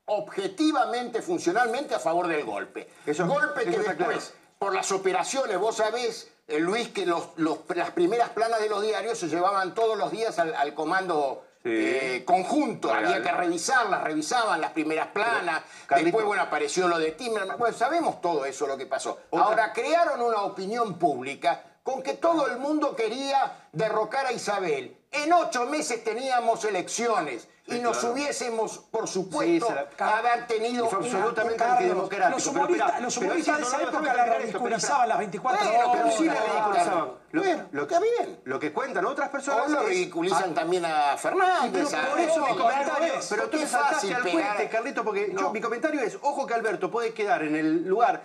objetivamente, 0.05 1.21
funcionalmente 1.21 1.95
a 1.95 1.99
favor 1.99 2.27
del 2.27 2.43
golpe. 2.45 2.87
Eso- 3.05 3.27
golpe 3.27 3.63
que 3.63 3.69
eso 3.71 3.79
después, 3.83 3.97
claro. 3.97 4.21
por 4.59 4.73
las 4.73 4.91
operaciones, 4.91 5.57
vos 5.57 5.77
sabés, 5.77 6.31
eh, 6.47 6.59
Luis, 6.59 6.89
que 6.89 7.05
los, 7.05 7.29
los- 7.37 7.59
las 7.75 7.91
primeras 7.91 8.29
planas 8.29 8.59
de 8.61 8.69
los 8.69 8.81
diarios 8.81 9.17
se 9.17 9.27
llevaban 9.27 9.73
todos 9.73 9.97
los 9.97 10.11
días 10.11 10.37
al, 10.39 10.53
al 10.55 10.73
comando 10.73 11.43
eh, 11.63 12.23
conjunto, 12.25 12.89
Real. 12.89 13.05
había 13.05 13.21
que 13.21 13.31
revisarlas, 13.31 14.03
revisaban 14.03 14.59
las 14.59 14.71
primeras 14.71 15.07
planas, 15.07 15.61
Carlito. 15.85 16.05
después 16.05 16.25
bueno, 16.25 16.41
apareció 16.43 16.87
lo 16.87 16.97
de 16.97 17.11
Timerman, 17.11 17.57
bueno, 17.57 17.77
sabemos 17.77 18.21
todo 18.21 18.45
eso 18.45 18.67
lo 18.67 18.77
que 18.77 18.85
pasó. 18.85 19.19
Ahora 19.31 19.71
crearon 19.73 20.21
una 20.21 20.41
opinión 20.41 20.97
pública 20.97 21.63
con 21.83 22.03
que 22.03 22.13
todo 22.13 22.47
el 22.47 22.57
mundo 22.59 22.95
quería 22.95 23.67
derrocar 23.71 24.25
a 24.25 24.31
Isabel. 24.31 24.97
En 25.11 25.33
ocho 25.33 25.65
meses 25.65 26.03
teníamos 26.03 26.63
elecciones 26.65 27.47
y 27.75 27.79
nos 27.79 27.97
claro. 27.97 28.13
hubiésemos, 28.13 28.77
por 28.91 29.07
supuesto, 29.07 29.67
Sí, 29.67 29.73
la- 29.97 30.17
haber 30.17 30.47
tenido 30.47 30.85
Y 30.85 30.89
fue 30.89 30.99
una- 30.99 31.07
absolutamente 31.07 31.57
Carlos, 31.57 31.77
antidemocrático. 31.77 32.29
Los 32.35 32.43
Pero 32.49 32.59
humoristas, 32.63 32.91
pero 33.19 33.33
de 33.33 33.39
esa 33.39 33.51
no, 33.57 33.83
época 33.83 34.01
déjame 34.01 34.13
la 34.29 34.37
ridiculizaban 34.37 35.09
las 35.09 35.17
24 35.17 35.59
Bueno, 35.65 35.79
horas. 35.89 35.91
pero 36.03 36.17
sí 36.17 36.25
la 36.25 36.33
ridiculizaban. 36.41 37.21
Lo, 37.31 37.41
Bueno, 37.43 37.63
lo 37.71 37.87
que, 37.87 37.99
bien. 37.99 38.39
lo 38.43 38.59
que 38.59 38.73
cuentan 38.73 39.05
otras 39.05 39.29
personas 39.29 39.67
Hoy 39.67 39.73
lo 39.73 39.83
ridiculizan 39.83 40.51
Ah, 40.51 40.53
también 40.53 40.83
a 40.85 41.15
Fernández. 41.17 41.87
pero 41.89 42.01
a- 42.03 42.09
por 42.09 42.19
eso 42.19 42.39
mi 42.45 42.51
No, 42.55 42.57
comentario, 42.63 43.13
es, 43.13 43.27
pero 43.27 43.49
tú 43.49 43.57
saltaste 43.65 44.13
al 44.13 44.21
puente, 44.23 44.69
Carlito, 44.69 45.03
porque 45.05 45.31
yo- 45.33 45.41
No. 45.41 45.51
mi 45.53 45.61
comentario 45.61 46.01
es, 46.01 46.17
ojo 46.21 46.45
que 46.45 46.53
Alberto 46.53 46.91
puede 46.91 47.13
quedar 47.13 47.43
en 47.43 47.55
el 47.55 47.85
lugar 47.87 48.21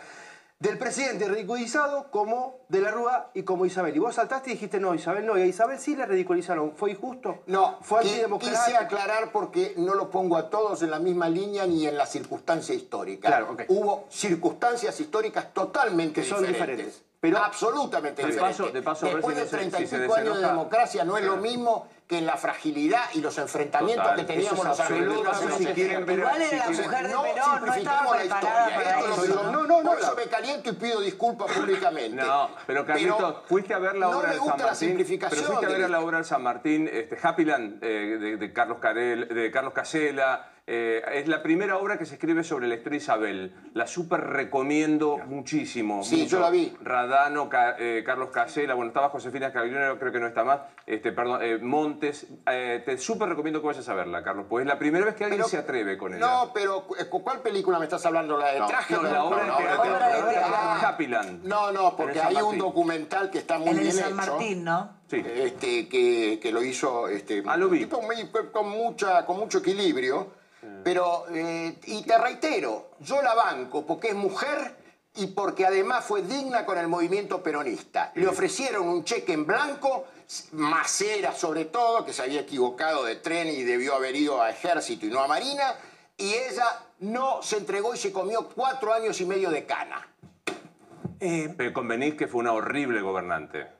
del 0.58 0.78
presidente 0.78 1.28
ridiculizado 1.28 2.10
como 2.10 2.60
de 2.68 2.80
la 2.80 2.90
Rúa 2.90 3.30
y 3.34 3.42
como 3.42 3.66
Isabel. 3.66 3.94
Y 3.94 3.98
vos 3.98 4.14
saltaste 4.14 4.50
y 4.50 4.52
dijiste, 4.54 4.80
no, 4.80 4.94
Isabel 4.94 5.26
no, 5.26 5.36
y 5.36 5.42
a 5.42 5.46
Isabel 5.46 5.78
sí 5.78 5.94
le 5.94 6.06
ridiculizaron. 6.06 6.72
¿Fue 6.74 6.90
injusto? 6.92 7.42
No, 7.46 7.76
fue 7.82 8.00
antidemocrático. 8.00 8.64
quise 8.64 8.76
aclarar 8.76 9.32
porque 9.32 9.74
no 9.76 9.92
lo 9.94 10.10
pongo 10.10 10.36
a 10.38 10.48
todos 10.48 10.82
en 10.82 10.90
la 10.90 10.98
misma 10.98 11.28
línea 11.28 11.66
ni 11.66 11.86
en 11.86 11.98
la 11.98 12.06
circunstancia 12.06 12.74
histórica. 12.74 13.28
Claro. 13.28 13.54
Hubo 13.68 14.06
circunstancias 14.08 14.98
históricas 14.98 15.52
totalmente 15.52 16.22
Que 16.22 16.26
son 16.28 16.38
diferentes. 16.46 16.86
diferentes. 16.86 17.02
Pero- 17.20 17.38
absolutamente 17.38 18.22
De 18.22 18.28
diferentes. 18.28 18.58
paso- 18.58 18.72
de 18.72 18.82
paso, 18.82 19.06
Después 19.06 19.24
si 19.26 19.32
de 19.34 19.40
no 19.44 19.50
se- 19.50 19.56
30 19.56 19.80
y 19.80 19.82
si 19.82 19.88
se 19.88 19.98
pico 19.98 20.14
años 20.14 20.40
de 20.40 20.46
democracia 20.46 21.04
no 21.04 21.18
es 21.18 21.24
lo 21.24 21.36
mismo 21.36 21.86
que 22.06 22.18
en 22.18 22.26
la 22.26 22.36
fragilidad 22.36 23.02
y 23.14 23.20
los 23.20 23.36
enfrentamientos 23.36 24.04
Total, 24.04 24.16
que 24.26 24.32
teníamos 24.32 24.64
los 24.64 24.90
en 24.90 25.08
los 25.08 25.26
Si 25.58 25.66
quieren 25.66 25.74
60. 25.74 26.04
ver- 26.06 26.18
Igual 26.20 26.42
era 26.42 26.56
la 26.58 26.70
mujer 26.70 27.06
de 27.08 27.12
No 27.12 27.22
Perón, 27.22 27.66
no 27.66 27.74
estaba 27.74 28.12
preparada 28.16 28.66
para 28.76 29.00
eso. 29.00 29.22
digo- 29.22 29.42
No, 29.42 29.52
no, 29.66 29.82
no, 29.82 29.90
Por 29.90 29.98
eso 29.98 30.14
me 30.16 30.24
caliento 30.26 30.70
y 30.70 30.72
pido 30.74 31.00
disculpas 31.00 31.50
públicamente. 31.50 32.16
No, 32.24 32.50
pero 32.66 32.86
Carlito, 32.86 33.42
fuiste 33.48 33.74
a 33.74 33.78
ver 33.80 33.96
la 33.96 34.06
no 34.06 34.18
obra 34.18 34.28
me 34.28 34.34
del 34.34 34.38
San 34.38 34.44
gusta 34.48 34.56
la 34.64 34.70
Martín. 34.70 34.88
simplificación 34.88 35.40
Pero 35.40 35.46
fuiste 35.52 35.66
a 35.66 35.68
ver 35.68 35.80
de- 35.82 35.88
la 35.88 36.00
obra 36.00 36.16
del 36.18 36.26
San 36.26 36.42
Martín, 36.44 36.90
este, 36.92 37.18
Happyland, 37.20 37.82
eh, 37.82 37.86
de, 38.20 38.36
de 38.36 38.52
Carlos 38.52 38.78
Carel, 38.80 39.26
de 39.28 39.50
Carlos 39.50 39.72
Casella. 39.72 40.52
Eh, 40.68 41.02
es 41.12 41.28
la 41.28 41.42
primera 41.44 41.76
obra 41.78 41.96
que 41.96 42.06
se 42.06 42.14
escribe 42.14 42.42
sobre 42.42 42.66
la 42.66 42.74
historia 42.74 42.98
de 42.98 43.02
Isabel. 43.04 43.54
La 43.74 43.86
súper 43.86 44.20
recomiendo 44.20 45.18
muchísimo. 45.26 46.02
Sí, 46.02 46.22
mucho. 46.22 46.28
yo 46.28 46.40
la 46.40 46.50
vi. 46.50 46.76
Radano, 46.82 47.48
Ca- 47.48 47.76
eh, 47.78 48.02
Carlos 48.04 48.30
Casella, 48.30 48.74
bueno, 48.74 48.88
estaba 48.88 49.08
Josefina 49.10 49.50
Scaglione, 49.50 49.96
creo 49.98 50.10
que 50.12 50.18
no 50.18 50.26
está 50.26 50.42
más. 50.42 50.60
Este, 50.84 51.12
perdón, 51.12 51.40
eh, 51.42 51.58
Montes. 51.58 52.26
eh, 52.50 52.82
te 52.84 52.98
súper 52.98 53.28
recomiendo 53.28 53.60
que 53.60 53.66
vayas 53.68 53.88
a 53.88 53.94
verla, 53.94 54.24
Carlos, 54.24 54.46
pues 54.48 54.62
es 54.62 54.68
la 54.68 54.78
primera 54.78 55.04
vez 55.04 55.14
que 55.14 55.24
alguien 55.24 55.38
Pero- 55.38 55.48
se 55.48 55.58
atreve 55.58 55.96
con 55.96 56.14
ella. 56.14 56.26
No, 56.26 56.50
pero 56.52 56.84
¿cu- 56.86 56.96
¿cuál 57.22 57.40
película 57.42 57.78
me 57.78 57.84
estás 57.84 58.04
hablando? 58.04 58.36
¿La 58.36 58.48
de 58.52 58.58
No, 58.58 58.66
traje? 58.66 58.94
no, 58.94 59.02
la 59.04 59.22
obra 59.24 59.42
de 59.42 59.48
no, 59.48 59.56
teatro. 59.58 59.74
la 59.84 59.96
Obra 59.96 60.08
de 60.08 60.22
obra 60.22 60.38
de. 60.80 60.86
Happyland. 60.86 61.44
No, 61.44 61.70
no, 61.70 61.96
porque 61.96 62.20
hay 62.20 62.36
un 62.36 62.58
documental 62.58 63.30
que 63.30 63.38
está 63.38 63.58
muy 63.58 63.68
En 63.68 63.76
el 63.76 63.82
bien 63.84 63.96
de 63.96 64.02
San 64.02 64.12
hecho. 64.18 64.32
Martín, 64.32 64.64
¿no? 64.64 64.96
Sí. 65.08 65.22
Este, 65.24 65.88
que, 65.88 66.40
que 66.42 66.50
lo 66.50 66.60
hizo 66.64 67.06
este, 67.06 67.44
Ah, 67.46 67.56
lo 67.56 67.68
vi. 67.68 67.84
un 67.84 67.88
tipo 67.88 68.02
muy- 68.02 68.28
con, 68.52 68.68
mucha, 68.68 69.24
con 69.24 69.36
mucho 69.36 69.58
equilibrio. 69.58 70.44
Pero, 70.84 71.24
eh, 71.32 71.78
y 71.86 72.02
te 72.02 72.16
reitero, 72.16 72.90
yo 73.00 73.20
la 73.22 73.34
banco 73.34 73.84
porque 73.84 74.08
es 74.08 74.14
mujer 74.14 74.76
y 75.16 75.28
porque 75.28 75.66
además 75.66 76.04
fue 76.04 76.22
digna 76.22 76.64
con 76.64 76.78
el 76.78 76.88
movimiento 76.88 77.42
peronista. 77.42 78.12
Le 78.14 78.28
ofrecieron 78.28 78.88
un 78.88 79.04
cheque 79.04 79.32
en 79.32 79.46
blanco, 79.46 80.06
Macera 80.52 81.32
sobre 81.32 81.66
todo, 81.66 82.04
que 82.04 82.12
se 82.12 82.22
había 82.22 82.40
equivocado 82.40 83.04
de 83.04 83.16
tren 83.16 83.48
y 83.48 83.62
debió 83.62 83.94
haber 83.94 84.14
ido 84.14 84.42
a 84.42 84.50
ejército 84.50 85.06
y 85.06 85.10
no 85.10 85.20
a 85.20 85.26
marina, 85.26 85.74
y 86.16 86.34
ella 86.34 86.66
no 87.00 87.42
se 87.42 87.58
entregó 87.58 87.94
y 87.94 87.98
se 87.98 88.12
comió 88.12 88.48
cuatro 88.48 88.92
años 88.92 89.20
y 89.20 89.26
medio 89.26 89.50
de 89.50 89.64
cana. 89.64 90.08
Eh, 91.20 91.52
Pero 91.56 91.72
convenís 91.72 92.14
que 92.14 92.28
fue 92.28 92.40
una 92.40 92.52
horrible 92.52 93.00
gobernante. 93.00 93.75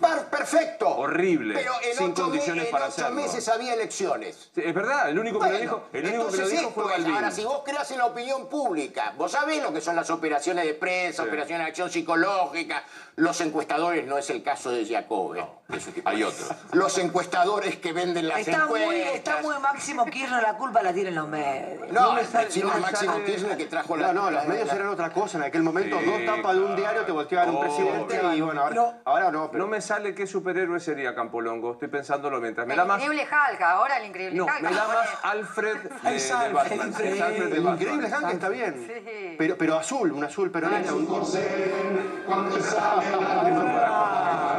Per- 0.00 0.26
Perfecto. 0.26 0.88
Horrible. 0.88 1.54
Pero 1.54 1.72
en 1.82 1.96
sin 1.96 2.10
ocho, 2.12 2.22
me- 2.22 2.28
condiciones 2.28 2.64
en 2.66 2.70
para 2.70 2.84
ocho 2.86 2.92
hacerlo. 2.94 3.16
meses 3.20 3.48
había 3.48 3.74
elecciones. 3.74 4.50
Sí, 4.54 4.62
es 4.64 4.74
verdad, 4.74 5.08
el 5.10 5.18
único 5.18 5.40
que 5.40 5.50
lo 5.50 5.58
dijo, 5.58 5.82
el 5.92 6.04
único 6.04 6.10
que 6.12 6.16
entonces 6.36 6.40
lo 6.40 6.48
dijo 6.48 6.70
fue. 6.70 6.94
Ahora, 7.14 7.30
si 7.30 7.44
vos 7.44 7.62
creas 7.64 7.90
en 7.90 7.98
la 7.98 8.06
opinión 8.06 8.48
pública, 8.48 9.12
vos 9.16 9.32
sabés 9.32 9.62
lo 9.62 9.72
que 9.72 9.80
son 9.80 9.96
las 9.96 10.08
operaciones 10.10 10.64
de 10.64 10.74
prensa, 10.74 11.22
Sí. 11.22 11.28
operaciones 11.28 11.64
de 11.66 11.70
acción 11.70 11.90
psicológica, 11.90 12.84
los 13.16 13.40
encuestadores, 13.40 14.06
no 14.06 14.18
es 14.18 14.28
el 14.30 14.42
caso 14.42 14.70
de 14.70 14.86
Jacob, 14.86 15.34
de 15.68 15.76
ese 15.76 15.92
tipo. 15.92 16.08
Hay 16.08 16.22
otro. 16.22 16.46
Los 16.72 16.96
encuestadores 16.98 17.76
que 17.76 17.92
venden 17.92 18.28
las 18.28 18.40
Está 18.40 18.66
muy, 18.66 18.80
encuestas. 18.82 19.14
está 19.14 19.42
muy 19.42 19.58
Máximo 19.58 20.04
Kirchner, 20.06 20.42
la 20.42 20.56
culpa 20.56 20.82
la 20.82 20.92
tienen 20.92 21.14
los 21.14 21.26
medios. 21.28 21.90
No, 21.90 22.14
No 22.14 22.24
sale- 22.24 22.50
sino 22.50 22.72
no 22.72 22.78
Máximo 22.78 23.12
sale- 23.14 23.24
Kirchner 23.24 23.56
que 23.56 23.64
trajo 23.66 23.96
No, 23.96 24.02
la... 24.06 24.12
no, 24.12 24.30
los 24.30 24.42
la- 24.44 24.48
medios 24.48 24.68
la- 24.68 24.74
eran 24.74 24.88
otra 24.88 25.10
cosa. 25.10 25.38
En 25.38 25.44
aquel 25.44 25.62
momento, 25.62 25.98
Sí, 25.98 26.04
dos 26.04 26.24
tapas 26.36 26.54
de 26.54 26.60
un 26.62 26.76
diario 26.76 27.02
te 27.04 27.12
volteaban 27.12 27.50
un 27.50 27.60
presidente 27.60 28.20
y 28.36 28.40
bueno, 28.42 28.62
ahora 28.62 28.74
No. 28.74 28.94
ahora 29.04 29.30
no. 29.32 29.50
Pero 29.50 29.65
No 29.66 29.70
me 29.72 29.80
sale 29.80 30.14
qué 30.14 30.28
superhéroe 30.28 30.78
sería 30.78 31.12
Campolongo, 31.12 31.72
estoy 31.72 31.88
pensándolo 31.88 32.40
mientras. 32.40 32.68
Me 32.68 32.76
da 32.76 32.82
El 32.82 32.88
más. 32.88 33.02
increíble 33.02 33.26
Hulk, 33.28 33.60
ahora 33.62 33.98
el 33.98 34.06
increíble 34.06 34.36
No, 34.38 34.44
Hulk. 34.44 34.60
me 34.60 34.70
da 34.70 34.86
más 34.86 35.08
Alfred 35.24 35.76
de, 35.78 35.88
de 35.88 36.52
Batman. 36.52 36.88
Es. 36.88 37.20
Alfred 37.20 37.50
de 37.50 37.56
el 37.56 37.62
Batman. 37.64 37.74
increíble 37.82 38.08
Hank 38.10 38.30
está 38.32 38.48
bien. 38.48 38.86
Sí. 38.86 39.34
Pero, 39.36 39.58
pero 39.58 39.76
azul, 39.76 40.12
un 40.12 40.22
azul 40.22 40.52
peronista. 40.52 40.94
un- 40.94 41.06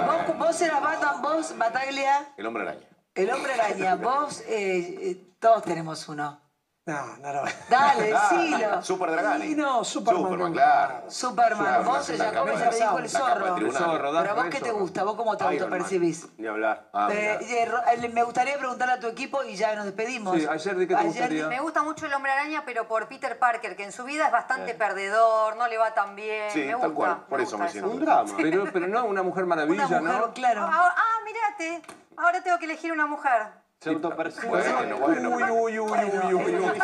Vos, 0.07 0.37
vos 0.37 0.61
eras 0.61 0.81
Batman, 0.81 1.21
vos, 1.21 1.57
Bataglia, 1.57 2.27
El 2.35 2.45
hombre 2.45 2.63
araña. 2.63 2.85
el 3.15 3.31
hombre 3.31 3.53
araña. 3.53 3.95
Vos, 3.95 4.41
eh, 4.41 4.97
eh, 5.01 5.23
todos 5.39 5.63
tenemos 5.63 6.07
uno. 6.09 6.41
No, 6.87 7.17
no, 7.17 7.33
no. 7.33 7.41
Dale, 7.69 8.13
decilo. 8.31 8.81
Super 8.81 9.11
Dragani. 9.11 9.45
Y 9.45 9.55
no, 9.55 9.83
Superman. 9.83 10.23
Superman, 10.23 10.53
claro. 10.53 11.03
Superman, 11.11 11.85
vos, 11.85 12.07
Jacob 12.17 12.45
de- 12.47 12.53
te 12.69 12.75
dijo 12.75 12.97
el 12.97 13.03
de 13.03 13.09
zorro. 13.09 13.57
El 13.57 13.71
zorro, 13.73 14.11
Pero 14.19 14.31
a 14.31 14.33
vos 14.33 14.45
qué 14.49 14.59
te 14.61 14.71
gusta, 14.71 15.03
vos 15.03 15.15
cómo 15.15 15.35
te 15.37 15.43
autopercibís. 15.43 16.27
Ni 16.37 16.47
hablar. 16.47 16.89
Ah, 16.93 17.09
Eh, 17.11 17.37
mirá. 17.41 17.83
eh, 17.91 17.99
eh, 18.03 18.09
me 18.09 18.23
gustaría 18.23 18.57
preguntarle 18.57 18.93
a 18.95 18.99
tu 18.99 19.07
equipo 19.07 19.43
y 19.43 19.55
ya 19.55 19.75
nos 19.75 19.85
despedimos. 19.85 20.35
Sí, 20.37 20.47
ayer 20.49 20.77
di 20.77 20.87
que 20.87 20.95
te 20.95 21.03
gustaría. 21.03 21.47
Me 21.47 21.59
gusta 21.59 21.83
mucho 21.83 22.05
el 22.05 22.13
hombre 22.13 22.31
araña, 22.31 22.63
pero 22.65 22.87
por 22.87 23.07
Peter 23.07 23.37
Parker, 23.37 23.75
que 23.75 23.83
en 23.83 23.91
su 23.91 24.03
vida 24.05 24.25
es 24.27 24.31
bastante 24.31 24.73
perdedor, 24.73 25.57
no 25.57 25.67
le 25.67 25.77
va 25.77 25.93
tan 25.93 26.15
bien. 26.15 26.49
Sí, 26.51 26.59
me 26.61 26.67
tal 26.71 26.77
gusta. 26.79 26.93
cual, 26.95 27.25
por 27.27 27.37
me 27.39 27.43
eso 27.43 27.57
me 27.57 27.69
siento. 27.69 27.89
Un 27.89 27.99
drama. 27.99 28.33
Pero, 28.37 28.65
pero 28.71 28.87
no, 28.87 29.05
una 29.05 29.23
mujer 29.23 29.45
maravilla, 29.45 29.87
Una 29.87 29.99
mujer, 29.99 30.19
¿no? 30.21 30.33
claro. 30.33 30.61
Ah, 30.71 30.95
ah, 30.95 31.19
mirate. 31.25 31.81
Ahora 32.15 32.41
tengo 32.41 32.57
que 32.57 32.65
elegir 32.65 32.91
una 32.91 33.05
mujer. 33.05 33.66
Se 33.79 33.89
autopercibe. 33.91 34.47
Bueno, 34.47 34.97
bueno. 34.97 35.29
Uy, 35.29 35.43
uy, 35.43 35.79
uy, 35.79 35.89
uy, 35.89 36.33
uy, 36.33 36.55
uy. 36.55 36.79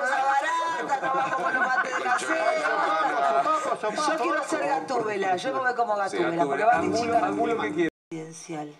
Yo 3.82 4.16
quiero 4.22 4.44
ser 4.44 4.66
gatúbela, 4.66 5.36
yo 5.36 5.52
me 5.52 5.60
voy 5.60 5.74
como 5.74 5.96
gatúbela, 5.96 6.44
porque 6.44 6.64
va 6.64 6.78
a 6.78 6.82
que 7.72 7.88
presidencial. 8.08 8.74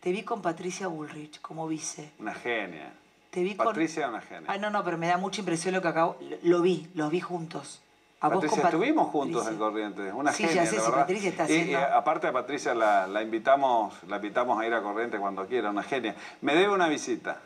Te 0.00 0.12
vi 0.12 0.22
con 0.22 0.42
Patricia 0.42 0.88
Bullrich 0.88 1.40
como 1.40 1.68
vice. 1.68 2.10
Una 2.18 2.34
genia. 2.34 2.92
Te 3.30 3.42
vi 3.42 3.54
con... 3.54 3.66
Patricia 3.66 4.08
una 4.08 4.20
genia. 4.20 4.46
Ah, 4.48 4.56
no, 4.58 4.70
no, 4.70 4.82
pero 4.82 4.96
me 4.98 5.06
da 5.06 5.18
mucha 5.18 5.40
impresión 5.40 5.74
lo 5.74 5.82
que 5.82 5.88
acabo... 5.88 6.16
Lo 6.42 6.62
vi, 6.62 6.88
los 6.94 7.10
vi 7.10 7.20
juntos. 7.20 7.82
A 8.22 8.28
Patricia, 8.28 8.62
estuvimos 8.64 9.08
juntos 9.08 9.42
Patricia. 9.44 9.50
en 9.52 9.58
Corrientes, 9.58 10.12
una 10.14 10.32
Sí, 10.32 10.44
genia, 10.46 10.64
ya 10.64 10.70
sé, 10.70 10.76
la 10.76 10.82
si 10.82 10.86
verdad. 10.90 11.00
Patricia 11.06 11.30
está 11.30 11.48
Y- 11.50 11.52
y, 11.54 11.60
haciendo- 11.74 11.96
aparte 11.96 12.26
a 12.26 12.32
Patricia 12.32 12.74
la, 12.74 13.06
la 13.06 13.22
invitamos, 13.22 13.94
la 14.08 14.16
invitamos 14.16 14.60
a 14.60 14.66
ir 14.66 14.74
a 14.74 14.82
Corrientes 14.82 15.18
cuando 15.20 15.46
quiera, 15.46 15.70
una 15.70 15.82
genia. 15.82 16.14
Me 16.42 16.54
debe 16.54 16.74
una 16.74 16.88
visita. 16.88 17.38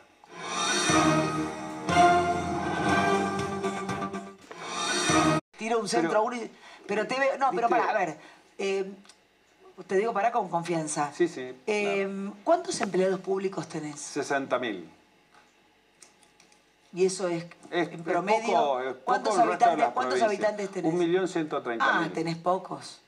Tiro 5.57 5.79
un 5.79 5.87
centro 5.87 6.19
a 6.19 6.21
uno 6.21 6.35
y... 6.35 6.51
Pero 6.87 7.07
te 7.07 7.19
veo... 7.19 7.37
No, 7.37 7.49
pero 7.53 7.69
para, 7.69 7.85
a 7.89 7.93
ver. 7.97 8.17
eh, 8.57 8.91
te 9.87 9.95
digo 9.97 10.13
para 10.13 10.31
con 10.31 10.49
confianza. 10.49 11.11
Sí, 11.13 11.27
sí. 11.27 11.53
Eh, 11.65 12.29
¿Cuántos 12.43 12.79
empleados 12.81 13.19
públicos 13.21 13.67
tenés? 13.67 13.99
60 13.99 14.59
mil. 14.59 14.89
Y 16.95 17.05
eso 17.05 17.27
es, 17.27 17.43
Es, 17.71 17.89
en 17.89 17.93
es 17.95 18.01
promedio. 18.01 18.53
poco, 18.53 18.79
es 18.79 18.93
poco 18.93 19.01
¿Cuántos, 19.03 19.37
habitantes, 19.37 19.85
¿cuántos 19.93 20.21
habitantes 20.21 20.69
tenés? 20.71 20.93
Un 20.93 20.97
millón 20.97 21.27
ciento 21.27 21.61
treinta 21.61 21.85
Ah, 21.97 22.01
mil. 22.01 22.11
tenés 22.13 22.37
pocos. 22.37 23.01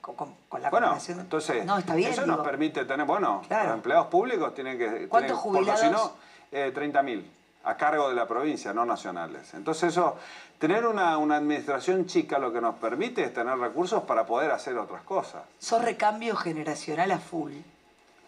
Con, 0.00 0.16
con- 0.16 0.34
con 0.48 0.60
la 0.60 0.68
Bueno, 0.68 0.86
comparación. 0.88 1.20
entonces, 1.20 1.64
No, 1.64 1.78
está 1.78 1.94
bien. 1.94 2.10
eso 2.10 2.22
digo. 2.24 2.36
nos 2.38 2.44
permite 2.44 2.84
tener, 2.84 3.06
bueno, 3.06 3.42
Claro. 3.46 3.66
los 3.68 3.74
empleados 3.76 4.08
públicos 4.08 4.52
tienen 4.52 4.76
que... 4.76 5.06
¿Cuántos 5.08 5.40
tienen- 5.40 5.54
porque 5.54 5.76
Si 5.76 5.86
jubilados? 5.86 5.92
no, 5.92 6.58
eh, 6.58 6.72
30 6.74 7.02
mil, 7.04 7.30
a 7.62 7.76
cargo 7.76 8.08
de 8.08 8.16
la 8.16 8.26
provincia, 8.26 8.72
no 8.72 8.84
nacionales. 8.84 9.54
Entonces 9.54 9.90
eso, 9.90 10.16
tener 10.58 10.84
una, 10.84 11.16
una 11.18 11.36
administración 11.36 12.06
chica 12.06 12.40
lo 12.40 12.52
que 12.52 12.60
nos 12.60 12.74
permite 12.80 13.22
es 13.22 13.32
tener 13.32 13.56
recursos 13.58 14.02
para 14.02 14.26
poder 14.26 14.50
hacer 14.50 14.76
otras 14.76 15.02
cosas. 15.04 15.42
Sos 15.60 15.80
recambio 15.84 16.34
generacional 16.34 17.12
a 17.12 17.18
full. 17.20 17.52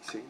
Sí. 0.09 0.23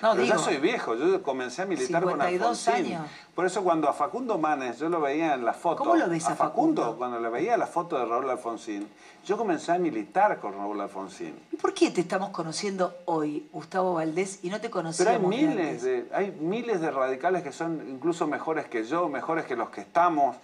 No, 0.00 0.12
Pero 0.12 0.22
digo, 0.22 0.38
soy 0.38 0.58
viejo, 0.58 0.94
yo 0.94 1.22
comencé 1.22 1.62
a 1.62 1.66
militar 1.66 2.02
con 2.02 2.12
52 2.12 2.68
Alfonsín. 2.68 2.94
años. 2.94 3.10
Por 3.34 3.46
eso 3.46 3.64
cuando 3.64 3.88
a 3.88 3.92
Facundo 3.92 4.38
Manes, 4.38 4.78
yo 4.78 4.88
lo 4.88 5.00
veía 5.00 5.34
en 5.34 5.44
la 5.44 5.52
foto. 5.54 5.78
¿Cómo 5.78 5.96
lo 5.96 6.08
ves 6.08 6.26
a 6.26 6.36
Facundo? 6.36 6.96
Cuando 6.96 7.18
le 7.18 7.28
veía 7.28 7.56
la 7.56 7.66
foto 7.66 7.98
de 7.98 8.04
Raúl 8.04 8.30
Alfonsín, 8.30 8.88
yo 9.24 9.36
comencé 9.36 9.72
a 9.72 9.78
militar 9.78 10.38
con 10.38 10.52
Raúl 10.52 10.80
Alfonsín. 10.80 11.34
¿Y 11.50 11.56
por 11.56 11.74
qué 11.74 11.90
te 11.90 12.02
estamos 12.02 12.30
conociendo 12.30 12.96
hoy, 13.06 13.48
Gustavo 13.52 13.94
Valdés, 13.94 14.38
y 14.42 14.50
no 14.50 14.56
te 14.56 14.68
Pero 14.68 14.72
conocíamos 14.72 15.32
hay 15.32 15.38
miles 15.38 15.58
antes? 15.58 15.82
de, 15.82 16.08
hay 16.12 16.30
miles 16.30 16.80
de 16.80 16.90
radicales 16.90 17.42
que 17.42 17.52
son 17.52 17.84
incluso 17.88 18.26
mejores 18.28 18.66
que 18.66 18.84
yo, 18.84 19.08
mejores 19.08 19.46
que 19.46 19.56
los 19.56 19.70
que 19.70 19.80
estamos, 19.80 20.36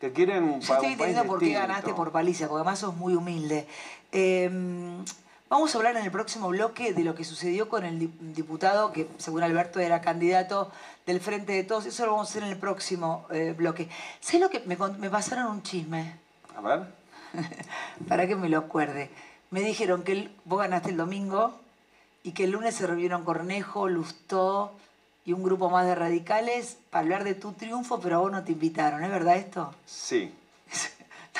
que 0.00 0.12
quieren 0.12 0.44
un, 0.44 0.60
Yo 0.60 0.74
estoy 0.74 0.92
un 0.92 0.98
país 0.98 1.18
por 1.26 1.40
qué 1.40 1.52
ganaste 1.52 1.94
por 1.94 2.12
paliza, 2.12 2.46
porque 2.46 2.60
además 2.60 2.78
sos 2.78 2.94
muy 2.94 3.14
humilde. 3.14 3.66
Eh, 4.12 4.50
vamos 5.50 5.74
a 5.74 5.78
hablar 5.78 5.96
en 5.96 6.04
el 6.04 6.10
próximo 6.10 6.48
bloque 6.48 6.94
de 6.94 7.04
lo 7.04 7.14
que 7.14 7.24
sucedió 7.24 7.68
con 7.68 7.84
el 7.84 7.98
di- 7.98 8.10
diputado, 8.20 8.92
que 8.92 9.06
según 9.18 9.42
Alberto 9.42 9.80
era 9.80 10.00
candidato 10.00 10.70
del 11.06 11.20
Frente 11.20 11.52
de 11.52 11.64
Todos. 11.64 11.84
Eso 11.86 12.06
lo 12.06 12.12
vamos 12.12 12.28
a 12.28 12.30
hacer 12.30 12.44
en 12.44 12.50
el 12.50 12.56
próximo 12.56 13.26
eh, 13.30 13.52
bloque. 13.56 13.88
¿Sabes 14.20 14.40
lo 14.40 14.48
que 14.48 14.60
me, 14.60 14.76
pasaron 15.10 15.46
un 15.50 15.62
chisme? 15.62 16.14
A 16.56 16.60
ver. 16.62 16.84
Para 18.08 18.26
que 18.26 18.36
me 18.36 18.48
lo 18.48 18.58
acuerde. 18.58 19.10
Me 19.50 19.60
dijeron 19.60 20.02
que 20.04 20.12
el- 20.12 20.36
vos 20.44 20.60
ganaste 20.60 20.90
el 20.90 20.96
domingo 20.96 21.58
y 22.22 22.32
que 22.32 22.44
el 22.44 22.52
lunes 22.52 22.76
se 22.76 22.86
reunieron 22.86 23.24
Cornejo, 23.24 23.88
Lustó 23.88 24.72
y 25.24 25.32
un 25.32 25.42
grupo 25.42 25.68
más 25.68 25.84
de 25.86 25.94
radicales 25.94 26.78
para 26.90 27.02
hablar 27.02 27.24
de 27.24 27.34
tu 27.34 27.52
triunfo, 27.52 28.00
pero 28.00 28.16
a 28.16 28.18
vos 28.20 28.32
no 28.32 28.44
te 28.44 28.52
invitaron. 28.52 29.02
¿Es 29.04 29.10
verdad 29.10 29.36
esto? 29.36 29.74
Sí. 29.84 30.32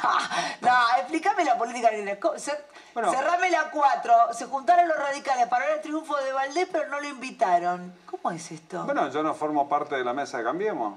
No, 0.03 0.11
no, 0.69 0.77
explícame 0.99 1.45
la 1.45 1.59
política 1.59 1.91
cer- 1.91 2.61
Cerrame 2.95 3.51
la 3.51 3.71
cuatro. 3.71 4.13
Se 4.33 4.47
juntaron 4.47 4.89
los 4.89 4.97
radicales 4.97 5.47
para 5.49 5.67
ver 5.67 5.77
el 5.77 5.81
triunfo 5.83 6.17
de 6.19 6.33
Valdés, 6.33 6.69
pero 6.71 6.89
no 6.89 7.01
lo 7.01 7.09
invitaron. 7.09 7.93
¿Cómo 8.11 8.31
es 8.35 8.51
esto? 8.51 8.85
Bueno, 8.85 9.09
yo 9.11 9.23
no 9.23 9.35
formo 9.35 9.69
parte 9.69 9.97
de 9.97 10.05
la 10.05 10.13
mesa 10.13 10.39
de 10.39 10.45
Cambiemos. 10.45 10.95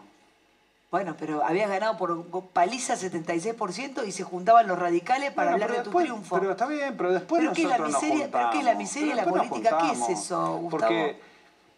Bueno, 0.91 1.15
pero 1.19 1.43
habías 1.43 1.69
ganado 1.69 1.97
por 1.97 2.23
paliza 2.49 2.93
76% 2.95 4.05
y 4.05 4.11
se 4.11 4.23
juntaban 4.23 4.67
los 4.67 4.77
radicales 4.77 5.31
para 5.31 5.51
Bueno, 5.51 5.65
hablar 5.65 5.83
de 5.83 5.89
tu 5.89 5.97
triunfo. 5.97 6.37
Pero 6.39 6.51
está 6.51 6.67
bien, 6.67 6.95
pero 6.95 7.11
después 7.11 7.41
¿Pero 7.41 7.53
qué 7.53 7.63
es 7.63 7.69
la 7.69 7.77
nosotros 7.79 8.01
nos 8.03 8.11
miseria- 8.11 8.29
pero 8.31 8.49
qué 8.51 8.59
es 8.59 8.63
la 8.65 8.73
miseria 8.75 9.13
y 9.13 9.15
la 9.15 9.25
política? 9.25 9.69
¿Qué 9.79 9.85
es 9.87 9.97
juntamos. 9.97 10.09
eso, 10.09 10.47
Gustavo? 10.57 10.69
Porque 10.69 11.21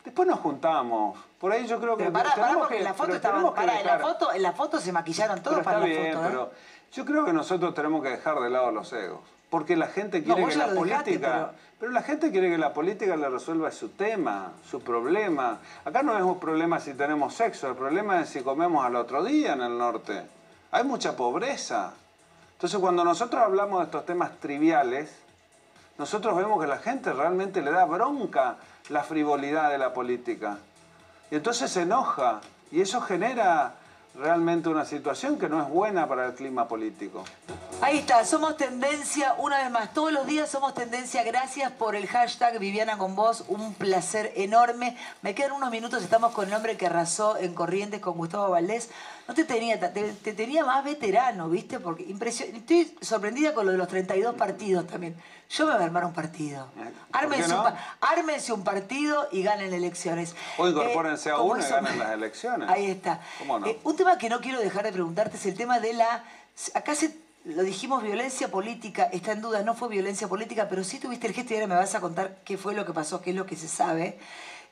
después 0.03 0.27
nos 0.27 0.39
juntamos. 0.41 1.17
Por 1.39 1.51
ahí 1.51 1.65
yo 1.65 1.79
creo 1.79 1.95
que 1.95 2.03
Pero 2.03 2.13
pará, 2.13 2.35
pará, 2.35 2.53
porque 2.55 2.73
que- 2.75 2.79
en 2.79 2.83
la 2.85 2.93
foto 2.93 3.05
pero 3.05 3.15
estaban. 3.15 3.37
tenemos 3.37 3.55
que 3.55 3.61
Pará, 3.65 3.79
en 3.79 3.85
la 3.87 3.93
dejar- 3.97 4.01
foto, 4.11 4.33
en 4.33 4.43
la 4.43 4.51
foto 4.51 4.79
se 4.81 4.91
maquillaron 4.91 5.41
todos 5.43 5.57
Pero 5.57 5.63
para 5.65 5.77
está 5.77 5.87
la 5.87 5.93
bien, 6.01 6.13
foto, 6.13 6.25
¿eh? 6.25 6.29
pero 6.29 6.51
yo 6.95 7.03
creo 7.03 7.25
que 7.25 7.33
nosotros 7.33 7.73
tenemos 7.73 8.01
que 8.01 8.09
dejar 8.09 8.39
de 8.39 8.49
lado 8.49 8.71
los 8.71 8.91
egos. 8.93 9.19
Porque 9.49 9.75
la 9.75 9.87
gente 9.87 10.23
quiere 10.23 10.45
que 10.47 10.55
la 10.55 10.73
política. 10.73 11.51
pero... 11.79 11.91
la 11.91 12.01
gente 12.01 12.31
quiere 12.31 12.49
que 12.49 12.57
la 12.57 12.73
política 12.73 13.15
le 13.17 13.29
resuelva 13.29 13.69
su 13.71 13.89
tema, 13.89 14.53
su 14.69 14.81
problema. 14.81 15.59
Acá 15.83 16.03
no 16.03 16.17
es 16.17 16.23
un 16.23 16.39
problema 16.39 16.79
si 16.79 16.93
tenemos 16.93 17.35
sexo, 17.35 17.69
el 17.69 17.75
problema 17.75 18.21
es 18.21 18.29
si 18.29 18.41
comemos 18.41 18.85
al 18.85 18.95
otro 18.95 19.23
día 19.23 19.53
en 19.53 19.61
el 19.61 19.77
norte. 19.77 20.23
Hay 20.71 20.83
mucha 20.85 21.15
pobreza. 21.15 21.93
Entonces, 22.53 22.79
cuando 22.79 23.03
nosotros 23.03 23.43
hablamos 23.43 23.79
de 23.79 23.85
estos 23.85 24.05
temas 24.05 24.39
triviales, 24.39 25.13
nosotros 25.97 26.35
vemos 26.37 26.61
que 26.61 26.67
la 26.67 26.77
gente 26.77 27.11
realmente 27.11 27.61
le 27.61 27.71
da 27.71 27.85
bronca 27.85 28.55
la 28.89 29.03
frivolidad 29.03 29.69
de 29.69 29.77
la 29.77 29.93
política. 29.93 30.57
Y 31.29 31.35
entonces 31.35 31.69
se 31.71 31.81
enoja. 31.81 32.39
Y 32.71 32.81
eso 32.81 33.01
genera 33.01 33.75
realmente 34.17 34.69
una 34.69 34.85
situación 34.85 35.37
que 35.37 35.49
no 35.49 35.61
es 35.61 35.69
buena 35.69 36.07
para 36.07 36.27
el 36.27 36.33
clima 36.33 36.67
político. 36.67 37.23
Ahí 37.81 37.99
está, 37.99 38.23
somos 38.23 38.55
tendencia, 38.55 39.35
una 39.37 39.57
vez 39.57 39.69
más, 39.69 39.93
todos 39.93 40.11
los 40.11 40.25
días 40.25 40.49
somos 40.49 40.73
tendencia. 40.73 41.23
Gracias 41.23 41.71
por 41.71 41.95
el 41.95 42.07
hashtag 42.07 42.57
Viviana 42.59 42.97
con 42.97 43.15
vos, 43.15 43.43
un 43.47 43.73
placer 43.73 44.31
enorme. 44.35 44.97
Me 45.21 45.35
quedan 45.35 45.51
unos 45.51 45.71
minutos, 45.71 46.01
estamos 46.01 46.31
con 46.33 46.47
el 46.47 46.53
hombre 46.53 46.77
que 46.77 46.87
arrasó 46.87 47.37
en 47.37 47.53
Corrientes 47.53 47.99
con 47.99 48.17
Gustavo 48.17 48.49
Valdés. 48.49 48.89
No 49.27 49.33
te 49.33 49.43
tenía, 49.43 49.79
te, 49.79 49.89
te 50.03 50.33
tenía 50.33 50.63
más 50.63 50.83
veterano, 50.85 51.49
¿viste? 51.49 51.79
Porque 51.79 52.03
impresio- 52.03 52.45
estoy 52.45 52.95
sorprendida 53.01 53.53
con 53.55 53.65
lo 53.65 53.71
de 53.71 53.77
los 53.77 53.87
32 53.87 54.35
partidos 54.35 54.85
también. 54.85 55.15
Yo 55.49 55.65
me 55.65 55.73
voy 55.73 55.81
a 55.81 55.85
armar 55.85 56.05
un 56.05 56.13
partido. 56.13 56.67
Ármense, 57.11 57.47
no? 57.49 57.57
un, 57.57 57.63
pa- 57.63 57.97
ármense 58.01 58.53
un 58.53 58.63
partido 58.63 59.27
y 59.31 59.41
ganen 59.41 59.73
elecciones. 59.73 60.35
O 60.57 60.67
Eh, 60.67 60.69
incorpórense 60.71 61.31
a 61.31 61.39
uno 61.39 61.59
y 61.59 61.69
ganen 61.69 61.97
las 61.99 62.11
elecciones. 62.13 62.69
Ahí 62.69 62.85
está. 62.91 63.19
¿Cómo 63.39 63.57
no? 63.59 63.65
Eh, 63.67 63.79
un 63.83 63.95
tema 63.95 64.17
que 64.17 64.29
no 64.29 64.39
quiero 64.41 64.59
dejar 64.59 64.83
de 64.83 64.91
preguntarte 64.91 65.37
es 65.37 65.45
el 65.47 65.55
tema 65.55 65.79
de 65.79 65.93
la... 65.93 66.23
Acá 66.75 66.93
se, 66.93 67.17
lo 67.45 67.63
dijimos, 67.63 68.03
violencia 68.03 68.49
política, 68.49 69.09
está 69.11 69.31
en 69.31 69.41
duda, 69.41 69.63
no 69.63 69.73
fue 69.75 69.89
violencia 69.89 70.27
política, 70.27 70.67
pero 70.69 70.83
sí 70.83 70.99
tuviste 70.99 71.25
el 71.27 71.33
gesto 71.33 71.53
y 71.53 71.57
ahora 71.57 71.67
me 71.67 71.75
vas 71.75 71.93
a 71.95 71.99
contar 71.99 72.37
qué 72.45 72.57
fue 72.57 72.73
lo 72.75 72.85
que 72.85 72.93
pasó, 72.93 73.21
qué 73.21 73.31
es 73.31 73.35
lo 73.35 73.45
que 73.47 73.55
se 73.55 73.67
sabe. 73.67 74.19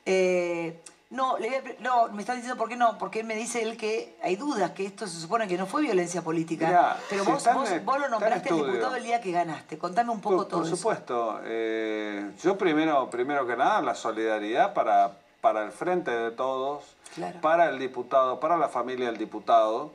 Eh, 0.06 0.80
no, 1.14 1.38
le 1.38 1.76
no, 1.80 2.08
me 2.08 2.20
están 2.22 2.36
diciendo 2.36 2.58
por 2.58 2.68
qué 2.68 2.76
no, 2.76 2.98
porque 2.98 3.20
él 3.20 3.26
me 3.26 3.34
dice 3.36 3.62
él 3.62 3.76
que 3.76 4.16
hay 4.22 4.36
dudas, 4.36 4.72
que 4.72 4.84
esto 4.84 5.06
se 5.06 5.18
supone 5.20 5.48
que 5.48 5.56
no 5.56 5.66
fue 5.66 5.82
violencia 5.82 6.22
política. 6.22 6.66
Mirá, 6.66 6.96
pero 7.08 7.24
si 7.24 7.30
vos, 7.30 7.70
en 7.70 7.84
vos, 7.86 7.98
lo 7.98 8.08
nombraste 8.08 8.50
al 8.50 8.56
diputado 8.56 8.96
el 8.96 9.04
día 9.04 9.20
que 9.20 9.30
ganaste. 9.32 9.78
Contame 9.78 10.10
un 10.10 10.20
poco 10.20 10.36
Por, 10.36 10.48
todo 10.48 10.60
por 10.60 10.66
eso. 10.66 10.76
supuesto. 10.76 11.40
eh, 11.44 12.32
yo 12.42 12.58
primero, 12.58 13.08
primero 13.08 13.46
que 13.46 13.56
nada, 13.56 13.80
la 13.80 13.94
solidaridad 13.94 14.74
para, 14.74 15.12
para 15.40 15.62
el 15.64 15.72
frente 15.72 16.10
de 16.10 16.30
todos, 16.32 16.82
Claro. 17.14 17.40
para 17.40 17.68
el 17.70 17.78
diputado, 17.78 18.40
para 18.40 18.56
la 18.56 18.68
familia 18.68 19.06
del 19.06 19.16
diputado, 19.18 19.92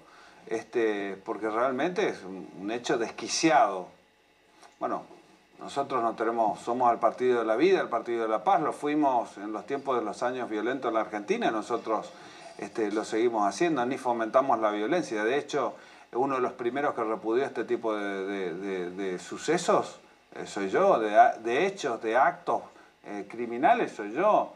este, 0.47 1.15
porque 1.25 1.49
realmente 1.49 2.07
es 2.07 2.23
un, 2.23 2.49
un 2.61 2.71
hecho 2.71 2.97
desquiciado. 2.97 3.87
Bueno, 4.79 5.03
nosotros 5.59 6.01
no 6.01 6.15
tenemos, 6.15 6.59
somos 6.59 6.91
el 6.91 6.99
partido 6.99 7.39
de 7.39 7.45
la 7.45 7.55
vida, 7.55 7.81
el 7.81 7.89
partido 7.89 8.23
de 8.23 8.29
la 8.29 8.43
paz, 8.43 8.61
lo 8.61 8.73
fuimos 8.73 9.37
en 9.37 9.51
los 9.51 9.65
tiempos 9.65 9.99
de 9.99 10.05
los 10.05 10.23
años 10.23 10.49
violentos 10.49 10.89
en 10.89 10.95
la 10.95 11.01
Argentina, 11.01 11.51
nosotros 11.51 12.11
este, 12.57 12.91
lo 12.91 13.03
seguimos 13.03 13.47
haciendo, 13.47 13.85
ni 13.85 13.97
fomentamos 13.97 14.59
la 14.59 14.71
violencia. 14.71 15.23
De 15.23 15.37
hecho, 15.37 15.75
uno 16.13 16.35
de 16.35 16.41
los 16.41 16.53
primeros 16.53 16.93
que 16.93 17.03
repudió 17.03 17.45
este 17.45 17.65
tipo 17.65 17.93
de, 17.95 19.19
sucesos 19.19 19.99
eh, 20.35 20.45
soy 20.45 20.69
yo, 20.69 20.99
de 20.99 21.65
hechos, 21.65 22.01
de 22.01 22.15
actos 22.15 22.61
eh, 23.05 23.27
criminales 23.29 23.93
soy 23.93 24.11
yo. 24.13 24.53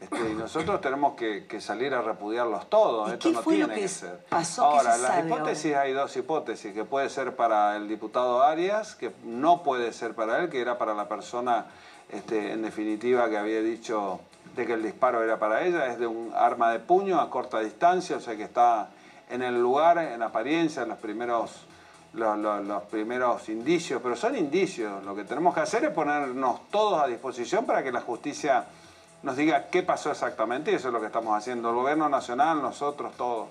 Este, 0.00 0.30
y 0.30 0.34
nosotros 0.34 0.80
tenemos 0.80 1.14
que, 1.14 1.46
que 1.46 1.60
salir 1.60 1.94
a 1.94 2.02
repudiarlos 2.02 2.68
todos. 2.68 3.12
Esto 3.12 3.30
no 3.30 3.42
tiene 3.42 3.74
que 3.74 3.80
que 3.82 3.88
ser. 3.88 4.24
pasó? 4.28 4.62
¿Qué 4.70 4.76
Ahora, 4.78 4.96
las 4.96 5.24
hipótesis 5.24 5.74
hay 5.76 5.92
dos 5.92 6.16
hipótesis, 6.16 6.74
que 6.74 6.84
puede 6.84 7.08
ser 7.08 7.36
para 7.36 7.76
el 7.76 7.88
diputado 7.88 8.42
Arias, 8.42 8.96
que 8.96 9.12
no 9.24 9.62
puede 9.62 9.92
ser 9.92 10.14
para 10.14 10.38
él, 10.40 10.50
que 10.50 10.60
era 10.60 10.78
para 10.78 10.94
la 10.94 11.08
persona, 11.08 11.66
este, 12.10 12.52
en 12.52 12.62
definitiva, 12.62 13.28
que 13.30 13.38
había 13.38 13.60
dicho 13.60 14.20
de 14.56 14.66
que 14.66 14.72
el 14.74 14.82
disparo 14.82 15.22
era 15.22 15.38
para 15.38 15.62
ella, 15.64 15.86
es 15.86 15.98
de 15.98 16.06
un 16.06 16.32
arma 16.34 16.70
de 16.72 16.80
puño 16.80 17.20
a 17.20 17.30
corta 17.30 17.60
distancia, 17.60 18.16
o 18.16 18.20
sea 18.20 18.36
que 18.36 18.42
está 18.44 18.90
en 19.30 19.42
el 19.42 19.60
lugar, 19.60 19.98
en 19.98 20.22
apariencia, 20.22 20.82
en 20.82 20.88
los 20.90 20.98
primeros, 20.98 21.62
los, 22.14 22.36
los- 22.38 22.64
los 22.66 22.82
primeros 22.84 23.48
indicios, 23.48 24.00
pero 24.02 24.16
son 24.16 24.36
indicios. 24.36 25.04
Lo 25.04 25.14
que 25.14 25.24
tenemos 25.24 25.54
que 25.54 25.60
hacer 25.60 25.84
es 25.84 25.90
ponernos 25.90 26.68
todos 26.70 27.00
a 27.02 27.06
disposición 27.06 27.64
para 27.64 27.82
que 27.82 27.90
la 27.92 28.00
justicia 28.02 28.64
nos 29.24 29.36
diga 29.36 29.66
qué 29.66 29.82
pasó 29.82 30.10
exactamente, 30.12 30.70
y 30.70 30.74
eso 30.76 30.88
es 30.88 30.94
lo 30.94 31.00
que 31.00 31.06
estamos 31.06 31.36
haciendo, 31.36 31.70
el 31.70 31.74
gobierno 31.74 32.08
nacional, 32.08 32.62
nosotros, 32.62 33.12
todos. 33.16 33.48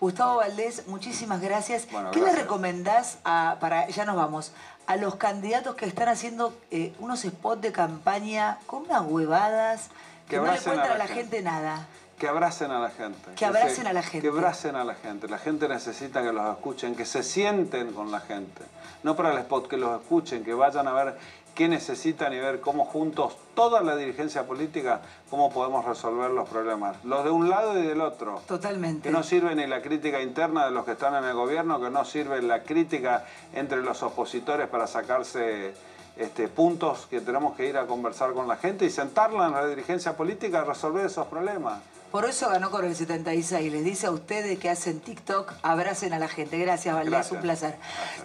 Gustavo 0.00 0.36
Valdés, 0.36 0.88
muchísimas 0.88 1.40
gracias. 1.40 1.86
Bueno, 1.90 2.10
¿Qué 2.10 2.20
le 2.20 2.32
recomendás 2.32 3.18
a, 3.24 3.56
para, 3.60 3.88
ya 3.88 4.04
nos 4.04 4.16
vamos, 4.16 4.52
a 4.86 4.96
los 4.96 5.14
candidatos 5.16 5.74
que 5.74 5.86
están 5.86 6.08
haciendo 6.08 6.52
eh, 6.70 6.94
unos 6.98 7.20
spots 7.22 7.62
de 7.62 7.72
campaña 7.72 8.58
con 8.66 8.82
unas 8.84 9.02
huevadas 9.02 9.88
que, 10.28 10.36
Que 10.36 10.42
no 10.42 10.52
le 10.52 10.58
cuentan 10.58 10.86
a 10.86 10.88
la 10.90 10.98
la 10.98 11.06
gente 11.06 11.40
nada? 11.42 11.86
Que 12.18 12.28
abracen 12.28 12.70
a 12.70 12.78
la 12.78 12.90
gente. 12.90 13.32
Que 13.36 13.44
abracen 13.44 13.84
se- 13.84 13.88
a 13.88 13.92
la 13.92 14.02
gente. 14.02 14.20
Que 14.22 14.28
abracen 14.28 14.76
a 14.76 14.84
la 14.84 14.94
gente. 14.94 15.28
La 15.28 15.38
gente 15.38 15.68
necesita 15.68 16.22
que 16.22 16.32
los 16.32 16.46
escuchen, 16.50 16.94
que 16.94 17.04
se 17.04 17.22
sienten 17.22 17.92
con 17.92 18.10
la 18.10 18.20
gente. 18.20 18.62
No 19.02 19.14
para 19.16 19.32
el 19.32 19.38
spot, 19.38 19.68
que 19.68 19.76
los 19.76 20.00
escuchen, 20.00 20.42
que 20.44 20.54
vayan 20.54 20.88
a 20.88 20.92
ver 20.92 21.18
qué 21.56 21.68
necesitan 21.68 22.32
y 22.34 22.38
ver 22.38 22.60
cómo 22.60 22.84
juntos, 22.84 23.36
toda 23.54 23.80
la 23.80 23.96
dirigencia 23.96 24.46
política, 24.46 25.00
cómo 25.30 25.50
podemos 25.50 25.84
resolver 25.84 26.30
los 26.30 26.48
problemas. 26.48 27.02
Los 27.02 27.24
de 27.24 27.30
un 27.30 27.48
lado 27.48 27.76
y 27.76 27.82
del 27.82 28.00
otro. 28.02 28.42
Totalmente. 28.46 29.08
Que 29.08 29.10
no 29.12 29.24
sirve 29.24 29.56
ni 29.56 29.66
la 29.66 29.82
crítica 29.82 30.20
interna 30.20 30.66
de 30.66 30.70
los 30.70 30.84
que 30.84 30.92
están 30.92 31.14
en 31.16 31.24
el 31.24 31.34
gobierno, 31.34 31.80
que 31.80 31.90
no 31.90 32.04
sirve 32.04 32.40
la 32.42 32.62
crítica 32.62 33.24
entre 33.54 33.82
los 33.82 34.02
opositores 34.02 34.68
para 34.68 34.86
sacarse 34.86 35.74
este, 36.16 36.48
puntos 36.48 37.06
que 37.08 37.20
tenemos 37.22 37.56
que 37.56 37.66
ir 37.66 37.78
a 37.78 37.86
conversar 37.86 38.34
con 38.34 38.46
la 38.46 38.56
gente 38.56 38.84
y 38.84 38.90
sentarla 38.90 39.46
en 39.46 39.52
la 39.52 39.66
dirigencia 39.66 40.16
política 40.16 40.60
a 40.60 40.64
resolver 40.64 41.06
esos 41.06 41.26
problemas. 41.26 41.80
Por 42.12 42.26
eso 42.26 42.50
ganó 42.50 42.70
con 42.70 42.84
el 42.84 42.94
76. 42.94 43.72
Les 43.72 43.84
dice 43.84 44.06
a 44.06 44.10
ustedes 44.10 44.58
que 44.58 44.68
hacen 44.68 45.00
TikTok, 45.00 45.54
abracen 45.62 46.12
a 46.12 46.18
la 46.18 46.28
gente. 46.28 46.58
Gracias, 46.58 46.94
Valdés, 46.94 47.32
un 47.32 47.40
placer. 47.40 47.76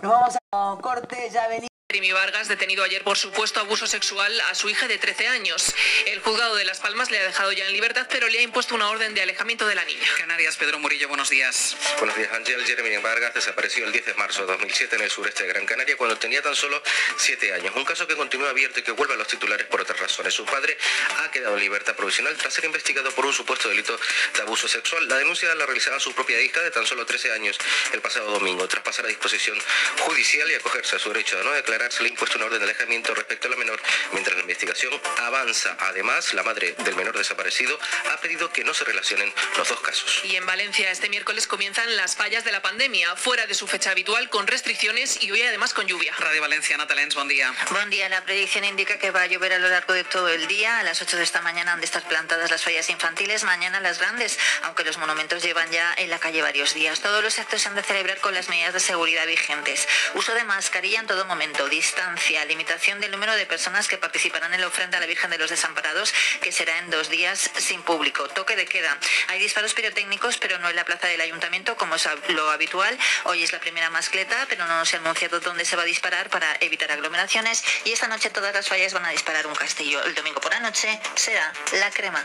Nos 0.01 0.11
vamos 0.11 0.37
a 0.51 0.77
corte, 0.81 1.29
ya 1.31 1.47
venimos. 1.47 1.70
Jeremy 1.91 2.13
Vargas, 2.13 2.47
detenido 2.47 2.85
ayer 2.85 3.03
por 3.03 3.17
supuesto 3.17 3.59
abuso 3.59 3.85
sexual 3.85 4.39
a 4.49 4.55
su 4.55 4.69
hija 4.69 4.87
de 4.87 4.97
13 4.97 5.27
años. 5.27 5.75
El 6.05 6.21
juzgado 6.21 6.55
de 6.55 6.63
Las 6.63 6.79
Palmas 6.79 7.11
le 7.11 7.19
ha 7.19 7.23
dejado 7.23 7.51
ya 7.51 7.65
en 7.65 7.73
libertad, 7.73 8.07
pero 8.09 8.29
le 8.29 8.39
ha 8.39 8.41
impuesto 8.41 8.75
una 8.75 8.89
orden 8.89 9.13
de 9.13 9.21
alejamiento 9.21 9.67
de 9.67 9.75
la 9.75 9.83
niña. 9.83 10.07
Canarias, 10.17 10.55
Pedro 10.55 10.79
Murillo, 10.79 11.09
buenos 11.09 11.29
días. 11.29 11.75
Buenos 11.97 12.15
días, 12.15 12.31
Ángel. 12.31 12.65
Jeremy 12.65 12.95
Vargas 13.03 13.33
desapareció 13.33 13.83
el 13.83 13.91
10 13.91 14.05
de 14.05 14.13
marzo 14.13 14.45
de 14.45 14.53
2007 14.53 14.95
en 14.95 15.01
el 15.01 15.09
sureste 15.09 15.43
de 15.43 15.49
Gran 15.49 15.65
Canaria 15.65 15.97
cuando 15.97 16.17
tenía 16.17 16.41
tan 16.41 16.55
solo 16.55 16.81
7 17.17 17.55
años. 17.55 17.75
Un 17.75 17.83
caso 17.83 18.07
que 18.07 18.15
continúa 18.15 18.51
abierto 18.51 18.79
y 18.79 18.83
que 18.83 18.91
vuelve 18.91 19.15
a 19.15 19.17
los 19.17 19.27
titulares 19.27 19.67
por 19.67 19.81
otras 19.81 19.99
razones. 19.99 20.33
Su 20.33 20.45
padre 20.45 20.77
ha 21.17 21.29
quedado 21.29 21.55
en 21.55 21.59
libertad 21.59 21.93
provisional 21.97 22.37
tras 22.37 22.53
ser 22.53 22.63
investigado 22.63 23.11
por 23.11 23.25
un 23.25 23.33
supuesto 23.33 23.67
delito 23.67 23.99
de 24.33 24.41
abuso 24.43 24.69
sexual. 24.69 25.09
La 25.09 25.17
denuncia 25.17 25.53
la 25.55 25.65
realizaba 25.65 25.99
su 25.99 26.13
propia 26.15 26.39
hija 26.39 26.61
de 26.61 26.71
tan 26.71 26.87
solo 26.87 27.05
13 27.05 27.33
años 27.33 27.57
el 27.91 27.99
pasado 27.99 28.31
domingo. 28.31 28.65
Tras 28.69 28.81
pasar 28.81 29.03
a 29.03 29.09
disposición 29.09 29.57
judicial 29.99 30.49
y 30.49 30.53
acogerse 30.53 30.95
a 30.95 30.99
su 30.99 31.09
derecho 31.09 31.37
de 31.37 31.43
no 31.43 31.51
declarar, 31.51 31.80
se 31.89 32.03
le 32.03 32.09
ha 32.09 32.11
impuesto 32.11 32.37
una 32.37 32.47
orden 32.47 32.59
de 32.59 32.65
alejamiento 32.65 33.13
respecto 33.15 33.47
a 33.47 33.51
la 33.51 33.57
menor 33.57 33.81
mientras 34.11 34.35
la 34.35 34.41
investigación 34.41 34.93
avanza. 35.19 35.75
Además, 35.79 36.33
la 36.33 36.43
madre 36.43 36.75
del 36.83 36.95
menor 36.95 37.17
desaparecido 37.17 37.79
ha 38.11 38.17
pedido 38.17 38.51
que 38.51 38.63
no 38.63 38.73
se 38.73 38.83
relacionen 38.83 39.33
los 39.57 39.67
dos 39.67 39.79
casos. 39.81 40.21
Y 40.25 40.35
en 40.35 40.45
Valencia 40.45 40.91
este 40.91 41.09
miércoles 41.09 41.47
comienzan 41.47 41.95
las 41.95 42.15
fallas 42.15 42.43
de 42.43 42.51
la 42.51 42.61
pandemia, 42.61 43.15
fuera 43.15 43.47
de 43.47 43.53
su 43.53 43.67
fecha 43.67 43.91
habitual, 43.91 44.29
con 44.29 44.47
restricciones 44.47 45.21
y 45.23 45.31
hoy 45.31 45.41
además 45.41 45.73
con 45.73 45.87
lluvia. 45.87 46.13
Radio 46.19 46.41
Valencia, 46.41 46.77
Natalens, 46.77 47.15
buen 47.15 47.27
día. 47.27 47.53
Buen 47.71 47.89
día, 47.89 48.09
la 48.09 48.23
predicción 48.23 48.65
indica 48.65 48.99
que 48.99 49.11
va 49.11 49.21
a 49.21 49.27
llover 49.27 49.53
a 49.53 49.59
lo 49.59 49.69
largo 49.69 49.93
de 49.93 50.03
todo 50.03 50.29
el 50.29 50.47
día. 50.47 50.79
A 50.79 50.83
las 50.83 51.01
8 51.01 51.17
de 51.17 51.23
esta 51.23 51.41
mañana 51.41 51.73
han 51.73 51.79
de 51.79 51.85
estar 51.85 52.03
plantadas 52.07 52.51
las 52.51 52.63
fallas 52.63 52.89
infantiles, 52.89 53.43
mañana 53.43 53.79
las 53.79 53.99
grandes, 53.99 54.37
aunque 54.63 54.83
los 54.83 54.97
monumentos 54.97 55.43
llevan 55.43 55.69
ya 55.71 55.93
en 55.97 56.09
la 56.09 56.19
calle 56.19 56.41
varios 56.41 56.73
días. 56.73 56.99
Todos 56.99 57.23
los 57.23 57.39
actos 57.39 57.61
se 57.61 57.69
han 57.69 57.75
de 57.75 57.83
celebrar 57.83 58.19
con 58.19 58.33
las 58.33 58.49
medidas 58.49 58.73
de 58.73 58.79
seguridad 58.79 59.25
vigentes. 59.25 59.87
Uso 60.15 60.33
de 60.33 60.43
mascarilla 60.43 60.99
en 60.99 61.07
todo 61.07 61.25
momento, 61.25 61.67
distancia, 61.71 62.45
limitación 62.45 62.99
del 62.99 63.09
número 63.09 63.33
de 63.33 63.47
personas 63.47 63.87
que 63.87 63.97
participarán 63.97 64.53
en 64.53 64.61
la 64.61 64.67
ofrenda 64.67 64.97
a 64.97 65.01
la 65.01 65.07
Virgen 65.07 65.31
de 65.31 65.39
los 65.39 65.49
Desamparados, 65.49 66.13
que 66.41 66.51
será 66.51 66.77
en 66.77 66.91
dos 66.91 67.09
días 67.09 67.49
sin 67.57 67.81
público. 67.81 68.27
Toque 68.29 68.55
de 68.55 68.67
queda. 68.67 68.95
Hay 69.29 69.39
disparos 69.39 69.73
pirotécnicos, 69.73 70.37
pero 70.37 70.59
no 70.59 70.69
en 70.69 70.75
la 70.75 70.85
plaza 70.85 71.07
del 71.07 71.21
ayuntamiento, 71.21 71.75
como 71.77 71.95
es 71.95 72.07
lo 72.27 72.51
habitual. 72.51 72.95
Hoy 73.23 73.41
es 73.41 73.51
la 73.51 73.59
primera 73.59 73.89
mascleta, 73.89 74.45
pero 74.49 74.67
no 74.67 74.85
se 74.85 74.97
ha 74.97 74.99
anunciado 74.99 75.39
dónde 75.39 75.65
se 75.65 75.75
va 75.75 75.83
a 75.83 75.85
disparar 75.85 76.29
para 76.29 76.55
evitar 76.59 76.91
aglomeraciones. 76.91 77.63
Y 77.85 77.93
esta 77.93 78.07
noche 78.07 78.29
todas 78.29 78.53
las 78.53 78.67
fallas 78.67 78.93
van 78.93 79.05
a 79.05 79.09
disparar 79.09 79.47
un 79.47 79.55
castillo. 79.55 80.03
El 80.03 80.13
domingo 80.13 80.41
por 80.41 80.51
la 80.51 80.59
noche 80.59 80.99
será 81.15 81.53
la 81.71 81.89
crema. 81.89 82.23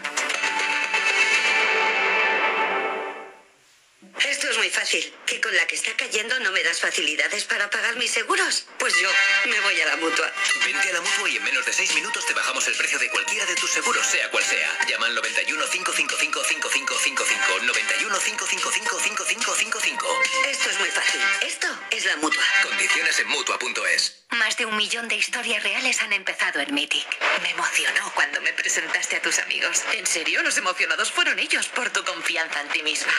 Esto 4.25 4.49
es 4.51 4.57
muy 4.57 4.71
fácil. 4.71 5.13
¿Que 5.27 5.41
con 5.41 5.55
la 5.55 5.67
que 5.67 5.75
está 5.75 5.93
cayendo 5.97 6.39
no 6.41 6.51
me 6.51 6.63
das 6.63 6.81
facilidades 6.81 7.45
para 7.45 7.69
pagar 7.69 7.97
mis 7.97 8.11
seguros? 8.11 8.67
Pues 8.79 8.95
yo 8.99 9.11
me 9.47 9.61
voy 9.61 9.81
a 9.81 9.87
la 9.87 9.97
mutua. 9.97 10.33
Vente 10.65 10.89
a 10.89 10.93
la 10.95 11.01
mutua 11.01 11.29
y 11.29 11.37
en 11.37 11.45
menos 11.45 11.67
de 11.67 11.73
6 11.73 11.95
minutos 11.95 12.25
te 12.27 12.33
bajamos 12.33 12.67
el 12.69 12.75
precio 12.77 12.99
de 12.99 13.11
cualquiera 13.11 13.45
de 13.47 13.55
tus 13.57 13.71
seguros, 13.71 14.07
sea 14.07 14.31
cual 14.31 14.45
sea. 14.45 14.87
Llama 14.87 15.07
al 15.07 15.15
91 15.15 15.69
555 15.71 16.45
5555. 16.45 17.59
91 17.63 18.19
555 18.19 19.01
5555. 19.01 20.23
Esto 20.49 20.71
es 20.71 20.79
muy 20.79 20.91
fácil. 20.91 21.21
Esto 21.43 21.69
es 21.91 22.05
la 22.07 22.17
mutua. 22.17 22.43
Condiciones 22.63 23.19
en 23.19 23.29
mutua.es. 23.29 24.27
Más 24.31 24.57
de 24.57 24.67
un 24.67 24.77
millón 24.77 25.09
de 25.09 25.17
historias 25.17 25.63
reales 25.63 26.01
han 26.03 26.13
empezado 26.13 26.61
en 26.61 26.75
Mythic. 26.75 27.07
Me 27.43 27.51
emocionó 27.51 28.13
cuando 28.15 28.41
me 28.41 28.53
presentaste 28.53 29.17
a 29.17 29.23
tus 29.23 29.39
amigos. 29.39 29.83
En 29.93 30.07
serio, 30.07 30.43
los 30.43 30.57
emocionados 30.59 31.13
fueron 31.13 31.39
ellos 31.39 31.69
por 31.69 31.91
tu 31.91 32.05
confianza 32.05 32.61
en 32.61 32.69
ti 32.69 32.83
misma. 32.83 33.13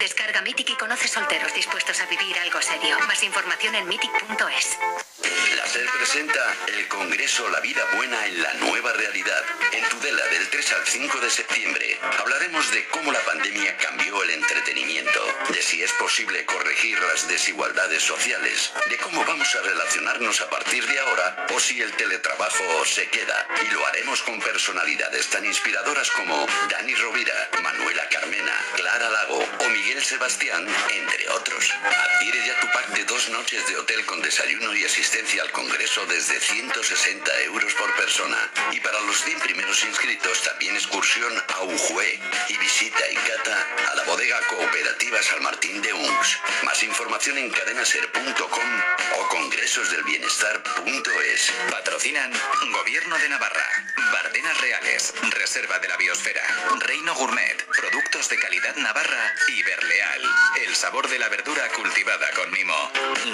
Descarga 0.00 0.42
Mythic 0.42 0.70
y 0.70 0.76
conoce 0.76 1.08
solteros 1.08 1.54
dispuestos 1.54 2.00
a 2.00 2.06
vivir 2.06 2.38
algo 2.38 2.60
serio. 2.60 2.96
Más 3.06 3.22
información 3.22 3.74
en 3.74 3.88
mythic.es. 3.88 5.07
La 5.56 5.66
SER 5.66 5.86
presenta 5.96 6.56
el 6.66 6.86
Congreso 6.88 7.48
La 7.48 7.60
Vida 7.60 7.82
Buena 7.94 8.26
en 8.26 8.42
la 8.42 8.52
Nueva 8.54 8.92
Realidad. 8.92 9.42
En 9.72 9.88
Tudela 9.88 10.24
del 10.26 10.48
3 10.48 10.72
al 10.72 10.86
5 10.86 11.20
de 11.20 11.30
septiembre 11.30 11.98
hablaremos 12.18 12.70
de 12.70 12.84
cómo 12.88 13.10
la 13.12 13.20
pandemia 13.20 13.76
cambió 13.78 14.22
el 14.22 14.30
entretenimiento, 14.30 15.20
de 15.48 15.62
si 15.62 15.82
es 15.82 15.92
posible 15.92 16.44
corregir 16.44 16.98
las 17.00 17.28
desigualdades 17.28 18.02
sociales, 18.02 18.72
de 18.90 18.98
cómo 18.98 19.24
vamos 19.24 19.54
a 19.54 19.62
relacionarnos 19.62 20.40
a 20.42 20.50
partir 20.50 20.86
de 20.86 20.98
ahora 20.98 21.46
o 21.54 21.60
si 21.60 21.80
el 21.80 21.92
teletrabajo 21.92 22.84
se 22.84 23.08
queda. 23.08 23.46
Y 23.66 23.72
lo 23.72 23.86
haremos 23.86 24.22
con 24.22 24.38
personalidades 24.40 25.28
tan 25.28 25.46
inspiradoras 25.46 26.10
como 26.10 26.46
Dani 26.68 26.94
Rovira, 26.94 27.50
Manuela 27.62 28.06
Carmena, 28.10 28.52
Clara 28.76 29.08
Lago 29.08 29.44
o 29.60 29.68
Miguel 29.70 30.04
Sebastián, 30.04 30.66
entre 30.90 31.28
otros. 31.30 31.72
Adquiere 31.84 32.46
ya 32.46 32.60
tu 32.60 32.66
pack 32.68 32.88
de 32.88 33.04
dos 33.04 33.28
noches 33.30 33.66
de 33.66 33.76
hotel 33.76 34.04
con 34.04 34.20
desayuno 34.20 34.74
y 34.74 34.84
asistencia 34.84 35.37
al 35.40 35.50
Congreso 35.52 36.04
desde 36.06 36.40
160 36.40 37.42
euros 37.42 37.74
por 37.74 37.94
persona. 37.96 38.38
Y 38.72 38.80
para 38.80 38.98
los 39.00 39.22
100 39.22 39.40
primeros 39.40 39.84
inscritos 39.84 40.42
también 40.42 40.74
excursión 40.74 41.30
a 41.54 41.62
Ujue 41.62 42.18
y 42.48 42.56
visita 42.56 42.98
y 43.10 43.14
cata 43.14 43.66
a 43.92 43.96
la 43.96 44.04
bodega 44.04 44.40
cooperativa 44.48 45.22
San 45.22 45.42
Martín 45.42 45.82
de 45.82 45.92
Unx. 45.92 46.38
Más 46.64 46.82
información 46.82 47.36
en 47.38 47.50
cadenaser.com 47.50 48.82
o 49.18 49.28
congresosdelbienestar.es. 49.28 51.52
Patrocinan 51.70 52.32
Gobierno 52.72 53.18
de 53.18 53.28
Navarra, 53.28 53.84
Bardenas 54.12 54.60
Reales, 54.60 55.14
Reserva 55.30 55.78
de 55.78 55.88
la 55.88 55.96
Biosfera, 55.96 56.42
Reino 56.80 57.14
Gourmet, 57.14 57.64
Productos 57.66 58.28
de 58.28 58.38
Calidad 58.38 58.74
Navarra 58.76 59.34
y 59.48 59.62
Berleal. 59.62 60.22
El 60.66 60.74
sabor 60.74 61.08
de 61.08 61.18
la 61.18 61.28
verdura 61.28 61.68
cultivada 61.68 62.28
con 62.34 62.50
mimo. 62.50 62.74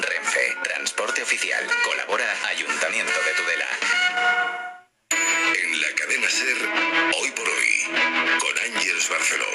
Renfe, 0.01 0.57
Transporte 0.63 1.23
Oficial. 1.23 1.67
Colabora 1.95 2.25
Ayuntamiento 2.49 3.13
de 3.13 3.35
Tudela. 3.35 3.67
En 5.57 5.81
la 5.81 5.89
cadena 5.95 6.29
Ser, 6.29 6.57
hoy 7.17 7.31
por 7.31 7.49
hoy, 7.49 8.41
con 8.41 8.59
Ángeles 8.59 9.09
Barceló. 9.09 9.47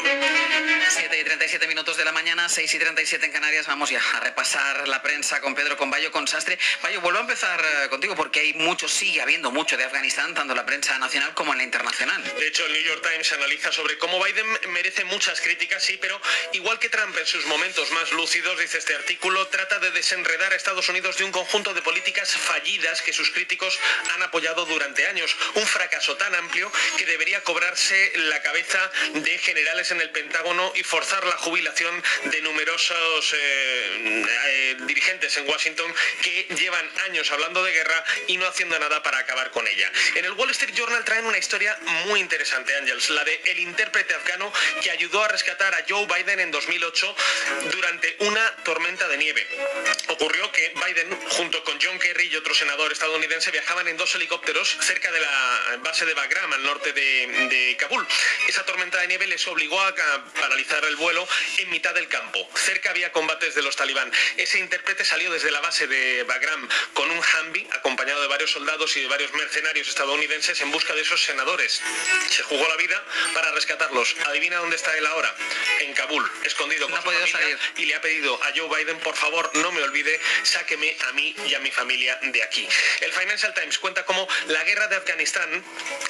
7 0.92 1.20
y 1.20 1.24
37 1.24 1.68
minutos 1.68 1.98
de 1.98 2.06
la 2.06 2.14
mañana, 2.14 2.48
6 2.48 2.74
y 2.74 2.80
37 2.80 3.26
en 3.26 3.32
Canarias. 3.34 3.68
Vamos 3.68 3.90
ya 3.90 4.02
a 4.14 4.20
repasar 4.22 4.88
la 4.88 5.02
prensa 5.02 5.42
con 5.42 5.56
Pedro, 5.56 5.76
con 5.76 5.90
Bayo, 5.90 6.10
con 6.12 6.26
Sastre. 6.26 6.58
Bayo, 6.82 7.02
vuelvo 7.02 7.20
a 7.20 7.22
empezar 7.24 7.60
eh, 7.62 7.90
contigo 7.90 8.16
porque 8.16 8.40
hay 8.40 8.54
mucho, 8.54 8.88
sigue 8.88 9.22
habiendo 9.22 9.52
mucho 9.52 9.76
de 9.76 9.84
Afganistán, 9.84 10.34
tanto 10.34 10.54
en 10.54 10.58
la 10.58 10.66
prensa 10.66 10.98
nacional 11.00 11.34
como 11.34 11.52
en 11.52 11.58
la 11.58 11.64
internacional. 11.66 12.24
De 12.24 12.48
hecho, 12.48 12.66
el 12.66 12.72
New 12.72 12.84
York 12.84 13.06
Times 13.08 13.34
analiza 13.34 13.72
sobre 13.74 13.98
cómo 13.98 14.24
Biden 14.24 14.46
merece 14.70 15.04
muchas 15.04 15.42
críticas, 15.42 15.84
sí, 15.84 15.98
pero 16.00 16.20
igual 16.54 16.80
que 16.80 16.88
Trump 16.88 17.16
en 17.18 17.26
sus 17.26 17.46
momentos 17.48 17.92
más 17.92 18.12
lúcidos, 18.14 18.58
dice 18.58 18.78
este 18.78 18.96
artículo, 18.96 19.48
trata 19.48 19.80
de 19.80 19.92
desenredar 19.92 20.54
a 20.54 20.56
Estados 20.56 20.88
Unidos 20.88 21.18
de 21.18 21.26
un 21.26 21.32
conjunto 21.32 21.74
de 21.74 21.82
políticas 21.82 22.32
fallidas 22.32 23.02
que 23.02 23.12
sus 23.12 23.32
críticos 23.32 23.78
han 24.16 24.24
apoyado 24.24 24.66
durante 24.66 25.06
años. 25.08 25.36
Un 25.56 25.68
fracaso 25.68 25.89
tan 26.18 26.34
amplio 26.36 26.72
que 26.98 27.06
debería 27.06 27.42
cobrarse 27.44 28.12
la 28.16 28.42
cabeza 28.42 28.92
de 29.14 29.38
generales 29.40 29.92
en 29.92 30.02
el 30.02 30.10
Pentágono 30.12 30.72
y 30.76 30.84
forzar 30.84 31.26
la 31.26 31.38
jubilación 31.38 32.04
de 32.26 32.42
numerosos 32.42 33.34
eh, 33.34 34.26
eh, 34.48 34.78
dirigentes 34.86 35.36
en 35.38 35.48
Washington 35.48 35.94
que 36.22 36.48
llevan 36.56 36.90
años 37.06 37.32
hablando 37.32 37.64
de 37.64 37.72
guerra 37.72 38.04
y 38.28 38.38
no 38.38 38.48
haciendo 38.48 38.78
nada 38.80 39.04
para 39.04 39.20
acabar 39.20 39.52
con 39.52 39.68
ella. 39.68 39.92
En 40.16 40.26
el 40.26 40.32
Wall 40.34 40.50
Street 40.52 40.74
Journal 40.76 41.04
traen 41.06 41.26
una 41.26 41.38
historia 41.38 41.78
muy 42.08 42.20
interesante, 42.20 42.76
Ángels, 42.76 43.10
la 43.10 43.24
de 43.24 43.42
el 43.46 43.60
intérprete 43.60 44.14
afgano 44.14 44.52
que 44.82 44.92
ayudó 44.92 45.24
a 45.24 45.28
rescatar 45.28 45.74
a 45.76 45.86
Joe 45.88 46.08
Biden 46.08 46.40
en 46.40 46.52
2008 46.52 47.16
durante 47.72 48.16
una 48.20 48.56
tormenta 48.64 49.08
de 49.08 49.18
nieve. 49.18 49.48
Ocurrió 50.08 50.52
que 50.52 50.74
Biden, 50.86 51.20
junto 51.30 51.64
con 51.64 51.80
John 51.82 52.00
Kerry 52.00 52.28
y 52.28 52.36
otro 52.36 52.54
senador 52.54 52.92
estadounidense, 52.92 53.52
viajaban 53.52 53.88
en 53.88 53.98
dos 53.98 54.14
helicópteros 54.16 54.78
cerca 54.82 55.12
de 55.12 55.20
la 55.20 55.79
base 55.82 56.06
de 56.06 56.14
Bagram, 56.14 56.54
al 56.54 56.64
norte 56.64 56.94
de, 56.94 57.28
de 57.50 57.78
Kabul. 57.78 58.06
Esa 58.48 58.66
tormenta 58.66 59.00
de 59.02 59.08
nieve 59.08 59.28
les 59.28 59.48
obligó 59.48 59.80
a 59.82 59.94
paralizar 60.40 60.84
el 60.86 60.96
vuelo 60.96 61.28
en 61.58 61.70
mitad 61.70 61.94
del 61.94 62.08
campo. 62.08 62.48
Cerca 62.56 62.92
había 62.92 63.12
combates 63.12 63.56
de 63.56 63.62
los 63.62 63.76
talibán. 63.76 64.12
Ese 64.38 64.60
intérprete 64.60 65.06
salió 65.06 65.32
desde 65.32 65.52
la 65.52 65.62
base 65.62 65.88
de 65.88 66.24
Bagram 66.24 66.68
con 66.94 67.10
un 67.10 67.20
Humvee 67.20 67.68
acompañado 67.74 68.22
de 68.22 68.28
varios 68.28 68.52
soldados 68.52 68.96
y 68.98 69.02
de 69.02 69.08
varios 69.08 69.34
mercenarios 69.34 69.88
estadounidenses 69.88 70.60
en 70.62 70.72
busca 70.72 70.94
de 70.94 71.02
esos 71.02 71.24
senadores. 71.24 71.82
Se 72.30 72.44
jugó 72.44 72.68
la 72.68 72.76
vida 72.78 73.04
para 73.34 73.52
rescatarlos. 73.52 74.16
Adivina 74.26 74.58
dónde 74.58 74.76
está 74.76 74.96
él 74.98 75.06
ahora. 75.06 75.34
En 75.82 75.94
Kabul, 75.94 76.30
escondido 76.44 76.90
con 76.90 76.96
su 76.96 77.04
familia, 77.04 77.58
y 77.78 77.86
le 77.86 77.96
ha 77.96 78.02
pedido 78.02 78.42
a 78.44 78.52
Joe 78.56 78.68
Biden, 78.76 79.00
por 79.00 79.16
favor, 79.16 79.50
no 79.56 79.72
me 79.72 79.82
olvide, 79.82 80.20
sáqueme 80.44 80.96
a 81.08 81.12
mí 81.14 81.36
y 81.48 81.54
a 81.54 81.60
mi 81.60 81.72
familia 81.72 82.20
de 82.22 82.44
aquí. 82.44 82.68
El 83.02 83.12
Financial 83.12 83.54
Times 83.54 83.80
cuenta 83.80 84.06
cómo 84.06 84.28
la 84.48 84.64
guerra 84.64 84.88
de 84.88 84.96
Afganistán 84.98 85.64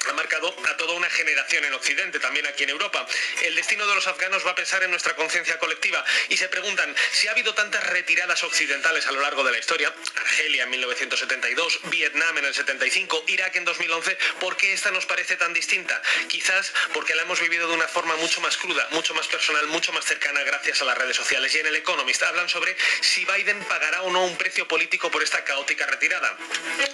ha 0.08 0.12
marcado 0.12 0.54
a 0.68 0.76
toda 0.76 0.94
una 0.94 1.08
generación 1.10 1.64
en 1.64 1.74
Occidente, 1.74 2.18
también 2.18 2.46
aquí 2.46 2.64
en 2.64 2.70
Europa. 2.70 3.06
El 3.42 3.54
destino 3.54 3.86
de 3.86 3.94
los 3.94 4.06
afganos 4.06 4.44
va 4.46 4.52
a 4.52 4.54
pensar 4.54 4.82
en 4.82 4.90
nuestra 4.90 5.14
conciencia 5.14 5.58
colectiva 5.58 6.04
y 6.28 6.36
se 6.36 6.48
preguntan 6.48 6.94
si 7.12 7.28
ha 7.28 7.32
habido 7.32 7.54
tantas 7.54 7.84
retiradas 7.88 8.42
occidentales 8.44 9.06
a 9.06 9.12
lo 9.12 9.20
largo 9.20 9.44
de 9.44 9.52
la 9.52 9.58
historia, 9.58 9.92
Argelia 10.16 10.64
en 10.64 10.70
1972, 10.70 11.80
Vietnam 11.84 12.38
en 12.38 12.44
el 12.46 12.54
75, 12.54 13.24
Irak 13.28 13.56
en 13.56 13.64
2011, 13.64 14.18
¿por 14.40 14.56
qué 14.56 14.72
esta 14.72 14.90
nos 14.90 15.06
parece 15.06 15.36
tan 15.36 15.52
distinta? 15.52 16.00
Quizás 16.28 16.72
porque 16.92 17.14
la 17.14 17.22
hemos 17.22 17.40
vivido 17.40 17.68
de 17.68 17.74
una 17.74 17.88
forma 17.88 18.16
mucho 18.16 18.40
más 18.40 18.56
cruda, 18.56 18.86
mucho 18.90 19.14
más 19.14 19.26
personal, 19.28 19.66
mucho 19.68 19.92
más 19.92 20.04
cercana 20.04 20.42
gracias 20.42 20.82
a 20.82 20.84
las 20.84 20.98
redes 20.98 21.16
sociales. 21.16 21.54
Y 21.54 21.58
en 21.58 21.66
el 21.66 21.76
Economist 21.76 22.22
hablan 22.22 22.48
sobre 22.48 22.76
si 23.00 23.24
Biden 23.24 23.62
pagará 23.64 24.02
o 24.02 24.10
no 24.10 24.24
un 24.24 24.36
precio 24.36 24.66
político 24.66 25.10
por 25.10 25.22
esta 25.22 25.44
caótica 25.44 25.86
retirada. 25.86 26.36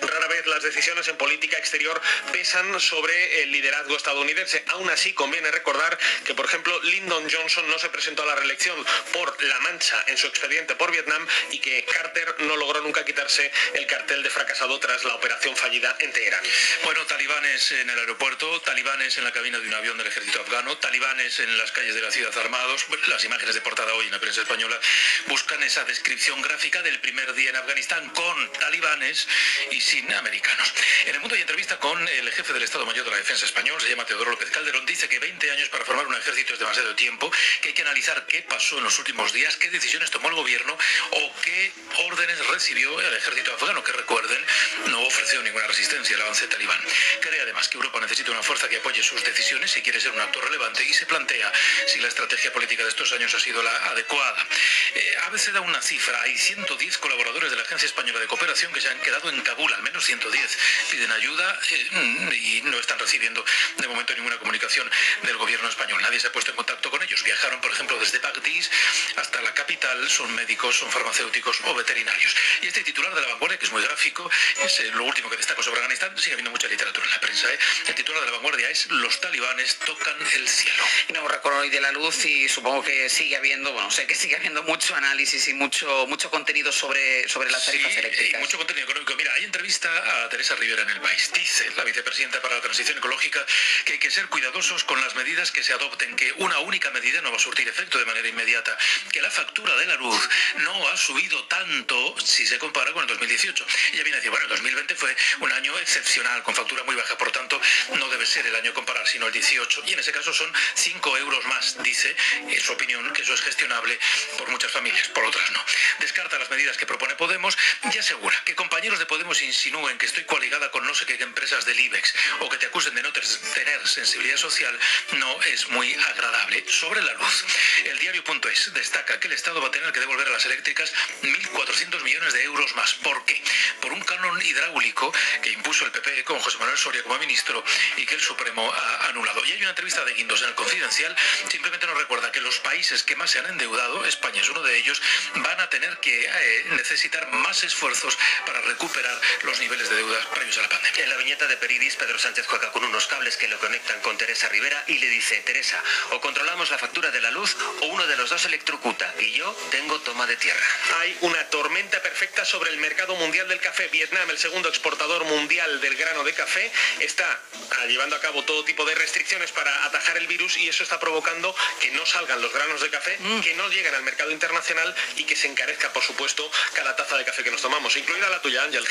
Rara 0.00 0.28
vez 0.28 0.46
las 0.46 0.62
decisiones 0.62 1.08
en 1.08 1.16
política 1.16 1.56
exterior 1.58 2.00
pesan 2.32 2.55
sobre 2.56 3.42
el 3.42 3.52
liderazgo 3.52 3.94
estadounidense. 3.98 4.64
Aún 4.68 4.88
así, 4.88 5.12
conviene 5.12 5.50
recordar 5.50 5.98
que, 6.24 6.34
por 6.34 6.46
ejemplo, 6.46 6.80
Lyndon 6.84 7.28
Johnson 7.30 7.68
no 7.68 7.78
se 7.78 7.90
presentó 7.90 8.22
a 8.22 8.26
la 8.26 8.34
reelección 8.34 8.82
por 9.12 9.42
la 9.44 9.60
mancha 9.60 10.02
en 10.06 10.16
su 10.16 10.26
expediente 10.26 10.74
por 10.74 10.90
Vietnam 10.90 11.26
y 11.50 11.58
que 11.58 11.84
Carter 11.84 12.34
no 12.40 12.56
logró 12.56 12.80
nunca 12.80 13.04
quitarse 13.04 13.52
el 13.74 13.86
cartel 13.86 14.22
de 14.22 14.30
fracasado 14.30 14.80
tras 14.80 15.04
la 15.04 15.16
operación 15.16 15.54
fallida 15.54 15.96
en 15.98 16.10
Teherán. 16.12 16.42
Bueno, 16.84 17.04
talibanes 17.04 17.72
en 17.72 17.90
el 17.90 17.98
aeropuerto, 17.98 18.60
talibanes 18.62 19.18
en 19.18 19.24
la 19.24 19.32
cabina 19.32 19.58
de 19.58 19.68
un 19.68 19.74
avión 19.74 19.98
del 19.98 20.06
ejército 20.06 20.40
afgano, 20.40 20.78
talibanes 20.78 21.38
en 21.40 21.58
las 21.58 21.72
calles 21.72 21.94
de 21.94 22.00
la 22.00 22.10
ciudad 22.10 22.36
armados. 22.38 22.86
Las 23.08 23.22
imágenes 23.24 23.54
de 23.54 23.60
portada 23.60 23.92
hoy 23.92 24.06
en 24.06 24.12
la 24.12 24.18
prensa 24.18 24.40
española 24.40 24.80
buscan 25.26 25.62
esa 25.62 25.84
descripción 25.84 26.40
gráfica 26.40 26.80
del 26.80 27.00
primer 27.00 27.34
día 27.34 27.50
en 27.50 27.56
Afganistán 27.56 28.08
con 28.10 28.52
talibanes 28.54 29.28
y 29.70 29.80
sin 29.82 30.10
americanos. 30.14 30.72
En 31.04 31.14
el 31.14 31.20
mundo 31.20 31.34
hay 31.34 31.42
entrevista 31.42 31.78
con 31.78 32.08
el 32.08 32.32
jefe 32.32 32.45
del 32.52 32.62
Estado 32.62 32.86
Mayor 32.86 33.04
de 33.04 33.10
la 33.10 33.16
Defensa 33.16 33.44
español, 33.44 33.80
se 33.80 33.88
llama 33.88 34.04
Teodoro 34.04 34.30
López 34.30 34.50
Calderón, 34.50 34.86
dice 34.86 35.08
que 35.08 35.18
20 35.18 35.50
años 35.50 35.68
para 35.68 35.84
formar 35.84 36.06
un 36.06 36.14
ejército 36.14 36.52
es 36.52 36.58
demasiado 36.58 36.94
tiempo, 36.94 37.30
que 37.60 37.68
hay 37.68 37.74
que 37.74 37.82
analizar 37.82 38.26
qué 38.26 38.42
pasó 38.42 38.78
en 38.78 38.84
los 38.84 38.98
últimos 38.98 39.32
días, 39.32 39.56
qué 39.56 39.68
decisiones 39.70 40.10
tomó 40.10 40.28
el 40.28 40.34
gobierno 40.34 40.78
o 41.10 41.32
qué 41.42 41.72
órdenes 42.04 42.46
recibió 42.46 43.00
el 43.00 43.14
ejército 43.14 43.52
afgano, 43.52 43.82
que 43.82 43.92
recuerden, 43.92 44.44
no 44.86 45.00
ofreció 45.02 45.42
ninguna 45.42 45.66
resistencia 45.66 46.14
al 46.16 46.22
avance 46.22 46.46
talibán. 46.46 46.80
Cree 47.20 47.40
además 47.40 47.68
que 47.68 47.78
Europa 47.78 48.00
necesita 48.00 48.30
una 48.30 48.42
fuerza 48.42 48.68
que 48.68 48.76
apoye 48.76 49.02
sus 49.02 49.24
decisiones 49.24 49.70
si 49.70 49.82
quiere 49.82 50.00
ser 50.00 50.12
un 50.12 50.20
actor 50.20 50.44
relevante 50.44 50.84
y 50.84 50.92
se 50.92 51.06
plantea 51.06 51.52
si 51.86 51.98
la 52.00 52.08
estrategia 52.08 52.52
política 52.52 52.84
de 52.84 52.90
estos 52.90 53.12
años 53.12 53.34
ha 53.34 53.40
sido 53.40 53.62
la 53.62 53.74
adecuada. 53.90 54.46
Eh, 54.94 55.16
ABC 55.24 55.52
da 55.52 55.60
una 55.62 55.82
cifra, 55.82 56.20
hay 56.22 56.36
110 56.38 56.98
colaboradores 56.98 57.50
de 57.50 57.56
la 57.56 57.62
Agencia 57.62 57.86
Española 57.86 58.20
de 58.20 58.26
Cooperación 58.26 58.72
que 58.72 58.80
se 58.80 58.88
han 58.88 59.00
quedado 59.00 59.30
en 59.30 59.40
Kabul, 59.42 59.72
al 59.72 59.82
menos 59.82 60.04
110. 60.04 60.58
Piden 60.90 61.10
ayuda 61.12 61.60
eh, 61.70 61.88
y 62.36 62.62
no 62.62 62.78
están 62.78 62.98
recibiendo 62.98 63.44
de 63.78 63.88
momento 63.88 64.14
ninguna 64.14 64.38
comunicación 64.38 64.88
del 65.22 65.36
gobierno 65.36 65.68
español. 65.68 66.00
Nadie 66.02 66.20
se 66.20 66.28
ha 66.28 66.32
puesto 66.32 66.50
en 66.50 66.56
contacto 66.56 66.90
con 66.90 67.02
ellos. 67.02 67.22
Viajaron, 67.22 67.60
por 67.60 67.70
ejemplo, 67.72 67.98
desde 67.98 68.18
Bagdís 68.18 68.70
hasta 69.16 69.40
la 69.42 69.52
capital, 69.54 70.08
son 70.10 70.34
médicos, 70.34 70.76
son 70.76 70.90
farmacéuticos 70.90 71.58
o 71.64 71.74
veterinarios. 71.74 72.34
Y 72.62 72.66
este 72.68 72.82
titular 72.84 73.14
de 73.14 73.20
la 73.22 73.28
vanguardia, 73.28 73.58
que 73.58 73.66
es 73.66 73.72
muy 73.72 73.82
gráfico, 73.82 74.30
es 74.62 74.80
eh, 74.80 74.90
lo 74.94 75.04
último 75.04 75.30
que 75.30 75.36
destaco 75.36 75.62
sobre 75.62 75.80
Afganistán, 75.80 76.16
sigue 76.18 76.32
habiendo 76.34 76.50
mucha 76.50 76.68
literatura 76.68 77.06
en 77.06 77.12
la 77.12 77.20
prensa. 77.20 77.52
¿eh? 77.52 77.58
El 77.88 77.94
titular 77.94 78.20
de 78.20 78.26
la 78.26 78.32
vanguardia 78.32 78.68
es 78.70 78.86
Los 78.90 79.20
talibanes 79.20 79.76
tocan 79.76 80.16
el 80.34 80.48
cielo. 80.48 80.82
Y 81.08 81.12
no 81.12 81.26
recuerdo 81.28 81.60
hoy 81.60 81.70
de 81.70 81.80
la 81.80 81.92
luz 81.92 82.24
y 82.24 82.48
supongo 82.48 82.82
que 82.82 83.08
sigue 83.08 83.36
habiendo, 83.36 83.72
bueno, 83.72 83.90
sé 83.90 84.06
que 84.06 84.14
sigue 84.14 84.36
habiendo 84.36 84.62
mucho 84.64 84.94
análisis 84.94 85.48
y 85.48 85.54
mucho, 85.54 86.06
mucho 86.06 86.30
contenido 86.30 86.72
sobre, 86.72 87.28
sobre 87.28 87.50
las 87.50 87.64
tarifas 87.64 87.92
Sí, 87.92 87.98
eléctricas. 87.98 88.40
y 88.40 88.42
mucho 88.42 88.58
contenido 88.58 88.84
económico. 88.84 89.14
Mira, 89.16 89.32
hay 89.34 89.44
entrevista 89.44 89.88
a 90.24 90.28
Teresa 90.28 90.54
Rivera 90.56 90.82
en 90.82 90.90
el 90.90 91.00
país. 91.00 91.30
Dice 91.32 91.70
la 91.76 91.84
vicepresidenta 91.84 92.15
para 92.16 92.54
la 92.54 92.62
transición 92.62 92.96
ecológica 92.96 93.44
que 93.84 93.92
hay 93.94 93.98
que 93.98 94.10
ser 94.10 94.26
cuidadosos 94.28 94.84
con 94.84 94.98
las 95.02 95.14
medidas 95.16 95.52
que 95.52 95.62
se 95.62 95.74
adopten, 95.74 96.16
que 96.16 96.32
una 96.38 96.58
única 96.60 96.90
medida 96.90 97.20
no 97.20 97.30
va 97.30 97.36
a 97.36 97.40
surtir 97.40 97.68
efecto 97.68 97.98
de 97.98 98.06
manera 98.06 98.26
inmediata, 98.26 98.76
que 99.12 99.20
la 99.20 99.30
factura 99.30 99.76
de 99.76 99.84
la 99.84 99.96
luz 99.96 100.28
no 100.56 100.88
ha 100.88 100.96
subido 100.96 101.44
tanto 101.44 102.16
si 102.18 102.46
se 102.46 102.58
compara 102.58 102.92
con 102.92 103.02
el 103.02 103.08
2018. 103.08 103.66
Ella 103.92 104.02
viene 104.02 104.16
a 104.16 104.16
decir, 104.16 104.30
bueno, 104.30 104.44
el 104.44 104.50
2020 104.50 104.94
fue 104.94 105.14
un 105.40 105.52
año 105.52 105.78
excepcional, 105.78 106.42
con 106.42 106.54
factura 106.54 106.84
muy 106.84 106.94
baja, 106.94 107.18
por 107.18 107.30
tanto, 107.32 107.60
no 107.98 108.08
debe 108.08 108.24
ser 108.24 108.46
el 108.46 108.56
año 108.56 108.72
comparar, 108.72 109.06
sino 109.06 109.26
el 109.26 109.32
18. 109.32 109.82
Y 109.86 109.92
en 109.92 109.98
ese 109.98 110.12
caso 110.12 110.32
son 110.32 110.50
5 110.74 111.18
euros 111.18 111.44
más, 111.44 111.82
dice, 111.82 112.16
en 112.48 112.60
su 112.60 112.72
opinión, 112.72 113.12
que 113.12 113.22
eso 113.22 113.34
es 113.34 113.42
gestionable 113.42 113.98
por 114.38 114.48
muchas 114.48 114.72
familias, 114.72 115.06
por 115.08 115.24
otras 115.24 115.50
no. 115.50 115.62
Descarta 116.00 116.38
las 116.38 116.48
medidas 116.48 116.78
que 116.78 116.86
propone 116.86 117.14
Podemos 117.16 117.58
y 117.92 117.98
asegura 117.98 118.42
que 118.44 118.54
compañeros 118.54 118.98
de 118.98 119.04
Podemos 119.04 119.42
insinúen 119.42 119.98
que 119.98 120.06
estoy 120.06 120.24
coaligada 120.24 120.70
con 120.70 120.86
no 120.86 120.94
sé 120.94 121.04
qué 121.04 121.16
empresas 121.26 121.64
del 121.64 121.78
IBEX 121.78 122.05
o 122.40 122.48
que 122.48 122.58
te 122.58 122.66
acusen 122.66 122.94
de 122.94 123.02
no 123.02 123.12
tener 123.12 123.88
sensibilidad 123.88 124.36
social 124.36 124.78
no 125.12 125.42
es 125.42 125.68
muy 125.68 125.92
agradable. 125.94 126.64
Sobre 126.68 127.02
la 127.02 127.12
luz, 127.14 127.44
el 127.84 127.98
diario.es 127.98 128.72
destaca 128.74 129.20
que 129.20 129.28
el 129.28 129.34
Estado 129.34 129.60
va 129.60 129.68
a 129.68 129.70
tener 129.70 129.92
que 129.92 130.00
devolver 130.00 130.26
a 130.26 130.30
las 130.30 130.44
eléctricas 130.46 130.92
1.400 131.22 132.02
millones 132.02 132.32
de 132.32 132.44
euros 132.44 132.74
más. 132.76 132.94
¿Por 132.94 133.24
qué? 133.24 133.42
Por 133.80 133.92
un 133.92 134.00
canon 134.00 134.40
hidráulico 134.42 135.12
que 135.42 135.50
impuso 135.50 135.84
el 135.84 135.92
PP 135.92 136.24
con 136.24 136.40
José 136.40 136.58
Manuel 136.58 136.78
Soria 136.78 137.02
como 137.02 137.18
ministro 137.18 137.64
y 137.96 138.06
que 138.06 138.14
el 138.14 138.20
Supremo 138.20 138.72
ha 138.72 139.08
anulado. 139.08 139.44
Y 139.44 139.52
hay 139.52 139.60
una 139.60 139.70
entrevista 139.70 140.04
de 140.04 140.14
Guindos 140.14 140.42
en 140.42 140.48
el 140.48 140.54
Confidencial, 140.54 141.14
simplemente 141.48 141.86
nos 141.86 141.96
recuerda 141.96 142.32
que 142.32 142.40
los 142.40 142.58
países 142.60 143.02
que 143.02 143.16
más 143.16 143.30
se 143.30 143.38
han 143.38 143.46
endeudado, 143.46 144.04
España 144.04 144.40
es 144.40 144.48
uno 144.48 144.62
de 144.62 144.76
ellos, 144.76 145.00
van 145.36 145.60
a 145.60 145.70
tener 145.70 145.98
que 145.98 146.24
eh, 146.24 146.66
necesitar 146.70 147.30
más 147.32 147.62
esfuerzos 147.64 148.18
para 148.46 148.60
recuperar 148.62 149.20
los 149.42 149.58
niveles 149.60 149.88
de 149.90 149.96
deuda 149.96 150.18
previos 150.30 150.58
a 150.58 150.62
la 150.62 150.68
pandemia. 150.68 151.04
En 151.04 151.10
la 151.10 151.16
viñeta 151.16 151.46
de 151.46 151.56
Peridis, 151.56 151.95
Pedro 151.96 152.18
Sánchez 152.18 152.46
juega 152.46 152.70
con 152.72 152.84
unos 152.84 153.06
cables 153.06 153.36
que 153.36 153.48
lo 153.48 153.58
conectan 153.58 154.00
con 154.00 154.16
Teresa 154.18 154.48
Rivera 154.48 154.84
y 154.86 154.98
le 154.98 155.08
dice, 155.08 155.36
Teresa, 155.42 155.82
o 156.10 156.20
controlamos 156.20 156.70
la 156.70 156.78
factura 156.78 157.10
de 157.10 157.20
la 157.20 157.30
luz 157.30 157.56
o 157.80 157.86
uno 157.86 158.06
de 158.06 158.16
los 158.16 158.30
dos 158.30 158.44
electrocuta 158.44 159.14
y 159.18 159.32
yo 159.32 159.52
tengo 159.70 159.98
toma 160.00 160.26
de 160.26 160.36
tierra. 160.36 160.64
Hay 160.98 161.16
una 161.22 161.42
tormenta 161.48 162.00
perfecta 162.02 162.44
sobre 162.44 162.70
el 162.70 162.78
mercado 162.78 163.16
mundial 163.16 163.48
del 163.48 163.60
café. 163.60 163.88
Vietnam, 163.88 164.28
el 164.30 164.38
segundo 164.38 164.68
exportador 164.68 165.24
mundial 165.24 165.80
del 165.80 165.96
grano 165.96 166.24
de 166.24 166.34
café, 166.34 166.70
está 167.00 167.40
ah, 167.78 167.86
llevando 167.86 168.16
a 168.16 168.20
cabo 168.20 168.44
todo 168.44 168.64
tipo 168.64 168.84
de 168.84 168.94
restricciones 168.94 169.52
para 169.52 169.84
atajar 169.84 170.16
el 170.18 170.26
virus 170.26 170.56
y 170.58 170.68
eso 170.68 170.82
está 170.82 171.00
provocando 171.00 171.54
que 171.80 171.90
no 171.92 172.04
salgan 172.04 172.40
los 172.42 172.52
granos 172.52 172.80
de 172.80 172.90
café, 172.90 173.18
que 173.42 173.54
no 173.54 173.68
lleguen 173.68 173.94
al 173.94 174.02
mercado 174.02 174.30
internacional 174.30 174.94
y 175.16 175.24
que 175.24 175.36
se 175.36 175.48
encarezca, 175.48 175.92
por 175.92 176.02
supuesto, 176.02 176.50
cada 176.74 176.94
taza 176.96 177.16
de 177.16 177.24
café 177.24 177.42
que 177.42 177.50
nos 177.50 177.62
tomamos, 177.62 177.96
incluida 177.96 178.28
la 178.28 178.42
tuya, 178.42 178.62
Ángel. 178.64 178.86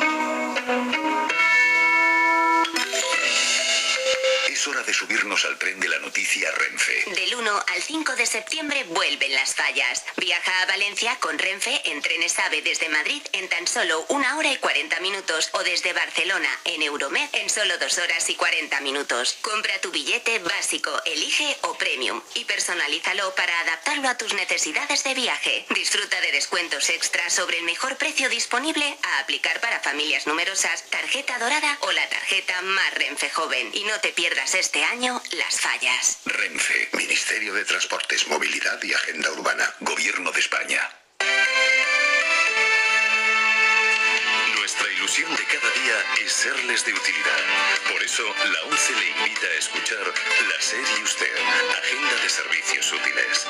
thank 0.20 0.94
you 0.94 1.49
Es 4.60 4.68
hora 4.68 4.82
de 4.82 4.92
subirnos 4.92 5.42
al 5.46 5.58
tren 5.58 5.80
de 5.80 5.88
la 5.88 5.98
noticia 6.00 6.50
Renfe. 6.50 7.04
Del 7.14 7.34
1 7.34 7.64
al 7.66 7.82
5 7.82 8.14
de 8.14 8.26
septiembre 8.26 8.84
vuelven 8.90 9.32
las 9.32 9.54
fallas. 9.54 10.04
Viaja 10.18 10.60
a 10.60 10.66
Valencia 10.66 11.16
con 11.18 11.38
Renfe 11.38 11.80
en 11.86 12.02
trenes 12.02 12.38
AVE 12.38 12.60
desde 12.60 12.90
Madrid 12.90 13.22
en 13.32 13.48
tan 13.48 13.66
solo 13.66 14.04
una 14.10 14.36
hora 14.36 14.52
y 14.52 14.58
40 14.58 15.00
minutos 15.00 15.48
o 15.54 15.62
desde 15.62 15.94
Barcelona 15.94 16.50
en 16.66 16.82
Euromed 16.82 17.26
en 17.32 17.48
solo 17.48 17.78
2 17.78 17.98
horas 18.00 18.28
y 18.28 18.34
40 18.34 18.82
minutos. 18.82 19.38
Compra 19.40 19.80
tu 19.80 19.92
billete 19.92 20.40
básico, 20.40 20.90
elige 21.06 21.56
o 21.62 21.78
premium 21.78 22.20
y 22.34 22.44
personalízalo 22.44 23.34
para 23.34 23.58
adaptarlo 23.60 24.10
a 24.10 24.18
tus 24.18 24.34
necesidades 24.34 25.04
de 25.04 25.14
viaje. 25.14 25.64
Disfruta 25.70 26.20
de 26.20 26.32
descuentos 26.32 26.90
extras 26.90 27.32
sobre 27.32 27.56
el 27.56 27.64
mejor 27.64 27.96
precio 27.96 28.28
disponible 28.28 28.98
a 29.04 29.20
aplicar 29.20 29.58
para 29.62 29.80
familias 29.80 30.26
numerosas, 30.26 30.84
tarjeta 30.90 31.38
dorada 31.38 31.78
o 31.80 31.92
la 31.92 32.06
tarjeta 32.10 32.60
más 32.60 32.92
Renfe 32.92 33.30
joven. 33.30 33.70
Y 33.72 33.84
no 33.84 33.98
te 34.00 34.12
pierdas 34.12 34.49
este 34.54 34.82
año 34.82 35.20
las 35.32 35.60
fallas. 35.60 36.18
Renfe, 36.24 36.88
Ministerio 36.94 37.54
de 37.54 37.64
Transportes, 37.64 38.26
Movilidad 38.26 38.82
y 38.82 38.92
Agenda 38.92 39.30
Urbana, 39.32 39.74
Gobierno 39.80 40.32
de 40.32 40.40
España. 40.40 40.80
Nuestra 44.56 44.90
ilusión 44.92 45.30
de 45.36 45.44
cada 45.44 45.70
día 45.70 46.24
es 46.24 46.32
serles 46.32 46.84
de 46.84 46.94
utilidad. 46.94 47.44
Por 47.92 48.02
eso, 48.02 48.24
la 48.24 48.62
ONCE 48.64 48.92
le 48.96 49.08
invita 49.10 49.46
a 49.46 49.58
escuchar 49.58 50.06
la 50.06 50.60
serie 50.60 51.02
Usted, 51.04 51.36
Agenda 51.78 52.22
de 52.22 52.28
Servicios 52.28 52.92
Útiles. 52.92 53.46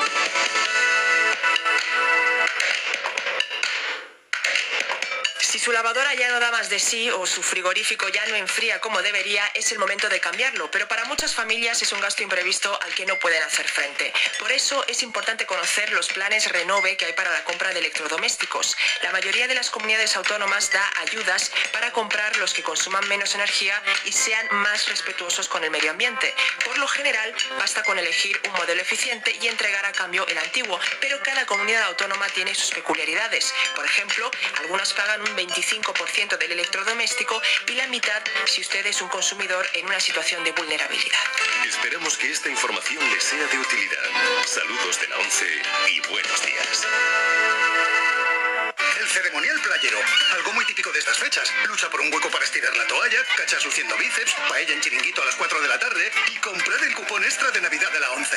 Su 5.62 5.72
lavadora 5.72 6.14
ya 6.14 6.30
no 6.30 6.40
da 6.40 6.50
más 6.52 6.70
de 6.70 6.78
sí 6.78 7.10
o 7.10 7.26
su 7.26 7.42
frigorífico 7.42 8.08
ya 8.08 8.24
no 8.28 8.34
enfría 8.34 8.80
como 8.80 9.02
debería, 9.02 9.46
es 9.52 9.70
el 9.72 9.78
momento 9.78 10.08
de 10.08 10.18
cambiarlo, 10.18 10.70
pero 10.70 10.88
para 10.88 11.04
muchas 11.04 11.34
familias 11.34 11.82
es 11.82 11.92
un 11.92 12.00
gasto 12.00 12.22
imprevisto 12.22 12.78
al 12.80 12.94
que 12.94 13.04
no 13.04 13.18
pueden 13.18 13.42
hacer 13.42 13.68
frente. 13.68 14.10
Por 14.38 14.50
eso 14.52 14.82
es 14.88 15.02
importante 15.02 15.44
conocer 15.44 15.92
los 15.92 16.08
planes 16.08 16.50
Renove 16.50 16.96
que 16.96 17.04
hay 17.04 17.12
para 17.12 17.30
la 17.30 17.44
compra 17.44 17.74
de 17.74 17.80
electrodomésticos. 17.80 18.74
La 19.02 19.12
mayoría 19.12 19.48
de 19.48 19.54
las 19.54 19.68
comunidades 19.68 20.16
autónomas 20.16 20.70
da 20.70 20.90
ayudas 21.02 21.52
para 21.74 21.92
comprar 21.92 22.38
los 22.38 22.54
que 22.54 22.62
consuman 22.62 23.06
menos 23.08 23.34
energía 23.34 23.82
y 24.06 24.12
sean 24.12 24.46
más 24.52 24.88
respetuosos 24.88 25.46
con 25.46 25.62
el 25.62 25.70
medio 25.70 25.90
ambiente. 25.90 26.34
Por 26.64 26.78
lo 26.78 26.88
general, 26.88 27.34
basta 27.58 27.82
con 27.82 27.98
elegir 27.98 28.40
un 28.46 28.52
modelo 28.52 28.80
eficiente 28.80 29.36
y 29.42 29.48
entregar 29.48 29.84
a 29.84 29.92
cambio 29.92 30.26
el 30.26 30.38
antiguo, 30.38 30.80
pero 31.02 31.22
cada 31.22 31.44
comunidad 31.44 31.82
autónoma 31.82 32.26
tiene 32.30 32.54
sus 32.54 32.70
peculiaridades. 32.70 33.52
Por 33.76 33.84
ejemplo, 33.84 34.30
algunas 34.60 34.94
pagan 34.94 35.20
un 35.20 35.34
25% 35.50 36.38
del 36.38 36.52
electrodoméstico 36.52 37.40
y 37.66 37.74
la 37.74 37.86
mitad 37.88 38.22
si 38.46 38.60
usted 38.60 38.86
es 38.86 39.02
un 39.02 39.08
consumidor 39.08 39.66
en 39.74 39.86
una 39.86 40.00
situación 40.00 40.44
de 40.44 40.52
vulnerabilidad. 40.52 41.18
Esperamos 41.66 42.16
que 42.16 42.30
esta 42.30 42.48
información 42.48 43.02
les 43.10 43.22
sea 43.22 43.46
de 43.46 43.58
utilidad. 43.58 44.10
Saludos 44.46 45.00
de 45.00 45.08
la 45.08 45.18
11 45.18 45.46
y 45.90 46.00
buenos 46.08 46.42
días 46.42 46.86
estas 51.00 51.18
fechas. 51.18 51.50
Lucha 51.66 51.88
por 51.88 52.02
un 52.02 52.12
hueco 52.12 52.30
para 52.30 52.44
estirar 52.44 52.76
la 52.76 52.86
toalla, 52.86 53.24
cachas 53.36 53.64
luciendo 53.64 53.96
bíceps, 53.96 54.34
paella 54.48 54.74
en 54.74 54.82
chiringuito 54.82 55.22
a 55.22 55.24
las 55.24 55.34
4 55.34 55.60
de 55.62 55.68
la 55.68 55.78
tarde 55.78 56.12
y 56.30 56.36
comprar 56.38 56.82
el 56.84 56.94
cupón 56.94 57.24
extra 57.24 57.50
de 57.50 57.60
Navidad 57.62 57.90
de 57.90 58.00
la 58.00 58.10
11. 58.10 58.36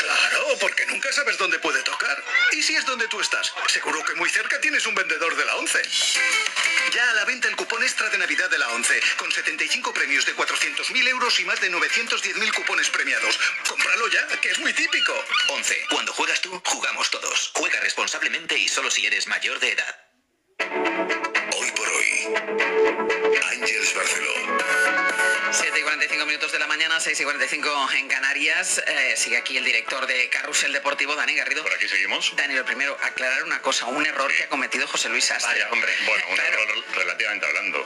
Claro, 0.00 0.58
porque 0.60 0.84
nunca 0.86 1.10
sabes 1.10 1.38
dónde 1.38 1.58
puede 1.58 1.82
tocar. 1.82 2.22
¿Y 2.52 2.62
si 2.62 2.76
es 2.76 2.84
donde 2.84 3.08
tú 3.08 3.18
estás? 3.18 3.52
Seguro 3.68 4.04
que 4.04 4.14
muy 4.14 4.28
cerca 4.28 4.60
tienes 4.60 4.86
un 4.86 4.94
vendedor 4.94 5.34
de 5.36 5.44
la 5.46 5.56
11. 5.56 5.82
Ya 6.92 7.10
a 7.10 7.14
la 7.14 7.24
venta 7.24 7.48
el 7.48 7.56
cupón 7.56 7.82
extra 7.82 8.10
de 8.10 8.18
Navidad 8.18 8.50
de 8.50 8.58
la 8.58 8.68
11, 8.68 9.00
con 9.16 9.32
75 9.32 9.94
premios 9.94 10.26
de 10.26 10.36
400.000 10.36 11.08
euros 11.08 11.40
y 11.40 11.44
más 11.46 11.60
de 11.62 11.70
910.000 11.70 12.54
cupones 12.54 12.90
premiados. 12.90 13.40
Cómpralo 13.66 14.08
ya, 14.08 14.26
que 14.40 14.50
es 14.50 14.58
muy 14.58 14.74
típico. 14.74 15.14
11. 15.48 15.86
Cuando 15.90 16.12
juegas 16.12 16.42
tú, 16.42 16.60
jugamos 16.66 17.10
todos. 17.10 17.52
Juega 17.54 17.80
responsablemente 17.80 18.58
y 18.58 18.68
solo 18.68 18.90
si 18.90 19.06
eres 19.06 19.26
mayor 19.28 19.58
de 19.60 19.72
edad. 19.72 20.01
Hoy 20.70 21.70
por 21.76 21.88
hoy, 21.88 22.34
Ángels 23.50 23.94
Barceló. 23.96 25.21
7 25.52 25.78
y 25.78 25.82
45 25.82 26.26
minutos 26.26 26.50
de 26.52 26.58
la 26.58 26.66
mañana, 26.66 26.98
6 26.98 27.20
y 27.20 27.24
45 27.24 27.90
en 27.96 28.08
Canarias. 28.08 28.82
Eh, 28.86 29.14
sigue 29.16 29.36
aquí 29.36 29.56
el 29.58 29.64
director 29.64 30.06
de 30.06 30.28
Carrusel 30.30 30.72
Deportivo, 30.72 31.14
Dani 31.14 31.34
Garrido. 31.34 31.62
Por 31.62 31.72
aquí 31.74 31.88
seguimos. 31.88 32.34
Dani, 32.36 32.54
lo 32.54 32.64
primero, 32.64 32.96
aclarar 33.02 33.42
una 33.44 33.60
cosa, 33.60 33.86
un 33.86 34.04
error 34.06 34.32
que 34.34 34.44
ha 34.44 34.48
cometido 34.48 34.86
José 34.88 35.08
Luis 35.10 35.24
Sastre. 35.26 35.52
Vaya, 35.52 35.68
hombre. 35.70 35.92
Bueno, 36.06 36.24
un 36.30 36.40
error 36.40 36.84
relativamente 36.94 37.46
hablando. 37.46 37.84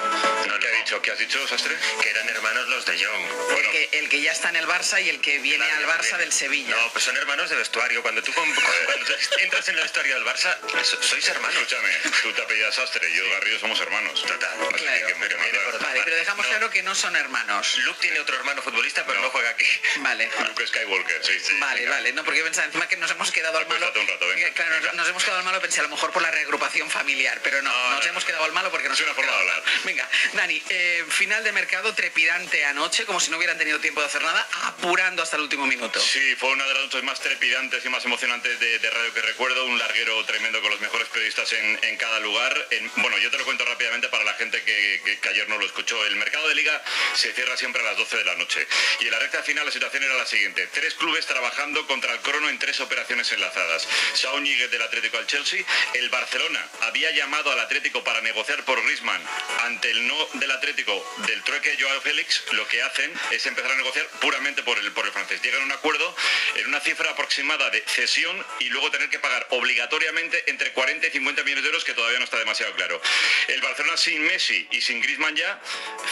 ¿Qué 0.61 0.69
ha 0.69 0.71
dicho? 0.71 1.03
¿Qué 1.03 1.11
has 1.11 1.19
dicho, 1.19 1.47
Sastre? 1.49 1.77
Que 2.03 2.11
eran 2.11 2.29
hermanos 2.29 2.69
los 2.69 2.87
de 2.87 3.05
Jong. 3.05 3.59
el, 3.59 3.71
que, 3.71 3.89
el 3.99 4.09
que 4.09 4.21
ya 4.21 4.33
está 4.33 4.49
en 4.51 4.57
el 4.57 4.67
Barça 4.67 5.03
y 5.03 5.09
el 5.09 5.21
que 5.21 5.39
viene 5.39 5.65
al 5.73 5.87
Barça 5.87 6.17
del 6.17 6.33
Sevilla. 6.33 6.75
No, 6.77 6.93
pues 6.93 7.05
son 7.05 7.17
hermanos 7.17 7.51
de 7.51 7.57
vestuario. 7.57 8.01
Cuando 8.03 8.23
tú 8.23 8.33
con- 8.33 8.53
cuando 8.55 9.07
entras 9.41 9.69
en 9.69 9.75
el 9.77 9.83
vestuario 9.83 10.15
del 10.15 10.25
Barça, 10.25 10.57
so- 10.85 11.03
sois 11.03 11.29
hermanos. 11.29 11.57
Escúchame, 11.57 11.91
tú 12.23 12.33
te 12.33 12.43
apellidas 12.43 12.75
Sastre, 12.75 13.13
yo 13.13 13.29
Garrido 13.31 13.59
somos 13.59 13.81
hermanos. 13.81 14.23
Total. 14.23 14.57
Claro, 14.77 15.17
pero 15.21 15.37
Vale, 15.81 16.01
pero 16.05 16.17
dejamos 16.17 16.47
claro 16.47 16.71
que 16.71 16.83
no 16.83 16.95
son 16.95 17.17
hermanos. 17.17 17.56
Luke 17.85 17.99
tiene 18.01 18.20
otro 18.20 18.37
hermano 18.37 18.62
futbolista, 18.62 19.05
pero 19.07 19.20
no, 19.20 19.31
juega 19.31 19.51
aquí. 19.51 19.66
Vale. 19.99 20.31
Luke 20.49 20.66
Skywalker, 20.66 21.24
sí, 21.24 21.33
sí. 21.41 21.55
Vale, 21.59 21.87
vale, 21.89 22.12
no, 22.12 22.24
porque 22.24 22.39
yo 22.41 22.45
pensaba 22.45 22.66
encima 22.66 22.89
que 22.89 22.97
nos 22.97 23.11
hemos 23.11 23.31
quedado 23.31 23.59
al 23.59 23.66
malo. 23.66 23.93
un 23.95 24.07
rato, 24.09 24.27
venga. 24.28 24.51
Claro, 24.51 24.81
nos, 24.81 24.95
nos 24.95 25.09
hemos 25.09 25.24
quedado 25.24 25.39
al 25.41 25.45
malo, 25.45 25.61
pensé 25.61 25.81
a 25.81 25.85
lo 25.85 25.89
mejor 25.89 26.12
por 26.12 26.23
la 26.23 26.31
reagrupación 26.31 26.91
familiar, 26.91 27.41
pero 27.43 27.62
no, 27.62 27.91
nos 27.91 28.05
hemos 28.07 28.24
quedado 28.24 28.45
al 28.45 28.53
malo 28.53 28.70
porque 28.70 28.89
nos 28.89 28.99
Es 28.99 29.07
una 29.07 29.12
hemos 29.12 29.24
forma 29.24 29.33
de 29.39 29.45
quedado 29.45 29.61
malo. 29.62 29.73
Venga, 29.85 30.09
Dani, 30.35 30.62
eh, 30.69 31.05
final 31.09 31.45
de 31.45 31.53
mercado 31.53 31.95
trepidante 31.95 32.65
anoche, 32.65 33.05
como 33.07 33.20
si 33.20 33.31
no 33.31 33.37
hubieran 33.37 33.59
tenido 33.59 33.78
tiempo 33.81 34.01
de 34.01 34.07
hacer 34.07 34.23
nada, 34.23 34.47
apurando 34.65 35.23
hasta 35.23 35.37
el 35.37 35.43
último 35.43 35.66
minuto. 35.66 36.01
Sí, 36.01 36.35
fue 36.37 36.51
una 36.51 36.65
de 36.66 36.74
las 36.74 36.83
noches 36.85 37.03
más 37.03 37.20
trepidantes 37.20 37.85
y 37.85 37.89
más 37.89 38.05
emocionantes 38.05 38.59
de, 38.61 38.78
de 38.78 38.91
radio 38.91 39.12
que 39.15 39.23
recuerdo, 39.23 39.65
un 39.66 39.78
larguero 39.78 40.24
tremendo 40.24 40.61
con 40.61 40.70
los 40.70 40.81
mejores 40.81 41.09
periodistas 41.09 41.53
en, 41.53 41.78
en 41.83 41.97
cada 41.97 42.20
lugar. 42.20 42.66
En- 42.70 42.91
bueno, 42.97 43.19
yo 43.19 43.31
te 43.31 43.39
lo 43.39 43.45
cuento 43.45 43.65
rápidamente 43.65 44.09
para 44.09 44.24
la 44.24 44.35
gente 44.35 44.62
que, 44.62 45.01
que- 45.05 45.19
que 45.19 45.28
ayer 45.28 45.49
no 45.49 45.59
lo 45.59 45.66
escuchó. 45.66 46.05
El 46.07 46.16
mercado 46.16 46.49
de 46.49 46.55
liga 46.55 46.83
se 47.15 47.33
cierra 47.33 47.45
siempre 47.55 47.82
a 47.82 47.85
las 47.85 47.97
12 47.97 48.16
de 48.16 48.24
la 48.24 48.35
noche. 48.36 48.66
Y 49.01 49.05
en 49.05 49.10
la 49.12 49.18
recta 49.18 49.43
final 49.43 49.64
la 49.66 49.70
situación 49.70 50.02
era 50.02 50.14
la 50.14 50.27
siguiente. 50.27 50.66
Tres 50.73 50.94
clubes 50.94 51.27
trabajando 51.27 51.86
contra 51.86 52.12
el 52.12 52.20
crono 52.20 52.48
en 52.48 52.59
tres 52.59 52.81
operaciones 52.81 53.31
enlazadas. 53.32 53.86
Saúl 54.14 54.43
Ñíguez 54.43 54.70
del 54.70 54.82
Atlético 54.82 55.18
al 55.18 55.27
Chelsea. 55.27 55.64
El 55.94 56.09
Barcelona 56.09 56.66
había 56.82 57.10
llamado 57.12 57.52
al 57.52 57.60
Atlético 57.60 58.02
para 58.02 58.20
negociar 58.23 58.64
por 58.64 58.82
Griezmann 58.82 59.23
ante 59.64 59.90
el 59.90 60.06
no 60.06 60.28
del 60.35 60.51
Atlético 60.51 61.14
del 61.27 61.43
trueque 61.44 61.77
Joao 61.78 62.01
Félix. 62.01 62.43
Lo 62.52 62.66
que 62.68 62.82
hacen 62.82 63.12
es 63.31 63.47
empezar 63.47 63.70
a 63.70 63.77
negociar 63.77 64.06
puramente 64.20 64.62
por 64.62 64.78
el, 64.78 64.90
por 64.93 65.06
el 65.06 65.12
francés. 65.12 65.40
Llegan 65.43 65.62
a 65.62 65.64
un 65.64 65.73
acuerdo 65.73 66.16
en 66.57 66.66
una 66.66 66.81
cifra 66.81 67.11
aproximada 67.11 67.70
de 67.70 67.83
cesión 67.87 68.45
y 68.61 68.69
luego 68.69 68.91
tener 68.91 69.09
que 69.11 69.19
pagar 69.19 69.47
obligatoriamente 69.51 70.43
entre 70.51 70.73
40 70.73 71.07
y 71.07 71.11
50 71.11 71.43
millones 71.45 71.65
de 71.65 71.69
euros 71.69 71.85
que 71.85 71.95
todavía 71.95 72.19
no 72.19 72.24
está 72.24 72.39
demasiado 72.39 72.74
claro. 72.74 73.01
El 73.49 73.61
Barcelona 73.61 73.97
sin 73.97 74.23
Messi 74.23 74.66
y 74.70 74.81
sin 74.81 75.01
Griezmann 75.01 75.37
ya 75.37 75.61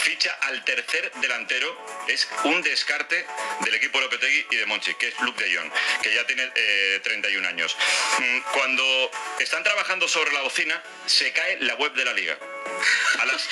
ficha 0.03 0.31
al 0.41 0.63
tercer 0.63 1.11
delantero. 1.15 1.77
Es 2.07 2.27
un 2.43 2.61
descarte 2.61 3.25
del 3.61 3.73
equipo 3.75 3.97
de 3.97 4.05
Lopetegui 4.05 4.45
y 4.51 4.55
de 4.57 4.65
Monchi, 4.65 4.93
que 4.95 5.07
es 5.07 5.19
Luke 5.21 5.43
de 5.43 5.55
Jong, 5.55 5.71
que 6.01 6.13
ya 6.13 6.25
tiene 6.25 6.51
eh, 6.55 6.99
31 7.03 7.47
años. 7.47 7.75
Mm, 8.19 8.39
Cuando 8.53 9.11
están 9.39 9.63
trabajando 9.63 10.07
sobre 10.07 10.31
la 10.33 10.41
bocina, 10.41 10.81
se 11.05 11.31
cae 11.33 11.57
la 11.61 11.75
web 11.75 11.93
de 11.93 12.05
la 12.05 12.13
liga. 12.13 12.37
A 13.19 13.25
las, 13.25 13.47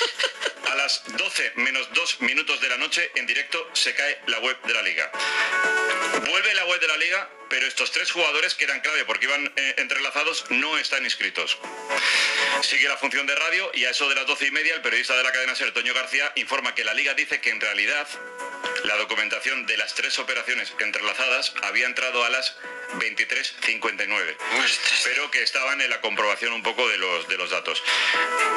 a 0.71 0.75
las 0.75 1.03
12 1.05 1.53
menos 1.55 1.91
2 1.93 2.21
minutos 2.21 2.61
de 2.61 2.69
la 2.69 2.77
noche, 2.77 3.11
en 3.15 3.25
directo, 3.25 3.69
se 3.73 3.93
cae 3.93 4.19
la 4.27 4.39
web 4.39 4.57
de 4.63 4.73
la 4.73 4.81
liga. 4.81 5.11
Vuelve 6.27 6.53
de 6.83 6.87
la 6.89 6.97
liga, 6.97 7.29
pero 7.49 7.65
estos 7.65 7.91
tres 7.91 8.11
jugadores 8.11 8.55
que 8.55 8.65
eran 8.65 8.81
clave 8.81 9.05
porque 9.05 9.25
iban 9.25 9.53
eh, 9.55 9.75
entrelazados 9.77 10.45
no 10.49 10.77
están 10.77 11.05
inscritos. 11.05 11.57
Sigue 12.61 12.89
la 12.89 12.97
función 12.97 13.25
de 13.25 13.35
radio 13.35 13.71
y 13.73 13.85
a 13.85 13.91
eso 13.91 14.09
de 14.09 14.15
las 14.15 14.27
doce 14.27 14.47
y 14.47 14.51
media 14.51 14.75
el 14.75 14.81
periodista 14.81 15.15
de 15.15 15.23
la 15.23 15.31
cadena 15.31 15.55
Ser, 15.55 15.71
Toño 15.71 15.93
García, 15.93 16.33
informa 16.35 16.75
que 16.75 16.83
la 16.83 16.93
liga 16.93 17.13
dice 17.13 17.39
que 17.39 17.51
en 17.51 17.61
realidad 17.61 18.05
la 18.83 18.95
documentación 18.97 19.65
de 19.65 19.77
las 19.77 19.93
tres 19.95 20.19
operaciones 20.19 20.73
entrelazadas 20.79 21.53
había 21.63 21.85
entrado 21.85 22.23
a 22.25 22.29
las 22.29 22.55
23.59, 22.99 24.35
pero 25.03 25.31
que 25.31 25.41
estaban 25.41 25.81
en 25.81 25.89
la 25.89 26.01
comprobación 26.01 26.53
un 26.53 26.63
poco 26.63 26.87
de 26.87 26.97
los, 26.97 27.27
de 27.27 27.37
los 27.37 27.49
datos. 27.49 27.81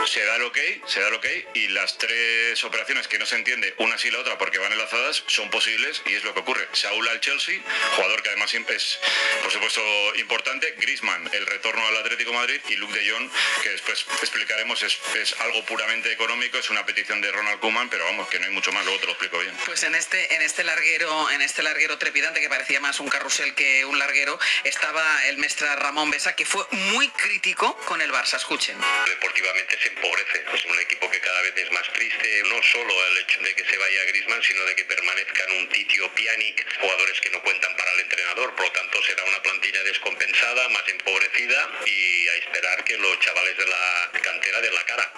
Se 0.06 0.24
da 0.24 0.36
el 0.36 0.42
ok, 0.42 0.58
se 0.86 1.00
da 1.00 1.08
el 1.08 1.14
ok 1.14 1.26
y 1.54 1.68
las 1.68 1.96
tres 1.98 2.62
operaciones 2.64 3.08
que 3.08 3.18
no 3.18 3.26
se 3.26 3.36
entiende 3.36 3.74
una 3.78 3.96
sí 3.98 4.10
la 4.10 4.18
otra 4.18 4.38
porque 4.38 4.58
van 4.58 4.72
enlazadas 4.72 5.24
son 5.26 5.50
posibles 5.50 6.02
y 6.06 6.14
es 6.14 6.24
lo 6.24 6.34
que 6.34 6.40
ocurre. 6.40 6.68
Saúl 6.72 7.08
al 7.08 7.20
Chelsea, 7.20 7.60
jugador 7.96 8.22
que 8.22 8.28
además 8.30 8.54
es 8.54 8.98
por 9.42 9.52
supuesto 9.52 9.80
importante, 10.16 10.74
Griezmann 10.78 11.28
el 11.32 11.46
retorno 11.46 11.86
al 11.86 11.96
Atlético 11.98 12.30
de 12.30 12.36
Madrid 12.36 12.60
y 12.68 12.76
Luke 12.76 12.98
de 12.98 13.10
Jong 13.10 13.30
que 13.62 13.70
después 13.70 14.06
explicaremos 14.20 14.82
es, 14.82 14.98
es 15.20 15.34
algo 15.40 15.64
puramente 15.64 16.12
económico, 16.12 16.58
es 16.58 16.70
una 16.70 16.84
petición 16.84 17.20
de 17.20 17.30
Ronald 17.32 17.60
Koeman, 17.60 17.88
pero 17.88 18.04
vamos 18.04 18.28
que 18.28 18.38
no 18.38 18.46
hay 18.46 18.52
mucho 18.52 18.72
más, 18.72 18.84
luego 18.84 19.00
te 19.00 19.06
lo 19.06 19.12
explico 19.12 19.38
bien. 19.38 19.54
Pues 19.66 19.82
en 19.82 19.94
este, 19.94 20.15
en 20.16 20.42
este 20.42 20.64
larguero, 20.64 21.30
en 21.30 21.42
este 21.42 21.62
larguero 21.62 21.98
trepidante 21.98 22.40
que 22.40 22.48
parecía 22.48 22.80
más 22.80 23.00
un 23.00 23.08
carrusel 23.08 23.54
que 23.54 23.84
un 23.84 23.98
larguero, 23.98 24.38
estaba 24.64 25.26
el 25.26 25.38
mestra 25.38 25.76
Ramón 25.76 26.10
Besa, 26.10 26.34
que 26.34 26.44
fue 26.44 26.64
muy 26.70 27.08
crítico 27.10 27.76
con 27.86 28.00
el 28.00 28.12
Barça. 28.12 28.36
Escuchen. 28.36 28.76
Deportivamente 29.06 29.78
se 29.80 29.88
empobrece. 29.88 30.44
Es 30.54 30.64
un 30.64 30.78
equipo 30.80 31.10
que 31.10 31.20
cada 31.20 31.42
vez 31.42 31.54
es 31.56 31.70
más 31.72 31.92
triste, 31.92 32.42
no 32.48 32.62
solo 32.62 33.06
el 33.06 33.18
hecho 33.18 33.40
de 33.40 33.54
que 33.54 33.64
se 33.64 33.76
vaya 33.76 34.04
Griezmann, 34.04 34.42
sino 34.42 34.64
de 34.64 34.76
que 34.76 34.84
permanezcan 34.84 35.50
un 35.52 35.68
Titio 35.68 36.12
Pjanic, 36.14 36.66
jugadores 36.80 37.20
que 37.20 37.30
no 37.30 37.42
cuentan 37.42 37.76
para 37.76 37.92
el 37.92 38.00
entrenador. 38.00 38.54
Por 38.54 38.66
lo 38.66 38.72
tanto, 38.72 39.02
será 39.02 39.24
una 39.24 39.42
plantilla 39.42 39.82
descompensada, 39.84 40.68
más 40.70 40.88
empobrecida 40.88 41.70
y 41.86 42.28
a 42.28 42.34
esperar 42.34 42.84
que 42.84 42.96
los 42.98 43.18
chavales 43.20 43.56
de 43.56 43.66
la 43.66 44.10
cantera 44.22 44.60
den 44.60 44.74
la 44.74 44.84
cara. 44.84 45.12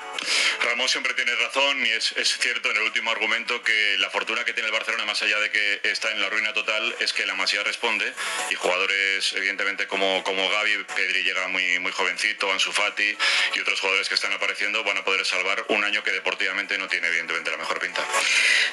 Ramón 0.61 0.89
siempre 0.89 1.15
tiene 1.15 1.35
razón 1.37 1.87
y 1.87 1.91
es, 1.91 2.13
es 2.17 2.39
cierto 2.39 2.71
en 2.71 2.77
el 2.77 2.83
último 2.83 3.11
argumento 3.11 3.63
que 3.63 3.97
la 3.99 4.11
fortuna 4.11 4.45
que 4.45 4.53
tiene 4.53 4.69
el 4.69 4.75
Barcelona, 4.89 5.05
más 5.13 5.21
allá 5.21 5.39
de 5.41 5.51
que 5.51 5.81
está 5.85 6.11
en 6.13 6.21
la 6.23 6.31
ruina 6.31 6.55
total, 6.55 6.97
es 7.01 7.13
que 7.13 7.27
la 7.27 7.35
Masía 7.35 7.63
responde 7.63 8.11
y 8.51 8.55
jugadores, 8.55 9.35
evidentemente, 9.35 9.87
como, 9.87 10.25
como 10.25 10.49
Gaby, 10.49 10.85
Pedri 10.97 11.25
llega 11.25 11.47
muy, 11.49 11.79
muy 11.81 11.93
jovencito, 11.93 12.51
Ansu 12.51 12.73
Fati 12.73 13.15
y 13.55 13.61
otros 13.61 13.81
jugadores 13.81 14.09
que 14.09 14.15
están 14.15 14.33
apareciendo 14.33 14.83
van 14.85 14.97
a 14.97 15.05
poder 15.05 15.27
salvar 15.27 15.63
un 15.69 15.85
año 15.85 16.03
que 16.03 16.11
deportivamente 16.13 16.79
no 16.79 16.89
tiene, 16.89 17.07
evidentemente, 17.09 17.51
la 17.51 17.59
mejor 17.59 17.79
pinta. 17.81 18.03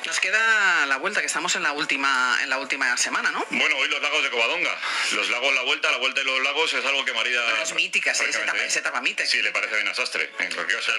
Nos 0.05 0.21
queda 0.21 0.85
la 0.85 0.95
vuelta, 0.97 1.19
que 1.19 1.27
estamos 1.27 1.53
en 1.57 1.63
la 1.63 1.73
última, 1.73 2.39
en 2.41 2.49
la 2.49 2.59
última 2.59 2.95
semana, 2.95 3.29
¿no? 3.31 3.45
Bueno, 3.49 3.75
hoy 3.75 3.89
los 3.89 4.01
lagos 4.01 4.23
de 4.23 4.29
Covadonga. 4.29 4.79
Los 5.11 5.29
lagos, 5.29 5.53
la 5.53 5.63
vuelta, 5.63 5.91
la 5.91 5.97
vuelta 5.97 6.21
de 6.21 6.25
los 6.27 6.39
lagos 6.43 6.73
es 6.73 6.85
algo 6.85 7.03
que 7.03 7.11
marida. 7.11 7.61
Es 7.61 7.73
mítica, 7.73 8.11
ese, 8.11 8.29
ese, 8.29 8.39
tapa- 8.39 8.63
ese 8.63 8.81
tapamite. 8.81 9.27
Sí, 9.27 9.41
le 9.41 9.51
parece 9.51 9.75
bien 9.75 9.89
a 9.89 9.93
Sastre. 9.93 10.29
En 10.39 10.53
cualquier 10.53 10.79
caso. 10.79 10.93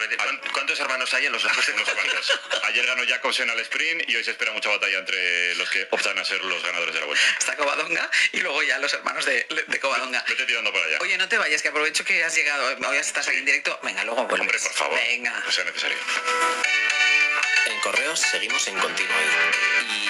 ¿Cuántos 0.52 0.78
hermanos 0.78 1.14
hay 1.14 1.24
en 1.24 1.32
los 1.32 1.43
lagos 1.43 1.66
de 1.66 1.72
Unos 1.76 1.88
cuantos. 1.88 2.40
Ayer 2.64 2.84
ganó 2.86 3.02
Jacobsen 3.06 3.48
al 3.48 3.60
sprint 3.60 4.09
y 4.10 4.16
hoy 4.16 4.24
se 4.24 4.32
espera 4.32 4.52
mucha 4.52 4.68
batalla 4.68 4.98
entre 5.07 5.55
los 5.55 5.70
que 5.70 5.87
optan 5.91 6.19
a 6.19 6.24
ser 6.24 6.43
los 6.45 6.62
ganadores 6.62 6.93
de 6.93 7.01
la 7.01 7.07
vuelta. 7.07 7.24
Hasta 7.39 7.57
Covadonga 7.57 8.11
y 8.33 8.41
luego 8.41 8.62
ya 8.65 8.78
los 8.78 8.93
hermanos 8.93 9.24
de, 9.24 9.47
de 9.66 9.81
Covadonga. 9.81 10.24
Vete 10.28 10.45
tirando 10.45 10.73
para 10.73 10.85
allá. 10.85 10.99
Oye, 11.01 11.16
no 11.16 11.28
te 11.28 11.39
vayas, 11.39 11.62
que 11.62 11.69
aprovecho 11.69 12.05
que 12.05 12.24
has 12.24 12.35
llegado, 12.35 12.77
hoy 12.89 12.97
estás 12.97 13.28
aquí 13.28 13.39
en 13.39 13.45
directo. 13.45 13.78
Venga, 13.83 14.05
luego 14.05 14.24
vuelves. 14.27 14.41
Hombre, 14.41 14.59
por 14.59 14.73
favor. 14.73 14.99
Venga. 14.99 15.43
No 15.45 15.53
sea 15.53 15.65
necesario. 15.65 15.97
En 17.66 17.81
Correos 17.81 18.20
seguimos 18.20 18.66
en 18.69 18.78
continuo 18.78 19.16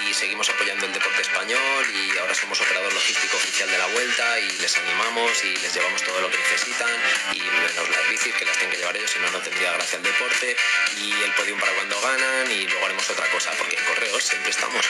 y 0.09 0.13
seguimos 0.13 0.49
apoyando 0.51 0.85
el 0.87 0.93
deporte 0.93 1.23
español 1.23 1.87
y 1.91 2.19
ahora 2.19 2.35
somos 2.35 2.61
operador 2.61 2.93
logístico 2.93 3.37
oficial 3.37 3.71
de 3.71 3.79
la 3.79 3.87
vuelta 3.87 4.41
y 4.41 4.51
les 4.59 4.77
animamos 4.77 5.43
y 5.43 5.57
les 5.57 5.75
llevamos 5.75 6.03
todo 6.03 6.21
lo 6.21 6.31
que 6.31 6.37
necesitan 6.37 6.89
y 7.33 7.41
menos 7.41 7.89
las 7.89 8.11
bicis 8.11 8.35
que 8.35 8.45
las 8.45 8.57
tienen 8.59 8.73
que 8.73 8.77
llevar 8.79 8.97
ellos, 8.97 9.11
si 9.11 9.19
no, 9.21 9.31
no 9.31 9.41
tendría 9.41 9.73
gracia 9.73 9.97
el 9.97 10.03
deporte 10.03 10.57
y 10.99 11.13
el 11.23 11.33
podium 11.33 11.59
para 11.59 11.73
cuando 11.73 12.01
ganan 12.01 12.51
y 12.51 12.67
luego 12.67 12.85
haremos 12.85 13.09
otra 13.09 13.27
cosa 13.31 13.51
porque 13.59 13.77
en 13.77 13.85
Correos 13.85 14.23
siempre 14.23 14.51
estamos 14.51 14.86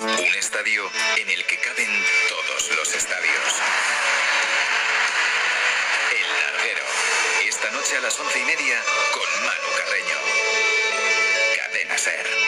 Un 0.00 0.34
estadio 0.34 0.90
en 1.16 1.30
el 1.30 1.44
que 1.44 1.58
caben 1.58 2.04
todos 2.28 2.70
los 2.76 2.94
estadios. 2.94 3.52
El 6.10 6.40
Larguero. 6.40 6.84
Esta 7.46 7.70
noche 7.70 7.96
a 7.96 8.00
las 8.00 8.18
once 8.18 8.38
y 8.38 8.44
media 8.44 8.82
con 9.12 9.46
Manu 9.46 9.68
Carreño. 9.76 10.18
Cadena 11.56 11.98
Ser. 11.98 12.41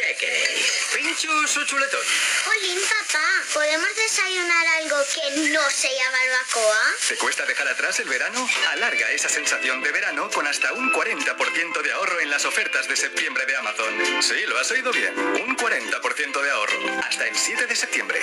¿Qué 0.00 0.16
queréis? 0.16 0.66
¿Pinchos 0.94 1.56
o 1.58 1.64
chuletón? 1.66 2.00
Jolín, 2.46 2.78
papá, 2.88 3.22
¿podemos 3.52 3.94
desayunar 3.94 4.66
algo 4.78 4.96
que 5.12 5.50
no 5.50 5.70
sea 5.70 6.10
barbacoa? 6.10 6.80
¿Te 7.06 7.16
cuesta 7.16 7.44
dejar 7.44 7.68
atrás 7.68 8.00
el 8.00 8.08
verano? 8.08 8.48
Alarga 8.70 9.10
esa 9.10 9.28
sensación 9.28 9.82
de 9.82 9.92
verano 9.92 10.30
con 10.30 10.46
hasta 10.46 10.72
un 10.72 10.90
40% 10.90 11.82
de 11.82 11.92
ahorro 11.92 12.18
en 12.20 12.30
las 12.30 12.46
ofertas 12.46 12.88
de 12.88 12.96
septiembre 12.96 13.44
de 13.44 13.56
Amazon. 13.56 14.22
Sí, 14.22 14.40
lo 14.46 14.58
has 14.58 14.70
oído 14.70 14.90
bien. 14.90 15.18
Un 15.18 15.54
40% 15.54 16.42
de 16.42 16.50
ahorro. 16.50 17.02
Hasta 17.06 17.26
el 17.28 17.36
7 17.36 17.66
de 17.66 17.76
septiembre. 17.76 18.22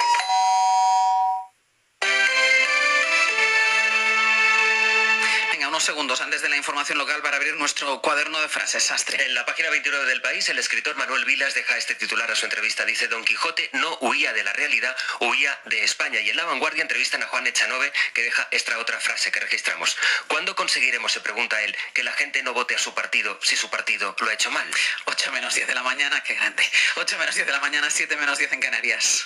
Segundos 5.87 6.19
antes 6.19 6.41
de 6.41 6.49
la 6.49 6.57
información 6.57 6.97
local 6.97 7.21
para 7.21 7.37
abrir 7.37 7.55
nuestro 7.55 8.01
cuaderno 8.01 8.41
de 8.41 8.49
frases. 8.49 8.83
Sastre. 8.83 9.23
En 9.23 9.33
la 9.33 9.45
página 9.45 9.69
29 9.69 10.05
del 10.07 10.21
país, 10.21 10.49
el 10.49 10.59
escritor 10.59 10.97
Manuel 10.97 11.23
Vilas 11.23 11.53
deja 11.53 11.77
este 11.77 11.95
titular 11.95 12.29
a 12.29 12.35
su 12.35 12.43
entrevista. 12.43 12.83
Dice, 12.83 13.07
Don 13.07 13.23
Quijote 13.23 13.69
no 13.71 13.97
huía 14.01 14.33
de 14.33 14.43
la 14.43 14.51
realidad, 14.51 14.93
huía 15.21 15.57
de 15.63 15.85
España. 15.85 16.19
Y 16.19 16.29
en 16.29 16.35
La 16.35 16.43
Vanguardia 16.43 16.81
entrevistan 16.81 17.23
a 17.23 17.27
Juan 17.27 17.47
Echanove, 17.47 17.93
que 18.13 18.21
deja 18.21 18.49
esta 18.51 18.77
otra 18.79 18.99
frase 18.99 19.31
que 19.31 19.39
registramos. 19.39 19.95
¿Cuándo 20.27 20.57
conseguiremos, 20.57 21.13
se 21.13 21.21
pregunta 21.21 21.61
él, 21.61 21.73
que 21.93 22.03
la 22.03 22.11
gente 22.11 22.43
no 22.43 22.53
vote 22.53 22.75
a 22.75 22.79
su 22.79 22.93
partido 22.93 23.39
si 23.41 23.55
su 23.55 23.69
partido 23.69 24.13
lo 24.19 24.29
ha 24.29 24.33
hecho 24.33 24.51
mal? 24.51 24.69
8 25.05 25.31
menos 25.31 25.55
10 25.55 25.67
de 25.67 25.73
la 25.73 25.83
mañana, 25.83 26.21
qué 26.21 26.33
grande. 26.33 26.65
8 26.97 27.17
menos 27.17 27.33
10 27.33 27.47
de 27.47 27.53
la 27.53 27.61
mañana, 27.61 27.89
7 27.89 28.17
menos 28.17 28.37
10 28.37 28.51
en 28.51 28.59
Canarias. 28.59 29.25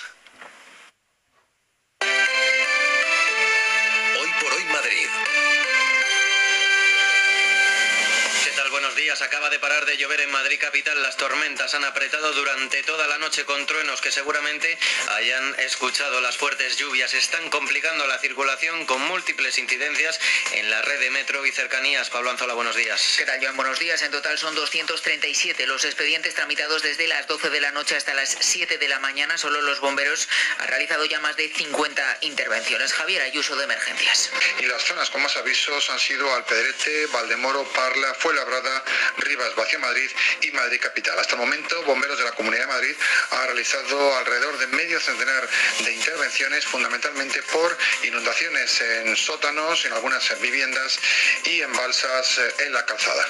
Días. 9.12 9.22
Acaba 9.22 9.50
de 9.50 9.58
parar 9.58 9.84
de 9.84 9.96
llover 9.96 10.20
en 10.20 10.30
Madrid 10.30 10.58
capital. 10.60 11.00
Las 11.02 11.16
tormentas 11.16 11.74
han 11.74 11.84
apretado 11.84 12.32
durante 12.32 12.82
toda 12.82 13.06
la 13.06 13.18
noche 13.18 13.44
con 13.44 13.66
truenos 13.66 14.00
que 14.00 14.10
seguramente 14.10 14.78
hayan 15.10 15.54
escuchado. 15.60 16.20
Las 16.20 16.36
fuertes 16.36 16.76
lluvias 16.76 17.12
están 17.14 17.50
complicando 17.50 18.06
la 18.06 18.18
circulación 18.18 18.86
con 18.86 19.00
múltiples 19.02 19.58
incidencias 19.58 20.18
en 20.52 20.70
la 20.70 20.82
red 20.82 21.00
de 21.00 21.10
metro 21.10 21.44
y 21.46 21.52
cercanías. 21.52 22.10
Pablo 22.10 22.30
Anzola, 22.30 22.54
buenos 22.54 22.76
días. 22.76 23.16
¿Qué 23.18 23.24
tal, 23.24 23.40
Joan? 23.42 23.56
Buenos 23.56 23.78
días. 23.78 24.00
En 24.02 24.10
total 24.10 24.38
son 24.38 24.54
237 24.54 25.66
los 25.66 25.84
expedientes 25.84 26.34
tramitados 26.34 26.82
desde 26.82 27.06
las 27.06 27.26
12 27.26 27.50
de 27.50 27.60
la 27.60 27.72
noche 27.72 27.96
hasta 27.96 28.14
las 28.14 28.36
7 28.40 28.78
de 28.78 28.88
la 28.88 28.98
mañana. 28.98 29.36
Solo 29.36 29.60
los 29.62 29.80
bomberos 29.80 30.28
han 30.58 30.68
realizado 30.68 31.04
ya 31.04 31.20
más 31.20 31.36
de 31.36 31.48
50 31.48 32.18
intervenciones. 32.22 32.92
Javier 32.92 33.22
Ayuso 33.22 33.56
de 33.56 33.64
Emergencias. 33.64 34.30
Y 34.58 34.66
las 34.66 34.82
zonas 34.82 35.10
con 35.10 35.22
más 35.22 35.36
avisos 35.36 35.90
han 35.90 35.98
sido 35.98 36.32
Alpedrete, 36.34 37.06
Valdemoro, 37.06 37.64
Parla, 37.72 38.14
Fuenlabrada, 38.14 38.84
Rivas, 39.18 39.54
Vacío 39.56 39.78
Madrid 39.78 40.10
y 40.42 40.50
Madrid 40.52 40.80
Capital. 40.80 41.18
Hasta 41.18 41.34
el 41.34 41.40
momento, 41.40 41.82
Bomberos 41.84 42.18
de 42.18 42.24
la 42.24 42.32
Comunidad 42.32 42.62
de 42.62 42.72
Madrid 42.72 42.94
han 43.30 43.46
realizado 43.46 44.16
alrededor 44.18 44.58
de 44.58 44.66
medio 44.68 45.00
centenar 45.00 45.48
de 45.84 45.92
intervenciones, 45.92 46.64
fundamentalmente 46.64 47.42
por 47.44 47.76
inundaciones 48.04 48.80
en 48.80 49.16
sótanos, 49.16 49.84
en 49.84 49.92
algunas 49.92 50.40
viviendas 50.40 50.98
y 51.44 51.62
en 51.62 51.72
balsas 51.72 52.38
eh, 52.38 52.54
en 52.66 52.72
la 52.72 52.84
calzada. 52.86 53.26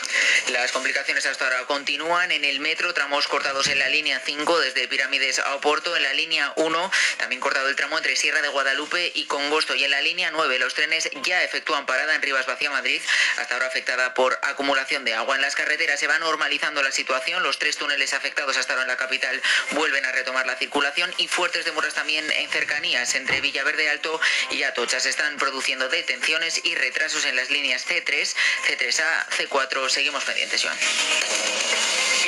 Las 0.48 0.72
complicaciones 0.72 1.26
hasta 1.26 1.44
ahora 1.44 1.64
continúan 1.66 2.32
en 2.32 2.44
el 2.44 2.60
metro, 2.60 2.92
tramos 2.94 3.28
cortados 3.28 3.66
en 3.68 3.78
la 3.78 3.88
línea 3.88 4.20
5 4.24 4.60
desde 4.60 4.88
Pirámides 4.88 5.38
a 5.38 5.54
Oporto, 5.54 5.96
en 5.96 6.02
la 6.02 6.12
línea 6.12 6.52
1 6.56 6.90
también 7.18 7.40
cortado 7.40 7.68
el 7.68 7.76
tramo 7.76 7.96
entre 7.98 8.16
Sierra 8.16 8.42
de 8.42 8.48
Guadalupe 8.48 9.12
y 9.14 9.24
Congosto 9.26 9.74
y 9.74 9.84
en 9.84 9.90
la 9.90 10.00
línea 10.00 10.30
9 10.30 10.58
los 10.58 10.74
trenes 10.74 11.08
ya 11.22 11.42
efectúan 11.42 11.86
parada 11.86 12.14
en 12.14 12.22
Rivas 12.22 12.46
Vacía 12.46 12.70
Madrid, 12.70 13.00
hasta 13.38 13.54
ahora 13.54 13.66
afectada 13.66 14.14
por 14.14 14.38
acumulación 14.42 15.04
de 15.04 15.14
agua 15.14 15.36
en 15.36 15.42
las 15.42 15.54
carreteras. 15.62 16.00
Se 16.00 16.08
va 16.08 16.18
normalizando 16.18 16.82
la 16.82 16.90
situación, 16.90 17.42
los 17.42 17.58
tres 17.58 17.76
túneles 17.76 18.14
afectados 18.14 18.56
hasta 18.56 18.72
ahora 18.72 18.82
en 18.82 18.88
la 18.88 18.96
capital 18.96 19.40
vuelven 19.72 20.04
a 20.04 20.12
retomar 20.12 20.44
la 20.44 20.56
circulación 20.56 21.12
y 21.18 21.28
fuertes 21.28 21.64
demoras 21.64 21.94
también 21.94 22.28
en 22.32 22.48
cercanías 22.50 23.14
entre 23.14 23.40
Villaverde 23.40 23.88
Alto 23.88 24.20
y 24.50 24.64
Atocha. 24.64 24.98
Se 24.98 25.10
están 25.10 25.36
produciendo 25.36 25.88
detenciones 25.88 26.60
y 26.64 26.74
retrasos 26.74 27.24
en 27.26 27.36
las 27.36 27.50
líneas 27.50 27.86
C3, 27.86 28.34
C3A, 28.66 29.28
C4. 29.28 29.88
Seguimos 29.88 30.24
pendientes, 30.24 30.62
Joan. 30.62 30.76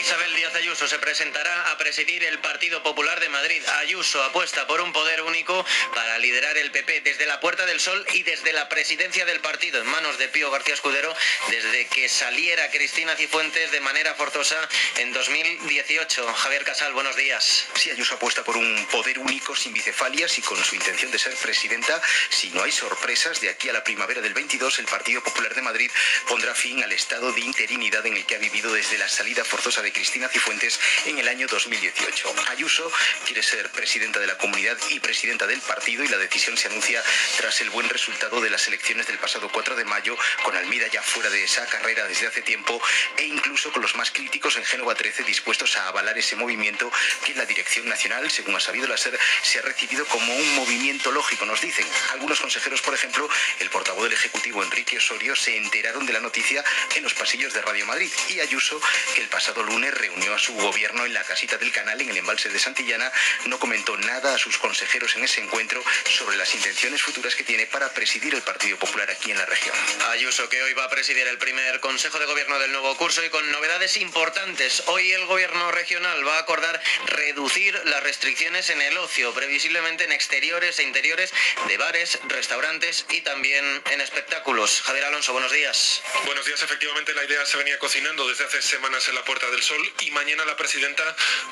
Isabel 0.05 0.35
Díaz 0.37 0.55
Ayuso 0.55 0.87
se 0.87 0.99
presentará 0.99 1.71
a 1.71 1.79
presidir 1.79 2.23
el 2.25 2.39
Partido 2.39 2.83
Popular 2.83 3.21
de 3.21 3.31
Madrid. 3.31 3.63
Ayuso 3.81 4.23
apuesta 4.23 4.67
por 4.67 4.83
un 4.83 4.93
poder 4.93 5.23
único 5.23 5.65
para 5.95 6.19
liderar 6.19 6.59
el 6.59 6.71
PP 6.71 7.01
desde 7.01 7.27
la 7.27 7.41
Puerta 7.41 7.65
del 7.65 7.81
Sol 7.81 8.05
y 8.13 8.23
desde 8.23 8.53
la 8.53 8.69
presidencia 8.69 9.25
del 9.25 9.41
partido 9.41 9.81
en 9.81 9.87
manos 9.87 10.19
de 10.19 10.29
Pío 10.29 10.51
García 10.51 10.75
Escudero 10.75 11.15
desde 11.49 11.87
que 11.87 12.09
saliera 12.11 12.71
Cristina 12.71 13.17
De 13.25 13.81
manera 13.81 14.15
forzosa 14.15 14.69
en 14.99 15.11
2018. 15.13 16.35
Javier 16.35 16.63
Casal, 16.63 16.93
buenos 16.93 17.17
días. 17.17 17.65
Sí, 17.75 17.91
Ayuso 17.91 18.17
apuesta 18.17 18.45
por 18.45 18.55
un 18.55 18.87
poder 18.93 19.19
único 19.19 19.57
sin 19.57 19.73
bicefalias 19.73 20.39
y 20.39 20.43
con 20.43 20.63
su 20.63 20.75
intención 20.75 21.11
de 21.11 21.19
ser 21.19 21.35
presidenta. 21.37 22.01
Si 22.29 22.51
no 22.51 22.63
hay 22.63 22.71
sorpresas, 22.71 23.41
de 23.41 23.49
aquí 23.49 23.71
a 23.71 23.73
la 23.73 23.83
primavera 23.83 24.21
del 24.21 24.35
22, 24.35 24.79
el 24.79 24.85
Partido 24.85 25.23
Popular 25.23 25.55
de 25.55 25.63
Madrid 25.63 25.91
pondrá 26.29 26.55
fin 26.55 26.85
al 26.85 26.93
estado 26.93 27.33
de 27.33 27.41
interinidad 27.41 28.05
en 28.07 28.19
el 28.19 28.27
que 28.27 28.37
ha 28.37 28.39
vivido 28.39 28.73
desde 28.73 28.99
la 28.99 29.09
salida 29.09 29.43
forzosa 29.43 29.81
de 29.81 29.93
Cristina 29.93 30.29
Cifuentes 30.29 30.79
en 31.07 31.19
el 31.19 31.27
año 31.27 31.47
2018. 31.47 32.35
Ayuso 32.51 32.93
quiere 33.25 33.43
ser 33.43 33.71
presidenta 33.71 34.21
de 34.21 34.27
la 34.27 34.37
comunidad 34.37 34.77
y 34.91 35.01
presidenta 35.01 35.47
del 35.47 35.63
partido 35.63 36.05
y 36.05 36.09
la 36.09 36.19
decisión 36.19 36.59
se 36.59 36.69
anuncia 36.69 37.03
tras 37.39 37.61
el 37.63 37.71
buen 37.71 37.89
resultado 37.89 38.43
de 38.43 38.51
las 38.51 38.69
elecciones 38.69 39.07
del 39.07 39.19
pasado 39.19 39.49
4 39.51 39.77
de 39.77 39.85
mayo, 39.85 40.17
con 40.43 40.55
Almida 40.57 40.87
ya 40.89 41.03
fuera 41.03 41.31
de 41.31 41.43
esa 41.43 41.67
carrera 41.67 42.07
desde 42.07 42.27
hace 42.27 42.43
tiempo 42.43 42.81
e 43.17 43.25
incluso 43.25 43.73
con 43.73 43.83
los 43.83 43.95
más 43.95 44.11
críticos 44.11 44.57
en 44.57 44.65
Génova 44.65 44.95
13 44.95 45.25
dispuestos 45.25 45.77
a 45.77 45.89
avalar 45.89 46.17
ese 46.19 46.37
movimiento 46.37 46.91
que 47.25 47.35
la 47.35 47.47
dirección 47.47 47.89
nacional, 47.89 48.31
según 48.31 48.57
ha 48.57 48.61
sabido 48.61 48.87
la 48.87 48.97
SER, 48.97 49.19
se 49.43 49.59
ha 49.59 49.63
recibido 49.63 50.05
como 50.07 50.35
un 50.35 50.55
movimiento 50.57 51.13
lógico, 51.13 51.45
nos 51.47 51.61
dicen. 51.61 51.87
Algunos 52.13 52.41
consejeros, 52.41 52.83
por 52.83 52.95
ejemplo, 52.95 53.29
el 53.61 53.71
portavoz 53.71 54.05
del 54.05 54.13
Ejecutivo, 54.13 54.63
Enrique 54.63 54.99
Osorio, 54.99 55.37
se 55.37 55.57
enteraron 55.57 56.07
de 56.07 56.13
la 56.13 56.21
noticia 56.21 56.65
en 56.95 57.03
los 57.03 57.15
pasillos 57.15 57.53
de 57.53 57.63
Radio 57.63 57.87
Madrid 57.87 58.11
y 58.29 58.41
Ayuso, 58.41 58.81
que 59.15 59.23
el 59.23 59.29
pasado 59.29 59.63
lunes 59.63 59.95
reunió 59.95 60.35
a 60.35 60.39
su 60.39 60.55
gobierno 60.55 61.05
en 61.05 61.15
la 61.15 61.25
casita 61.25 61.57
del 61.57 61.73
canal 61.73 62.01
en 62.01 62.11
el 62.11 62.17
embalse 62.17 62.49
de 62.49 62.59
Santillana, 62.59 63.11
no 63.47 63.59
comentó 63.59 63.97
nada 63.97 64.35
a 64.35 64.39
sus 64.39 64.59
consejeros 64.59 65.17
en 65.17 65.25
ese 65.25 65.41
encuentro 65.41 65.83
sobre 66.09 66.37
las 66.37 66.55
intenciones 66.55 67.03
futuras 67.03 67.35
que 67.35 67.45
tiene 67.45 67.67
para 67.67 67.93
presidir 67.93 68.35
el 68.35 68.43
Partido 68.43 68.79
Popular 68.79 69.11
aquí 69.11 69.31
en 69.31 69.39
la 69.39 69.47
región. 69.47 69.75
Ayuso, 70.11 70.49
que 70.49 70.63
hoy 70.63 70.73
va 70.75 70.85
a 70.85 70.91
presidir 70.91 71.27
el 71.27 71.39
primer 71.39 71.81
Consejo 71.81 72.19
de 72.19 72.27
Gobierno 72.27 72.59
del 72.59 72.73
nuevo 72.73 72.97
curso 73.05 73.23
y 73.23 73.29
con 73.29 73.53
novedades 73.53 73.99
importantes. 73.99 74.83
Hoy 74.87 75.13
el 75.13 75.27
Gobierno 75.27 75.71
regional 75.73 76.27
va 76.27 76.37
a 76.37 76.41
acordar 76.41 76.81
reducir 77.05 77.79
las 77.85 78.03
restricciones 78.03 78.71
en 78.71 78.81
el 78.81 78.97
ocio, 78.97 79.31
previsiblemente 79.35 80.05
en 80.05 80.13
exteriores 80.13 80.79
e 80.79 80.85
interiores 80.85 81.31
de 81.69 81.77
bares, 81.77 82.19
restaurantes 82.29 83.05
y 83.11 83.21
también 83.21 83.83
en 83.91 84.01
espectáculos. 84.01 84.81
Javier 84.87 85.05
Alonso, 85.05 85.35
buenos 85.35 85.53
días. 85.53 86.03
Buenos 86.25 86.47
días, 86.47 86.63
efectivamente 86.63 87.13
la 87.13 87.25
idea 87.25 87.45
se 87.45 87.59
venía 87.59 87.79
cocinando 87.79 88.27
desde 88.27 88.47
hace 88.47 88.63
semanas 88.63 89.07
en 89.11 89.17
la 89.17 89.25
Puerta 89.27 89.51
del 89.51 89.63
Sol 89.63 89.93
y 90.01 90.11
mañana 90.13 90.47
la 90.47 90.57
presidenta 90.57 91.05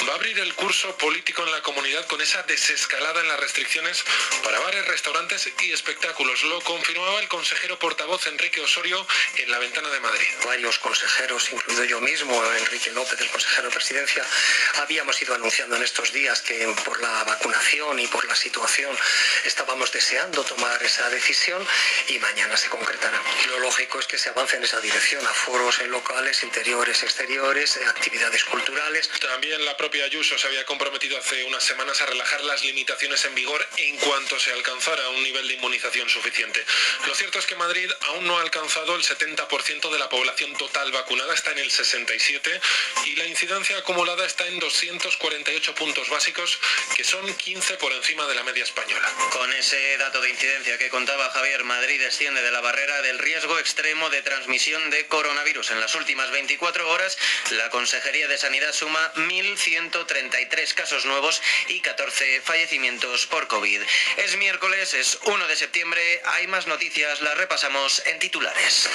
va 0.09 0.12
a 0.12 0.16
abrir 0.16 0.39
el 0.39 0.55
curso 0.55 0.97
político 0.97 1.45
en 1.45 1.51
la 1.51 1.61
comunidad 1.61 2.07
con 2.07 2.23
esa 2.23 2.43
desescalada 2.45 3.20
en 3.20 3.29
las 3.29 3.41
restricciones 3.41 4.03
para 4.43 4.59
bares, 4.61 4.87
restaurantes 4.87 5.51
y 5.61 5.73
espectáculos. 5.73 6.45
Lo 6.45 6.62
confirmaba 6.62 7.20
el 7.20 7.29
consejero 7.29 7.79
portavoz 7.79 8.27
Enrique 8.27 8.62
Osorio 8.62 9.07
en 9.37 9.51
la 9.51 9.59
ventana 9.59 9.91
de 9.91 10.01
Madrid. 10.01 10.29
Varios 10.47 10.79
consejeros, 10.79 11.32
incluido 11.41 11.85
yo 11.85 12.01
mismo, 12.01 12.45
Enrique 12.55 12.91
López, 12.93 13.19
el 13.21 13.31
consejero 13.31 13.69
de 13.69 13.75
presidencia, 13.75 14.25
habíamos 14.83 15.21
ido 15.23 15.35
anunciando 15.35 15.77
en 15.77 15.83
estos 15.83 16.13
días 16.13 16.43
que 16.43 16.67
por 16.85 17.01
la 17.01 17.25
vacunación 17.25 17.99
y 17.99 18.07
por 18.07 18.25
la 18.27 18.37
situación 18.37 18.95
estábamos 19.45 19.91
deseando 19.93 20.45
tomar 20.45 20.83
esa 20.83 21.09
decisión 21.09 21.67
y 22.09 22.19
mañana 22.19 22.57
se 22.57 22.69
concretará. 22.69 23.21
Lo 23.49 23.61
lógico 23.61 23.99
es 23.99 24.07
que 24.07 24.19
se 24.19 24.29
avance 24.29 24.57
en 24.57 24.65
esa 24.65 24.81
dirección, 24.81 25.27
a 25.27 25.33
foros 25.33 25.81
en 25.81 25.91
locales, 25.91 26.43
interiores, 26.43 27.03
exteriores, 27.03 27.77
eh, 27.77 27.87
actividades 27.87 28.45
culturales. 28.45 29.09
También 29.21 29.65
la 29.65 29.77
propia 29.77 30.05
Ayuso 30.05 30.37
se 30.39 30.47
había 30.47 30.67
comprometido 30.67 31.19
hace 31.19 31.45
unas 31.45 31.65
semanas 31.65 32.01
a 32.03 32.07
relajar 32.07 32.45
las 32.45 32.63
limitaciones 32.63 33.25
en 33.25 33.35
vigor 33.35 33.67
en 33.79 33.97
cuanto 33.99 34.39
se 34.39 34.53
alcanzara 34.53 35.09
un 35.11 35.23
nivel 35.23 35.49
de 35.49 35.55
inmunización 35.55 36.09
suficiente. 36.09 36.65
Lo 37.07 37.15
cierto 37.15 37.39
es 37.39 37.47
que 37.47 37.57
Madrid 37.57 37.91
aún 38.09 38.27
no 38.27 38.39
ha 38.39 38.43
alcanzado 38.43 38.95
el 38.97 39.03
70% 39.03 39.91
de 39.91 39.99
la 39.99 40.09
población 40.09 40.55
total 40.57 40.91
vacunada, 40.93 41.22
está 41.31 41.53
en 41.53 41.59
el 41.59 41.70
67 41.70 42.61
y 43.07 43.16
la 43.16 43.27
incidencia 43.27 43.78
acumulada 43.78 44.27
está 44.27 44.47
en 44.47 44.59
248 44.59 45.74
puntos 45.74 46.09
básicos, 46.09 46.59
que 46.97 47.05
son 47.05 47.32
15 47.32 47.74
por 47.74 47.93
encima 47.93 48.27
de 48.27 48.35
la 48.35 48.43
media 48.43 48.65
española. 48.65 49.09
Con 49.32 49.53
ese 49.53 49.97
dato 49.99 50.20
de 50.20 50.31
incidencia 50.31 50.78
que 50.78 50.89
contaba 50.90 51.31
Javier, 51.31 51.65
Madrid 51.65 52.01
desciende 52.01 52.43
de 52.43 52.51
la 52.51 52.61
barrera 52.61 53.03
del 53.03 53.19
riesgo 53.19 53.59
extremo 53.59 54.11
de 54.11 54.23
transmisión 54.23 54.90
de 54.90 55.07
coronavirus. 55.07 55.70
En 55.70 55.81
las 55.81 55.94
últimas 55.94 56.31
24 56.31 56.89
horas, 56.89 57.16
la 57.51 57.70
Consejería 57.70 58.28
de 58.28 58.39
Sanidad 58.39 58.73
suma 58.73 59.12
1.133 59.15 60.74
casos 60.74 61.05
nuevos 61.05 61.40
y 61.69 61.81
14 61.81 62.40
fallecimientos 62.43 63.27
por 63.27 63.47
COVID. 63.49 63.82
Es 64.16 64.36
miércoles, 64.36 64.94
es 64.94 65.19
1 65.24 65.47
de 65.47 65.57
septiembre, 65.57 66.23
hay 66.24 66.47
más 66.47 66.66
noticias, 66.66 67.20
las 67.20 67.36
repasamos 67.36 68.03
en 68.07 68.19
titulares. 68.19 68.89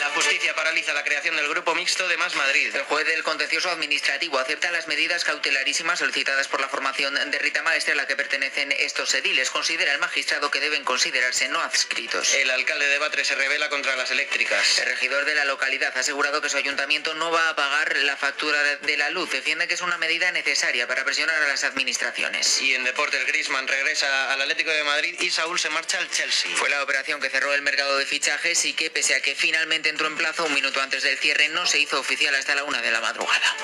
La 0.00 0.10
justicia 0.10 0.54
paraliza 0.72 0.94
la 0.94 1.04
creación 1.04 1.36
del 1.36 1.50
grupo 1.50 1.74
mixto 1.74 2.08
de 2.08 2.16
Más 2.16 2.34
Madrid. 2.34 2.74
El 2.74 2.84
juez 2.84 3.06
del 3.06 3.22
contencioso 3.22 3.68
administrativo 3.68 4.38
acepta 4.38 4.70
las 4.70 4.88
medidas 4.88 5.22
cautelarísimas 5.22 5.98
solicitadas 5.98 6.48
por 6.48 6.62
la 6.62 6.68
formación 6.70 7.14
de 7.30 7.38
Rita 7.40 7.62
Maestre 7.62 7.92
a 7.92 7.96
la 7.96 8.06
que 8.06 8.16
pertenecen 8.16 8.72
estos 8.72 9.12
ediles. 9.12 9.50
Considera 9.50 9.92
el 9.92 9.98
magistrado 9.98 10.50
que 10.50 10.60
deben 10.60 10.82
considerarse 10.82 11.46
no 11.48 11.60
adscritos. 11.60 12.32
El 12.32 12.50
alcalde 12.50 12.86
de 12.86 12.96
Batre 12.96 13.22
se 13.22 13.34
revela 13.34 13.68
contra 13.68 13.96
las 13.96 14.12
eléctricas. 14.12 14.78
El 14.78 14.86
regidor 14.86 15.26
de 15.26 15.34
la 15.34 15.44
localidad 15.44 15.94
ha 15.94 16.00
asegurado 16.00 16.40
que 16.40 16.48
su 16.48 16.56
ayuntamiento 16.56 17.12
no 17.16 17.30
va 17.30 17.50
a 17.50 17.54
pagar 17.54 17.94
la 17.98 18.16
factura 18.16 18.62
de 18.62 18.96
la 18.96 19.10
luz. 19.10 19.30
Defiende 19.30 19.68
que 19.68 19.74
es 19.74 19.82
una 19.82 19.98
medida 19.98 20.32
necesaria 20.32 20.88
para 20.88 21.04
presionar 21.04 21.36
a 21.36 21.48
las 21.48 21.64
administraciones. 21.64 22.62
Y 22.62 22.74
en 22.74 22.84
deportes, 22.84 23.26
Griezmann 23.26 23.68
regresa 23.68 24.32
al 24.32 24.40
Atlético 24.40 24.70
de 24.70 24.84
Madrid 24.84 25.16
y 25.20 25.30
Saúl 25.30 25.60
se 25.60 25.68
marcha 25.68 25.98
al 25.98 26.10
Chelsea. 26.10 26.50
Fue 26.56 26.70
la 26.70 26.82
operación 26.82 27.20
que 27.20 27.28
cerró 27.28 27.52
el 27.52 27.60
mercado 27.60 27.98
de 27.98 28.06
fichajes 28.06 28.64
y 28.64 28.72
que, 28.72 28.88
pese 28.88 29.14
a 29.14 29.20
que 29.20 29.34
finalmente 29.34 29.90
entró 29.90 30.06
en 30.06 30.16
plazo 30.16 30.46
un 30.46 30.61
minuto 30.62 30.80
antes 30.80 31.02
del 31.02 31.18
cierre, 31.18 31.48
no 31.48 31.66
se 31.66 31.80
hizo 31.80 31.98
oficial 31.98 32.32
hasta 32.36 32.54
la 32.54 32.62
una 32.62 32.80
de 32.80 32.92
la 32.92 33.00
madrugada. 33.00 33.56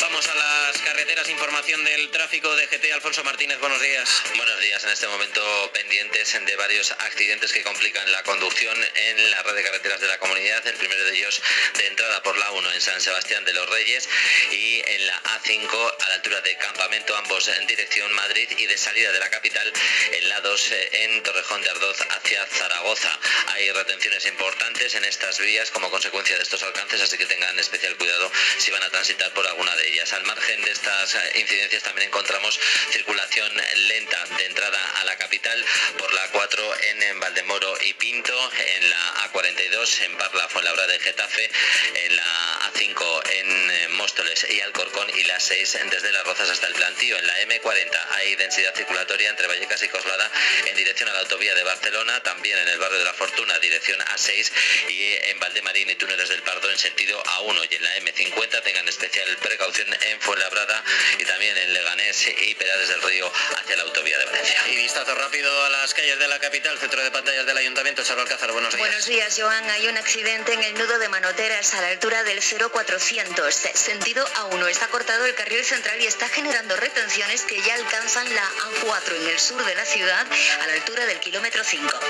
Vamos 0.00 0.26
a 0.26 0.34
las 0.34 0.78
carreteras, 0.78 1.28
información 1.28 1.84
del 1.84 2.10
tráfico 2.10 2.56
de 2.56 2.66
GT. 2.66 2.92
Alfonso 2.92 3.22
Martínez, 3.22 3.60
buenos 3.60 3.80
días. 3.80 4.22
Buenos 4.36 4.58
días, 4.60 4.82
en 4.82 4.90
este 4.90 5.06
momento 5.06 5.70
pendientes 5.72 6.36
de 6.44 6.56
varios 6.56 6.90
accidentes 6.90 7.52
que 7.52 7.62
complican 7.62 8.10
la 8.10 8.24
conducción 8.24 8.76
en 8.94 9.30
la 9.30 9.40
red 9.44 9.54
de 9.54 9.62
carreteras 9.62 10.00
de 10.00 10.08
la 10.08 10.18
comunidad. 10.18 10.66
El 10.66 10.74
primero 10.74 11.04
de 11.04 11.16
ellos 11.16 11.40
de 11.76 11.86
entrada 11.86 12.20
por 12.24 12.36
la 12.36 12.50
1 12.50 12.72
en 12.72 12.80
San 12.80 13.00
Sebastián 13.00 13.44
de 13.44 13.52
los 13.52 13.68
Reyes 13.70 14.08
y 14.50 14.82
en 14.84 15.06
la 15.06 15.22
A5 15.22 15.94
a 16.00 16.08
la 16.08 16.14
altura 16.14 16.40
de 16.40 16.56
Campamento, 16.56 17.16
ambos 17.16 17.46
en 17.46 17.66
dirección 17.68 18.12
Madrid 18.14 18.48
y 18.58 18.66
de 18.66 18.76
salida 18.76 19.12
de 19.12 19.20
la 19.20 19.30
capital 19.30 19.72
en 20.12 20.28
la 20.28 20.40
2 20.40 20.72
en 20.92 21.22
Torrejón 21.22 21.62
de 21.62 21.70
Ardoz 21.70 21.98
hacia 22.00 22.44
Zaragoza. 22.46 23.16
Hay 23.48 23.70
retenciones 23.70 24.26
importantes 24.26 24.87
en 24.94 25.04
estas 25.04 25.38
vías 25.38 25.70
como 25.70 25.90
consecuencia 25.90 26.36
de 26.36 26.42
estos 26.42 26.62
alcances, 26.62 27.00
así 27.02 27.16
que 27.16 27.26
tengan 27.26 27.58
especial 27.58 27.96
cuidado 27.96 28.30
si 28.58 28.70
van 28.70 28.82
a 28.82 28.90
transitar 28.90 29.32
por 29.32 29.46
alguna 29.46 29.74
de 29.76 29.88
ellas. 29.88 30.12
Al 30.12 30.24
margen 30.24 30.62
de 30.62 30.70
estas 30.70 31.14
eh, 31.14 31.32
incidencias 31.36 31.82
también 31.82 32.08
encontramos 32.08 32.58
circulación 32.90 33.52
lenta 33.88 34.24
de 34.36 34.46
entrada 34.46 34.78
a 35.00 35.04
la 35.04 35.16
capital 35.16 35.64
por 35.98 36.12
la 36.14 36.28
4 36.28 36.74
en 36.82 37.20
Valdemoro 37.20 37.74
y 37.82 37.94
Pinto, 37.94 38.52
en 38.76 38.90
la 38.90 39.30
A42 39.30 40.00
en 40.02 40.16
Parla, 40.16 40.48
Fuenlabrada 40.48 40.92
de 40.92 41.00
Getafe, 41.00 41.50
en 41.94 42.16
la 42.16 42.70
A5 42.72 43.30
en 43.32 43.70
eh, 43.70 43.88
Móstoles 43.90 44.46
y 44.50 44.60
Alcorcón 44.60 45.08
y 45.16 45.24
la 45.24 45.40
6 45.40 45.78
desde 45.90 46.12
Las 46.12 46.24
Rozas 46.24 46.50
hasta 46.50 46.66
el 46.66 46.74
Plantío. 46.74 47.18
En 47.18 47.26
la 47.26 47.40
M40 47.40 48.06
hay 48.16 48.36
densidad 48.36 48.74
circulatoria 48.74 49.30
entre 49.30 49.46
Vallecas 49.46 49.82
y 49.82 49.88
Coslada 49.88 50.30
en 50.66 50.76
dirección 50.76 51.08
a 51.08 51.12
la 51.12 51.20
autovía 51.20 51.54
de 51.54 51.62
Barcelona, 51.62 52.22
también 52.22 52.58
en 52.58 52.68
el 52.68 52.78
barrio 52.78 52.98
de 52.98 53.04
la 53.04 53.14
Fortuna, 53.14 53.58
dirección 53.58 53.98
A6 54.00 54.50
y 54.88 55.14
en 55.30 55.40
Valdemarín 55.40 55.90
y 55.90 55.94
Túneles 55.94 56.28
del 56.28 56.42
Pardo 56.42 56.70
en 56.70 56.78
sentido 56.78 57.22
A1 57.22 57.66
y 57.70 57.74
en 57.74 57.82
la 57.82 57.96
M50 57.96 58.62
tengan 58.62 58.88
especial 58.88 59.36
precaución 59.38 59.88
en 60.02 60.20
Fuenlabrada 60.20 60.84
y 61.18 61.24
también 61.24 61.56
en 61.56 61.74
Leganés 61.74 62.26
y 62.26 62.54
Perales 62.54 62.88
del 62.88 63.02
Río 63.02 63.32
hacia 63.56 63.76
la 63.76 63.82
autovía 63.84 64.18
de 64.18 64.24
Valencia. 64.24 64.60
Y 64.70 64.76
vistazo 64.76 65.14
rápido 65.14 65.64
a 65.64 65.70
las 65.70 65.94
calles 65.94 66.18
de 66.18 66.28
la 66.28 66.38
capital, 66.38 66.78
centro 66.78 67.02
de 67.02 67.10
pantallas 67.10 67.46
del 67.46 67.56
Ayuntamiento, 67.56 68.02
Charo 68.04 68.22
Alcázar, 68.22 68.52
buenos 68.52 68.74
días. 68.74 68.86
Buenos 68.86 69.06
días, 69.06 69.34
Joan. 69.38 69.70
Hay 69.70 69.88
un 69.88 69.96
accidente 69.96 70.52
en 70.52 70.62
el 70.62 70.74
nudo 70.74 70.98
de 70.98 71.08
Manoteras 71.08 71.74
a 71.74 71.80
la 71.80 71.88
altura 71.88 72.22
del 72.24 72.40
0400, 72.40 73.54
sentido 73.54 74.26
A1. 74.26 74.68
Está 74.68 74.88
cortado 74.88 75.24
el 75.26 75.34
carril 75.34 75.64
central 75.64 76.00
y 76.00 76.06
está 76.06 76.28
generando 76.28 76.76
retenciones 76.76 77.42
que 77.42 77.60
ya 77.62 77.74
alcanzan 77.74 78.32
la 78.34 78.42
A4 78.42 79.16
en 79.16 79.28
el 79.28 79.38
sur 79.38 79.64
de 79.64 79.74
la 79.74 79.84
ciudad 79.84 80.26
a 80.62 80.66
la 80.66 80.72
altura 80.74 81.06
del 81.06 81.18
kilómetro 81.20 81.64
5. 81.64 82.00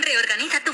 Reorganiza 0.00 0.60
tu 0.60 0.72